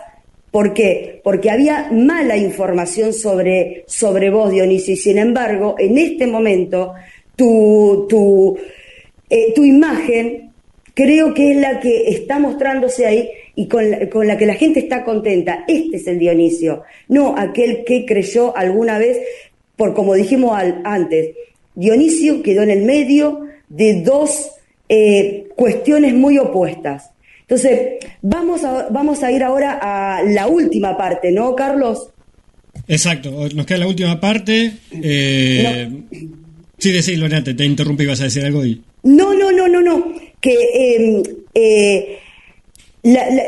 ¿Por 0.52 0.74
qué? 0.74 1.20
Porque 1.24 1.50
había 1.50 1.88
mala 1.90 2.36
información 2.36 3.14
sobre, 3.14 3.84
sobre 3.88 4.28
vos, 4.28 4.52
Dionisio, 4.52 4.94
y 4.94 4.98
sin 4.98 5.16
embargo, 5.16 5.76
en 5.78 5.96
este 5.96 6.26
momento, 6.26 6.92
tu, 7.34 8.06
tu, 8.06 8.58
eh, 9.30 9.54
tu 9.54 9.64
imagen 9.64 10.50
creo 10.94 11.32
que 11.32 11.52
es 11.52 11.56
la 11.56 11.80
que 11.80 12.10
está 12.10 12.38
mostrándose 12.38 13.06
ahí 13.06 13.30
y 13.54 13.66
con 13.66 13.90
la, 13.90 14.10
con 14.10 14.26
la, 14.26 14.36
que 14.36 14.44
la 14.44 14.54
gente 14.54 14.80
está 14.80 15.04
contenta. 15.04 15.64
Este 15.66 15.96
es 15.96 16.06
el 16.06 16.18
Dionisio, 16.18 16.82
no 17.08 17.34
aquel 17.36 17.82
que 17.84 18.04
creyó 18.04 18.54
alguna 18.54 18.98
vez, 18.98 19.18
por 19.74 19.94
como 19.94 20.12
dijimos 20.14 20.54
antes, 20.84 21.30
Dionisio 21.74 22.42
quedó 22.42 22.62
en 22.62 22.70
el 22.70 22.84
medio 22.84 23.46
de 23.70 24.02
dos 24.02 24.50
eh, 24.90 25.48
cuestiones 25.56 26.12
muy 26.12 26.36
opuestas. 26.36 27.11
Entonces, 27.52 27.98
vamos 28.22 28.64
a, 28.64 28.88
vamos 28.88 29.22
a 29.22 29.30
ir 29.30 29.42
ahora 29.42 29.78
a 29.82 30.22
la 30.22 30.46
última 30.46 30.96
parte, 30.96 31.30
¿no, 31.30 31.54
Carlos? 31.54 32.08
Exacto, 32.88 33.30
nos 33.54 33.66
queda 33.66 33.76
la 33.76 33.88
última 33.88 34.18
parte. 34.18 34.72
Eh, 34.90 36.02
Sí, 36.78 36.90
decís, 36.92 37.18
Lorena, 37.18 37.44
te, 37.44 37.52
te 37.52 37.66
interrumpí, 37.66 38.04
ibas 38.04 38.22
a 38.22 38.24
decir 38.24 38.42
algo. 38.42 38.64
Y... 38.64 38.82
No, 39.02 39.34
no, 39.34 39.52
no, 39.52 39.68
no, 39.68 39.82
no. 39.82 40.14
Que 40.40 40.52
eh, 40.52 41.22
eh, 41.52 42.18
la, 43.02 43.28
la, 43.30 43.44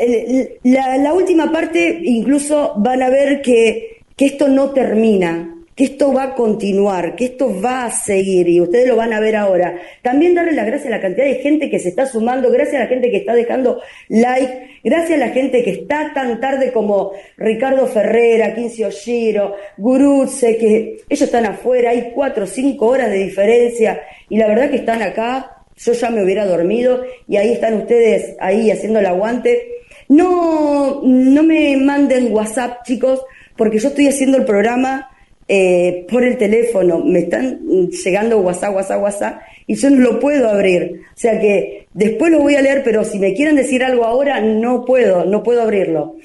la, 0.63 0.97
la, 0.99 1.13
última 1.13 1.51
parte, 1.51 1.99
incluso 2.03 2.73
van 2.77 3.01
a 3.01 3.09
ver 3.09 3.41
que, 3.41 4.03
que 4.15 4.27
esto 4.27 4.47
no 4.47 4.69
termina 4.69 5.54
que 5.75 5.83
esto 5.83 6.13
va 6.13 6.23
a 6.23 6.35
continuar, 6.35 7.15
que 7.15 7.25
esto 7.25 7.61
va 7.61 7.85
a 7.85 7.91
seguir 7.91 8.47
y 8.47 8.61
ustedes 8.61 8.87
lo 8.87 8.95
van 8.95 9.11
a 9.11 9.19
ver 9.19 9.35
ahora. 9.35 9.77
También 10.01 10.33
darle 10.33 10.53
las 10.53 10.65
gracias 10.65 10.87
a 10.87 10.95
la 10.95 11.01
cantidad 11.01 11.25
de 11.25 11.35
gente 11.35 11.69
que 11.69 11.79
se 11.79 11.89
está 11.89 12.05
sumando, 12.05 12.49
gracias 12.49 12.75
a 12.75 12.85
la 12.85 12.87
gente 12.87 13.11
que 13.11 13.17
está 13.17 13.33
dejando 13.33 13.81
like, 14.07 14.79
gracias 14.85 15.21
a 15.21 15.25
la 15.25 15.33
gente 15.33 15.63
que 15.63 15.71
está 15.71 16.13
tan 16.13 16.39
tarde 16.39 16.71
como 16.71 17.11
Ricardo 17.35 17.87
Ferrera, 17.87 18.55
Quincio 18.55 18.89
Giro, 18.89 19.55
Gurutze, 19.77 20.57
que 20.57 20.97
ellos 21.09 21.21
están 21.21 21.45
afuera, 21.45 21.89
hay 21.89 22.11
cuatro 22.15 22.45
o 22.45 22.47
cinco 22.47 22.87
horas 22.87 23.09
de 23.09 23.17
diferencia 23.17 24.01
y 24.29 24.37
la 24.37 24.47
verdad 24.47 24.69
que 24.69 24.77
están 24.77 25.01
acá, 25.01 25.57
yo 25.75 25.91
ya 25.91 26.09
me 26.09 26.23
hubiera 26.23 26.45
dormido 26.45 27.03
y 27.27 27.35
ahí 27.35 27.51
están 27.51 27.73
ustedes 27.73 28.37
ahí 28.39 28.71
haciendo 28.71 28.99
el 28.99 29.07
aguante. 29.07 29.73
No, 30.07 31.01
no 31.03 31.43
me 31.43 31.75
manden 31.75 32.31
WhatsApp, 32.31 32.83
chicos, 32.85 33.25
porque 33.57 33.79
yo 33.79 33.89
estoy 33.89 34.07
haciendo 34.07 34.37
el 34.37 34.45
programa 34.45 35.09
eh, 35.47 36.05
por 36.09 36.23
el 36.23 36.37
teléfono, 36.37 36.99
me 36.99 37.19
están 37.19 37.59
llegando 37.89 38.39
WhatsApp, 38.39 38.75
WhatsApp, 38.75 39.03
WhatsApp, 39.03 39.41
y 39.67 39.75
yo 39.75 39.89
no 39.89 39.99
lo 39.99 40.19
puedo 40.19 40.49
abrir. 40.49 41.01
O 41.15 41.17
sea 41.17 41.39
que 41.39 41.87
después 41.93 42.31
lo 42.31 42.39
voy 42.39 42.55
a 42.55 42.61
leer, 42.61 42.83
pero 42.83 43.03
si 43.03 43.19
me 43.19 43.33
quieren 43.33 43.55
decir 43.55 43.83
algo 43.83 44.05
ahora, 44.05 44.41
no 44.41 44.85
puedo, 44.85 45.25
no 45.25 45.43
puedo 45.43 45.61
abrirlo. 45.61 46.15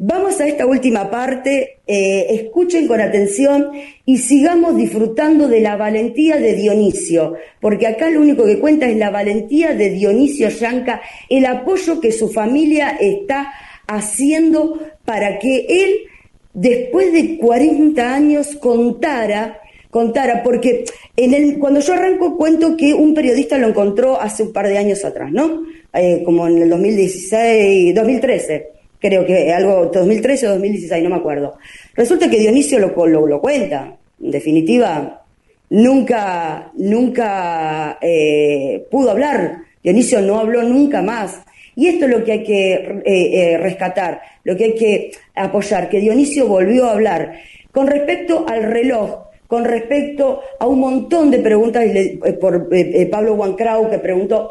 Vamos 0.00 0.40
a 0.40 0.46
esta 0.46 0.64
última 0.64 1.10
parte, 1.10 1.80
eh, 1.84 2.26
escuchen 2.30 2.86
con 2.86 3.00
atención 3.00 3.72
y 4.04 4.18
sigamos 4.18 4.76
disfrutando 4.76 5.48
de 5.48 5.60
la 5.60 5.76
valentía 5.76 6.36
de 6.36 6.54
Dionisio, 6.54 7.34
porque 7.60 7.88
acá 7.88 8.08
lo 8.08 8.20
único 8.20 8.46
que 8.46 8.60
cuenta 8.60 8.88
es 8.88 8.96
la 8.96 9.10
valentía 9.10 9.74
de 9.74 9.90
Dionisio 9.90 10.50
Yanca, 10.50 11.00
el 11.28 11.46
apoyo 11.46 12.00
que 12.00 12.12
su 12.12 12.28
familia 12.28 12.96
está 13.00 13.52
haciendo 13.88 14.78
para 15.04 15.40
que 15.40 15.66
él 15.68 16.08
después 16.52 17.12
de 17.12 17.38
40 17.38 18.14
años 18.14 18.56
contara, 18.56 19.60
contara, 19.90 20.42
porque 20.42 20.84
en 21.16 21.34
el, 21.34 21.58
cuando 21.58 21.80
yo 21.80 21.94
arranco 21.94 22.36
cuento 22.36 22.76
que 22.76 22.94
un 22.94 23.14
periodista 23.14 23.58
lo 23.58 23.68
encontró 23.68 24.20
hace 24.20 24.42
un 24.42 24.52
par 24.52 24.68
de 24.68 24.78
años 24.78 25.04
atrás, 25.04 25.30
¿no? 25.32 25.62
Eh, 25.92 26.22
como 26.24 26.46
en 26.46 26.62
el 26.62 26.70
2016, 26.70 27.94
2013, 27.94 28.68
creo 28.98 29.24
que 29.24 29.52
algo, 29.52 29.86
2013 29.86 30.46
o 30.48 30.50
2016, 30.50 31.02
no 31.02 31.10
me 31.10 31.16
acuerdo. 31.16 31.56
Resulta 31.94 32.28
que 32.28 32.38
Dionisio 32.38 32.78
lo, 32.78 33.06
lo, 33.06 33.26
lo 33.26 33.40
cuenta, 33.40 33.96
en 34.22 34.30
definitiva, 34.30 35.24
nunca, 35.70 36.70
nunca 36.76 37.98
eh, 38.00 38.86
pudo 38.90 39.10
hablar, 39.10 39.58
Dionisio 39.82 40.20
no 40.20 40.38
habló 40.38 40.62
nunca 40.62 41.02
más. 41.02 41.40
Y 41.78 41.86
esto 41.86 42.06
es 42.06 42.10
lo 42.10 42.24
que 42.24 42.32
hay 42.32 42.42
que 42.42 42.72
eh, 42.72 43.02
eh, 43.06 43.56
rescatar, 43.56 44.20
lo 44.42 44.56
que 44.56 44.64
hay 44.64 44.74
que 44.74 45.12
apoyar, 45.36 45.88
que 45.88 46.00
Dionisio 46.00 46.48
volvió 46.48 46.86
a 46.86 46.90
hablar. 46.90 47.34
Con 47.70 47.86
respecto 47.86 48.44
al 48.48 48.64
reloj, 48.64 49.28
con 49.46 49.64
respecto 49.64 50.40
a 50.58 50.66
un 50.66 50.80
montón 50.80 51.30
de 51.30 51.38
preguntas 51.38 51.84
eh, 51.84 52.18
por 52.40 52.68
Pablo 53.08 53.34
Wancrau 53.34 53.88
que 53.88 54.00
preguntó, 54.00 54.50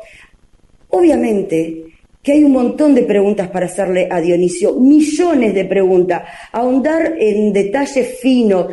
obviamente 0.88 1.84
que 2.24 2.32
hay 2.32 2.46
un 2.46 2.54
montón 2.54 2.96
de 2.96 3.04
preguntas 3.04 3.50
para 3.50 3.66
hacerle 3.66 4.08
a 4.10 4.22
Dionisio, 4.22 4.76
millones 4.76 5.54
de 5.54 5.66
preguntas, 5.66 6.24
ahondar 6.54 7.14
en 7.20 7.52
detalles 7.52 8.20
finos, 8.22 8.68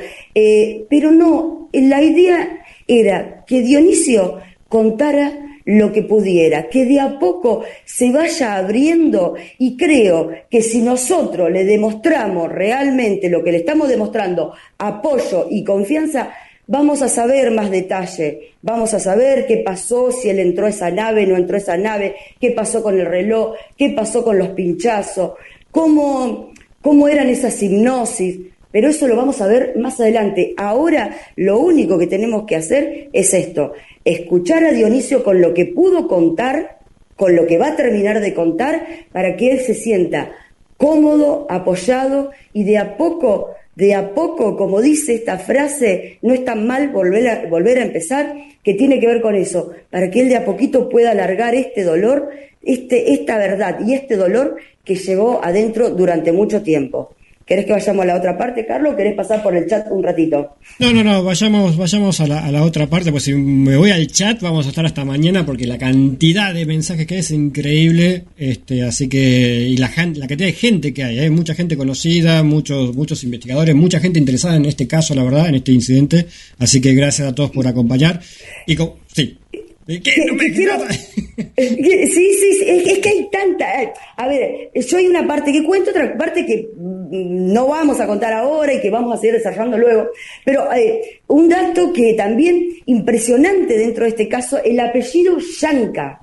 pero 0.88 1.10
no, 1.10 1.70
la 1.72 2.00
idea 2.00 2.62
era 2.86 3.44
que 3.44 3.62
Dionisio 3.62 4.38
contara 4.68 5.43
lo 5.64 5.92
que 5.92 6.02
pudiera, 6.02 6.68
que 6.68 6.84
de 6.84 7.00
a 7.00 7.18
poco 7.18 7.62
se 7.84 8.10
vaya 8.10 8.56
abriendo 8.56 9.34
y 9.58 9.76
creo 9.76 10.30
que 10.50 10.62
si 10.62 10.82
nosotros 10.82 11.50
le 11.50 11.64
demostramos 11.64 12.50
realmente 12.50 13.28
lo 13.30 13.42
que 13.42 13.52
le 13.52 13.58
estamos 13.58 13.88
demostrando, 13.88 14.52
apoyo 14.78 15.46
y 15.50 15.64
confianza, 15.64 16.32
vamos 16.66 17.02
a 17.02 17.08
saber 17.08 17.50
más 17.50 17.70
detalle, 17.70 18.52
vamos 18.62 18.94
a 18.94 19.00
saber 19.00 19.46
qué 19.46 19.58
pasó, 19.58 20.10
si 20.10 20.28
él 20.28 20.38
entró 20.38 20.66
a 20.66 20.70
esa 20.70 20.90
nave, 20.90 21.26
no 21.26 21.36
entró 21.36 21.56
a 21.56 21.60
esa 21.60 21.76
nave, 21.76 22.16
qué 22.40 22.50
pasó 22.50 22.82
con 22.82 22.98
el 22.98 23.06
reloj, 23.06 23.54
qué 23.76 23.90
pasó 23.90 24.24
con 24.24 24.38
los 24.38 24.48
pinchazos, 24.48 25.32
cómo, 25.70 26.52
cómo 26.82 27.08
eran 27.08 27.28
esas 27.28 27.62
hipnosis, 27.62 28.38
pero 28.70 28.88
eso 28.88 29.06
lo 29.06 29.14
vamos 29.14 29.40
a 29.40 29.46
ver 29.46 29.74
más 29.78 30.00
adelante. 30.00 30.52
Ahora 30.56 31.16
lo 31.36 31.60
único 31.60 31.96
que 31.96 32.08
tenemos 32.08 32.44
que 32.44 32.56
hacer 32.56 33.08
es 33.12 33.32
esto, 33.32 33.72
escuchar 34.04 34.64
a 34.64 34.72
Dionisio 34.72 35.24
con 35.24 35.40
lo 35.40 35.54
que 35.54 35.66
pudo 35.66 36.08
contar, 36.08 36.78
con 37.16 37.36
lo 37.36 37.46
que 37.46 37.58
va 37.58 37.68
a 37.68 37.76
terminar 37.76 38.20
de 38.20 38.34
contar, 38.34 38.86
para 39.12 39.36
que 39.36 39.52
él 39.52 39.60
se 39.60 39.74
sienta 39.74 40.32
cómodo, 40.76 41.46
apoyado 41.48 42.30
y 42.52 42.64
de 42.64 42.78
a 42.78 42.96
poco, 42.96 43.54
de 43.76 43.94
a 43.94 44.14
poco, 44.14 44.56
como 44.56 44.82
dice 44.82 45.14
esta 45.14 45.38
frase, 45.38 46.18
no 46.22 46.34
es 46.34 46.44
tan 46.44 46.66
mal 46.66 46.90
volver 46.90 47.28
a, 47.28 47.46
volver 47.46 47.78
a 47.78 47.84
empezar, 47.84 48.34
que 48.62 48.74
tiene 48.74 49.00
que 49.00 49.06
ver 49.06 49.20
con 49.20 49.34
eso, 49.34 49.72
para 49.90 50.10
que 50.10 50.20
él 50.20 50.28
de 50.28 50.36
a 50.36 50.44
poquito 50.44 50.88
pueda 50.88 51.12
alargar 51.12 51.54
este 51.54 51.84
dolor, 51.84 52.30
este, 52.62 53.12
esta 53.12 53.38
verdad 53.38 53.78
y 53.86 53.94
este 53.94 54.16
dolor 54.16 54.56
que 54.84 54.96
llevó 54.96 55.40
adentro 55.42 55.90
durante 55.90 56.32
mucho 56.32 56.62
tiempo. 56.62 57.14
¿Querés 57.46 57.66
que 57.66 57.72
vayamos 57.72 58.02
a 58.04 58.06
la 58.06 58.16
otra 58.16 58.38
parte, 58.38 58.64
Carlos? 58.64 58.94
¿Querés 58.96 59.14
pasar 59.14 59.42
por 59.42 59.54
el 59.54 59.66
chat 59.68 59.86
un 59.90 60.02
ratito? 60.02 60.56
No, 60.78 60.94
no, 60.94 61.04
no, 61.04 61.22
vayamos, 61.22 61.76
vayamos 61.76 62.18
a 62.20 62.26
la, 62.26 62.42
a 62.42 62.50
la 62.50 62.62
otra 62.62 62.86
parte, 62.86 63.10
pues 63.10 63.24
si 63.24 63.34
me 63.34 63.76
voy 63.76 63.90
al 63.90 64.06
chat 64.06 64.40
vamos 64.40 64.64
a 64.64 64.70
estar 64.70 64.86
hasta 64.86 65.04
mañana 65.04 65.44
porque 65.44 65.66
la 65.66 65.76
cantidad 65.76 66.54
de 66.54 66.64
mensajes 66.64 67.06
que 67.06 67.14
hay 67.14 67.20
es 67.20 67.30
increíble, 67.32 68.24
este, 68.38 68.82
así 68.82 69.08
que, 69.08 69.68
y 69.68 69.76
la, 69.76 69.88
la 69.88 70.26
cantidad 70.26 70.46
de 70.46 70.52
gente 70.52 70.94
que 70.94 71.04
hay, 71.04 71.18
hay 71.18 71.30
mucha 71.30 71.54
gente 71.54 71.76
conocida, 71.76 72.42
muchos, 72.42 72.94
muchos 72.94 73.22
investigadores, 73.24 73.74
mucha 73.74 74.00
gente 74.00 74.18
interesada 74.18 74.56
en 74.56 74.64
este 74.64 74.86
caso, 74.86 75.14
la 75.14 75.22
verdad, 75.22 75.48
en 75.48 75.56
este 75.56 75.72
incidente, 75.72 76.26
así 76.58 76.80
que 76.80 76.94
gracias 76.94 77.28
a 77.28 77.34
todos 77.34 77.50
por 77.50 77.66
acompañar. 77.66 78.20
Y 78.66 78.74
sí, 79.12 79.38
¿Qué? 79.86 80.24
No 80.26 80.34
me 80.34 80.52
quiero... 80.52 80.78
sí, 81.56 82.06
sí, 82.06 82.32
sí, 82.32 82.64
es, 82.66 82.86
es, 82.86 82.98
que 82.98 83.08
hay 83.08 83.28
tanta. 83.30 83.66
A 84.16 84.28
ver, 84.28 84.70
yo 84.74 84.96
hay 84.96 85.06
una 85.06 85.26
parte 85.26 85.52
que 85.52 85.64
cuento, 85.64 85.90
otra 85.90 86.16
parte 86.16 86.46
que 86.46 86.68
no 86.76 87.68
vamos 87.68 88.00
a 88.00 88.06
contar 88.06 88.32
ahora 88.32 88.72
y 88.72 88.80
que 88.80 88.90
vamos 88.90 89.14
a 89.14 89.20
seguir 89.20 89.34
desarrollando 89.34 89.76
luego. 89.76 90.08
Pero 90.44 90.72
eh, 90.72 91.20
un 91.28 91.48
dato 91.48 91.92
que 91.92 92.14
también 92.14 92.64
impresionante 92.86 93.76
dentro 93.76 94.04
de 94.04 94.10
este 94.10 94.28
caso, 94.28 94.62
el 94.62 94.78
apellido 94.80 95.38
Yanca. 95.60 96.20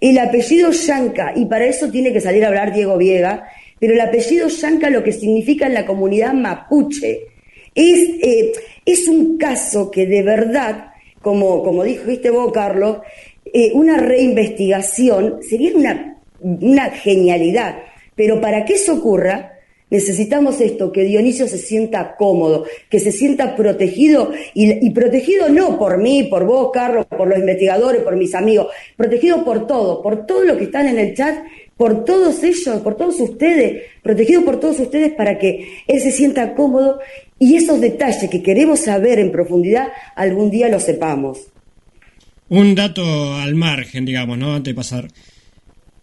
El 0.00 0.18
apellido 0.18 0.70
Yanca, 0.70 1.32
y 1.36 1.44
para 1.46 1.66
eso 1.66 1.90
tiene 1.90 2.12
que 2.12 2.20
salir 2.20 2.44
a 2.44 2.48
hablar 2.48 2.72
Diego 2.72 2.96
Viega, 2.96 3.44
pero 3.78 3.92
el 3.92 4.00
apellido 4.00 4.48
Yanca 4.48 4.88
lo 4.88 5.02
que 5.02 5.12
significa 5.12 5.66
en 5.66 5.74
la 5.74 5.86
comunidad 5.86 6.32
mapuche. 6.32 7.26
Es, 7.74 8.00
eh, 8.22 8.52
es 8.84 9.08
un 9.08 9.36
caso 9.36 9.90
que 9.90 10.06
de 10.06 10.22
verdad, 10.22 10.89
como, 11.22 11.62
como 11.62 11.84
dijiste 11.84 12.30
vos, 12.30 12.52
Carlos, 12.52 12.98
eh, 13.52 13.72
una 13.74 13.96
reinvestigación 13.96 15.40
sería 15.42 15.74
una, 15.74 16.18
una 16.40 16.90
genialidad. 16.90 17.82
Pero 18.14 18.40
para 18.40 18.64
que 18.64 18.74
eso 18.74 18.94
ocurra, 18.94 19.60
necesitamos 19.90 20.60
esto, 20.60 20.92
que 20.92 21.02
Dionisio 21.02 21.48
se 21.48 21.58
sienta 21.58 22.14
cómodo, 22.16 22.64
que 22.88 23.00
se 23.00 23.12
sienta 23.12 23.56
protegido, 23.56 24.32
y, 24.54 24.90
protegido 24.90 25.48
no 25.48 25.78
por 25.78 25.98
mí, 25.98 26.24
por 26.24 26.44
vos, 26.44 26.70
Carlos, 26.72 27.06
por 27.06 27.28
los 27.28 27.38
investigadores, 27.38 28.02
por 28.02 28.16
mis 28.16 28.34
amigos, 28.34 28.68
protegido 28.96 29.44
por 29.44 29.66
todo, 29.66 30.02
por 30.02 30.26
todos 30.26 30.46
los 30.46 30.56
que 30.56 30.64
están 30.64 30.86
en 30.86 30.98
el 30.98 31.14
chat, 31.14 31.44
por 31.76 32.04
todos 32.04 32.42
ellos, 32.42 32.80
por 32.82 32.96
todos 32.96 33.18
ustedes, 33.20 33.84
protegido 34.02 34.44
por 34.44 34.60
todos 34.60 34.78
ustedes 34.80 35.12
para 35.14 35.38
que 35.38 35.66
él 35.86 36.00
se 36.00 36.12
sienta 36.12 36.54
cómodo 36.54 37.00
y 37.42 37.56
esos 37.56 37.80
detalles 37.80 38.28
que 38.30 38.42
queremos 38.42 38.80
saber 38.80 39.18
en 39.18 39.32
profundidad, 39.32 39.88
algún 40.14 40.50
día 40.50 40.68
los 40.68 40.82
sepamos. 40.82 41.38
Un 42.50 42.74
dato 42.74 43.34
al 43.34 43.54
margen, 43.54 44.04
digamos, 44.04 44.36
¿no? 44.36 44.54
Antes 44.54 44.72
de 44.72 44.76
pasar. 44.76 45.08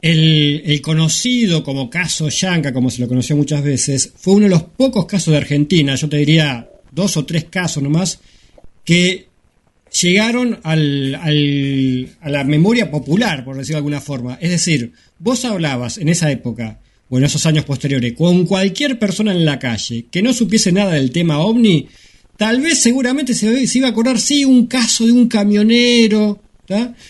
El, 0.02 0.82
conocido 0.82 1.64
como 1.64 1.92
caso 1.92 2.28
Yanca, 2.30 2.74
como 2.74 2.90
se 2.90 3.02
lo 3.02 3.08
conoció 3.08 3.36
muchas 3.36 3.64
veces, 3.64 4.14
fue 4.16 4.34
uno 4.34 4.46
de 4.46 4.50
los 4.50 4.64
pocos 4.64 5.06
casos 5.06 5.32
de 5.32 5.38
Argentina, 5.38 5.94
yo 5.94 6.10
te 6.10 6.18
diría 6.18 6.70
dos 6.92 7.18
o 7.18 7.26
tres 7.26 7.46
casos 7.46 7.84
nomás, 7.84 8.20
que 8.84 9.28
llegaron 10.02 10.60
al, 10.64 11.14
al, 11.22 12.10
a 12.22 12.30
la 12.30 12.44
memoria 12.46 12.90
popular, 12.90 13.46
por 13.46 13.58
decirlo 13.58 13.76
de 13.76 13.80
alguna 13.80 14.02
forma. 14.02 14.40
Es 14.42 14.50
decir, 14.50 14.94
vos 15.20 15.46
hablabas 15.46 16.00
en 16.00 16.10
esa 16.10 16.32
época, 16.32 16.80
o 17.10 17.18
en 17.18 17.24
esos 17.24 17.46
años 17.46 17.66
posteriores, 17.66 18.14
con 18.14 18.46
cualquier 18.46 19.00
persona 19.00 19.32
en 19.32 19.46
la 19.46 19.60
calle 19.60 20.06
que 20.12 20.22
no 20.22 20.34
supiese 20.34 20.72
nada 20.72 20.94
del 20.94 21.12
tema 21.12 21.40
ovni, 21.40 21.88
tal 22.38 22.62
vez 22.62 22.80
seguramente 22.80 23.34
se, 23.34 23.66
iba 23.78 23.88
a 23.88 23.92
acordar, 23.92 24.20
sí, 24.20 24.46
un 24.46 24.68
caso 24.68 25.06
de 25.06 25.12
un 25.12 25.28
camionero, 25.28 26.42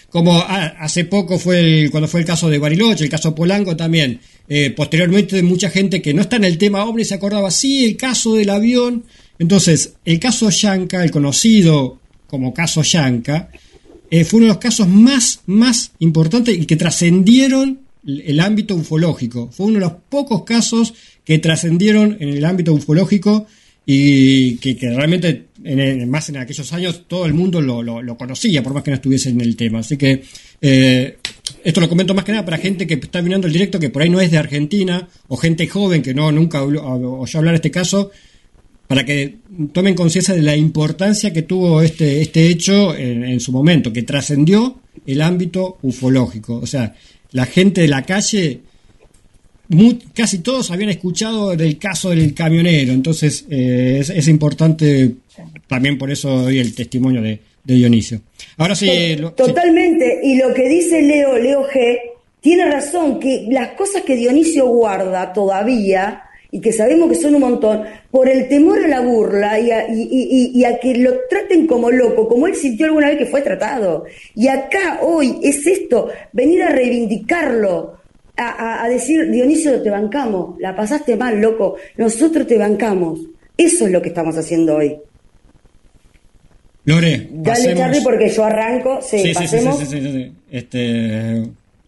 como 0.09 0.37
ah, 0.37 0.75
hace 0.79 1.05
poco 1.05 1.39
fue 1.39 1.59
el, 1.59 1.91
cuando 1.91 2.07
fue 2.07 2.19
el 2.19 2.25
caso 2.25 2.49
de 2.49 2.59
Bariloche, 2.59 3.03
el 3.03 3.09
caso 3.09 3.33
Polanco 3.33 3.75
también. 3.75 4.19
Eh, 4.47 4.71
posteriormente, 4.75 5.41
mucha 5.41 5.69
gente 5.69 6.01
que 6.01 6.13
no 6.13 6.21
está 6.21 6.35
en 6.35 6.43
el 6.43 6.57
tema 6.57 6.85
ovni 6.85 7.03
se 7.03 7.15
acordaba, 7.15 7.49
sí, 7.49 7.85
el 7.85 7.97
caso 7.97 8.35
del 8.35 8.49
avión. 8.49 9.03
Entonces, 9.39 9.95
el 10.05 10.19
caso 10.19 10.49
Yanka, 10.49 11.03
el 11.03 11.11
conocido 11.11 11.99
como 12.27 12.53
caso 12.53 12.83
Yanka, 12.83 13.49
eh, 14.11 14.25
fue 14.25 14.37
uno 14.37 14.47
de 14.47 14.53
los 14.53 14.61
casos 14.61 14.87
más, 14.87 15.41
más 15.47 15.91
importantes 15.99 16.57
y 16.57 16.65
que 16.65 16.75
trascendieron 16.75 17.86
el 18.07 18.39
ámbito 18.39 18.75
ufológico. 18.75 19.49
Fue 19.51 19.67
uno 19.67 19.75
de 19.75 19.81
los 19.81 19.93
pocos 20.09 20.43
casos 20.43 20.93
que 21.25 21.39
trascendieron 21.39 22.17
en 22.19 22.29
el 22.29 22.45
ámbito 22.45 22.73
ufológico 22.73 23.45
y 23.89 24.57
que, 24.57 24.75
realmente, 24.89 25.45
en 25.63 26.09
más 26.09 26.27
en 26.27 26.37
aquellos 26.37 26.73
años, 26.73 27.05
todo 27.07 27.25
el 27.25 27.33
mundo 27.33 27.61
lo, 27.61 28.17
conocía, 28.17 28.61
por 28.61 28.73
más 28.73 28.83
que 28.83 28.91
no 28.91 28.95
estuviese 28.95 29.29
en 29.29 29.39
el 29.39 29.55
tema. 29.55 29.79
Así 29.79 29.95
que 29.95 30.23
eh, 30.61 31.17
esto 31.63 31.79
lo 31.79 31.87
comento 31.87 32.13
más 32.13 32.25
que 32.25 32.33
nada 32.33 32.43
para 32.43 32.57
gente 32.57 32.85
que 32.85 32.95
está 32.95 33.21
mirando 33.21 33.47
el 33.47 33.53
directo, 33.53 33.79
que 33.79 33.89
por 33.89 34.01
ahí 34.01 34.09
no 34.09 34.19
es 34.19 34.29
de 34.29 34.37
Argentina, 34.37 35.07
o 35.29 35.37
gente 35.37 35.67
joven 35.67 36.01
que 36.01 36.13
no 36.13 36.31
nunca 36.33 36.63
oyó 36.63 37.37
hablar 37.37 37.53
de 37.53 37.55
este 37.55 37.71
caso, 37.71 38.11
para 38.87 39.05
que 39.05 39.37
tomen 39.71 39.95
conciencia 39.95 40.33
de 40.33 40.41
la 40.41 40.55
importancia 40.55 41.31
que 41.31 41.41
tuvo 41.41 41.81
este, 41.81 42.21
este 42.21 42.47
hecho 42.47 42.95
en, 42.95 43.23
en 43.23 43.39
su 43.39 43.53
momento, 43.53 43.93
que 43.93 44.03
trascendió 44.03 44.81
el 45.05 45.21
ámbito 45.21 45.77
ufológico. 45.81 46.57
O 46.57 46.67
sea, 46.67 46.93
la 47.31 47.45
gente 47.45 47.81
de 47.81 47.87
la 47.87 48.03
calle 48.03 48.61
casi 50.13 50.39
todos 50.39 50.71
habían 50.71 50.89
escuchado 50.89 51.55
del 51.55 51.77
caso 51.77 52.11
del 52.11 52.33
camionero, 52.33 52.93
entonces 52.93 53.45
eh, 53.49 53.99
es, 53.99 54.27
importante 54.27 55.15
también 55.67 55.97
por 55.97 56.09
eso 56.09 56.33
hoy 56.45 56.59
el 56.59 56.73
testimonio 56.73 57.21
de, 57.21 57.39
Dionisio. 57.63 58.21
Ahora 58.55 58.75
sí. 58.75 58.89
Totalmente, 59.35 60.21
y 60.23 60.37
lo 60.37 60.53
que 60.53 60.69
dice 60.69 61.01
Leo, 61.01 61.37
Leo 61.37 61.67
G, 61.67 61.99
tiene 62.39 62.71
razón, 62.71 63.19
que 63.19 63.45
las 63.49 63.71
cosas 63.71 64.03
que 64.03 64.15
Dionisio 64.15 64.67
guarda 64.67 65.33
todavía, 65.33 66.23
y 66.51 66.61
que 66.61 66.71
sabemos 66.71 67.09
que 67.09 67.15
son 67.15 67.35
un 67.35 67.41
montón, 67.41 67.83
por 68.09 68.29
el 68.29 68.47
temor 68.47 68.83
a 68.83 68.87
la 68.87 69.01
burla 69.01 69.59
y 69.59 69.71
a, 69.71 69.85
y 69.89 70.63
a, 70.63 70.79
que 70.79 70.95
lo 70.97 71.13
traten 71.29 71.67
como 71.67 71.91
loco, 71.91 72.27
como 72.27 72.47
él 72.47 72.55
sintió 72.55 72.85
alguna 72.85 73.07
vez 73.07 73.17
que 73.17 73.25
fue 73.25 73.41
tratado. 73.41 74.05
Y 74.33 74.47
acá 74.47 74.99
hoy 75.01 75.39
es 75.43 75.67
esto, 75.67 76.09
venir 76.31 76.63
a 76.63 76.69
reivindicarlo, 76.69 77.97
a, 78.37 78.87
decir, 78.87 79.29
Dionisio, 79.31 79.81
te 79.81 79.89
bancamos, 79.89 80.59
la 80.59 80.75
pasaste 80.75 81.15
mal, 81.15 81.41
loco, 81.41 81.75
nosotros 81.97 82.45
te 82.47 82.57
bancamos. 82.57 83.19
Eso 83.57 83.87
es 83.87 83.91
lo 83.91 84.01
que 84.01 84.09
estamos 84.09 84.37
haciendo 84.37 84.75
hoy. 84.75 84.95
Lore, 86.85 87.27
dale 87.31 87.75
Charlie 87.75 88.01
porque 88.01 88.29
yo 88.29 88.45
arranco, 88.45 88.99
sí, 89.01 89.33
pasemos. 89.33 89.81
este, 90.51 91.43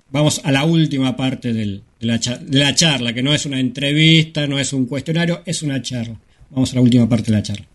vamos 0.09 0.41
a 0.43 0.51
la 0.51 0.65
última 0.65 1.15
parte 1.15 1.53
del, 1.53 1.83
de, 1.99 2.07
la, 2.07 2.17
de 2.17 2.59
la 2.59 2.73
charla, 2.73 3.13
que 3.13 3.21
no 3.21 3.33
es 3.33 3.45
una 3.45 3.59
entrevista, 3.59 4.47
no 4.47 4.57
es 4.59 4.73
un 4.73 4.85
cuestionario, 4.85 5.41
es 5.45 5.61
una 5.63 5.81
charla. 5.81 6.15
Vamos 6.49 6.71
a 6.71 6.75
la 6.75 6.81
última 6.81 7.07
parte 7.07 7.31
de 7.31 7.37
la 7.37 7.43
charla. 7.43 7.65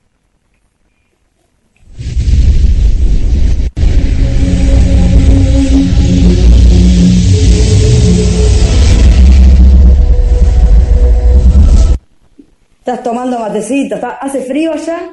¿Estás 12.78 13.02
tomando 13.02 13.38
matecito? 13.38 13.96
¿Hace 14.20 14.42
frío 14.42 14.72
allá? 14.72 15.10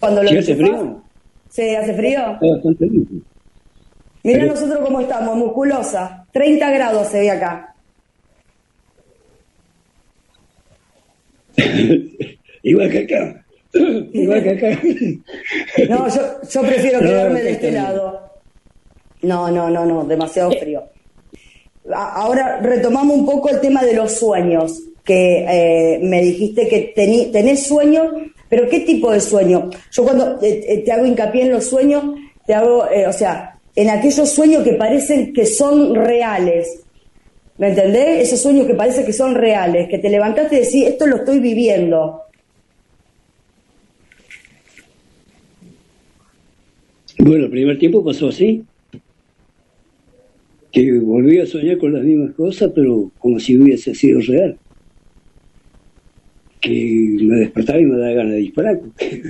Cuando 0.00 0.22
lo 0.22 0.28
¿Sí 0.28 0.36
hace 0.38 0.56
frío? 0.56 1.02
Sí, 1.48 1.74
hace 1.76 1.94
frío. 1.94 2.38
Mira 4.28 4.44
nosotros 4.44 4.78
cómo 4.84 5.00
estamos, 5.00 5.36
musculosa. 5.36 6.26
30 6.32 6.70
grados 6.70 7.08
se 7.08 7.20
ve 7.20 7.30
acá. 7.30 7.74
Igual 12.62 12.90
que 12.90 12.98
acá. 12.98 13.44
Igual 14.12 14.42
que 14.42 14.50
acá. 14.50 14.80
no, 15.88 16.08
yo, 16.08 16.42
yo 16.48 16.60
prefiero 16.62 17.00
quedarme 17.06 17.42
de 17.42 17.50
este 17.52 17.72
lado. 17.72 18.30
No, 19.22 19.50
no, 19.50 19.70
no, 19.70 19.84
no, 19.86 20.04
demasiado 20.04 20.50
frío 20.52 20.84
ahora 21.94 22.60
retomamos 22.60 23.18
un 23.18 23.26
poco 23.26 23.48
el 23.48 23.60
tema 23.60 23.82
de 23.84 23.94
los 23.94 24.12
sueños, 24.12 24.82
que 25.04 25.44
eh, 25.48 26.00
me 26.02 26.20
dijiste 26.20 26.68
que 26.68 26.92
tenés 27.32 27.66
sueños, 27.66 28.12
pero 28.48 28.68
¿qué 28.68 28.80
tipo 28.80 29.10
de 29.10 29.20
sueño? 29.20 29.70
Yo 29.90 30.04
cuando 30.04 30.38
eh, 30.42 30.64
eh, 30.68 30.82
te 30.84 30.92
hago 30.92 31.06
hincapié 31.06 31.42
en 31.42 31.52
los 31.52 31.64
sueños, 31.64 32.04
te 32.46 32.54
hago, 32.54 32.86
o 33.06 33.12
sea, 33.12 33.57
en 33.78 33.90
aquellos 33.90 34.28
sueños 34.28 34.64
que 34.64 34.72
parecen 34.72 35.32
que 35.32 35.46
son 35.46 35.94
reales. 35.94 36.82
¿Me 37.58 37.68
entendés? 37.68 38.26
Esos 38.26 38.42
sueños 38.42 38.66
que 38.66 38.74
parecen 38.74 39.06
que 39.06 39.12
son 39.12 39.36
reales, 39.36 39.88
que 39.88 39.98
te 39.98 40.10
levantaste 40.10 40.56
y 40.56 40.58
decís, 40.64 40.84
esto 40.84 41.06
lo 41.06 41.18
estoy 41.18 41.38
viviendo. 41.38 42.22
Bueno, 47.20 47.44
el 47.44 47.50
primer 47.52 47.78
tiempo 47.78 48.04
pasó 48.04 48.30
así 48.30 48.64
que 50.72 50.98
volví 50.98 51.38
a 51.38 51.46
soñar 51.46 51.78
con 51.78 51.92
las 51.92 52.02
mismas 52.02 52.34
cosas, 52.34 52.72
pero 52.74 53.12
como 53.20 53.38
si 53.38 53.56
hubiese 53.56 53.94
sido 53.94 54.20
real. 54.22 54.58
Que 56.60 57.16
me 57.20 57.36
despertaba 57.36 57.78
y 57.78 57.84
me 57.84 57.96
daba 57.96 58.12
ganas 58.12 58.32
de 58.32 58.38
disparar. 58.38 58.80
Porque, 58.80 59.22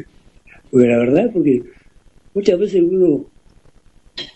la 0.89 0.99
verdad, 0.99 1.31
porque 1.35 1.63
muchas 2.33 2.59
veces 2.59 2.83
uno 2.83 3.27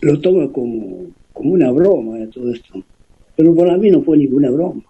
lo 0.00 0.20
toma 0.20 0.50
como, 0.52 1.06
como 1.32 1.52
una 1.52 1.70
broma 1.70 2.18
de 2.18 2.26
todo 2.28 2.52
esto. 2.52 2.84
Pero 3.36 3.54
para 3.54 3.76
mí 3.76 3.90
no 3.90 4.02
fue 4.02 4.18
ninguna 4.18 4.50
broma. 4.50 4.82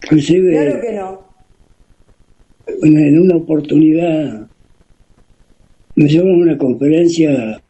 claro 0.00 0.80
que 0.80 0.92
no. 0.92 1.32
En 2.82 3.18
una 3.18 3.36
oportunidad 3.36 4.48
me 5.94 6.08
llevaron 6.08 6.40
a 6.40 6.42
una 6.42 6.58
conferencia 6.58 7.60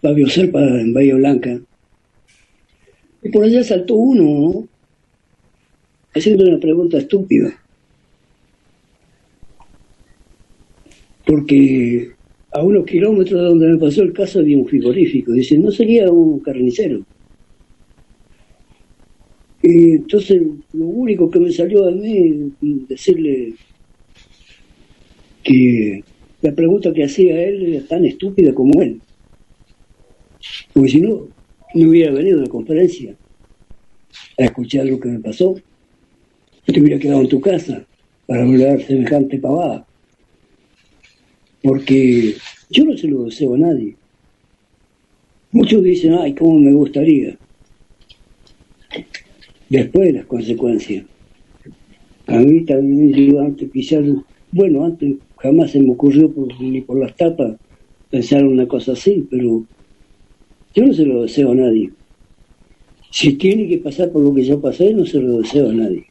Fabio 0.00 0.28
Serpa 0.28 0.60
en 0.60 0.94
Bahía 0.94 1.14
Blanca 1.16 1.60
y 3.22 3.28
por 3.28 3.44
allá 3.44 3.62
saltó 3.62 3.94
uno, 3.94 4.66
haciendo 6.12 6.44
una 6.44 6.58
pregunta 6.58 6.98
estúpida. 6.98 7.52
Porque 11.24 12.12
a 12.52 12.62
unos 12.62 12.84
kilómetros 12.84 13.40
de 13.40 13.46
donde 13.46 13.68
me 13.68 13.78
pasó 13.78 14.02
el 14.02 14.12
caso 14.12 14.42
de 14.42 14.56
un 14.56 14.66
frigorífico, 14.66 15.32
dice, 15.32 15.56
¿no 15.58 15.70
sería 15.70 16.10
un 16.10 16.40
carnicero? 16.40 17.02
Y 19.62 19.92
entonces 19.92 20.42
lo 20.72 20.86
único 20.86 21.30
que 21.30 21.38
me 21.38 21.52
salió 21.52 21.88
a 21.88 21.92
mí 21.92 22.52
decirle 22.88 23.54
que 25.42 26.04
la 26.42 26.52
pregunta 26.52 26.92
que 26.92 27.04
hacía 27.04 27.42
él 27.42 27.74
era 27.74 27.86
tan 27.86 28.04
estúpida 28.04 28.52
como 28.52 28.82
él. 28.82 29.00
Porque 30.72 30.90
si 30.90 31.00
no, 31.00 31.28
no 31.74 31.88
hubiera 31.88 32.12
venido 32.12 32.40
a 32.40 32.42
la 32.42 32.48
conferencia 32.48 33.14
a 34.38 34.44
escuchar 34.44 34.86
lo 34.86 34.98
que 34.98 35.08
me 35.08 35.20
pasó. 35.20 35.54
Yo 36.66 36.74
te 36.74 36.80
hubiera 36.80 36.98
quedado 36.98 37.22
en 37.22 37.28
tu 37.28 37.40
casa 37.40 37.84
para 38.26 38.42
hablar 38.42 38.82
semejante 38.82 39.38
pavada. 39.38 39.86
Porque 41.62 42.34
yo 42.70 42.84
no 42.84 42.96
se 42.96 43.08
lo 43.08 43.24
deseo 43.24 43.54
a 43.54 43.58
nadie. 43.58 43.94
Muchos 45.52 45.82
dicen, 45.82 46.14
ay, 46.14 46.34
cómo 46.34 46.58
me 46.58 46.72
gustaría. 46.72 47.36
Después 49.68 50.12
las 50.12 50.26
consecuencias. 50.26 51.04
A 52.26 52.36
mí 52.38 52.64
también 52.64 53.12
yo 53.12 53.40
antes 53.40 53.70
quizás, 53.70 54.04
bueno, 54.50 54.84
antes 54.84 55.16
jamás 55.38 55.70
se 55.70 55.80
me 55.80 55.92
ocurrió 55.92 56.32
ni 56.60 56.80
por 56.80 56.98
las 56.98 57.16
tapas 57.16 57.56
pensar 58.10 58.44
una 58.44 58.66
cosa 58.66 58.92
así, 58.92 59.26
pero 59.30 59.64
yo 60.74 60.86
no 60.86 60.92
se 60.92 61.04
lo 61.04 61.22
deseo 61.22 61.52
a 61.52 61.54
nadie. 61.54 61.90
Si 63.10 63.34
tiene 63.34 63.68
que 63.68 63.78
pasar 63.78 64.10
por 64.10 64.22
lo 64.22 64.34
que 64.34 64.44
yo 64.44 64.60
pasé, 64.60 64.94
no 64.94 65.04
se 65.04 65.20
lo 65.20 65.40
deseo 65.40 65.70
a 65.70 65.74
nadie. 65.74 66.06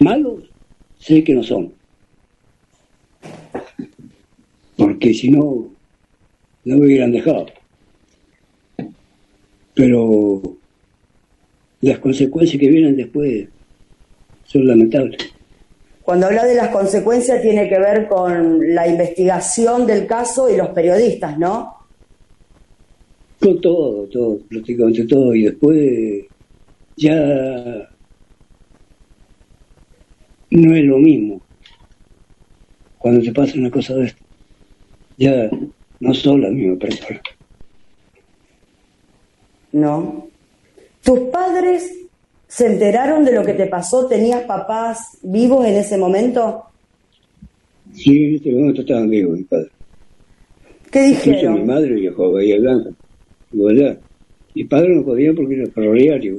Malos, 0.00 0.50
sé 0.98 1.22
que 1.22 1.34
no 1.34 1.42
son. 1.44 1.72
Porque 4.76 5.12
si 5.14 5.30
no, 5.30 5.68
no 6.64 6.76
me 6.76 6.86
hubieran 6.86 7.12
dejado. 7.12 7.46
Pero 9.74 10.42
las 11.80 11.98
consecuencias 11.98 12.60
que 12.60 12.68
vienen 12.68 12.96
después 12.96 13.48
son 14.44 14.66
lamentables. 14.66 15.18
Cuando 16.02 16.26
habla 16.26 16.44
de 16.44 16.54
las 16.54 16.68
consecuencias 16.68 17.40
tiene 17.42 17.68
que 17.68 17.78
ver 17.78 18.08
con 18.08 18.74
la 18.74 18.88
investigación 18.88 19.86
del 19.86 20.06
caso 20.06 20.50
y 20.50 20.56
los 20.56 20.68
periodistas, 20.68 21.38
¿no? 21.38 21.74
Con 23.40 23.60
todo, 23.60 24.06
todo, 24.06 24.38
prácticamente 24.48 25.04
todo. 25.06 25.34
Y 25.34 25.44
después 25.44 26.24
ya 26.96 27.88
no 30.50 30.76
es 30.76 30.84
lo 30.84 30.98
mismo 30.98 31.40
cuando 32.98 33.22
te 33.22 33.32
pasa 33.32 33.58
una 33.58 33.70
cosa 33.70 33.94
de 33.94 34.06
esto. 34.06 34.22
Ya 35.16 35.50
no 36.00 36.14
son 36.14 36.40
la 36.40 36.50
misma 36.50 36.76
persona. 36.78 37.20
No. 39.72 40.28
¿Tus 41.02 41.18
padres 41.30 41.92
se 42.48 42.66
enteraron 42.66 43.24
de 43.24 43.32
lo 43.32 43.44
que 43.44 43.54
te 43.54 43.66
pasó? 43.66 44.06
¿Tenías 44.06 44.42
papás 44.42 45.18
vivos 45.22 45.64
en 45.66 45.74
ese 45.74 45.96
momento? 45.98 46.64
Sí, 47.94 48.24
en 48.26 48.34
este 48.36 48.52
momento 48.52 48.80
estaban 48.82 49.10
vivos 49.10 49.38
mi 49.38 49.44
padre. 49.44 49.68
¿Qué 50.90 51.06
Incluso 51.08 51.26
mi 51.30 51.34
dijeron? 51.36 51.66
madre 51.66 51.94
viajó 51.94 52.26
a 52.26 52.30
Bahía 52.32 52.58
Blanca. 52.58 52.90
Allá. 53.68 53.98
Mi 54.54 54.64
padre 54.64 54.94
no 54.94 55.04
podía 55.04 55.32
porque 55.32 55.54
era 55.54 55.70
ferroviario. 55.70 56.36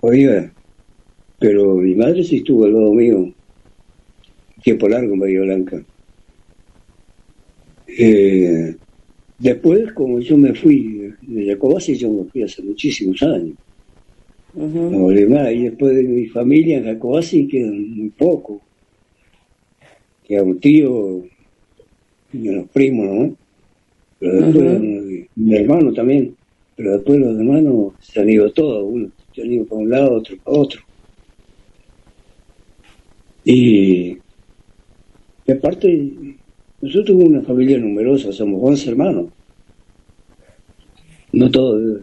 Podía. 0.00 0.52
Pero 1.38 1.74
mi 1.76 1.94
madre 1.94 2.22
sí 2.22 2.36
estuvo 2.38 2.64
al 2.64 2.72
lado 2.72 2.92
mío 2.92 3.32
tiempo 4.62 4.88
largo 4.88 5.14
en 5.14 5.20
Bahía 5.20 5.40
Blanca. 5.40 5.82
Eh, 7.98 8.76
después, 9.38 9.92
como 9.92 10.20
yo 10.20 10.36
me 10.36 10.54
fui 10.54 11.10
de 11.20 11.46
Jacobasi, 11.46 11.96
yo 11.96 12.12
me 12.12 12.24
fui 12.30 12.42
hace 12.42 12.62
muchísimos 12.62 13.22
años. 13.22 13.56
Ujú. 14.54 14.90
No 14.90 14.98
volví 15.00 15.26
más. 15.26 15.52
Y 15.52 15.64
después 15.64 15.94
de 15.94 16.02
mi 16.02 16.26
familia 16.26 16.78
en 16.78 16.84
Jacobasi 16.84 17.48
quedan 17.48 17.96
muy 17.96 18.10
poco. 18.10 18.62
Queda 20.22 20.42
un 20.42 20.60
tío 20.60 21.24
y 22.32 22.48
unos 22.48 22.68
primos, 22.70 23.06
¿no? 23.06 23.36
Pero 24.18 24.46
después, 24.46 24.80
mi 25.34 25.54
hermano 25.56 25.92
también. 25.92 26.36
Pero 26.76 26.92
después 26.92 27.18
los 27.18 27.36
hermanos 27.36 27.94
se 28.00 28.20
han 28.20 28.30
ido 28.30 28.52
todos. 28.52 28.84
Uno 28.86 29.10
se 29.32 29.42
han 29.42 29.52
ido 29.52 29.66
para 29.66 29.80
un 29.82 29.90
lado, 29.90 30.14
otro 30.14 30.36
para 30.44 30.58
otro. 30.58 30.80
Y, 33.44 34.18
y 35.46 35.52
aparte, 35.52 36.29
nosotros 36.80 37.08
somos 37.08 37.24
una 37.24 37.42
familia 37.42 37.78
numerosa, 37.78 38.32
somos 38.32 38.60
11 38.62 38.90
hermanos. 38.90 39.26
No 41.32 41.50
todos, 41.50 42.00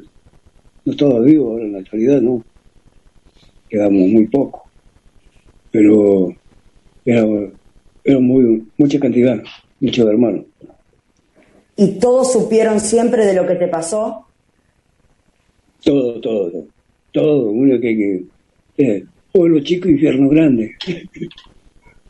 no 0.86 0.96
todos 0.96 1.26
vivos 1.26 1.52
ahora 1.52 1.66
en 1.66 1.74
la 1.74 1.80
actualidad, 1.80 2.22
no. 2.22 2.44
Quedamos 3.70 4.08
muy 4.08 4.28
pocos. 4.28 4.62
Pero 5.72 6.34
era, 7.04 7.26
era 8.04 8.20
muy, 8.20 8.66
mucha 8.78 9.00
cantidad, 9.00 9.42
muchos 9.80 10.08
hermanos. 10.08 10.46
¿Y 11.76 12.00
todos 12.00 12.34
supieron 12.34 12.80
siempre 12.80 13.26
de 13.26 13.34
lo 13.34 13.46
que 13.46 13.56
te 13.56 13.68
pasó? 13.68 14.26
Todo, 15.84 16.20
todo, 16.22 16.52
todo. 16.52 16.68
Todo, 17.12 17.50
uno 17.50 17.80
que, 17.80 17.98
que 17.98 18.26
eh, 18.78 19.06
pueblo 19.32 19.60
chico, 19.62 19.90
infierno 19.90 20.30
grande. 20.30 20.76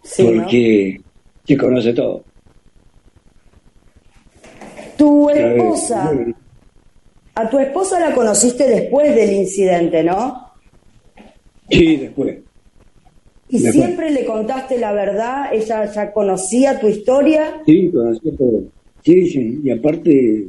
Sí, 0.03 0.23
¿no? 0.23 0.41
porque 0.41 1.02
se 1.45 1.57
conoce 1.57 1.94
todo. 1.94 2.23
Tu 4.98 5.30
esposa, 5.30 6.11
a 7.36 7.49
tu 7.49 7.60
esposa 7.60 7.99
la 7.99 8.15
conociste 8.15 8.68
después 8.68 9.14
del 9.15 9.32
incidente, 9.32 10.03
¿no? 10.03 10.48
Sí, 11.69 11.98
después. 11.98 12.40
Y 13.49 13.60
Después. 13.60 13.74
siempre 13.76 14.11
le 14.11 14.26
contaste 14.26 14.78
la 14.78 14.91
verdad, 14.91 15.53
ella 15.53 15.86
ya 15.86 16.11
conocía 16.11 16.80
tu 16.80 16.88
historia. 16.88 17.61
Sí, 17.65 17.90
conocí 17.91 18.32
todo. 18.32 18.64
Sí, 19.03 19.30
sí, 19.30 19.61
y 19.64 19.72
aparte 19.72 20.48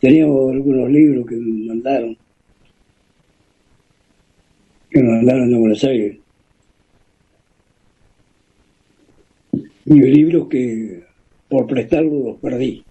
teníamos 0.00 0.52
algunos 0.52 0.90
libros 0.90 1.26
que 1.26 1.36
nos 1.36 1.66
mandaron, 1.68 2.18
que 4.90 5.02
nos 5.02 5.12
mandaron 5.14 5.50
de 5.50 5.58
Buenos 5.58 5.84
Aires. 5.84 6.18
Y 9.86 9.94
libros 9.94 10.48
que 10.48 11.04
por 11.48 11.66
prestarlos 11.66 12.24
los 12.24 12.36
perdí. 12.36 12.84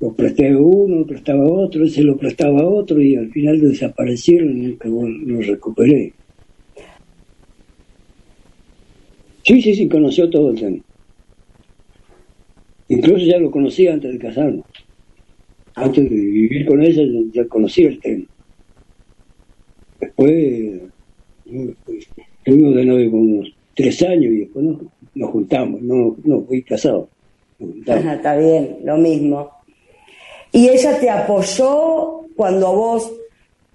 Los 0.00 0.14
presté 0.14 0.48
a 0.48 0.58
uno, 0.58 0.96
los 0.96 1.06
prestaba 1.06 1.44
otro, 1.44 1.84
ese 1.84 2.02
lo 2.02 2.16
prestaba 2.16 2.66
otro 2.66 3.00
y 3.02 3.16
al 3.16 3.30
final 3.30 3.60
desaparecieron 3.60 4.56
y 4.56 4.62
nunca 4.62 4.88
los 4.88 5.46
recuperé. 5.46 6.12
Sí, 9.42 9.60
sí, 9.60 9.74
sí, 9.74 9.88
conoció 9.88 10.30
todo 10.30 10.50
el 10.50 10.60
tema. 10.60 10.78
Incluso 12.88 13.24
ya 13.24 13.38
lo 13.38 13.50
conocía 13.50 13.94
antes 13.94 14.12
de 14.12 14.18
casarnos. 14.18 14.64
Antes 15.74 16.10
de 16.10 16.16
vivir 16.16 16.66
con 16.66 16.82
ella 16.82 17.02
ya, 17.32 17.46
conocía 17.46 17.88
el 17.88 18.00
tema. 18.00 18.24
Después 20.00 20.80
estuvimos 21.46 22.74
de 22.74 22.84
novio 22.84 23.10
como 23.10 23.22
unos 23.22 23.54
tres 23.74 24.02
años 24.02 24.32
y 24.32 24.40
después 24.40 24.66
nos, 25.14 25.30
juntamos. 25.30 25.80
No, 25.82 26.16
no 26.24 26.42
fui 26.42 26.62
casado. 26.62 27.08
Nos 27.58 27.86
está 27.86 28.36
bien, 28.36 28.78
lo 28.84 28.96
mismo. 28.96 29.59
¿Y 30.52 30.68
ella 30.68 30.98
te 30.98 31.08
apoyó 31.08 32.22
cuando 32.36 32.72
vos 32.74 33.12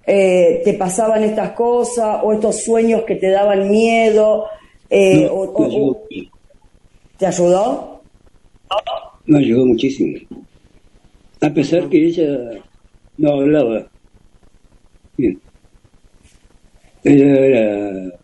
eh, 0.05 0.61
te 0.63 0.73
pasaban 0.73 1.23
estas 1.23 1.51
cosas 1.51 2.19
o 2.23 2.33
estos 2.33 2.63
sueños 2.63 3.03
que 3.05 3.15
te 3.15 3.29
daban 3.29 3.69
miedo? 3.69 4.45
eh, 4.89 5.25
No, 5.25 5.33
o- 5.33 5.59
me 5.59 5.65
o- 5.65 5.69
ayudó, 5.69 5.91
o- 5.91 6.07
¿Te 7.17 7.25
ayudó? 7.25 8.01
me 9.25 9.39
ayudó 9.39 9.65
muchísimo. 9.65 10.17
A 11.41 11.49
pesar 11.49 11.89
que 11.89 12.05
ella 12.05 12.63
no 13.17 13.31
hablaba 13.31 13.87
bien. 15.17 15.41
Ella 17.03 17.35
era, 17.39 18.19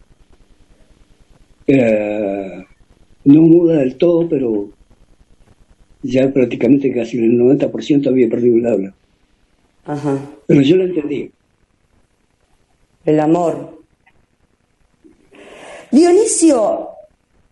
era 1.67 2.67
no 3.25 3.41
muda 3.41 3.77
del 3.79 3.97
todo, 3.97 4.27
pero 4.27 4.71
ya 6.03 6.29
prácticamente 6.31 6.93
casi 6.93 7.17
el 7.17 7.37
90% 7.39 8.07
había 8.07 8.29
perdido 8.29 8.57
el 8.57 8.65
habla. 8.65 8.93
Ajá, 9.85 10.17
Pero 10.47 10.61
yo 10.61 10.75
la 10.77 10.83
entendí. 10.85 11.31
el 13.05 13.19
amor. 13.19 13.79
Dionisio, 15.91 16.89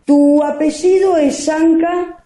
tu 0.06 0.44
apellido 0.44 1.18
es 1.18 1.46
Yanca 1.46 2.24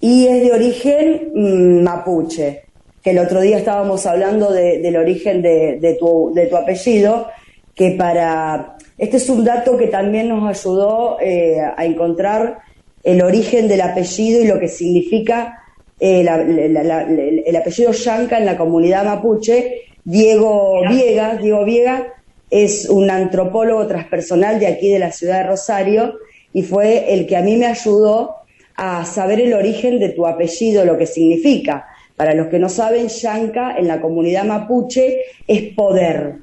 y 0.00 0.26
es 0.26 0.42
de 0.42 0.52
origen 0.52 1.30
mm, 1.34 1.82
mapuche, 1.82 2.62
que 3.02 3.10
el 3.10 3.18
otro 3.18 3.40
día 3.40 3.58
estábamos 3.58 4.06
hablando 4.06 4.52
de- 4.52 4.78
del 4.80 4.96
origen 4.96 5.42
de, 5.42 5.78
de 5.80 5.94
tu, 5.94 6.32
de 6.34 6.46
tu 6.46 6.56
apellido, 6.56 7.28
que 7.74 7.92
para... 7.92 8.76
Este 8.96 9.16
es 9.18 9.28
un 9.28 9.44
dato 9.44 9.76
que 9.78 9.86
también 9.88 10.28
nos 10.28 10.48
ayudó 10.48 11.18
eh, 11.20 11.56
a 11.60 11.84
encontrar 11.86 12.58
el 13.04 13.22
origen 13.22 13.68
del 13.68 13.80
apellido 13.80 14.42
y 14.42 14.46
lo 14.46 14.58
que 14.58 14.68
significa 14.68 15.54
eh, 16.00 16.22
la- 16.22 16.36
la- 16.36 16.84
la- 16.84 17.02
el 17.02 17.56
apellido 17.56 17.90
Yanca 17.90 18.38
en 18.38 18.46
la 18.46 18.56
comunidad 18.56 19.04
mapuche, 19.04 19.82
Diego 20.04 20.80
Viega. 20.88 21.34
Diego 21.36 21.64
Viega 21.64 22.06
es 22.48 22.88
un 22.88 23.10
antropólogo 23.10 23.84
transpersonal 23.88 24.60
de 24.60 24.68
aquí 24.68 24.90
de 24.90 25.00
la 25.00 25.10
ciudad 25.10 25.38
de 25.42 25.48
Rosario 25.48 26.14
y 26.52 26.62
fue 26.62 27.12
el 27.12 27.26
que 27.26 27.36
a 27.36 27.42
mí 27.42 27.56
me 27.56 27.66
ayudó 27.66 28.36
a 28.76 29.04
saber 29.04 29.40
el 29.40 29.52
origen 29.54 29.98
de 29.98 30.10
tu 30.10 30.24
apellido, 30.24 30.84
lo 30.84 30.96
que 30.96 31.06
significa. 31.06 31.86
Para 32.16 32.32
los 32.32 32.46
que 32.46 32.60
no 32.60 32.68
saben, 32.68 33.08
Yanka 33.08 33.76
en 33.76 33.88
la 33.88 34.00
comunidad 34.00 34.44
mapuche 34.44 35.18
es 35.48 35.62
poder. 35.74 36.34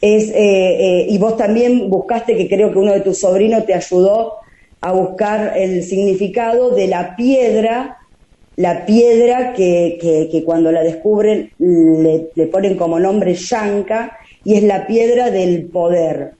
Es, 0.00 0.28
eh, 0.30 0.34
eh, 0.34 1.06
y 1.08 1.18
vos 1.18 1.36
también 1.36 1.88
buscaste, 1.88 2.36
que 2.36 2.48
creo 2.48 2.72
que 2.72 2.78
uno 2.78 2.92
de 2.92 3.00
tus 3.00 3.20
sobrinos 3.20 3.64
te 3.64 3.74
ayudó 3.74 4.34
a 4.82 4.92
buscar 4.92 5.54
el 5.56 5.82
significado 5.82 6.70
de 6.70 6.88
la 6.88 7.16
piedra, 7.16 7.98
la 8.56 8.84
piedra 8.84 9.54
que, 9.54 9.98
que, 10.30 10.44
cuando 10.44 10.70
la 10.70 10.82
descubren 10.82 11.50
le, 11.58 12.46
ponen 12.46 12.76
como 12.76 13.00
nombre 13.00 13.34
Yanka, 13.34 14.18
y 14.44 14.54
es 14.54 14.62
la 14.64 14.86
piedra 14.86 15.30
del 15.30 15.64
poder. 15.64 16.34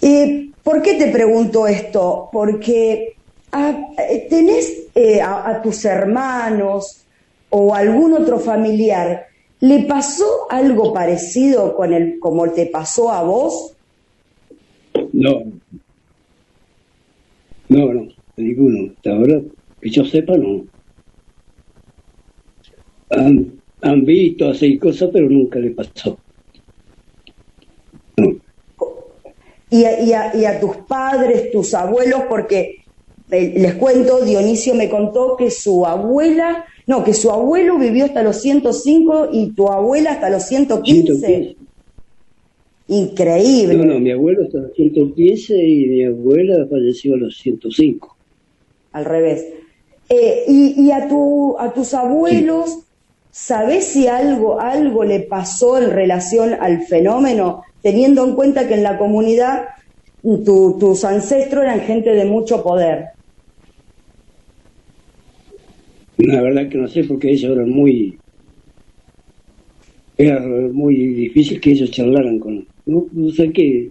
¿Y 0.00 0.52
¿Por 0.62 0.82
qué 0.82 0.94
te 0.94 1.08
pregunto 1.08 1.66
esto? 1.66 2.28
Porque 2.30 3.16
ah, 3.50 3.76
tenés 4.28 4.84
eh, 4.94 5.20
a 5.20 5.60
tus 5.62 5.84
hermanos, 5.86 7.06
o 7.50 7.74
algún 7.74 8.12
otro 8.14 8.38
familiar, 8.38 9.26
¿le 9.60 9.80
pasó 9.84 10.46
algo 10.50 10.92
parecido 10.92 11.74
con 11.74 11.92
el, 11.92 12.18
como 12.20 12.50
te 12.50 12.66
pasó 12.66 13.10
a 13.10 13.22
vos? 13.22 13.74
No. 15.12 15.42
No, 17.68 17.92
no, 17.92 18.08
ninguno. 18.36 18.92
Hasta 18.96 19.10
ahora, 19.10 19.40
que 19.80 19.90
yo 19.90 20.04
sepa, 20.04 20.36
no. 20.36 20.64
Han, 23.10 23.60
han 23.82 24.04
visto 24.04 24.48
así 24.48 24.78
cosas, 24.78 25.10
pero 25.12 25.28
nunca 25.28 25.58
le 25.58 25.70
pasó. 25.70 26.18
No. 28.16 28.36
Y 29.70 29.80
y, 29.80 30.12
a, 30.12 30.34
y 30.34 30.44
a 30.44 30.60
tus 30.60 30.76
padres, 30.88 31.50
tus 31.50 31.74
abuelos, 31.74 32.22
porque 32.28 32.84
eh, 33.30 33.54
les 33.56 33.74
cuento, 33.74 34.24
Dionisio 34.24 34.74
me 34.74 34.88
contó 34.88 35.36
que 35.36 35.50
su 35.50 35.84
abuela 35.84 36.64
no, 36.88 37.04
que 37.04 37.12
su 37.12 37.30
abuelo 37.30 37.78
vivió 37.78 38.06
hasta 38.06 38.22
los 38.22 38.40
105 38.40 39.28
y 39.30 39.52
tu 39.52 39.70
abuela 39.70 40.12
hasta 40.12 40.30
los 40.30 40.44
115. 40.44 41.57
Increíble. 42.88 43.76
No, 43.76 43.84
no, 43.84 44.00
mi 44.00 44.10
abuelo 44.10 44.44
hasta 44.44 44.58
los 44.58 44.72
115 44.74 45.62
y 45.62 45.86
mi 45.86 46.04
abuela 46.04 46.66
falleció 46.68 47.14
a 47.14 47.18
los 47.18 47.36
105. 47.36 48.16
Al 48.92 49.04
revés. 49.04 49.46
Eh, 50.08 50.44
y, 50.48 50.90
a, 50.90 51.06
tu, 51.06 51.58
a 51.58 51.72
tus 51.74 51.92
abuelos, 51.92 52.78
¿sabés 53.30 53.84
si 53.84 54.06
algo, 54.06 54.58
algo 54.58 55.04
le 55.04 55.20
pasó 55.20 55.78
en 55.78 55.90
relación 55.90 56.54
al 56.58 56.82
fenómeno? 56.82 57.62
Teniendo 57.82 58.26
en 58.26 58.34
cuenta 58.34 58.66
que 58.66 58.74
en 58.74 58.82
la 58.82 58.96
comunidad 58.96 59.66
tus 60.22 61.04
ancestros 61.04 61.64
eran 61.64 61.80
gente 61.80 62.10
de 62.10 62.24
mucho 62.24 62.62
poder. 62.62 63.08
La 66.16 66.40
verdad 66.40 66.68
que 66.68 66.78
no 66.78 66.88
sé 66.88 67.04
porque 67.04 67.30
ellos 67.30 67.52
eran 67.52 67.70
muy... 67.70 68.18
Era 70.16 70.40
muy 70.40 70.96
difícil 70.96 71.60
que 71.60 71.72
ellos 71.72 71.90
charlaran 71.90 72.38
con... 72.38 72.66
No, 72.88 73.06
sé 73.30 73.52
qué, 73.52 73.90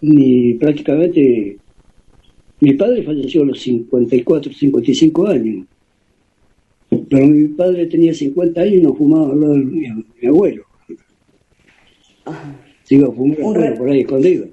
ni 0.00 0.54
prácticamente... 0.54 1.58
Mi 2.60 2.72
padre 2.72 3.02
falleció 3.02 3.42
a 3.42 3.46
los 3.46 3.60
54, 3.60 4.52
55 4.52 5.26
años. 5.28 5.66
Pero 7.08 7.26
mi 7.26 7.48
padre 7.48 7.86
tenía 7.86 8.12
50 8.12 8.60
años 8.60 8.74
y 8.74 8.82
no 8.82 8.94
fumaba 8.94 9.32
al 9.32 9.40
lado 9.40 9.54
de 9.54 9.64
mi, 9.64 9.86
abuelo. 10.26 10.64
Se 12.82 12.96
iba 12.96 13.08
a 13.08 13.12
fumar 13.12 13.76
por 13.76 13.90
ahí 13.90 14.00
escondido. 14.00 14.48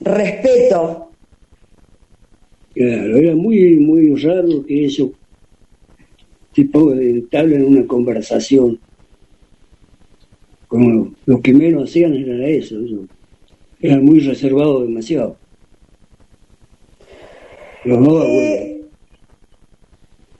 Respeto. 0.00 1.10
Claro, 2.74 3.16
era 3.16 3.36
muy, 3.36 3.76
muy 3.76 4.14
raro 4.16 4.64
que 4.66 4.84
ellos 4.84 5.10
tipo 6.52 6.92
de 6.94 7.24
en 7.30 7.64
una 7.64 7.86
conversación. 7.86 8.78
Como 10.72 11.12
lo 11.26 11.42
que 11.42 11.52
menos 11.52 11.90
hacían 11.90 12.14
era 12.14 12.48
eso, 12.48 12.76
Era 13.78 13.98
muy 13.98 14.20
reservado 14.20 14.80
demasiado. 14.80 15.36
Los 17.84 18.24
eh, 18.26 18.80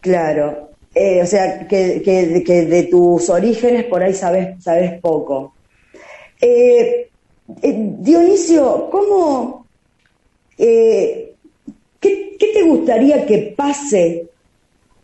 Claro, 0.01 0.71
eh, 0.95 1.21
o 1.23 1.27
sea, 1.27 1.69
que, 1.69 2.01
que, 2.03 2.43
que, 2.43 2.65
de 2.65 2.85
tus 2.85 3.29
orígenes 3.29 3.85
por 3.85 4.03
ahí 4.03 4.15
sabes, 4.15 4.65
sabes 4.65 4.99
poco. 5.03 5.53
Eh, 6.41 7.11
Dionisio, 7.61 8.89
¿cómo, 8.91 9.67
¿qué, 10.57 11.37
¿qué 12.01 12.53
te 12.55 12.63
gustaría 12.63 13.27
que 13.27 13.53
pase 13.55 14.29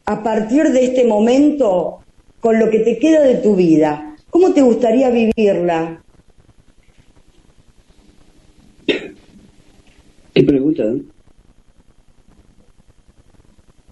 a 0.07 0.23
partir 0.23 0.71
de 0.71 0.85
este 0.87 1.05
momento 1.05 2.01
con 2.41 2.59
lo 2.59 2.71
que 2.71 2.79
te 2.79 2.99
queda 2.99 3.21
de 3.21 3.35
tu 3.35 3.55
vida? 3.55 4.08
¿Cómo 4.31 4.53
te 4.53 4.63
gustaría 4.63 5.11
vivirla? 5.11 6.03
¿Qué 8.87 10.45
pregunta? 10.45 10.85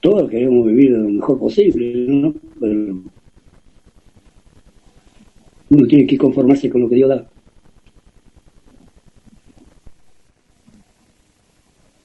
Todos 0.01 0.31
queremos 0.31 0.67
vivir 0.67 0.91
lo 0.91 1.09
mejor 1.09 1.39
posible, 1.39 2.07
¿no? 2.09 2.35
Pero 2.61 3.01
uno 5.71 5.87
tiene 5.89 6.07
que 6.07 6.17
conformarse 6.17 6.71
con 6.71 6.83
lo 6.83 6.89
que 6.89 6.95
Dios 6.95 7.09
da. 7.09 7.27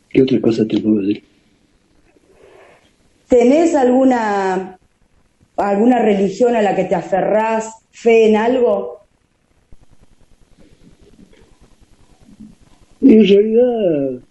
¿Qué 0.09 0.21
otra 0.23 0.41
cosa 0.41 0.67
te 0.67 0.79
puedo 0.79 1.01
decir? 1.01 1.23
¿Tenés 3.27 3.75
alguna, 3.75 4.77
alguna 5.55 5.99
religión 5.99 6.55
a 6.55 6.61
la 6.61 6.75
que 6.75 6.85
te 6.85 6.95
aferrás, 6.95 7.80
fe 7.91 8.27
en 8.27 8.35
algo? 8.35 8.99
En 13.01 13.27
realidad, 13.27 14.21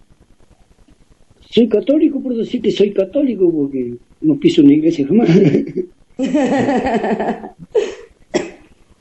soy 1.51 1.69
católico 1.69 2.23
por 2.23 2.37
decir 2.37 2.63
que 2.63 2.71
soy 2.71 2.93
católico, 2.93 3.53
porque 3.53 3.95
no 4.21 4.39
piso 4.39 4.63
una 4.63 4.75
iglesia 4.75 5.05
jamás. 5.07 5.29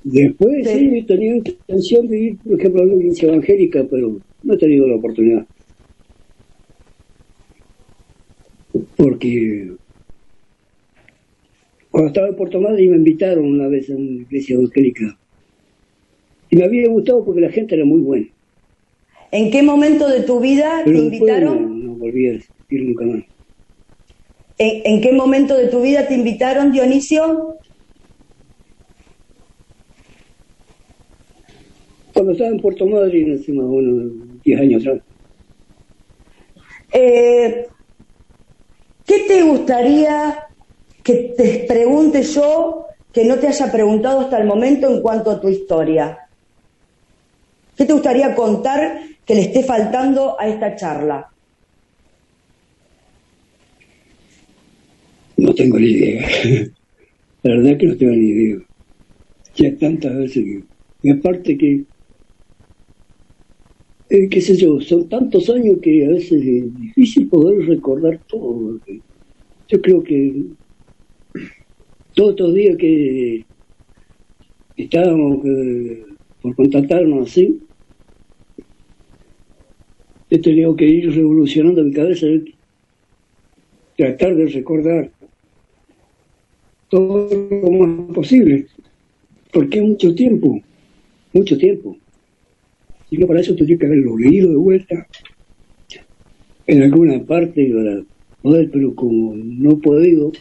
Después 0.04 0.68
sí. 0.68 0.98
he 0.98 1.04
tenido 1.04 1.36
intención 1.36 2.08
de 2.08 2.20
ir, 2.20 2.38
por 2.38 2.60
ejemplo, 2.60 2.82
a 2.82 2.86
una 2.86 2.96
iglesia 2.96 3.28
evangélica, 3.28 3.86
pero 3.90 4.20
no 4.42 4.54
he 4.54 4.58
tenido 4.58 4.88
la 4.88 4.96
oportunidad. 4.96 5.46
Porque 8.96 9.74
cuando 12.00 12.14
estaba 12.14 12.30
en 12.30 12.36
Puerto 12.38 12.62
Madre 12.62 12.88
me 12.88 12.96
invitaron 12.96 13.44
una 13.44 13.68
vez 13.68 13.90
a 13.90 13.94
una 13.94 14.22
iglesia 14.22 14.56
evangélica. 14.56 15.20
Y 16.50 16.56
me 16.56 16.64
había 16.64 16.88
gustado 16.88 17.26
porque 17.26 17.42
la 17.42 17.50
gente 17.50 17.76
era 17.76 17.84
muy 17.84 18.00
buena. 18.00 18.26
¿En 19.32 19.52
qué 19.52 19.62
momento 19.62 20.08
de 20.08 20.22
tu 20.22 20.40
vida 20.40 20.82
te 20.86 20.98
invitaron? 20.98 21.86
No, 21.86 21.96
volví 21.96 22.28
a 22.28 22.34
ir 22.70 22.84
nunca 22.84 23.06
más. 23.06 23.24
¿En, 24.58 25.02
qué 25.02 25.12
momento 25.12 25.58
de 25.58 25.68
tu 25.68 25.82
vida 25.82 26.08
te 26.08 26.14
invitaron, 26.14 26.72
Dionisio? 26.72 27.58
Cuando 32.14 32.32
estaba 32.32 32.50
en 32.50 32.62
Puerto 32.62 32.86
Madre, 32.86 33.34
hace 33.34 33.52
más 33.52 33.66
o 33.66 33.72
menos 33.72 34.42
10 34.46 34.62
años 34.62 34.88
atrás. 34.88 35.04
Eh, 36.94 37.68
¿Qué 39.06 39.20
te 39.28 39.44
gustaría 39.44 40.46
que 41.10 41.34
te 41.36 41.66
pregunte 41.68 42.22
yo 42.22 42.86
que 43.12 43.26
no 43.26 43.40
te 43.40 43.48
haya 43.48 43.72
preguntado 43.72 44.20
hasta 44.20 44.38
el 44.38 44.46
momento 44.46 44.88
en 44.94 45.02
cuanto 45.02 45.32
a 45.32 45.42
tu 45.42 45.50
historia? 45.50 46.20
¿Qué 47.76 47.86
te 47.86 47.94
gustaría 47.94 48.36
contar 48.36 49.02
que 49.26 49.34
le 49.34 49.42
esté 49.42 49.64
faltando 49.64 50.40
a 50.40 50.48
esta 50.48 50.76
charla? 50.76 51.28
No 55.38 55.56
tengo 55.56 55.80
ni 55.80 55.88
idea. 55.88 56.28
La 57.44 57.56
verdad 57.56 57.78
que 57.80 57.88
no 57.88 57.98
tengo 57.98 58.14
ni 58.14 58.28
idea. 58.28 58.58
Ya 59.56 59.78
tantas 59.78 60.16
veces 60.16 60.44
que... 60.44 60.64
Y 61.02 61.10
aparte 61.10 61.58
que... 61.58 61.86
Eh, 64.12 64.30
qué 64.30 64.42
sé 64.42 64.56
yo, 64.56 64.80
son 64.82 65.10
tantos 65.10 65.50
años 65.50 65.78
que 65.82 66.06
a 66.06 66.10
veces 66.10 66.44
es 66.44 66.80
difícil 66.80 67.30
poder 67.30 67.66
recordar 67.68 68.20
todo. 68.28 68.80
Yo 69.68 69.82
creo 69.82 70.04
que 70.04 70.34
todos 72.14 72.32
estos 72.32 72.54
días 72.54 72.78
que 72.78 73.46
estábamos 74.78 75.40
por 76.42 76.56
contactarnos 76.56 77.30
así, 77.30 77.60
he 80.30 80.40
tenido 80.40 80.76
que 80.76 80.86
ir 80.86 81.14
revolucionando 81.14 81.84
mi 81.84 81.92
cabeza, 81.92 82.28
tratar 83.98 84.36
de 84.36 84.48
recordar 84.48 85.12
todo 86.90 87.30
lo 87.50 87.72
más 87.72 88.16
posible. 88.16 88.68
porque 89.52 89.82
mucho 89.82 90.14
tiempo, 90.14 90.62
mucho 91.34 91.58
tiempo. 91.58 91.98
Y 93.10 93.18
no 93.18 93.26
para 93.26 93.42
eso 93.42 93.56
tendría 93.56 93.80
que 93.80 93.86
haberlo 93.88 94.18
leído 94.18 94.52
de 94.52 94.58
vuelta 94.58 95.08
en 96.68 96.84
alguna 96.84 97.24
parte 97.24 97.72
para 97.74 98.04
poder, 98.44 98.70
pero 98.72 98.94
como 98.94 99.36
no 99.36 99.72
he 99.72 99.76
podido, 99.78 100.32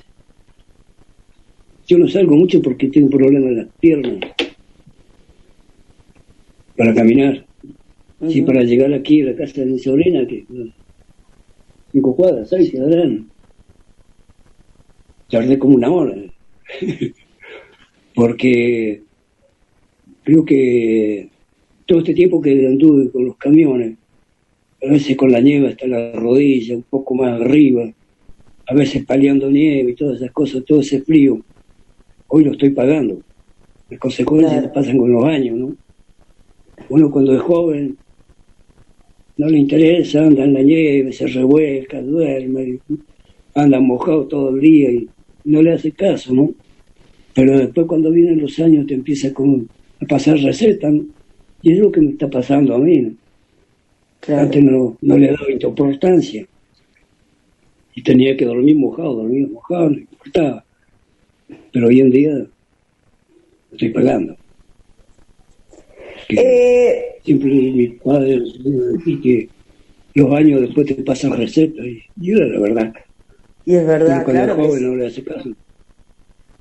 yo 1.89 1.97
no 1.97 2.07
salgo 2.07 2.37
mucho 2.37 2.61
porque 2.61 2.89
tengo 2.89 3.09
problemas 3.09 3.51
en 3.51 3.57
las 3.57 3.69
piernas 3.81 4.19
para 6.77 6.95
caminar. 6.95 7.45
Sí, 8.29 8.43
para 8.43 8.63
llegar 8.63 8.93
aquí 8.93 9.23
a 9.23 9.27
la 9.27 9.37
casa 9.37 9.61
de 9.61 9.67
mi 9.67 9.79
sobrina, 9.79 10.27
que 10.27 10.45
cinco 11.93 12.15
cuadras, 12.15 12.51
¿sabes? 12.51 12.71
Ciudadano. 12.71 13.25
Tardé 15.31 15.59
como 15.59 15.77
una 15.77 15.91
hora. 15.91 16.15
Porque 18.15 19.03
creo 20.25 20.45
que 20.45 21.29
todo 21.87 22.01
este 22.01 22.13
tiempo 22.13 22.43
que 22.43 22.67
anduve 22.67 23.11
con 23.11 23.25
los 23.25 23.37
camiones, 23.37 23.97
a 24.83 24.91
veces 24.91 25.17
con 25.17 25.31
la 25.31 25.41
nieve 25.41 25.69
hasta 25.69 25.87
la 25.87 26.13
rodilla, 26.13 26.75
un 26.75 26.83
poco 26.83 27.15
más 27.15 27.41
arriba, 27.41 27.89
a 28.67 28.75
veces 28.75 29.05
paliando 29.07 29.49
nieve 29.51 29.93
y 29.93 29.95
todas 29.95 30.17
esas 30.17 30.33
cosas, 30.33 30.65
todo 30.65 30.81
ese 30.81 31.03
frío, 31.03 31.41
hoy 32.29 32.45
lo 32.45 32.53
estoy 32.53 32.71
pagando. 32.71 33.21
Las 33.91 34.01
consecuencias 34.01 34.69
pasan 34.69 34.99
con 34.99 35.13
los 35.13 35.25
años, 35.25 35.57
¿no? 35.57 35.77
Uno 36.91 37.11
cuando 37.11 37.35
es 37.35 37.43
joven 37.43 37.97
no 39.37 39.47
le 39.49 39.59
interesa, 39.59 40.27
anda 40.27 40.45
en 40.45 40.55
la 40.55 40.63
nieve, 40.63 41.13
se 41.13 41.27
revuelca, 41.27 42.03
duerme, 42.03 42.81
anda 43.55 43.79
mojado 43.79 44.27
todo 44.27 44.51
el 44.51 44.61
día 44.61 44.91
y 44.91 45.09
no 45.45 45.63
le 45.63 45.73
hace 45.73 45.93
caso, 45.93 46.35
¿no? 46.35 46.53
Pero 47.35 47.57
después 47.57 47.87
cuando 47.87 48.11
vienen 48.11 48.41
los 48.41 48.59
años 48.59 48.87
te 48.87 48.95
empieza 48.95 49.29
a 49.29 50.07
pasar 50.07 50.39
recetas, 50.39 50.93
Y 51.63 51.73
es 51.73 51.79
lo 51.79 51.91
que 51.91 52.01
me 52.01 52.11
está 52.11 52.29
pasando 52.29 52.75
a 52.75 52.79
mí, 52.79 52.99
¿no? 52.99 54.37
Antes 54.37 54.63
no, 54.63 54.97
no 55.01 55.19
le 55.19 55.29
daba 55.29 55.51
importancia. 55.51 56.47
Y 57.95 58.03
tenía 58.03 58.37
que 58.37 58.45
dormir 58.45 58.77
mojado, 58.77 59.17
dormir 59.17 59.49
mojado, 59.49 59.91
no 59.91 59.99
importaba. 59.99 60.65
Pero 61.73 61.87
hoy 61.89 62.01
en 62.01 62.11
día 62.11 62.47
estoy 63.73 63.89
pagando. 63.91 64.37
Eh, 66.29 67.17
siempre 67.25 67.51
mis 67.51 68.01
padres 68.01 68.43
y 69.07 69.21
que 69.21 69.49
los 70.15 70.33
años 70.33 70.61
después 70.61 70.87
te 70.87 70.95
pasan 70.97 71.33
recetas 71.33 71.87
y, 71.87 72.03
y 72.21 72.33
era 72.33 72.47
la 72.47 72.61
verdad. 72.61 72.93
Y 73.65 73.75
es 73.75 73.87
verdad, 73.87 74.25
cuando 74.25 74.45
claro. 74.45 74.57
joven 74.57 74.79
sí. 74.79 74.85
no 74.85 74.97
le 74.97 75.07
hace 75.07 75.25
caso. 75.25 75.51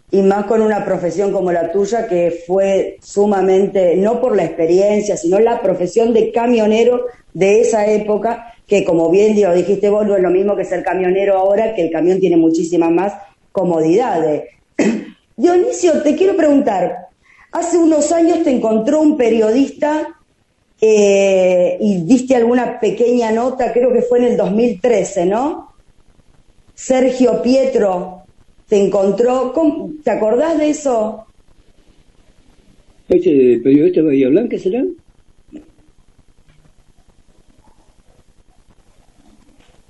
Y 0.09 0.21
más 0.21 0.45
con 0.45 0.61
una 0.61 0.85
profesión 0.85 1.33
como 1.33 1.51
la 1.51 1.71
tuya 1.71 2.07
que 2.07 2.31
fue 2.45 2.97
sumamente, 3.01 3.95
no 3.97 4.21
por 4.21 4.35
la 4.35 4.45
experiencia, 4.45 5.17
sino 5.17 5.39
la 5.39 5.61
profesión 5.61 6.13
de 6.13 6.31
camionero 6.31 7.07
de 7.33 7.61
esa 7.61 7.91
época, 7.91 8.53
que 8.65 8.85
como 8.85 9.09
bien 9.11 9.35
dijiste 9.35 9.89
vos, 9.89 10.05
no 10.05 10.15
es 10.15 10.21
lo 10.21 10.29
mismo 10.29 10.55
que 10.55 10.63
ser 10.63 10.83
camionero 10.83 11.37
ahora, 11.37 11.75
que 11.75 11.81
el 11.81 11.91
camión 11.91 12.19
tiene 12.19 12.37
muchísimas 12.37 12.91
más 12.91 13.13
comodidades. 13.51 14.43
Dionisio, 15.37 16.01
te 16.01 16.15
quiero 16.15 16.35
preguntar, 16.35 17.07
hace 17.51 17.77
unos 17.77 18.11
años 18.11 18.43
te 18.43 18.51
encontró 18.51 19.01
un 19.01 19.17
periodista 19.17 20.07
eh, 20.81 21.77
y 21.79 22.03
diste 22.03 22.35
alguna 22.35 22.79
pequeña 22.79 23.31
nota, 23.31 23.73
creo 23.73 23.91
que 23.91 24.01
fue 24.01 24.19
en 24.19 24.25
el 24.25 24.37
2013, 24.37 25.25
¿no? 25.25 25.71
Sergio 26.75 27.41
Pietro 27.41 28.23
te 28.67 28.77
encontró, 28.85 29.53
¿cómo- 29.53 29.91
¿te 30.03 30.11
acordás 30.11 30.57
de 30.57 30.69
eso? 30.69 31.25
¿Ese 33.07 33.59
periodista 33.63 34.01
de 34.01 34.07
Bahía 34.07 34.29
Blanca 34.29 34.59
será? 34.59 34.83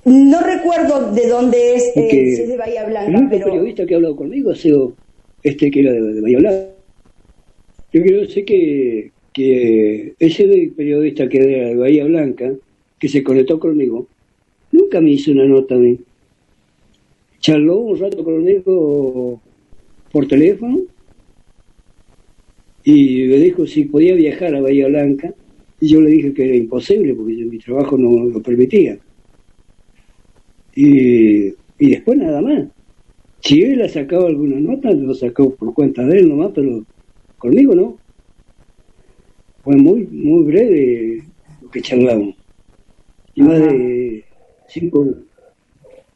No 0.08 0.42
recuerdo 0.42 1.12
de 1.12 1.28
dónde 1.28 1.76
es, 1.76 1.92
eh, 1.94 2.08
si 2.10 2.42
es 2.44 2.48
de 2.48 2.56
Bahía 2.56 2.86
el 2.86 2.92
Blanca, 2.92 3.10
único 3.10 3.30
pero 3.30 3.46
periodista 3.48 3.86
que 3.86 3.94
ha 3.94 3.98
hablado 3.98 4.16
conmigo 4.16 4.52
ha 4.52 4.56
sido 4.56 4.94
este 5.44 5.70
que 5.70 5.82
era 5.82 5.92
de, 5.92 6.02
de 6.02 6.22
Bahía 6.22 6.38
Blanca. 6.38 6.70
Yo 7.92 8.02
creo 8.04 8.26
sé 8.30 8.46
que, 8.46 9.12
que 9.34 10.14
ese 10.18 10.72
periodista 10.78 11.28
que 11.28 11.38
era 11.40 11.68
de 11.68 11.76
Bahía 11.76 12.06
Blanca, 12.06 12.54
que 12.98 13.10
se 13.10 13.22
conectó 13.22 13.60
conmigo, 13.60 14.08
nunca 14.72 15.02
me 15.02 15.12
hizo 15.12 15.34
una 15.34 15.44
nota 15.44 15.76
a 15.76 15.80
mí. 15.80 16.00
Charló 17.42 17.78
un 17.78 18.00
rato 18.00 18.24
conmigo 18.24 19.42
por 20.14 20.26
teléfono 20.26 20.84
y 22.86 23.24
me 23.24 23.40
dijo 23.40 23.68
si 23.68 23.84
podía 23.84 24.16
viajar 24.16 24.56
a 24.56 24.62
Bahía 24.62 24.88
Blanca 24.88 25.34
y 25.82 25.90
yo 25.90 26.00
le 26.00 26.12
dije 26.12 26.34
que 26.34 26.46
era 26.46 26.56
imposible 26.56 27.14
porque 27.14 27.34
mi 27.34 27.58
trabajo 27.58 27.98
no 27.98 28.24
lo 28.24 28.42
permitía. 28.42 28.98
Y, 30.80 31.48
y 31.80 31.90
después 31.90 32.20
nada 32.20 32.40
más. 32.40 32.66
Si 33.42 33.64
él 33.64 33.82
ha 33.82 33.90
sacado 33.90 34.28
alguna 34.28 34.60
nota, 34.60 34.92
lo 34.92 35.16
sacó 35.16 35.56
por 35.56 35.74
cuenta 35.74 36.04
de 36.06 36.20
él 36.20 36.30
nomás, 36.30 36.52
pero 36.54 36.84
conmigo 37.40 37.74
no. 37.74 37.98
Fue 39.64 39.76
muy, 39.76 40.06
muy 40.06 40.44
breve 40.44 41.24
lo 41.64 41.72
que 41.72 41.82
charlamos. 41.82 42.36
Y 43.34 43.42
más 43.42 43.60
de 43.60 44.24
cinco, 44.68 45.04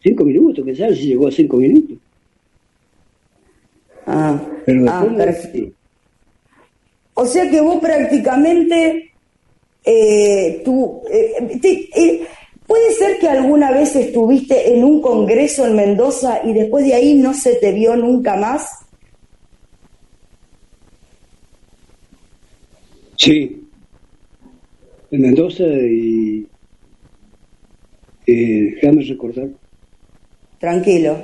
cinco 0.03 0.25
minutos, 0.25 0.63
sabes 0.77 0.99
si 0.99 1.07
llegó 1.07 1.27
a 1.27 1.31
cinco 1.31 1.57
minutos. 1.57 1.97
Ah, 4.05 4.39
Pero 4.63 4.85
ah, 4.91 5.07
no- 5.09 5.17
perfecto. 5.17 5.73
O 7.15 7.25
sea 7.25 7.49
que 7.49 7.61
vos 7.61 7.79
prácticamente, 7.81 9.11
eh, 9.83 10.61
tú, 10.63 11.01
eh, 11.11 11.57
te- 11.59 11.89
eh, 11.99 12.27
¿puede 12.71 12.93
ser 12.93 13.19
que 13.19 13.27
alguna 13.27 13.69
vez 13.69 13.93
estuviste 13.97 14.73
en 14.73 14.85
un 14.85 15.01
congreso 15.01 15.67
en 15.67 15.75
Mendoza 15.75 16.39
y 16.45 16.53
después 16.53 16.85
de 16.85 16.93
ahí 16.93 17.15
no 17.15 17.33
se 17.33 17.55
te 17.55 17.73
vio 17.73 17.97
nunca 17.97 18.37
más? 18.37 18.65
Sí. 23.17 23.67
En 25.11 25.21
Mendoza 25.21 25.65
y... 25.65 26.47
Eh, 28.25 28.75
déjame 28.75 29.03
recordar. 29.03 29.49
Tranquilo. 30.57 31.17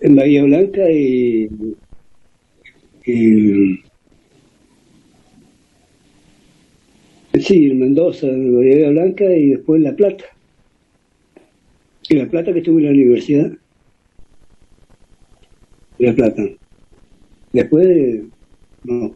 En 0.00 0.16
Bahía 0.16 0.42
Blanca 0.44 0.90
y... 0.90 1.50
y- 3.04 3.89
sí, 7.38 7.70
en 7.70 7.78
Mendoza, 7.78 8.26
en 8.26 8.56
Bahía 8.56 8.90
Blanca 8.90 9.24
y 9.24 9.50
después 9.50 9.78
en 9.78 9.84
La 9.84 9.92
Plata. 9.94 10.24
En 12.08 12.18
La 12.18 12.26
Plata 12.26 12.52
que 12.52 12.58
estuve 12.58 12.80
en 12.80 12.86
la 12.86 12.90
universidad. 12.92 13.52
En 15.98 16.06
La 16.06 16.12
Plata. 16.14 16.42
Después, 17.52 18.22
no. 18.84 19.14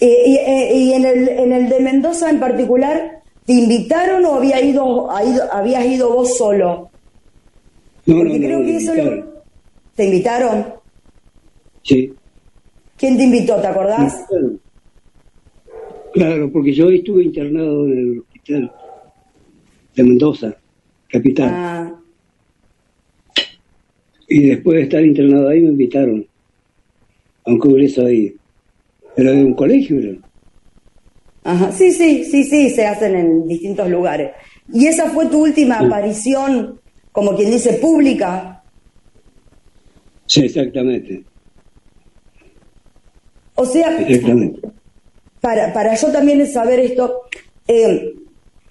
Eh, 0.00 0.22
y, 0.26 0.36
eh, 0.36 0.72
y 0.74 0.92
en, 0.92 1.04
el, 1.04 1.28
en 1.28 1.52
el 1.52 1.68
de 1.68 1.80
Mendoza 1.80 2.28
en 2.30 2.40
particular, 2.40 3.22
¿te 3.46 3.52
invitaron 3.52 4.24
o 4.24 4.34
había 4.34 4.60
ido, 4.60 5.10
ha 5.10 5.24
ido- 5.24 5.52
habías 5.52 5.84
ido 5.86 6.12
vos 6.12 6.36
solo? 6.36 6.90
No, 8.06 8.16
Porque 8.18 8.38
no, 8.38 8.46
creo 8.46 8.58
me 8.60 8.64
que 8.66 8.76
eso 8.76 8.92
invitaron. 8.94 9.20
lo... 9.20 9.34
¿Te 9.96 10.04
invitaron? 10.04 10.66
Sí. 11.82 12.12
¿Quién 12.98 13.16
te 13.16 13.22
invitó? 13.24 13.60
¿Te 13.60 13.66
acordás? 13.68 14.24
Claro. 14.28 14.50
Claro, 16.14 16.50
porque 16.52 16.72
yo 16.72 16.90
estuve 16.90 17.24
internado 17.24 17.86
en 17.86 17.98
el 17.98 18.18
hospital 18.20 18.72
de 19.96 20.02
Mendoza, 20.04 20.56
capital. 21.08 21.48
Ah, 21.52 22.00
Y 24.28 24.46
después 24.46 24.76
de 24.76 24.82
estar 24.84 25.04
internado 25.04 25.48
ahí 25.48 25.60
me 25.60 25.70
invitaron 25.70 26.26
a 27.44 27.50
un 27.50 27.58
congreso 27.58 28.06
ahí. 28.06 28.34
Era 29.16 29.32
de 29.32 29.44
un 29.44 29.54
colegio, 29.54 29.98
era. 29.98 30.16
Ajá. 31.42 31.72
Sí, 31.72 31.90
sí, 31.92 32.24
sí, 32.24 32.44
sí, 32.44 32.70
se 32.70 32.86
hacen 32.86 33.16
en 33.16 33.48
distintos 33.48 33.90
lugares. 33.90 34.30
¿Y 34.72 34.86
esa 34.86 35.10
fue 35.10 35.26
tu 35.26 35.42
última 35.42 35.80
Sí. 35.80 35.84
aparición, 35.86 36.80
como 37.12 37.34
quien 37.36 37.50
dice, 37.50 37.74
pública? 37.74 38.64
Sí, 40.26 40.42
exactamente. 40.46 41.24
O 43.56 43.66
sea, 43.66 44.00
Exactamente. 44.00 44.60
Para, 45.44 45.74
para 45.74 45.94
yo 45.94 46.10
también 46.10 46.46
saber 46.46 46.80
esto, 46.80 47.20
eh, 47.68 48.14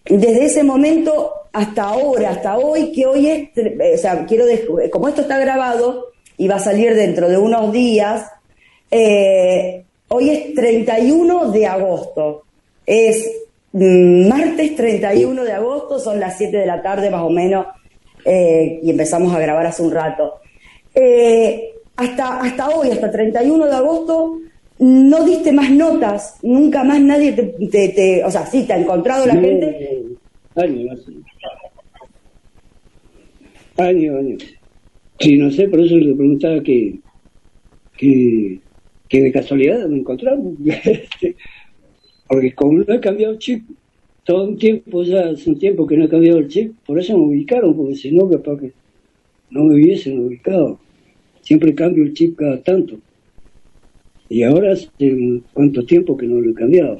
desde 0.05 0.45
ese 0.45 0.63
momento 0.63 1.31
hasta 1.51 1.83
ahora, 1.83 2.31
hasta 2.31 2.57
hoy, 2.57 2.91
que 2.91 3.05
hoy 3.05 3.29
es, 3.29 3.49
eh, 3.57 3.91
o 3.93 3.97
sea, 3.99 4.25
quiero, 4.25 4.45
dej- 4.47 4.89
como 4.89 5.07
esto 5.07 5.21
está 5.21 5.37
grabado 5.37 6.07
y 6.35 6.47
va 6.47 6.55
a 6.55 6.59
salir 6.59 6.95
dentro 6.95 7.29
de 7.29 7.37
unos 7.37 7.71
días, 7.71 8.25
eh, 8.89 9.85
hoy 10.07 10.29
es 10.31 10.55
31 10.55 11.51
de 11.51 11.67
agosto, 11.67 12.41
es 12.87 13.29
mm, 13.73 14.27
martes 14.27 14.75
31 14.75 15.43
de 15.43 15.51
agosto, 15.51 15.99
son 15.99 16.19
las 16.19 16.35
7 16.39 16.57
de 16.57 16.65
la 16.65 16.81
tarde 16.81 17.11
más 17.11 17.21
o 17.21 17.29
menos, 17.29 17.67
eh, 18.25 18.79
y 18.81 18.89
empezamos 18.89 19.31
a 19.35 19.37
grabar 19.39 19.67
hace 19.67 19.83
un 19.83 19.91
rato. 19.91 20.39
Eh, 20.95 21.71
hasta, 21.97 22.39
hasta 22.39 22.69
hoy, 22.69 22.89
hasta 22.89 23.11
31 23.11 23.67
de 23.67 23.75
agosto, 23.75 24.39
no 24.83 25.23
diste 25.23 25.53
más 25.53 25.71
notas, 25.71 26.37
nunca 26.43 26.83
más 26.83 27.01
nadie 27.01 27.31
te, 27.31 27.45
te, 27.69 28.23
o 28.23 28.29
sea, 28.29 28.45
sí, 28.45 28.65
te 28.67 28.73
ha 28.73 28.77
encontrado 28.77 29.25
la 29.25 29.35
gente. 29.35 30.03
Años, 30.55 30.91
años. 33.77 34.11
Años, 34.17 34.43
Sí, 35.19 35.37
no 35.37 35.49
sé, 35.51 35.69
por 35.69 35.79
eso 35.79 35.95
le 35.95 36.13
preguntaba 36.13 36.61
que, 36.61 36.99
que, 37.97 38.59
que 39.07 39.21
de 39.21 39.31
casualidad 39.31 39.87
me 39.87 39.99
encontramos. 39.99 40.55
Porque 42.27 42.53
como 42.53 42.79
no 42.79 42.93
he 42.93 42.99
cambiado 42.99 43.33
el 43.33 43.39
chip, 43.39 43.63
todo 44.25 44.49
un 44.49 44.57
tiempo, 44.57 45.03
ya 45.03 45.29
hace 45.29 45.49
un 45.49 45.59
tiempo 45.59 45.87
que 45.87 45.95
no 45.95 46.05
he 46.05 46.09
cambiado 46.09 46.39
el 46.39 46.49
chip, 46.49 46.73
por 46.85 46.99
eso 46.99 47.17
me 47.17 47.23
ubicaron, 47.23 47.75
porque 47.75 47.95
si 47.95 48.11
no, 48.11 48.29
capaz 48.29 48.59
que 48.59 48.73
no 49.49 49.63
me 49.63 49.75
hubiesen 49.75 50.19
ubicado. 50.19 50.79
Siempre 51.41 51.73
cambio 51.73 52.03
el 52.03 52.13
chip 52.13 52.35
cada 52.37 52.61
tanto. 52.61 52.97
Y 54.33 54.41
ahora 54.41 54.73
hace 54.73 54.89
cuánto 55.53 55.85
tiempo 55.85 56.17
que 56.17 56.25
no 56.25 56.41
lo 56.41 56.49
he 56.49 56.53
cambiado. 56.55 56.97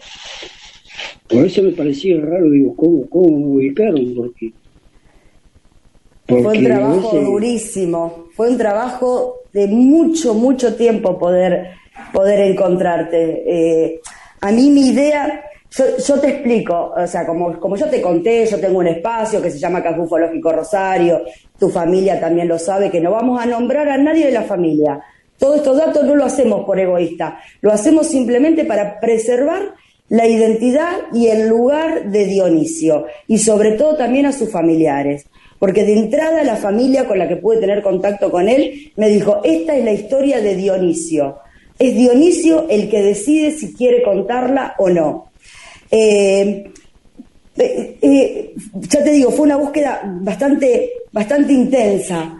Por 1.27 1.47
eso 1.47 1.63
me 1.63 1.71
parecía 1.71 2.21
raro, 2.21 2.47
digo, 2.51 2.75
¿cómo, 2.75 3.09
cómo 3.09 3.39
me 3.39 3.45
ubicaron? 3.55 4.13
Porque, 4.15 4.53
fue 6.27 6.57
un 6.57 6.63
trabajo 6.63 7.19
durísimo, 7.19 8.27
fue 8.35 8.51
un 8.51 8.57
trabajo 8.59 9.37
de 9.51 9.65
mucho, 9.65 10.35
mucho 10.35 10.75
tiempo 10.75 11.17
poder, 11.17 11.69
poder 12.13 12.51
encontrarte. 12.51 13.43
Eh, 13.47 13.99
a 14.41 14.51
mí 14.51 14.69
mi 14.69 14.89
idea, 14.89 15.43
yo, 16.07 16.19
te 16.19 16.29
explico, 16.29 16.93
o 16.95 17.07
sea, 17.07 17.25
como, 17.25 17.59
como 17.59 17.75
yo 17.77 17.89
te 17.89 17.99
conté, 17.99 18.45
yo 18.45 18.59
tengo 18.59 18.77
un 18.77 18.87
espacio 18.87 19.41
que 19.41 19.49
se 19.49 19.57
llama 19.57 19.81
Café 19.81 20.01
Ufológico 20.01 20.51
Rosario, 20.51 21.23
tu 21.57 21.67
familia 21.67 22.19
también 22.19 22.47
lo 22.47 22.59
sabe, 22.59 22.91
que 22.91 23.01
no 23.01 23.09
vamos 23.09 23.41
a 23.41 23.47
nombrar 23.47 23.89
a 23.89 23.97
nadie 23.97 24.27
de 24.27 24.33
la 24.33 24.43
familia. 24.43 25.01
Todos 25.43 25.57
estos 25.57 25.75
datos 25.75 26.05
no 26.05 26.15
lo 26.15 26.23
hacemos 26.23 26.63
por 26.63 26.79
egoísta, 26.79 27.37
lo 27.59 27.73
hacemos 27.73 28.07
simplemente 28.07 28.63
para 28.63 29.01
preservar 29.01 29.73
la 30.07 30.25
identidad 30.25 30.93
y 31.11 31.27
el 31.27 31.49
lugar 31.49 32.09
de 32.09 32.27
Dionisio 32.27 33.07
y 33.27 33.39
sobre 33.39 33.73
todo 33.73 33.97
también 33.97 34.25
a 34.25 34.31
sus 34.31 34.49
familiares. 34.49 35.25
Porque 35.59 35.83
de 35.83 35.99
entrada 35.99 36.45
la 36.45 36.55
familia 36.55 37.05
con 37.09 37.19
la 37.19 37.27
que 37.27 37.35
pude 37.35 37.57
tener 37.57 37.81
contacto 37.81 38.31
con 38.31 38.47
él 38.47 38.93
me 38.95 39.09
dijo, 39.09 39.41
esta 39.43 39.75
es 39.75 39.83
la 39.83 39.91
historia 39.91 40.39
de 40.39 40.55
Dionisio. 40.55 41.39
Es 41.77 41.93
Dionisio 41.93 42.65
el 42.69 42.89
que 42.89 43.01
decide 43.01 43.51
si 43.51 43.73
quiere 43.73 44.01
contarla 44.01 44.75
o 44.77 44.89
no. 44.89 45.31
Eh, 45.91 46.71
eh, 47.57 47.97
eh, 48.01 48.53
ya 48.75 49.03
te 49.03 49.11
digo, 49.11 49.29
fue 49.29 49.47
una 49.47 49.57
búsqueda 49.57 50.03
bastante, 50.05 50.89
bastante 51.11 51.51
intensa. 51.51 52.39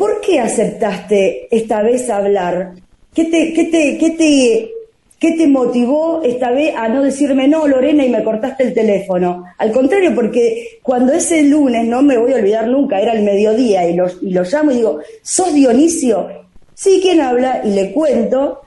¿Por 0.00 0.20
qué 0.22 0.40
aceptaste 0.40 1.48
esta 1.50 1.82
vez 1.82 2.08
hablar? 2.08 2.72
¿Qué 3.14 3.24
te, 3.24 3.52
qué 3.52 3.64
te, 3.64 3.98
qué 3.98 4.10
te, 4.10 4.70
qué 5.18 5.32
te 5.36 5.46
motivó 5.46 6.22
esta 6.22 6.50
vez 6.50 6.74
a 6.74 6.88
no 6.88 7.02
decirme 7.02 7.48
no, 7.48 7.68
Lorena, 7.68 8.06
y 8.06 8.08
me 8.08 8.24
cortaste 8.24 8.64
el 8.64 8.72
teléfono? 8.72 9.44
Al 9.58 9.72
contrario, 9.72 10.14
porque 10.14 10.78
cuando 10.82 11.12
ese 11.12 11.42
lunes, 11.42 11.86
no 11.86 12.02
me 12.02 12.16
voy 12.16 12.32
a 12.32 12.36
olvidar 12.36 12.68
nunca, 12.68 13.00
era 13.00 13.12
el 13.12 13.22
mediodía, 13.22 13.86
y 13.88 13.94
lo, 13.94 14.06
y 14.22 14.30
lo 14.30 14.42
llamo 14.42 14.70
y 14.70 14.76
digo, 14.76 15.00
¿sos 15.22 15.52
Dionisio? 15.52 16.28
Sí, 16.74 17.00
¿quién 17.02 17.20
habla? 17.20 17.60
Y 17.64 17.70
le 17.70 17.92
cuento, 17.92 18.60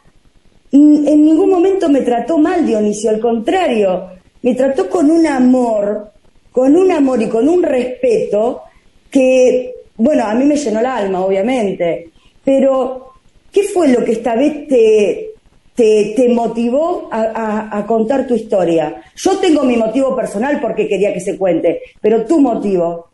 en 0.72 1.26
ningún 1.26 1.50
momento 1.50 1.90
me 1.90 2.02
trató 2.02 2.38
mal 2.38 2.66
Dionisio, 2.66 3.10
al 3.10 3.20
contrario, 3.20 4.10
me 4.44 4.54
trató 4.54 4.90
con 4.90 5.10
un 5.10 5.26
amor, 5.26 6.12
con 6.52 6.76
un 6.76 6.92
amor 6.92 7.22
y 7.22 7.28
con 7.28 7.50
un 7.50 7.64
respeto 7.64 8.62
que, 9.10 9.74
bueno, 9.98 10.26
a 10.26 10.34
mí 10.34 10.46
me 10.46 10.56
llenó 10.56 10.80
el 10.80 10.86
alma, 10.86 11.26
obviamente, 11.26 12.10
pero 12.44 13.14
¿qué 13.52 13.64
fue 13.64 13.90
lo 13.90 14.04
que 14.04 14.14
esta 14.14 14.36
vez 14.36 14.68
te, 14.68 15.32
te, 15.76 16.30
motivó 16.30 17.10
a, 17.12 17.78
a, 17.78 17.86
contar 17.86 18.28
tu 18.28 18.36
historia? 18.36 19.02
Yo 19.16 19.38
tengo 19.38 19.64
mi 19.64 19.78
motivo 19.78 20.16
personal 20.16 20.60
porque 20.60 20.88
quería 20.88 21.14
que 21.14 21.20
se 21.20 21.38
cuente, 21.38 21.82
pero 22.02 22.26
tu 22.26 22.40
motivo. 22.40 23.08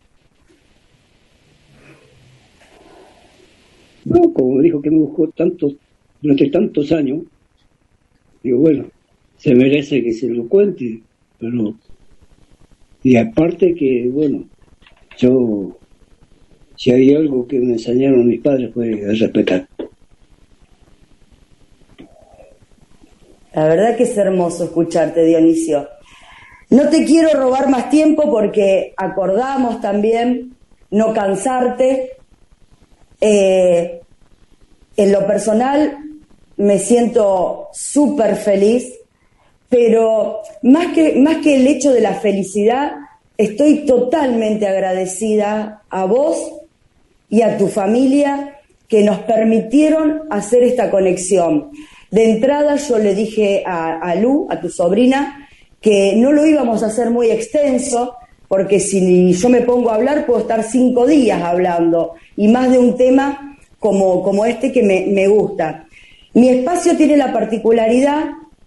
No, 4.06 4.34
como 4.34 4.62
dijo 4.62 4.82
que 4.82 4.90
me 4.90 4.98
buscó 4.98 5.28
tantos, 5.30 5.76
durante 6.22 6.50
tantos 6.50 6.92
años, 6.92 7.24
Digo, 8.44 8.60
bueno, 8.60 8.86
se 9.38 9.54
merece 9.54 10.04
que 10.04 10.14
se 10.14 10.30
lo 10.30 10.48
cuente, 10.48 11.02
pero... 11.40 11.76
Y 13.02 13.16
aparte 13.16 13.74
que, 13.76 14.10
bueno, 14.12 14.46
yo, 15.18 15.78
si 16.80 16.92
hay 16.94 17.14
algo 17.14 17.46
que 17.46 17.60
me 17.60 17.74
enseñaron 17.74 18.26
mis 18.26 18.40
padres 18.40 18.74
fue 18.74 19.02
respetar. 19.06 19.68
La 23.54 23.68
verdad 23.68 23.98
que 23.98 24.04
es 24.04 24.18
hermoso 24.18 24.64
escucharte, 24.64 25.26
Dionisio. 25.26 25.90
No 26.70 26.88
te 26.88 27.04
quiero 27.04 27.38
robar 27.38 27.70
más 27.70 27.90
tiempo 27.90 28.32
porque 28.32 28.94
acordamos 28.96 29.82
también 29.82 30.56
no 30.92 31.14
cansarte. 31.14 32.12
Eh, 33.20 34.00
en 34.96 35.12
lo 35.12 35.28
personal, 35.28 35.98
me 36.56 36.80
siento 36.80 37.68
súper 37.74 38.38
feliz, 38.38 38.90
pero 39.68 40.40
más 40.62 40.94
que, 40.94 41.16
más 41.16 41.44
que 41.44 41.58
el 41.58 41.68
hecho 41.68 41.92
de 41.92 42.00
la 42.00 42.14
felicidad, 42.14 42.94
estoy 43.38 43.86
totalmente 43.86 44.66
agradecida 44.66 45.84
a 45.90 46.06
vos 46.06 46.59
y 47.30 47.42
a 47.42 47.58
tu 47.58 47.68
familia 47.68 48.58
que 48.88 49.04
nos 49.04 49.20
permitieron 49.20 50.24
hacer 50.30 50.64
esta 50.64 50.90
conexión. 50.90 51.72
De 52.12 52.32
entrada 52.32 52.76
yo 52.76 52.98
le 52.98 53.14
dije 53.14 53.64
a, 53.66 54.00
a 54.00 54.16
Lu, 54.16 54.48
a 54.50 54.60
tu 54.60 54.70
sobrina, 54.70 55.48
que 55.80 56.16
no 56.16 56.32
lo 56.32 56.46
íbamos 56.46 56.82
a 56.82 56.88
hacer 56.88 57.12
muy 57.12 57.30
extenso, 57.30 58.16
porque 58.48 58.80
si 58.80 59.32
yo 59.34 59.50
me 59.50 59.62
pongo 59.62 59.92
a 59.92 59.96
hablar 59.96 60.26
puedo 60.26 60.40
estar 60.40 60.64
cinco 60.64 61.06
días 61.06 61.42
hablando, 61.42 62.16
y 62.36 62.48
más 62.48 62.72
de 62.72 62.80
un 62.80 62.98
tema 62.98 63.58
como, 63.80 64.24
como 64.24 64.46
este 64.46 64.72
que 64.72 64.84
me, 64.84 65.06
me 65.08 65.28
gusta. 65.28 65.86
Mi 66.34 66.50
espacio 66.50 66.98
tiene 66.98 67.16
la 67.16 67.32
particularidad 67.32 68.26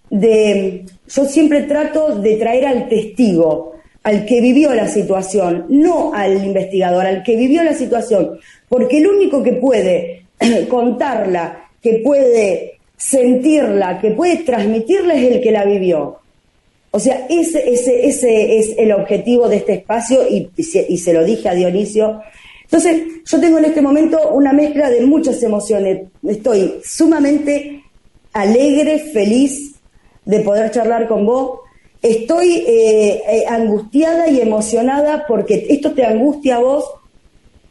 de, 0.09 0.85
yo 1.09 1.25
siempre 1.25 1.63
trato 1.63 2.17
de 2.17 2.37
traer 2.37 2.67
al 2.67 2.89
testigo, 2.89 3.72
al 4.03 4.25
que 4.27 4.41
vivió 4.41 4.75
la 4.75 4.89
situación, 4.89 5.67
no 5.69 6.13
al 6.15 6.45
investigador, 6.45 7.07
al 7.07 7.23
que 7.23 7.37
vivió 7.37 7.63
la 7.63 7.75
situación, 7.75 8.39
porque 8.69 8.99
el 8.99 9.07
único 9.07 9.43
que 9.43 9.53
puede 9.53 10.25
contarla, 10.69 11.69
que 11.81 12.01
puede 12.05 12.79
sentirla, 12.97 14.01
que 14.01 14.11
puede 14.11 14.39
transmitirla 14.39 15.15
es 15.15 15.33
el 15.33 15.41
que 15.41 15.53
la 15.53 15.65
vivió. 15.65 16.19
O 16.91 17.01
sea, 17.01 17.27
ese, 17.29 17.73
ese, 17.73 18.07
ese 18.07 18.59
es 18.59 18.75
el 18.77 18.93
objetivo 18.93 19.49
de 19.49 19.57
este 19.57 19.75
espacio 19.75 20.29
y, 20.29 20.51
y 20.57 20.99
se 20.99 21.13
lo 21.13 21.25
dije 21.25 21.49
a 21.49 21.55
Dionisio 21.55 22.21
entonces, 22.73 23.03
yo 23.27 23.39
tengo 23.39 23.59
en 23.59 23.67
este 23.67 23.83
momento 23.83 24.31
una 24.31 24.55
mezcla 24.55 24.89
de 24.89 25.05
muchas 25.05 25.43
emociones. 25.43 26.05
Estoy 26.27 26.81
sumamente 26.83 27.85
alegre, 28.33 28.99
feliz 28.99 29.75
de 30.25 30.41
poder 30.41 30.71
charlar 30.71 31.07
con 31.07 31.27
vos. 31.27 31.61
Estoy 32.03 32.65
eh, 32.67 33.23
eh, 33.29 33.45
angustiada 33.49 34.29
y 34.29 34.41
emocionada 34.41 35.25
porque 35.29 35.67
esto 35.69 35.93
te 35.93 36.05
angustia 36.05 36.57
a 36.57 36.59
vos, 36.59 36.85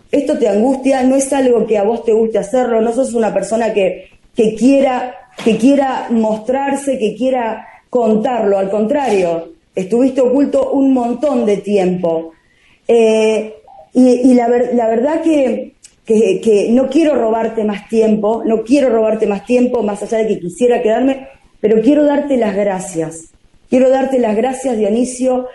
esto 0.10 0.38
te 0.40 0.48
angustia, 0.48 1.04
no 1.04 1.18
es 1.18 1.32
algo 1.34 1.68
que 1.68 1.78
a 1.78 1.84
vos 1.84 2.06
te 2.06 2.14
guste 2.14 2.38
hacerlo, 2.38 2.82
no 2.82 2.94
sos 2.94 3.14
una 3.14 3.34
persona 3.34 3.74
que, 3.74 4.10
que, 4.34 4.56
quiera, 4.56 5.16
que 5.44 5.58
quiera 5.58 6.08
mostrarse, 6.10 6.98
que 6.98 7.14
quiera 7.14 7.68
contarlo, 7.90 8.58
al 8.58 8.70
contrario, 8.70 9.52
estuviste 9.76 10.22
oculto 10.22 10.72
un 10.72 10.94
montón 10.94 11.46
de 11.46 11.58
tiempo. 11.58 12.32
Eh, 12.88 13.54
y, 13.94 14.34
la, 14.34 14.48
verdad 14.48 15.22
que, 15.22 15.74
que, 16.06 16.70
no 16.72 16.90
quiero 16.90 17.16
robarte 17.16 17.66
más 17.66 17.90
tiempo, 17.90 18.44
no 18.46 18.64
quiero 18.64 18.90
robarte 18.90 19.28
más 19.28 19.46
tiempo, 19.46 19.84
más 19.84 20.02
allá 20.02 20.20
de 20.20 20.28
que 20.28 20.40
quisiera 20.40 20.82
quedarme, 20.82 21.28
pero 21.60 21.82
quiero 21.82 22.06
darte 22.06 22.38
las 22.38 22.56
gracias. 22.56 23.31
Quiero 23.72 23.90
darte 23.90 24.20
las 24.20 24.36
gracias, 24.36 24.78
Dionisio. 24.78 25.48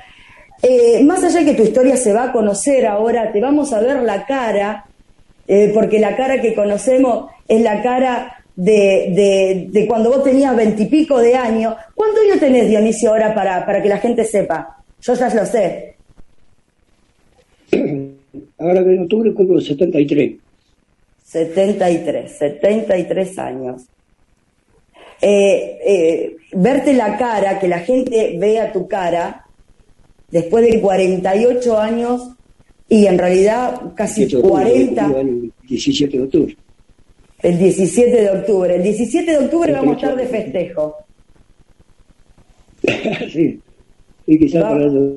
Eh, 0.63 1.05
más 1.05 1.23
allá 1.23 1.41
de 1.41 1.45
que 1.45 1.55
tu 1.55 1.65
historia 1.65 1.99
se 1.99 2.15
va 2.15 2.25
a 2.25 2.33
conocer 2.33 2.87
ahora, 2.87 3.31
te 3.31 3.43
vamos 3.43 3.75
a 3.75 3.81
ver 3.81 4.03
la 4.03 4.25
cara, 4.25 4.87
eh, 5.47 5.71
porque 5.75 5.99
la 5.99 6.17
cara 6.17 6.41
que 6.41 6.55
conocemos 6.55 7.31
es 7.47 7.61
la 7.61 7.83
cara 7.83 8.43
de, 8.57 9.13
de, 9.15 9.67
de 9.69 9.87
cuando 9.87 10.09
vos 10.09 10.25
tenías 10.25 10.57
veintipico 10.57 11.19
de 11.19 11.37
años. 11.37 11.77
¿Cuántos 11.95 12.25
años 12.25 12.41
tenés, 12.41 12.71
Dionisio, 12.71 13.11
ahora 13.11 13.35
para, 13.35 13.67
para 13.67 13.83
que 13.83 13.89
la 13.91 13.99
gente 13.99 14.25
sepa? 14.25 14.79
Yo 15.03 15.13
ya 15.13 15.35
lo 15.35 15.45
sé. 15.45 15.97
Ahora 18.59 18.81
en 18.81 19.03
octubre 19.03 19.35
cumplo 19.35 19.61
73. 19.61 20.37
73, 21.23 22.33
73 22.39 23.39
años. 23.39 23.83
Eh, 25.21 25.79
eh, 25.85 26.37
verte 26.53 26.93
la 26.93 27.17
cara, 27.17 27.59
que 27.59 27.69
la 27.69 27.81
gente 27.81 28.37
vea 28.39 28.73
tu 28.73 28.87
cara, 28.87 29.47
después 30.31 30.65
de 30.65 30.81
48 30.81 31.79
años 31.79 32.31
y 32.89 33.07
en 33.07 33.19
realidad 33.19 33.95
casi 33.95 34.31
40. 34.31 35.13
17 35.69 36.17
de 36.17 36.25
octubre. 36.25 36.57
El 37.43 37.59
17 37.59 38.11
de 38.11 38.31
octubre. 38.31 38.77
El 38.77 38.83
17 38.83 39.31
de 39.31 39.39
octubre 39.39 39.73
vamos 39.73 39.95
a 39.95 39.97
estar 39.97 40.17
de 40.17 40.27
festejo. 40.27 40.97
sí, 43.33 43.61
y 44.27 44.39
quizás 44.39 44.63
para 44.63 44.87
eso. 44.87 45.17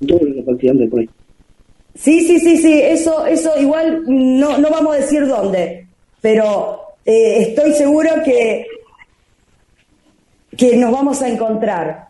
la 0.00 0.86
por 0.88 1.00
ahí. 1.00 1.10
Sí, 1.94 2.20
sí, 2.20 2.38
sí, 2.40 2.56
sí, 2.58 2.80
eso, 2.82 3.26
eso 3.26 3.58
igual 3.58 4.04
no, 4.06 4.58
no 4.58 4.70
vamos 4.70 4.94
a 4.94 4.98
decir 4.98 5.26
dónde, 5.26 5.86
pero 6.20 6.85
eh, 7.06 7.42
estoy 7.42 7.72
seguro 7.72 8.10
que, 8.24 8.66
que 10.56 10.76
nos 10.76 10.90
vamos 10.90 11.22
a 11.22 11.28
encontrar. 11.28 12.08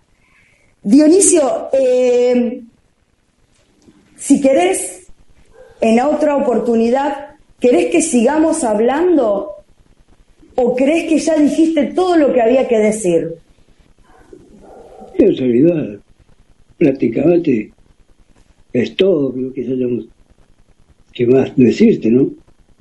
Dionisio, 0.83 1.69
eh, 1.73 2.63
si 4.17 4.41
querés, 4.41 5.07
en 5.81 6.01
otra 6.01 6.37
oportunidad, 6.37 7.37
¿querés 7.61 7.91
que 7.91 8.01
sigamos 8.01 8.65
hablando 8.65 9.57
o 10.55 10.75
crees 10.75 11.09
que 11.09 11.19
ya 11.19 11.37
dijiste 11.37 11.87
todo 11.87 12.17
lo 12.17 12.33
que 12.33 12.41
había 12.41 12.67
que 12.67 12.79
decir? 12.79 13.35
En 15.19 15.37
realidad, 15.37 16.01
prácticamente 16.79 17.73
es 18.73 18.97
todo 18.97 19.33
lo 19.37 19.53
que 19.53 19.61
hayamos 19.61 20.07
que 21.13 21.27
más 21.27 21.55
decirte, 21.57 22.11
¿no? 22.11 22.31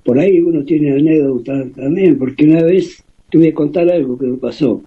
Por 0.06 0.20
ahí 0.20 0.40
uno 0.40 0.64
tiene 0.64 0.92
anécdotas 0.92 1.72
también, 1.74 2.20
porque 2.20 2.46
una 2.46 2.64
vez 2.64 3.04
te 3.32 3.40
voy 3.40 3.48
a 3.48 3.54
contar 3.56 3.90
algo 3.90 4.16
que 4.18 4.28
me 4.28 4.38
pasó. 4.38 4.84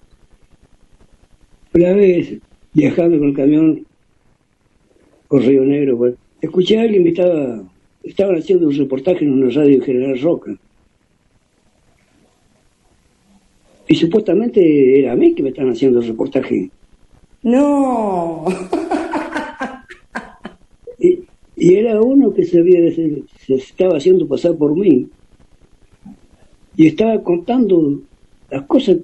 Una 1.73 1.91
vez, 1.91 2.37
viajando 2.73 3.19
con 3.19 3.27
el 3.27 3.35
camión 3.35 3.85
por 5.27 5.41
Río 5.43 5.63
Negro, 5.65 5.97
pues, 5.97 6.15
escuché 6.39 6.79
a 6.79 6.83
alguien 6.83 7.03
que 7.03 7.09
estaba, 7.09 7.63
estaban 8.01 8.37
haciendo 8.37 8.67
un 8.67 8.77
reportaje 8.77 9.25
en 9.25 9.33
una 9.33 9.51
radio 9.51 9.83
General 9.83 10.19
Roca. 10.21 10.55
Y 13.89 13.95
supuestamente 13.95 14.99
era 14.99 15.11
a 15.11 15.15
mí 15.17 15.35
que 15.35 15.43
me 15.43 15.49
estaban 15.49 15.73
haciendo 15.73 15.99
el 15.99 16.07
reportaje. 16.07 16.71
No. 17.43 18.45
y, 21.59 21.75
era 21.75 22.01
uno 22.01 22.33
que 22.33 22.43
se, 22.43 22.59
había, 22.59 22.91
se, 22.91 23.23
estaba 23.47 23.97
haciendo 23.97 24.27
pasar 24.27 24.55
por 24.55 24.75
mí. 24.75 25.07
Y 26.75 26.87
estaba 26.87 27.21
contando 27.21 28.01
las 28.49 28.63
cosas 28.63 28.97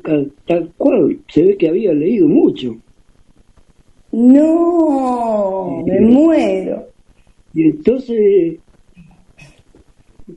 tal 0.45 0.71
cual. 0.77 1.19
Se 1.27 1.43
ve 1.43 1.57
que 1.57 1.67
había 1.67 1.93
leído 1.93 2.27
mucho. 2.27 2.77
No, 4.11 5.83
me 5.85 5.99
muero. 5.99 6.87
Y 7.53 7.63
entonces, 7.63 8.59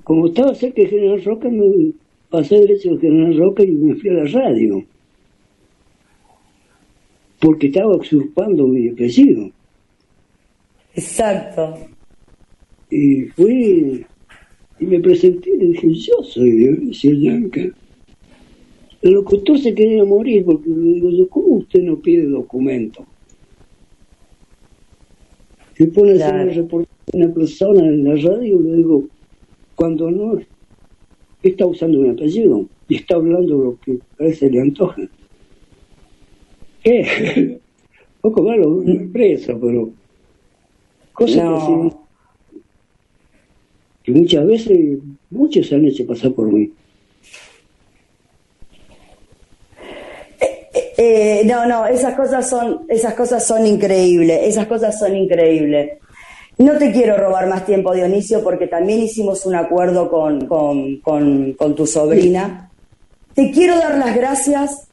como 0.02 0.26
estaba 0.26 0.54
cerca 0.54 0.82
de 0.82 0.88
General 0.88 1.22
Roca, 1.22 1.48
me 1.48 1.92
pasé 2.28 2.56
derecho 2.56 2.90
al 2.90 3.00
General 3.00 3.36
Roca 3.36 3.62
y 3.62 3.70
me 3.70 3.94
fui 3.94 4.10
a 4.10 4.14
la 4.14 4.24
radio 4.24 4.84
porque 7.40 7.68
estaba 7.68 7.96
usurpando 7.96 8.66
mi 8.66 8.88
apellido. 8.88 9.50
Exacto. 10.94 11.78
Y 12.90 13.26
fui 13.26 14.06
y 14.80 14.86
me 14.86 15.00
presenté 15.00 15.50
y 15.50 15.66
dije, 15.68 15.94
yo 15.94 16.22
soy 16.22 16.50
Dionisio 16.50 17.12
Yanca. 17.12 17.62
El 19.02 19.12
locutor 19.12 19.58
se 19.58 19.74
quería 19.74 20.04
morir 20.04 20.44
porque 20.44 20.70
le 20.70 20.94
digo 20.94 21.10
yo, 21.10 21.28
¿cómo 21.28 21.56
usted 21.56 21.82
no 21.82 21.96
pide 21.96 22.26
documento? 22.26 23.04
Se 25.76 25.86
pone 25.86 26.22
a 26.22 26.42
hacer 26.42 26.66
una 27.12 27.32
persona 27.32 27.86
en 27.86 28.04
la 28.04 28.16
radio, 28.16 28.60
le 28.60 28.76
digo, 28.76 29.04
cuando 29.74 30.10
no 30.10 30.40
está 31.42 31.66
usando 31.66 32.00
un 32.00 32.10
apellido 32.10 32.66
y 32.88 32.96
está 32.96 33.14
hablando 33.14 33.58
lo 33.58 33.78
que 33.80 33.98
parece 34.16 34.50
le 34.50 34.60
antoja. 34.60 35.02
¿Qué? 36.82 37.60
poco 38.20 38.42
malo, 38.42 38.68
una 38.68 38.92
empresa, 38.92 39.56
pero 39.60 39.90
cosas 41.12 41.94
que, 44.12 44.18
muchas 44.18 44.46
veces 44.46 44.98
muchos 45.30 45.66
se 45.66 45.74
han 45.74 45.84
hecho 45.84 46.06
pasar 46.06 46.32
por 46.32 46.52
mí. 46.52 46.72
Eh, 50.40 50.94
eh, 50.96 51.42
no, 51.44 51.66
no, 51.66 51.86
esas 51.86 52.14
cosas 52.14 52.48
son, 52.48 52.86
esas 52.88 53.14
cosas 53.14 53.46
son 53.46 53.66
increíbles, 53.66 54.40
esas 54.44 54.66
cosas 54.66 54.98
son 54.98 55.16
increíbles. 55.16 55.98
No 56.58 56.76
te 56.76 56.90
quiero 56.90 57.16
robar 57.16 57.46
más 57.48 57.64
tiempo, 57.64 57.94
Dionisio, 57.94 58.42
porque 58.42 58.66
también 58.66 58.98
hicimos 59.00 59.46
un 59.46 59.54
acuerdo 59.54 60.10
con, 60.10 60.46
con, 60.46 61.00
con, 61.02 61.74
tu 61.76 61.86
sobrina. 61.86 62.72
Te 63.34 63.52
quiero 63.52 63.76
dar 63.76 63.96
las 63.96 64.16
gracias 64.16 64.88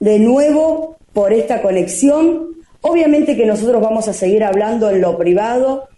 de 0.00 0.18
nuevo 0.18 0.96
por 1.12 1.34
esta 1.34 1.60
conexión. 1.60 2.56
Obviamente 2.80 3.36
que 3.36 3.44
nosotros 3.44 3.82
vamos 3.82 4.08
a 4.08 4.14
seguir 4.14 4.42
hablando 4.42 4.88
en 4.88 5.02
lo 5.02 5.18
privado, 5.18 5.88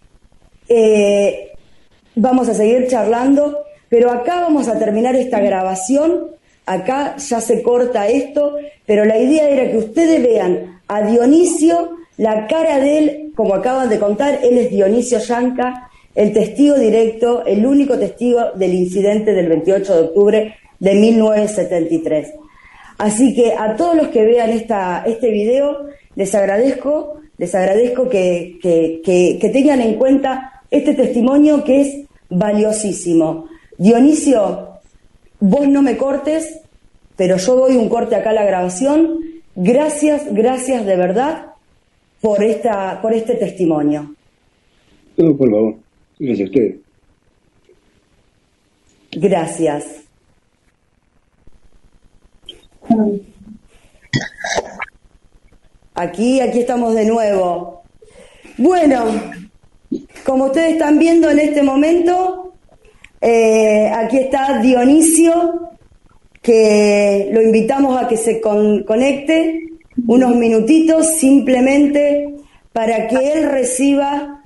eh, 0.69 1.50
vamos 2.21 2.49
a 2.49 2.55
seguir 2.55 2.87
charlando, 2.87 3.65
pero 3.89 4.11
acá 4.11 4.43
vamos 4.43 4.69
a 4.69 4.79
terminar 4.79 5.17
esta 5.17 5.41
grabación, 5.41 6.29
acá 6.67 7.17
ya 7.17 7.41
se 7.41 7.63
corta 7.63 8.09
esto, 8.09 8.57
pero 8.87 9.05
la 9.05 9.19
idea 9.19 9.49
era 9.49 9.71
que 9.71 9.79
ustedes 9.79 10.23
vean 10.23 10.81
a 10.87 11.03
Dionisio, 11.03 11.97
la 12.17 12.47
cara 12.47 12.79
de 12.79 12.99
él, 12.99 13.33
como 13.35 13.55
acaban 13.55 13.89
de 13.89 13.99
contar, 13.99 14.41
él 14.43 14.59
es 14.59 14.71
Dionisio 14.71 15.19
Yanca, 15.19 15.91
el 16.15 16.33
testigo 16.33 16.77
directo, 16.77 17.45
el 17.47 17.65
único 17.65 17.99
testigo 17.99 18.53
del 18.55 18.75
incidente 18.75 19.33
del 19.33 19.49
28 19.49 19.95
de 19.95 20.03
octubre 20.03 20.55
de 20.79 20.95
1973. 20.95 22.35
Así 22.99 23.35
que 23.35 23.55
a 23.55 23.77
todos 23.77 23.97
los 23.97 24.09
que 24.09 24.25
vean 24.25 24.51
esta, 24.51 25.05
este 25.07 25.31
video, 25.31 25.87
les 26.17 26.35
agradezco, 26.35 27.21
les 27.39 27.55
agradezco 27.55 28.11
que, 28.11 28.59
que, 28.63 29.51
tengan 29.53 29.81
en 29.81 29.95
cuenta 29.95 30.61
este 30.71 30.93
testimonio 30.93 31.65
que 31.65 31.81
es 31.81 32.10
valiosísimo. 32.31 33.49
Dionisio, 33.77 34.69
vos 35.41 35.69
no 35.69 35.83
me 35.83 35.97
cortes, 35.97 36.61
pero 37.17 37.37
yo 37.37 37.57
doy 37.57 37.77
un 37.77 37.89
corte 37.89 38.15
acá 38.15 38.31
a 38.31 38.35
la 38.35 38.45
grabación. 38.45 39.21
Gracias, 39.55 40.33
gracias 40.33 40.87
de 40.87 40.97
verdad 40.97 41.47
por 42.21 42.43
esta, 42.43 43.01
por 43.03 43.13
este 43.13 43.35
testimonio. 43.35 44.15
No, 45.17 45.37
por 45.37 45.51
favor. 45.51 45.75
Gracias 46.19 46.49
a 46.49 46.51
usted. 46.51 46.77
Gracias. 49.13 49.85
Aquí, 55.95 56.41
aquí 56.41 56.61
estamos 56.61 56.95
de 56.95 57.05
nuevo. 57.05 57.83
Bueno, 58.57 59.05
como 60.25 60.47
ustedes 60.47 60.73
están 60.75 60.99
viendo 60.99 61.31
en 61.31 61.39
este 61.39 61.63
momento, 61.63 62.55
eh, 63.21 63.91
aquí 63.95 64.19
está 64.19 64.61
Dionisio, 64.61 65.71
que 66.41 67.31
lo 67.33 67.43
invitamos 67.43 68.01
a 68.01 68.09
que 68.09 68.17
se 68.17 68.41
conecte 68.41 69.67
unos 70.07 70.35
minutitos 70.37 71.07
simplemente 71.19 72.35
para 72.73 73.09
que 73.09 73.33
él 73.33 73.51
reciba 73.51 74.45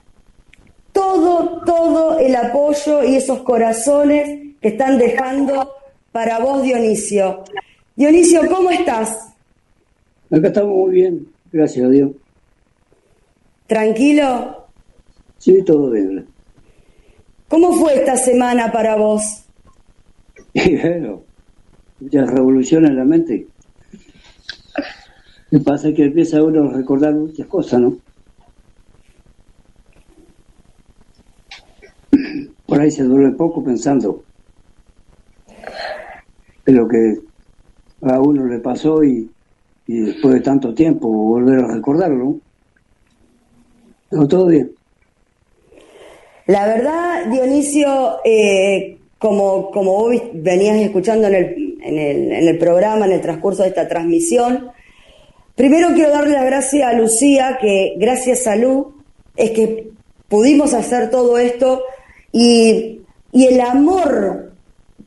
todo, 0.92 1.62
todo 1.64 2.18
el 2.18 2.34
apoyo 2.34 3.04
y 3.04 3.16
esos 3.16 3.40
corazones 3.42 4.56
que 4.60 4.68
están 4.68 4.98
dejando 4.98 5.70
para 6.10 6.38
vos, 6.38 6.62
Dionisio. 6.62 7.44
Dionisio, 7.96 8.42
¿cómo 8.48 8.70
estás? 8.70 9.34
Acá 10.30 10.48
estamos 10.48 10.74
muy 10.74 10.94
bien, 10.94 11.28
gracias 11.52 11.86
a 11.86 11.90
Dios. 11.90 12.10
¿Tranquilo? 13.66 14.63
Sí, 15.44 15.62
todo 15.62 15.90
bien. 15.90 16.26
¿Cómo 17.48 17.70
fue 17.74 17.96
esta 17.96 18.16
semana 18.16 18.72
para 18.72 18.96
vos? 18.96 19.22
Y 20.54 20.76
bueno, 20.76 21.26
muchas 22.00 22.30
revoluciones 22.30 22.88
en 22.88 22.96
la 22.96 23.04
mente. 23.04 23.48
Lo 25.50 25.58
que 25.58 25.64
pasa 25.64 25.90
es 25.90 25.96
que 25.96 26.04
empieza 26.04 26.42
uno 26.42 26.70
a 26.70 26.72
recordar 26.72 27.12
muchas 27.12 27.46
cosas, 27.46 27.82
¿no? 27.82 27.98
Por 32.66 32.80
ahí 32.80 32.90
se 32.90 33.02
duele 33.02 33.32
poco 33.32 33.62
pensando 33.62 34.24
en 36.64 36.74
lo 36.74 36.88
que 36.88 37.18
a 38.00 38.18
uno 38.18 38.46
le 38.46 38.60
pasó 38.60 39.04
y, 39.04 39.30
después 39.86 40.36
de 40.36 40.40
tanto 40.40 40.72
tiempo 40.72 41.06
volver 41.06 41.64
a 41.64 41.74
recordarlo. 41.74 42.40
Pero 44.08 44.26
todo 44.26 44.46
bien. 44.46 44.74
La 46.46 46.66
verdad, 46.66 47.26
Dionisio, 47.26 48.18
eh, 48.24 48.98
como, 49.18 49.70
como 49.70 49.92
vos 49.92 50.14
venías 50.34 50.76
escuchando 50.76 51.28
en 51.28 51.34
el, 51.34 51.78
en, 51.82 51.98
el, 51.98 52.32
en 52.32 52.48
el 52.48 52.58
programa, 52.58 53.06
en 53.06 53.12
el 53.12 53.20
transcurso 53.22 53.62
de 53.62 53.70
esta 53.70 53.88
transmisión, 53.88 54.70
primero 55.54 55.88
quiero 55.94 56.10
darle 56.10 56.34
las 56.34 56.44
gracias 56.44 56.86
a 56.86 56.92
Lucía, 56.92 57.58
que 57.60 57.94
gracias 57.96 58.46
a 58.46 58.56
Lu 58.56 58.94
es 59.36 59.52
que 59.52 59.88
pudimos 60.28 60.74
hacer 60.74 61.10
todo 61.10 61.38
esto 61.38 61.82
y, 62.32 63.00
y 63.32 63.46
el 63.46 63.60
amor 63.60 64.52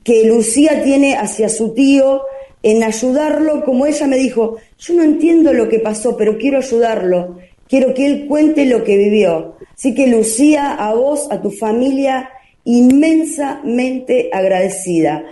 que 0.04 0.26
Lucía 0.26 0.84
tiene 0.84 1.16
hacia 1.18 1.50
su 1.50 1.74
tío 1.74 2.24
en 2.64 2.84
ayudarlo, 2.84 3.64
como 3.64 3.86
ella 3.86 4.08
me 4.08 4.18
dijo, 4.18 4.58
yo 4.80 4.94
no 4.96 5.04
entiendo 5.04 5.54
lo 5.54 5.70
que 5.70 5.80
pasó, 5.80 6.18
pero 6.18 6.38
quiero 6.38 6.58
ayudarlo, 6.58 7.38
quiero 7.68 7.94
que 7.94 8.06
él 8.06 8.26
cuente 8.28 8.66
lo 8.66 8.84
que 8.84 8.98
vivió. 8.98 9.58
Así 9.74 9.94
que 9.94 10.08
Lucía, 10.08 10.74
a 10.74 10.94
vos, 10.94 11.28
a 11.32 11.42
tu 11.42 11.52
familia, 11.52 12.30
inmensamente 12.64 14.30
agradecida. 14.34 15.24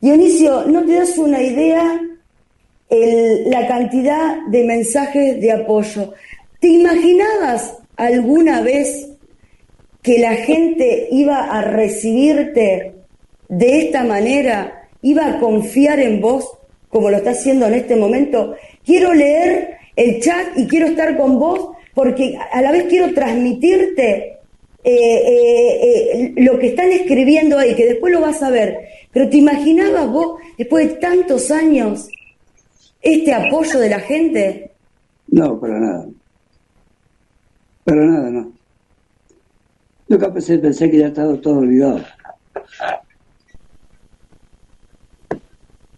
Dionisio, 0.00 0.64
¿no 0.66 0.84
te 0.84 0.92
das 0.92 1.18
una 1.18 1.42
idea 1.42 2.00
la 2.90 3.66
cantidad 3.66 4.46
de 4.46 4.64
mensajes 4.64 5.40
de 5.40 5.52
apoyo? 5.52 6.14
¿Te 6.60 6.68
imaginabas 6.68 7.76
alguna 7.96 8.62
vez 8.62 9.08
que 10.02 10.18
la 10.18 10.34
gente 10.36 11.08
iba 11.10 11.44
a 11.44 11.62
recibirte 11.62 12.94
de 13.48 13.78
esta 13.78 14.04
manera, 14.04 14.88
iba 15.02 15.26
a 15.26 15.38
confiar 15.38 15.98
en 16.00 16.20
vos 16.20 16.58
como 16.88 17.10
lo 17.10 17.18
está 17.18 17.30
haciendo 17.30 17.66
en 17.66 17.74
este 17.74 17.96
momento? 17.96 18.54
Quiero 18.84 19.12
leer 19.12 19.77
el 19.98 20.20
chat 20.20 20.56
y 20.56 20.66
quiero 20.68 20.86
estar 20.86 21.16
con 21.16 21.38
vos 21.38 21.70
porque 21.92 22.38
a 22.52 22.62
la 22.62 22.70
vez 22.70 22.84
quiero 22.88 23.12
transmitirte 23.12 24.38
eh, 24.84 24.94
eh, 24.94 25.80
eh, 25.82 26.34
lo 26.36 26.56
que 26.56 26.68
están 26.68 26.92
escribiendo 26.92 27.58
ahí, 27.58 27.74
que 27.74 27.86
después 27.86 28.12
lo 28.12 28.20
vas 28.20 28.40
a 28.44 28.50
ver. 28.50 28.78
Pero 29.12 29.28
¿te 29.28 29.38
imaginabas 29.38 30.08
vos, 30.08 30.40
después 30.56 30.88
de 30.88 30.94
tantos 30.94 31.50
años, 31.50 32.08
este 33.02 33.34
apoyo 33.34 33.80
de 33.80 33.90
la 33.90 33.98
gente? 33.98 34.70
No, 35.26 35.58
para 35.58 35.80
nada. 35.80 36.06
Para 37.82 38.04
nada, 38.04 38.30
no. 38.30 38.52
Nunca 40.06 40.32
pensé, 40.32 40.58
pensé 40.58 40.88
que 40.88 40.98
ya 40.98 41.08
estaba 41.08 41.36
todo 41.40 41.58
olvidado. 41.58 42.04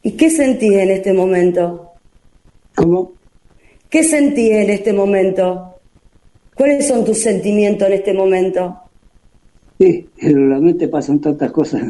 ¿Y 0.02 0.12
qué 0.12 0.30
sentís 0.30 0.72
en 0.72 0.90
este 0.90 1.12
momento? 1.12 1.90
¿Cómo? 2.74 3.19
¿Qué 3.90 4.04
sentís 4.04 4.52
en 4.52 4.70
este 4.70 4.92
momento? 4.92 5.74
¿Cuáles 6.54 6.86
son 6.86 7.04
tus 7.04 7.18
sentimientos 7.18 7.88
en 7.88 7.94
este 7.94 8.14
momento? 8.14 8.78
Sí, 9.80 10.08
en 10.18 10.48
la 10.48 10.60
mente 10.60 10.86
pasan 10.86 11.20
tantas 11.20 11.50
cosas. 11.50 11.82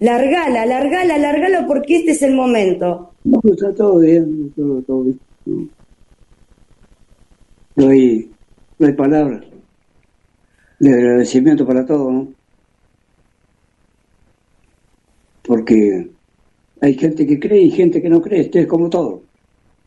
Largala, 0.00 0.66
largala, 0.66 1.16
largala 1.16 1.66
porque 1.66 1.96
este 1.96 2.10
es 2.10 2.22
el 2.22 2.34
momento. 2.34 3.12
No, 3.24 3.40
está 3.44 3.74
todo 3.74 4.00
bien, 4.00 4.52
todo, 4.54 4.82
todo 4.82 5.04
bien. 5.04 5.70
No, 7.76 7.88
hay, 7.88 8.30
no 8.78 8.86
hay 8.86 8.92
palabras 8.92 9.44
de 10.78 10.92
agradecimiento 10.92 11.66
para 11.66 11.86
todo, 11.86 12.10
¿no? 12.10 12.28
Porque 15.42 16.10
hay 16.82 16.94
gente 16.94 17.26
que 17.26 17.40
cree 17.40 17.62
y 17.62 17.70
gente 17.70 18.02
que 18.02 18.10
no 18.10 18.20
cree, 18.20 18.40
esto 18.42 18.58
es 18.58 18.66
como 18.66 18.90
todo. 18.90 19.22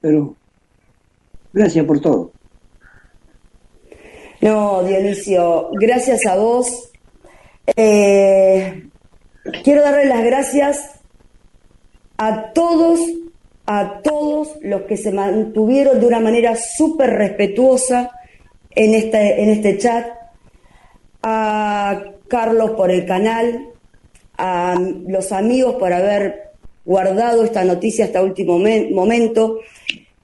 Pero 0.02 0.39
gracias 1.54 1.86
por 1.86 2.00
todo. 2.00 2.32
No, 4.42 4.84
Dionisio, 4.84 5.70
gracias 5.74 6.26
a 6.26 6.36
vos. 6.36 6.92
Eh, 7.76 8.88
quiero 9.64 9.82
darle 9.82 10.06
las 10.06 10.24
gracias 10.24 11.02
a 12.18 12.52
todos, 12.54 13.00
a 13.66 14.02
todos 14.02 14.58
los 14.62 14.84
que 14.84 14.98
se 14.98 15.12
mantuvieron 15.12 16.00
de 16.00 16.08
una 16.08 16.20
manera 16.20 16.56
súper 16.56 17.12
respetuosa 17.12 18.12
en 18.72 18.94
este, 18.94 19.44
en 19.44 19.50
este 19.50 19.78
chat, 19.78 20.08
a 21.22 22.04
Carlos 22.28 22.72
por 22.72 22.92
el 22.92 23.06
canal, 23.06 23.70
a 24.38 24.76
los 25.08 25.32
amigos 25.32 25.76
por 25.76 25.92
haber 25.92 26.52
guardado 26.86 27.44
esta 27.44 27.64
noticia 27.66 28.06
hasta 28.06 28.24
último 28.24 28.58
momento, 28.58 29.60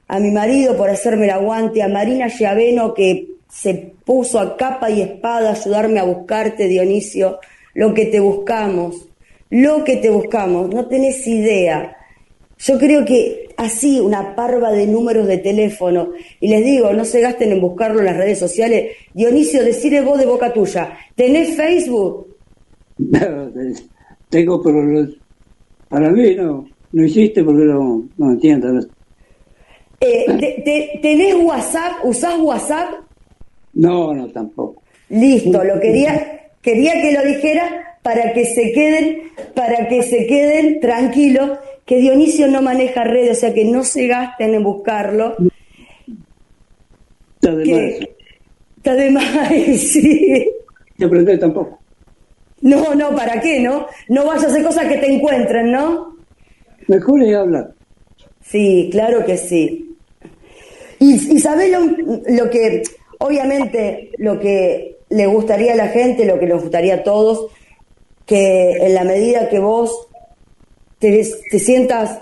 a 0.08 0.20
mi 0.20 0.32
marido 0.32 0.78
por 0.78 0.90
hacerme 0.90 1.26
el 1.26 1.32
aguante, 1.32 1.82
a 1.82 1.88
Marina 1.88 2.30
Giaveno 2.30 2.94
que 2.94 3.28
se 3.50 3.94
puso 4.04 4.40
a 4.40 4.58
capa 4.58 4.90
y 4.90 5.02
espada 5.02 5.50
a 5.50 5.54
ayudarme 5.54 6.00
a 6.00 6.04
buscarte, 6.04 6.68
Dionisio, 6.68 7.40
lo 7.74 7.94
que 7.94 8.06
te 8.06 8.20
buscamos, 8.20 9.08
lo 9.50 9.84
que 9.84 9.98
te 9.98 10.10
buscamos, 10.10 10.70
no 10.70 10.88
tenés 10.88 11.26
idea. 11.26 11.96
Yo 12.58 12.78
creo 12.78 13.06
que 13.06 13.50
así, 13.58 14.00
una 14.00 14.36
parva 14.36 14.72
de 14.72 14.88
números 14.88 15.28
de 15.28 15.38
teléfono, 15.38 16.12
y 16.40 16.48
les 16.48 16.64
digo, 16.64 16.94
no 16.94 17.06
se 17.06 17.22
gasten 17.22 17.52
en 17.52 17.62
buscarlo 17.62 18.00
en 18.00 18.06
las 18.06 18.18
redes 18.18 18.40
sociales. 18.40 18.92
Dionisio, 19.14 19.64
decide 19.64 20.02
vos 20.02 20.20
de 20.20 20.26
boca 20.26 20.54
tuya, 20.54 20.98
¿tenés 21.16 21.56
Facebook? 21.56 22.36
tengo, 24.30 24.62
pero 24.62 25.08
para 25.90 26.10
mí 26.12 26.36
no, 26.36 26.68
no 26.92 27.04
existe 27.04 27.44
porque 27.44 27.64
no, 27.64 28.08
no 28.18 28.32
entiendo. 28.32 28.68
Eh, 30.00 31.00
¿Tenés 31.02 31.36
WhatsApp? 31.36 32.04
¿Usás 32.04 32.38
WhatsApp? 32.40 32.90
No, 33.74 34.14
no, 34.14 34.28
tampoco. 34.30 34.82
Listo, 35.10 35.64
lo 35.64 35.80
quería, 35.80 36.50
quería 36.62 36.94
que 37.02 37.12
lo 37.12 37.24
dijera 37.24 38.00
para 38.02 38.34
que 38.34 38.46
se 38.46 38.72
queden, 38.72 39.32
para 39.54 39.88
que 39.88 40.04
se 40.04 40.26
queden 40.28 40.80
tranquilos, 40.80 41.60
que 41.86 41.98
Dionisio 41.98 42.48
no 42.48 42.62
maneja 42.62 43.04
redes, 43.04 43.38
o 43.38 43.40
sea 43.42 43.54
que 43.54 43.66
no 43.66 43.84
se 43.84 44.08
gasten 44.08 44.54
en 44.56 44.64
buscarlo. 44.64 45.36
Está 47.36 47.56
de 47.56 47.66
más. 47.66 48.10
Está 48.78 48.94
de 48.96 49.12
más, 49.12 49.50
sí. 49.78 50.46
Te 50.98 51.06
aprendés 51.06 51.40
tampoco. 51.40 51.80
No, 52.62 52.96
no, 52.96 53.16
¿para 53.16 53.40
qué, 53.42 53.60
no? 53.60 53.86
No 54.10 54.26
vayas 54.26 54.46
a 54.46 54.48
hacer 54.48 54.64
cosas 54.64 54.88
que 54.88 54.98
te 54.98 55.14
encuentren, 55.14 55.72
¿no? 55.72 56.16
Mejor 56.88 57.22
es 57.22 57.36
hablar. 57.36 57.75
Sí, 58.50 58.90
claro 58.92 59.26
que 59.26 59.38
sí. 59.38 59.98
Y, 61.00 61.36
y 61.36 61.40
sabés 61.40 61.72
lo, 61.72 62.50
que 62.50 62.84
Obviamente 63.20 64.12
lo 64.18 64.40
que 64.40 64.98
le 65.10 65.28
gustaría 65.28 65.74
a 65.74 65.76
la 65.76 65.88
gente, 65.88 66.26
lo 66.26 66.40
que 66.40 66.48
nos 66.48 66.62
gustaría 66.62 66.96
a 66.96 67.04
todos, 67.04 67.52
que 68.26 68.86
en 68.86 68.94
la 68.94 69.04
medida 69.04 69.50
que 69.50 69.60
vos 69.60 70.08
te, 71.00 71.24
sientas 71.24 72.20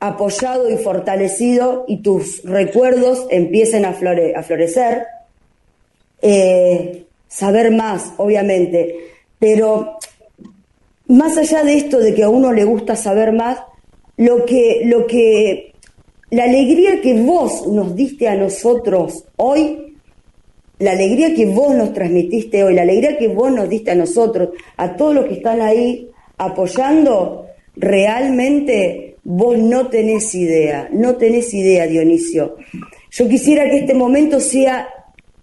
apoyado 0.00 0.70
y 0.70 0.76
fortalecido 0.78 1.84
y 1.86 1.98
tus 1.98 2.42
recuerdos 2.42 3.26
empiecen 3.30 3.84
a, 3.84 3.92
florecer, 3.92 5.04
eh, 6.22 7.04
saber 7.28 7.70
más, 7.70 8.12
obviamente, 8.16 9.12
pero 9.38 9.98
más 11.06 11.36
allá 11.36 11.62
de 11.62 11.76
esto 11.76 11.98
de 11.98 12.14
que 12.14 12.24
a 12.24 12.28
uno 12.28 12.52
le 12.52 12.64
gusta 12.64 12.96
saber 12.96 13.32
más, 13.32 13.58
lo 14.16 14.44
que, 14.44 14.82
lo 14.84 15.06
que, 15.06 15.72
la 16.30 16.44
alegría 16.44 17.00
que 17.00 17.14
vos 17.14 17.66
nos 17.66 17.94
diste 17.94 18.28
a 18.28 18.34
nosotros 18.34 19.24
hoy 19.36 19.82
la 20.82 20.92
alegría 20.92 21.32
que 21.32 21.46
vos 21.46 21.72
nos 21.76 21.92
transmitiste 21.92 22.64
hoy, 22.64 22.74
la 22.74 22.82
alegría 22.82 23.16
que 23.16 23.28
vos 23.28 23.52
nos 23.52 23.68
diste 23.68 23.92
a 23.92 23.94
nosotros, 23.94 24.48
a 24.76 24.96
todos 24.96 25.14
los 25.14 25.26
que 25.26 25.34
están 25.34 25.60
ahí 25.60 26.10
apoyando, 26.38 27.46
realmente 27.76 29.14
vos 29.22 29.56
no 29.56 29.86
tenés 29.86 30.34
idea, 30.34 30.88
no 30.92 31.14
tenés 31.14 31.54
idea, 31.54 31.86
Dionisio. 31.86 32.56
Yo 33.12 33.28
quisiera 33.28 33.70
que 33.70 33.78
este 33.78 33.94
momento 33.94 34.40
sea 34.40 34.88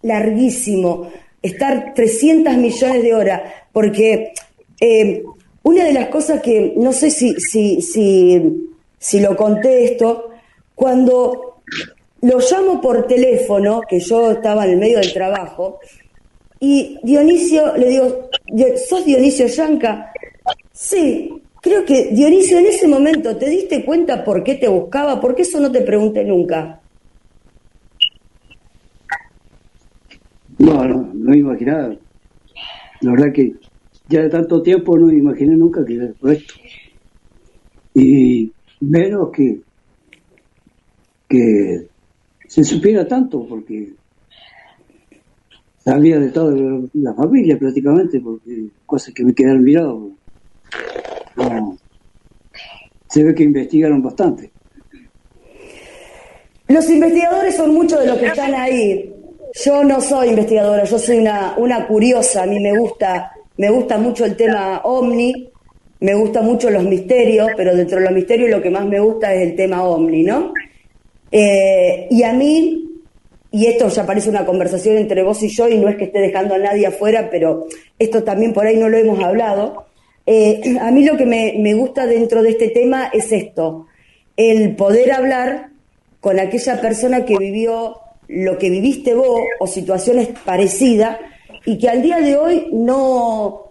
larguísimo, 0.01 1.07
estar 1.41 1.93
300 1.93 2.57
millones 2.57 3.01
de 3.01 3.13
horas, 3.13 3.41
porque 3.71 4.33
eh, 4.81 5.23
una 5.63 5.83
de 5.83 5.93
las 5.93 6.07
cosas 6.09 6.41
que, 6.41 6.73
no 6.77 6.93
sé 6.93 7.09
si, 7.09 7.35
si, 7.39 7.81
si, 7.81 8.69
si 8.97 9.19
lo 9.19 9.35
contesto, 9.35 10.29
cuando 10.75 11.61
lo 12.21 12.39
llamo 12.39 12.81
por 12.81 13.07
teléfono, 13.07 13.81
que 13.87 13.99
yo 13.99 14.31
estaba 14.31 14.65
en 14.65 14.71
el 14.71 14.77
medio 14.77 14.99
del 14.99 15.13
trabajo, 15.13 15.79
y 16.59 16.99
Dionisio, 17.03 17.75
le 17.77 17.89
digo, 17.89 18.29
¿sos 18.87 19.05
Dionisio 19.05 19.47
Yanca? 19.47 20.11
Sí, 20.73 21.41
creo 21.61 21.85
que 21.85 22.09
Dionisio 22.11 22.59
en 22.59 22.67
ese 22.67 22.87
momento 22.87 23.37
te 23.37 23.49
diste 23.49 23.85
cuenta 23.85 24.23
por 24.23 24.43
qué 24.43 24.55
te 24.55 24.67
buscaba, 24.67 25.19
porque 25.21 25.43
eso 25.43 25.59
no 25.59 25.71
te 25.71 25.81
pregunté 25.81 26.23
nunca. 26.23 26.81
No, 30.57 30.85
no, 30.85 31.09
no 31.13 31.33
imaginaba. 31.33 31.95
La 33.01 33.11
verdad 33.11 33.31
que 33.33 33.53
ya 34.09 34.23
de 34.23 34.29
tanto 34.29 34.61
tiempo 34.61 34.97
no 34.97 35.11
imaginé 35.11 35.55
nunca 35.55 35.85
que 35.85 35.95
era 35.95 36.11
esto. 36.33 36.55
Y 37.93 38.51
menos 38.81 39.29
que, 39.31 39.61
que 41.27 41.87
se 42.47 42.63
supiera 42.63 43.07
tanto, 43.07 43.45
porque 43.47 43.93
sabía 45.77 46.19
de 46.19 46.29
toda 46.29 46.55
la 46.93 47.13
familia 47.13 47.57
prácticamente, 47.59 48.19
porque 48.19 48.69
cosas 48.85 49.13
que 49.13 49.23
me 49.23 49.33
quedaron 49.33 49.63
mirados. 49.63 50.11
se 53.07 53.23
ve 53.23 53.35
que 53.35 53.43
investigaron 53.43 54.01
bastante. 54.01 54.51
Los 56.67 56.89
investigadores 56.89 57.55
son 57.55 57.73
muchos 57.73 57.99
de 57.99 58.07
los 58.07 58.17
que 58.17 58.27
están 58.27 58.53
ahí. 58.55 59.13
Yo 59.65 59.83
no 59.83 59.99
soy 60.01 60.29
investigadora, 60.29 60.83
yo 60.83 60.99
soy 60.99 61.17
una, 61.17 61.55
una 61.57 61.87
curiosa, 61.87 62.43
a 62.43 62.45
mí 62.45 62.59
me 62.59 62.77
gusta, 62.77 63.31
me 63.59 63.69
gusta 63.69 63.97
mucho 63.97 64.23
el 64.23 64.37
tema 64.37 64.79
OVNI, 64.85 65.51
me 65.99 66.13
gustan 66.13 66.45
mucho 66.45 66.69
los 66.69 66.83
misterios, 66.85 67.49
pero 67.57 67.75
dentro 67.75 67.99
de 67.99 68.05
los 68.05 68.13
misterios 68.13 68.49
lo 68.49 68.61
que 68.61 68.69
más 68.69 68.85
me 68.85 69.01
gusta 69.01 69.33
es 69.33 69.49
el 69.49 69.55
tema 69.57 69.83
ovni, 69.83 70.23
¿no? 70.23 70.53
Eh, 71.29 72.07
y 72.09 72.23
a 72.23 72.31
mí, 72.31 73.01
y 73.51 73.65
esto 73.65 73.89
ya 73.89 74.05
parece 74.05 74.29
una 74.29 74.45
conversación 74.45 74.95
entre 74.95 75.23
vos 75.23 75.43
y 75.43 75.49
yo, 75.49 75.67
y 75.67 75.77
no 75.77 75.89
es 75.89 75.97
que 75.97 76.05
esté 76.05 76.19
dejando 76.19 76.55
a 76.55 76.57
nadie 76.57 76.87
afuera, 76.87 77.27
pero 77.29 77.67
esto 77.99 78.23
también 78.23 78.53
por 78.53 78.65
ahí 78.65 78.77
no 78.77 78.87
lo 78.87 78.97
hemos 78.97 79.21
hablado. 79.21 79.87
Eh, 80.25 80.77
a 80.79 80.89
mí 80.91 81.03
lo 81.03 81.17
que 81.17 81.25
me, 81.25 81.55
me 81.59 81.73
gusta 81.73 82.05
dentro 82.05 82.41
de 82.41 82.51
este 82.51 82.69
tema 82.69 83.09
es 83.11 83.29
esto, 83.33 83.87
el 84.37 84.73
poder 84.77 85.11
hablar 85.11 85.71
con 86.21 86.39
aquella 86.39 86.79
persona 86.79 87.25
que 87.25 87.37
vivió 87.37 87.97
lo 88.29 88.57
que 88.57 88.69
viviste 88.69 89.15
vos 89.15 89.41
o 89.59 89.67
situaciones 89.67 90.29
parecidas 90.45 91.17
y 91.65 91.77
que 91.77 91.89
al 91.89 92.01
día 92.01 92.17
de 92.17 92.37
hoy 92.37 92.67
no, 92.71 93.69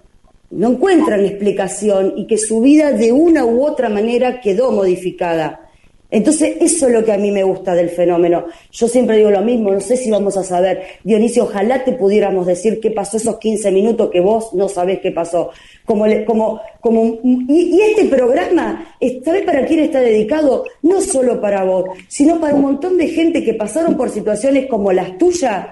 no 0.50 0.70
encuentran 0.70 1.24
explicación 1.24 2.14
y 2.16 2.26
que 2.26 2.38
su 2.38 2.60
vida 2.60 2.92
de 2.92 3.12
una 3.12 3.44
u 3.44 3.64
otra 3.64 3.88
manera 3.88 4.40
quedó 4.40 4.70
modificada. 4.70 5.68
Entonces, 6.10 6.56
eso 6.60 6.86
es 6.86 6.92
lo 6.94 7.04
que 7.04 7.12
a 7.12 7.18
mí 7.18 7.30
me 7.30 7.42
gusta 7.42 7.74
del 7.74 7.90
fenómeno. 7.90 8.46
Yo 8.72 8.88
siempre 8.88 9.18
digo 9.18 9.30
lo 9.30 9.42
mismo, 9.42 9.72
no 9.72 9.80
sé 9.80 9.94
si 9.94 10.10
vamos 10.10 10.38
a 10.38 10.42
saber. 10.42 10.82
Dionisio, 11.04 11.44
ojalá 11.44 11.84
te 11.84 11.92
pudiéramos 11.92 12.46
decir 12.46 12.80
qué 12.80 12.90
pasó 12.90 13.18
esos 13.18 13.38
15 13.38 13.70
minutos 13.72 14.08
que 14.10 14.20
vos 14.20 14.54
no 14.54 14.70
sabés 14.70 15.00
qué 15.00 15.12
pasó. 15.12 15.50
Como, 15.84 16.06
como, 16.24 16.62
como, 16.80 17.18
y, 17.22 17.78
este 17.82 18.06
programa, 18.06 18.96
¿sabés 19.22 19.42
para 19.42 19.66
quién 19.66 19.80
está 19.80 20.00
dedicado? 20.00 20.64
No 20.80 21.02
solo 21.02 21.42
para 21.42 21.64
vos, 21.64 21.84
sino 22.08 22.40
para 22.40 22.54
un 22.54 22.62
montón 22.62 22.96
de 22.96 23.08
gente 23.08 23.44
que 23.44 23.52
pasaron 23.52 23.94
por 23.94 24.08
situaciones 24.08 24.66
como 24.66 24.92
las 24.92 25.18
tuyas, 25.18 25.66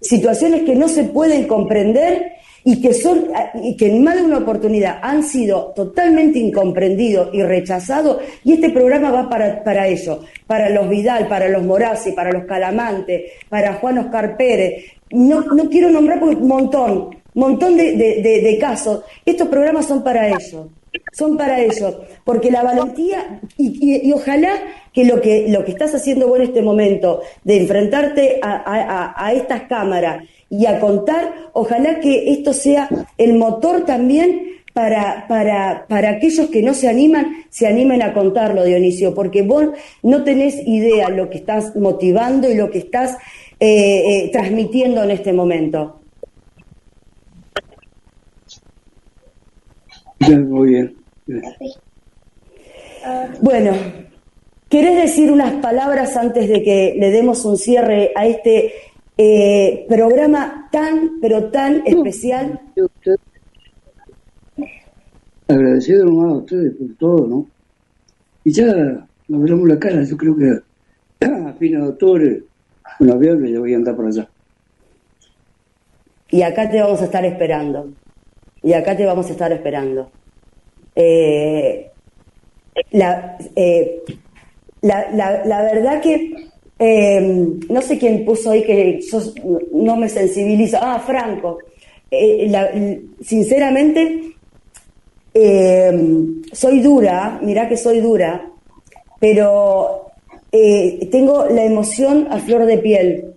situaciones 0.00 0.62
que 0.62 0.74
no 0.74 0.88
se 0.88 1.04
pueden 1.04 1.46
comprender 1.46 2.32
y 2.64 2.80
que 2.80 2.92
son 2.92 3.28
y 3.62 3.76
que 3.76 3.86
en 3.86 4.04
más 4.04 4.16
de 4.16 4.22
una 4.22 4.38
oportunidad 4.38 4.98
han 5.02 5.22
sido 5.22 5.72
totalmente 5.74 6.38
incomprendidos 6.38 7.30
y 7.32 7.42
rechazados 7.42 8.18
y 8.44 8.52
este 8.52 8.70
programa 8.70 9.10
va 9.10 9.28
para, 9.28 9.64
para 9.64 9.86
ello, 9.86 10.20
para 10.46 10.68
los 10.68 10.88
Vidal, 10.88 11.26
para 11.28 11.48
los 11.48 11.62
Morazzi, 11.62 12.12
para 12.12 12.32
los 12.32 12.44
Calamante, 12.44 13.32
para 13.48 13.74
Juan 13.74 13.98
Oscar 13.98 14.36
Pérez, 14.36 14.84
no, 15.12 15.40
no 15.40 15.68
quiero 15.68 15.90
nombrar 15.90 16.20
porque 16.20 16.36
un 16.36 16.48
montón, 16.48 17.16
montón 17.34 17.76
de, 17.76 17.94
de, 17.96 18.58
casos, 18.60 19.02
estos 19.24 19.48
programas 19.48 19.86
son 19.86 20.04
para 20.04 20.28
ellos, 20.28 20.66
son 21.12 21.36
para 21.36 21.60
ellos, 21.60 21.96
porque 22.24 22.50
la 22.50 22.62
valentía 22.62 23.40
y, 23.56 24.08
y, 24.08 24.12
ojalá 24.12 24.52
que 24.92 25.04
lo 25.04 25.20
que 25.20 25.46
lo 25.48 25.64
que 25.64 25.72
estás 25.72 25.94
haciendo 25.94 26.28
vos 26.28 26.38
en 26.38 26.46
este 26.46 26.62
momento 26.62 27.20
de 27.44 27.58
enfrentarte 27.58 28.40
a, 28.42 28.52
a, 28.52 29.14
a 29.16 29.32
estas 29.32 29.62
cámaras 29.62 30.24
y 30.48 30.66
a 30.66 30.80
contar. 30.80 31.50
Ojalá 31.52 32.00
que 32.00 32.32
esto 32.32 32.52
sea 32.52 32.88
el 33.16 33.34
motor 33.34 33.84
también 33.84 34.60
para, 34.72 35.26
para, 35.28 35.86
para 35.88 36.10
aquellos 36.10 36.48
que 36.48 36.62
no 36.62 36.74
se 36.74 36.88
animan, 36.88 37.44
se 37.50 37.66
animen 37.66 38.02
a 38.02 38.12
contarlo, 38.12 38.64
Dionisio, 38.64 39.14
porque 39.14 39.42
vos 39.42 39.68
no 40.02 40.24
tenés 40.24 40.56
idea 40.66 41.08
lo 41.08 41.28
que 41.28 41.38
estás 41.38 41.74
motivando 41.76 42.50
y 42.50 42.54
lo 42.54 42.70
que 42.70 42.78
estás 42.78 43.16
eh, 43.58 44.26
eh, 44.26 44.30
transmitiendo 44.32 45.02
en 45.02 45.10
este 45.10 45.32
momento. 45.32 46.00
Muy 50.20 50.68
bien. 50.68 50.96
Bueno, 53.40 53.72
¿querés 54.70 54.96
decir 54.96 55.30
unas 55.30 55.52
palabras 55.60 56.16
antes 56.16 56.48
de 56.48 56.62
que 56.62 56.96
le 56.98 57.10
demos 57.10 57.44
un 57.44 57.58
cierre 57.58 58.12
a 58.16 58.26
este 58.26 58.72
eh, 59.22 59.84
programa 59.86 60.66
tan, 60.72 61.20
pero 61.20 61.50
tan 61.50 61.86
especial. 61.86 62.58
Agradecido 65.46 66.06
nomás 66.06 66.32
a 66.32 66.36
ustedes 66.36 66.74
por 66.74 66.96
todo, 66.96 67.26
¿no? 67.26 67.46
Y 68.44 68.52
ya 68.52 68.72
nos 69.28 69.42
veremos 69.42 69.68
la 69.68 69.78
cara, 69.78 70.02
yo 70.04 70.16
creo 70.16 70.34
que 70.38 71.26
a 71.26 71.52
fines 71.52 71.82
de 71.82 71.88
octubre, 71.88 72.42
un 73.00 73.10
avión 73.10 73.44
ya 73.46 73.58
voy 73.58 73.74
a 73.74 73.76
andar 73.76 73.94
por 73.94 74.06
allá. 74.06 74.26
Y 76.30 76.40
acá 76.40 76.70
te 76.70 76.80
vamos 76.80 77.02
a 77.02 77.04
estar 77.04 77.24
esperando. 77.26 77.92
Y 78.62 78.72
acá 78.72 78.96
te 78.96 79.04
vamos 79.04 79.26
a 79.26 79.32
estar 79.32 79.52
esperando. 79.52 80.10
Eh, 80.94 81.90
la, 82.92 83.36
eh, 83.54 84.02
la, 84.82 85.42
la, 85.44 85.62
verdad 85.62 86.00
que 86.00 86.34
eh, 86.78 87.48
no 87.68 87.82
sé 87.82 87.98
quién 87.98 88.24
puso 88.24 88.50
ahí 88.50 88.64
que 88.64 89.00
no 89.72 89.96
me 89.96 90.08
sensibiliza. 90.08 90.78
Ah, 90.82 91.00
Franco. 91.00 91.58
Eh, 92.10 93.02
sinceramente, 93.20 94.32
eh, 95.34 95.92
soy 96.52 96.80
dura, 96.80 97.38
mirá 97.42 97.68
que 97.68 97.76
soy 97.76 98.00
dura, 98.00 98.50
pero 99.20 100.06
tengo 100.50 101.46
la 101.46 101.64
emoción 101.64 102.26
a 102.30 102.38
flor 102.38 102.66
de 102.66 102.78
piel, 102.78 103.34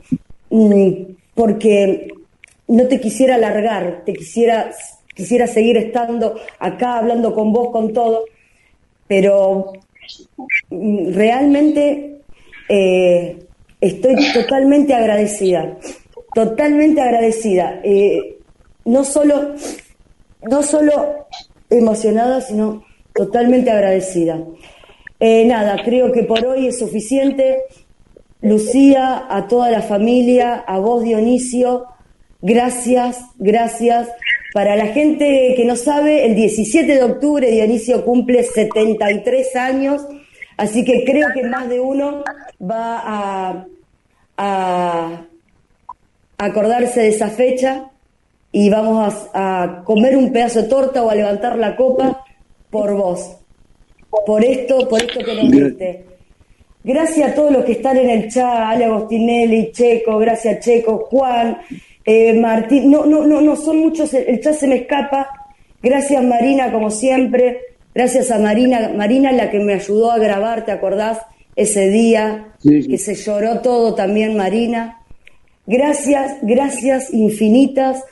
mm, 0.50 0.92
porque 1.36 2.08
no 2.68 2.88
te 2.88 3.00
quisiera 3.00 3.36
alargar, 3.36 4.02
te 4.06 4.14
quisiera, 4.14 4.72
quisiera 5.14 5.46
seguir 5.46 5.78
estando 5.78 6.36
acá 6.58 6.98
hablando 6.98 7.36
con 7.36 7.54
vos, 7.54 7.70
con 7.70 7.94
todo, 7.94 8.26
pero 9.08 9.74
realmente 10.70 12.22
eh, 12.70 13.46
estoy 13.82 14.16
totalmente 14.34 14.94
agradecida, 14.94 15.78
totalmente 16.34 17.02
agradecida. 17.02 17.80
Eh, 17.84 18.38
no 18.86 19.04
solo, 19.04 19.56
no 20.50 20.64
solo 20.64 21.28
emocionada, 21.70 22.42
sino 22.42 22.84
totalmente 23.14 23.72
agradecida. 23.72 24.42
Eh, 25.20 25.46
nada, 25.46 25.78
creo 25.84 26.12
que 26.12 26.24
por 26.24 26.46
hoy 26.46 26.68
es 26.68 26.80
suficiente. 26.80 27.64
Lucía, 28.42 29.26
a 29.30 29.48
toda 29.48 29.72
la 29.72 29.82
familia, 29.82 30.56
a 30.68 30.80
vos 30.80 31.04
Dionisio, 31.04 31.86
gracias, 32.42 33.22
gracias. 33.38 34.10
Para 34.54 34.76
la 34.76 34.88
gente 34.88 35.54
que 35.58 35.66
no 35.66 35.76
sabe, 35.76 36.26
el 36.26 36.36
17 36.36 36.94
de 36.94 37.04
octubre 37.04 37.50
Dionisio 37.50 38.06
cumple 38.06 38.44
73 38.44 39.56
años 39.56 40.06
Así 40.58 40.86
que 40.86 41.04
creo 41.04 41.30
que 41.34 41.44
más 41.44 41.68
de 41.70 41.80
uno 41.80 42.24
va 42.62 43.66
a, 44.38 45.26
acordarse 46.38 47.02
de 47.02 47.08
esa 47.10 47.30
fecha 47.30 47.90
y 48.52 48.70
vamos 48.70 49.30
a, 49.34 49.82
comer 49.86 50.18
un 50.18 50.32
pedazo 50.32 50.62
de 50.62 50.68
torta 50.68 51.04
o 51.04 51.10
a 51.10 51.16
levantar 51.16 51.58
la 51.58 51.76
copa 51.76 52.24
por 52.70 52.94
vos, 52.96 53.38
por 54.26 54.44
esto, 54.44 54.88
por 54.88 55.02
esto 55.02 55.20
que 55.24 55.36
nos 55.36 55.52
diste. 55.52 56.06
Gracias 56.84 57.32
a 57.32 57.36
todos 57.36 57.52
los 57.52 57.64
que 57.64 57.74
están 57.74 57.98
en 57.98 58.10
el 58.10 58.30
chat, 58.30 58.46
Ale 58.46 58.86
Agostinelli, 58.86 59.72
Checo, 59.72 60.18
gracias 60.18 60.60
Checo, 60.60 60.98
Juan, 61.10 61.58
eh, 62.06 62.34
Martín, 62.34 62.92
no, 62.92 63.06
no, 63.06 63.26
no, 63.26 63.42
no 63.42 63.56
son 63.56 63.80
muchos, 63.80 64.14
el 64.14 64.40
chat 64.42 64.56
se 64.56 64.68
me 64.68 64.76
escapa. 64.76 65.30
Gracias 65.82 66.24
Marina, 66.24 66.72
como 66.72 66.92
siempre. 66.92 67.62
Gracias 67.94 68.32
a 68.32 68.40
Marina, 68.40 68.92
Marina 68.96 69.32
la 69.32 69.52
que 69.52 69.60
me 69.60 69.74
ayudó 69.74 70.12
a 70.12 70.18
grabar, 70.18 70.66
¿te 70.66 70.72
acordás? 70.72 71.20
Ese 71.56 71.90
día 71.90 72.54
que 72.64 72.98
se 72.98 73.16
lloró 73.16 73.60
todo 73.60 73.94
también 73.94 74.36
Marina. 74.36 75.00
Gracias, 75.68 76.38
gracias 76.42 77.14
infinitas 77.14 78.04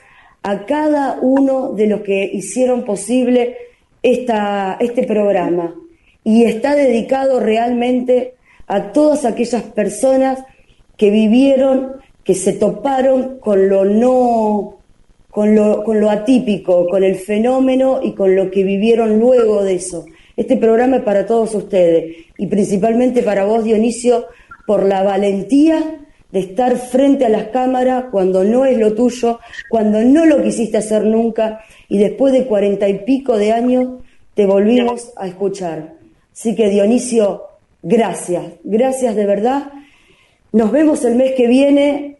a 0.42 0.64
cada 0.66 1.18
uno 1.20 1.72
de 1.72 1.86
los 1.86 2.00
que 2.02 2.30
hicieron 2.32 2.84
posible 2.84 3.56
esta, 4.02 4.76
este 4.80 5.04
programa. 5.04 5.74
Y 6.24 6.44
está 6.44 6.74
dedicado 6.74 7.40
realmente 7.40 8.34
a 8.66 8.92
todas 8.92 9.24
aquellas 9.24 9.62
personas 9.62 10.44
que 10.96 11.10
vivieron, 11.10 11.96
que 12.24 12.34
se 12.34 12.52
toparon 12.54 13.38
con 13.38 13.68
lo 13.68 13.84
no 13.84 14.82
con 15.32 15.54
lo, 15.54 15.82
con 15.82 15.98
lo 15.98 16.10
atípico, 16.10 16.86
con 16.86 17.02
el 17.02 17.14
fenómeno 17.16 18.00
y 18.02 18.12
con 18.12 18.36
lo 18.36 18.50
que 18.50 18.64
vivieron 18.64 19.18
luego 19.18 19.64
de 19.64 19.76
eso. 19.76 20.04
Este 20.36 20.58
programa 20.58 20.98
es 20.98 21.02
para 21.04 21.24
todos 21.24 21.54
ustedes 21.54 22.26
y 22.36 22.46
principalmente 22.48 23.22
para 23.22 23.46
vos, 23.46 23.64
Dionisio, 23.64 24.26
por 24.66 24.84
la 24.84 25.02
valentía 25.02 26.00
de 26.30 26.38
estar 26.38 26.76
frente 26.76 27.24
a 27.24 27.30
las 27.30 27.44
cámaras 27.44 28.04
cuando 28.10 28.44
no 28.44 28.66
es 28.66 28.76
lo 28.76 28.94
tuyo, 28.94 29.40
cuando 29.70 30.02
no 30.02 30.26
lo 30.26 30.42
quisiste 30.42 30.76
hacer 30.76 31.04
nunca 31.04 31.60
y 31.88 31.96
después 31.96 32.34
de 32.34 32.44
cuarenta 32.44 32.88
y 32.90 32.98
pico 32.98 33.38
de 33.38 33.52
años 33.52 34.02
te 34.34 34.44
volvimos 34.44 35.12
a 35.16 35.26
escuchar. 35.26 35.94
Así 36.30 36.54
que 36.54 36.68
Dionisio, 36.68 37.44
gracias, 37.82 38.44
gracias 38.64 39.16
de 39.16 39.24
verdad. 39.24 39.72
Nos 40.52 40.70
vemos 40.70 41.04
el 41.04 41.16
mes 41.16 41.32
que 41.36 41.46
viene 41.46 42.18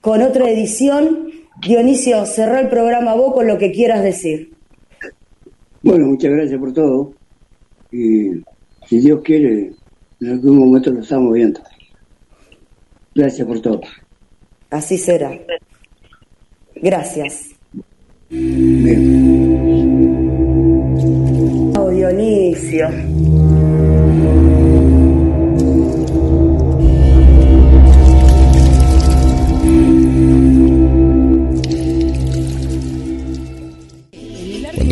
con 0.00 0.22
otra 0.22 0.48
edición 0.48 1.30
Dionisio, 1.60 2.26
cerrá 2.26 2.60
el 2.60 2.68
programa 2.68 3.14
vos 3.14 3.32
con 3.32 3.46
lo 3.46 3.56
que 3.58 3.72
quieras 3.72 4.02
decir. 4.02 4.52
Bueno, 5.82 6.06
muchas 6.08 6.32
gracias 6.32 6.58
por 6.58 6.72
todo. 6.72 7.14
Y 7.92 8.42
si 8.86 8.98
Dios 9.00 9.20
quiere, 9.22 9.72
en 10.20 10.28
algún 10.28 10.58
momento 10.58 10.90
lo 10.90 11.00
estamos 11.00 11.32
viendo. 11.32 11.60
Gracias 13.14 13.46
por 13.46 13.60
todo. 13.60 13.80
Así 14.70 14.98
será. 14.98 15.38
Gracias. 16.74 17.50
Bien. 18.28 19.24
Dionisio. 21.94 22.88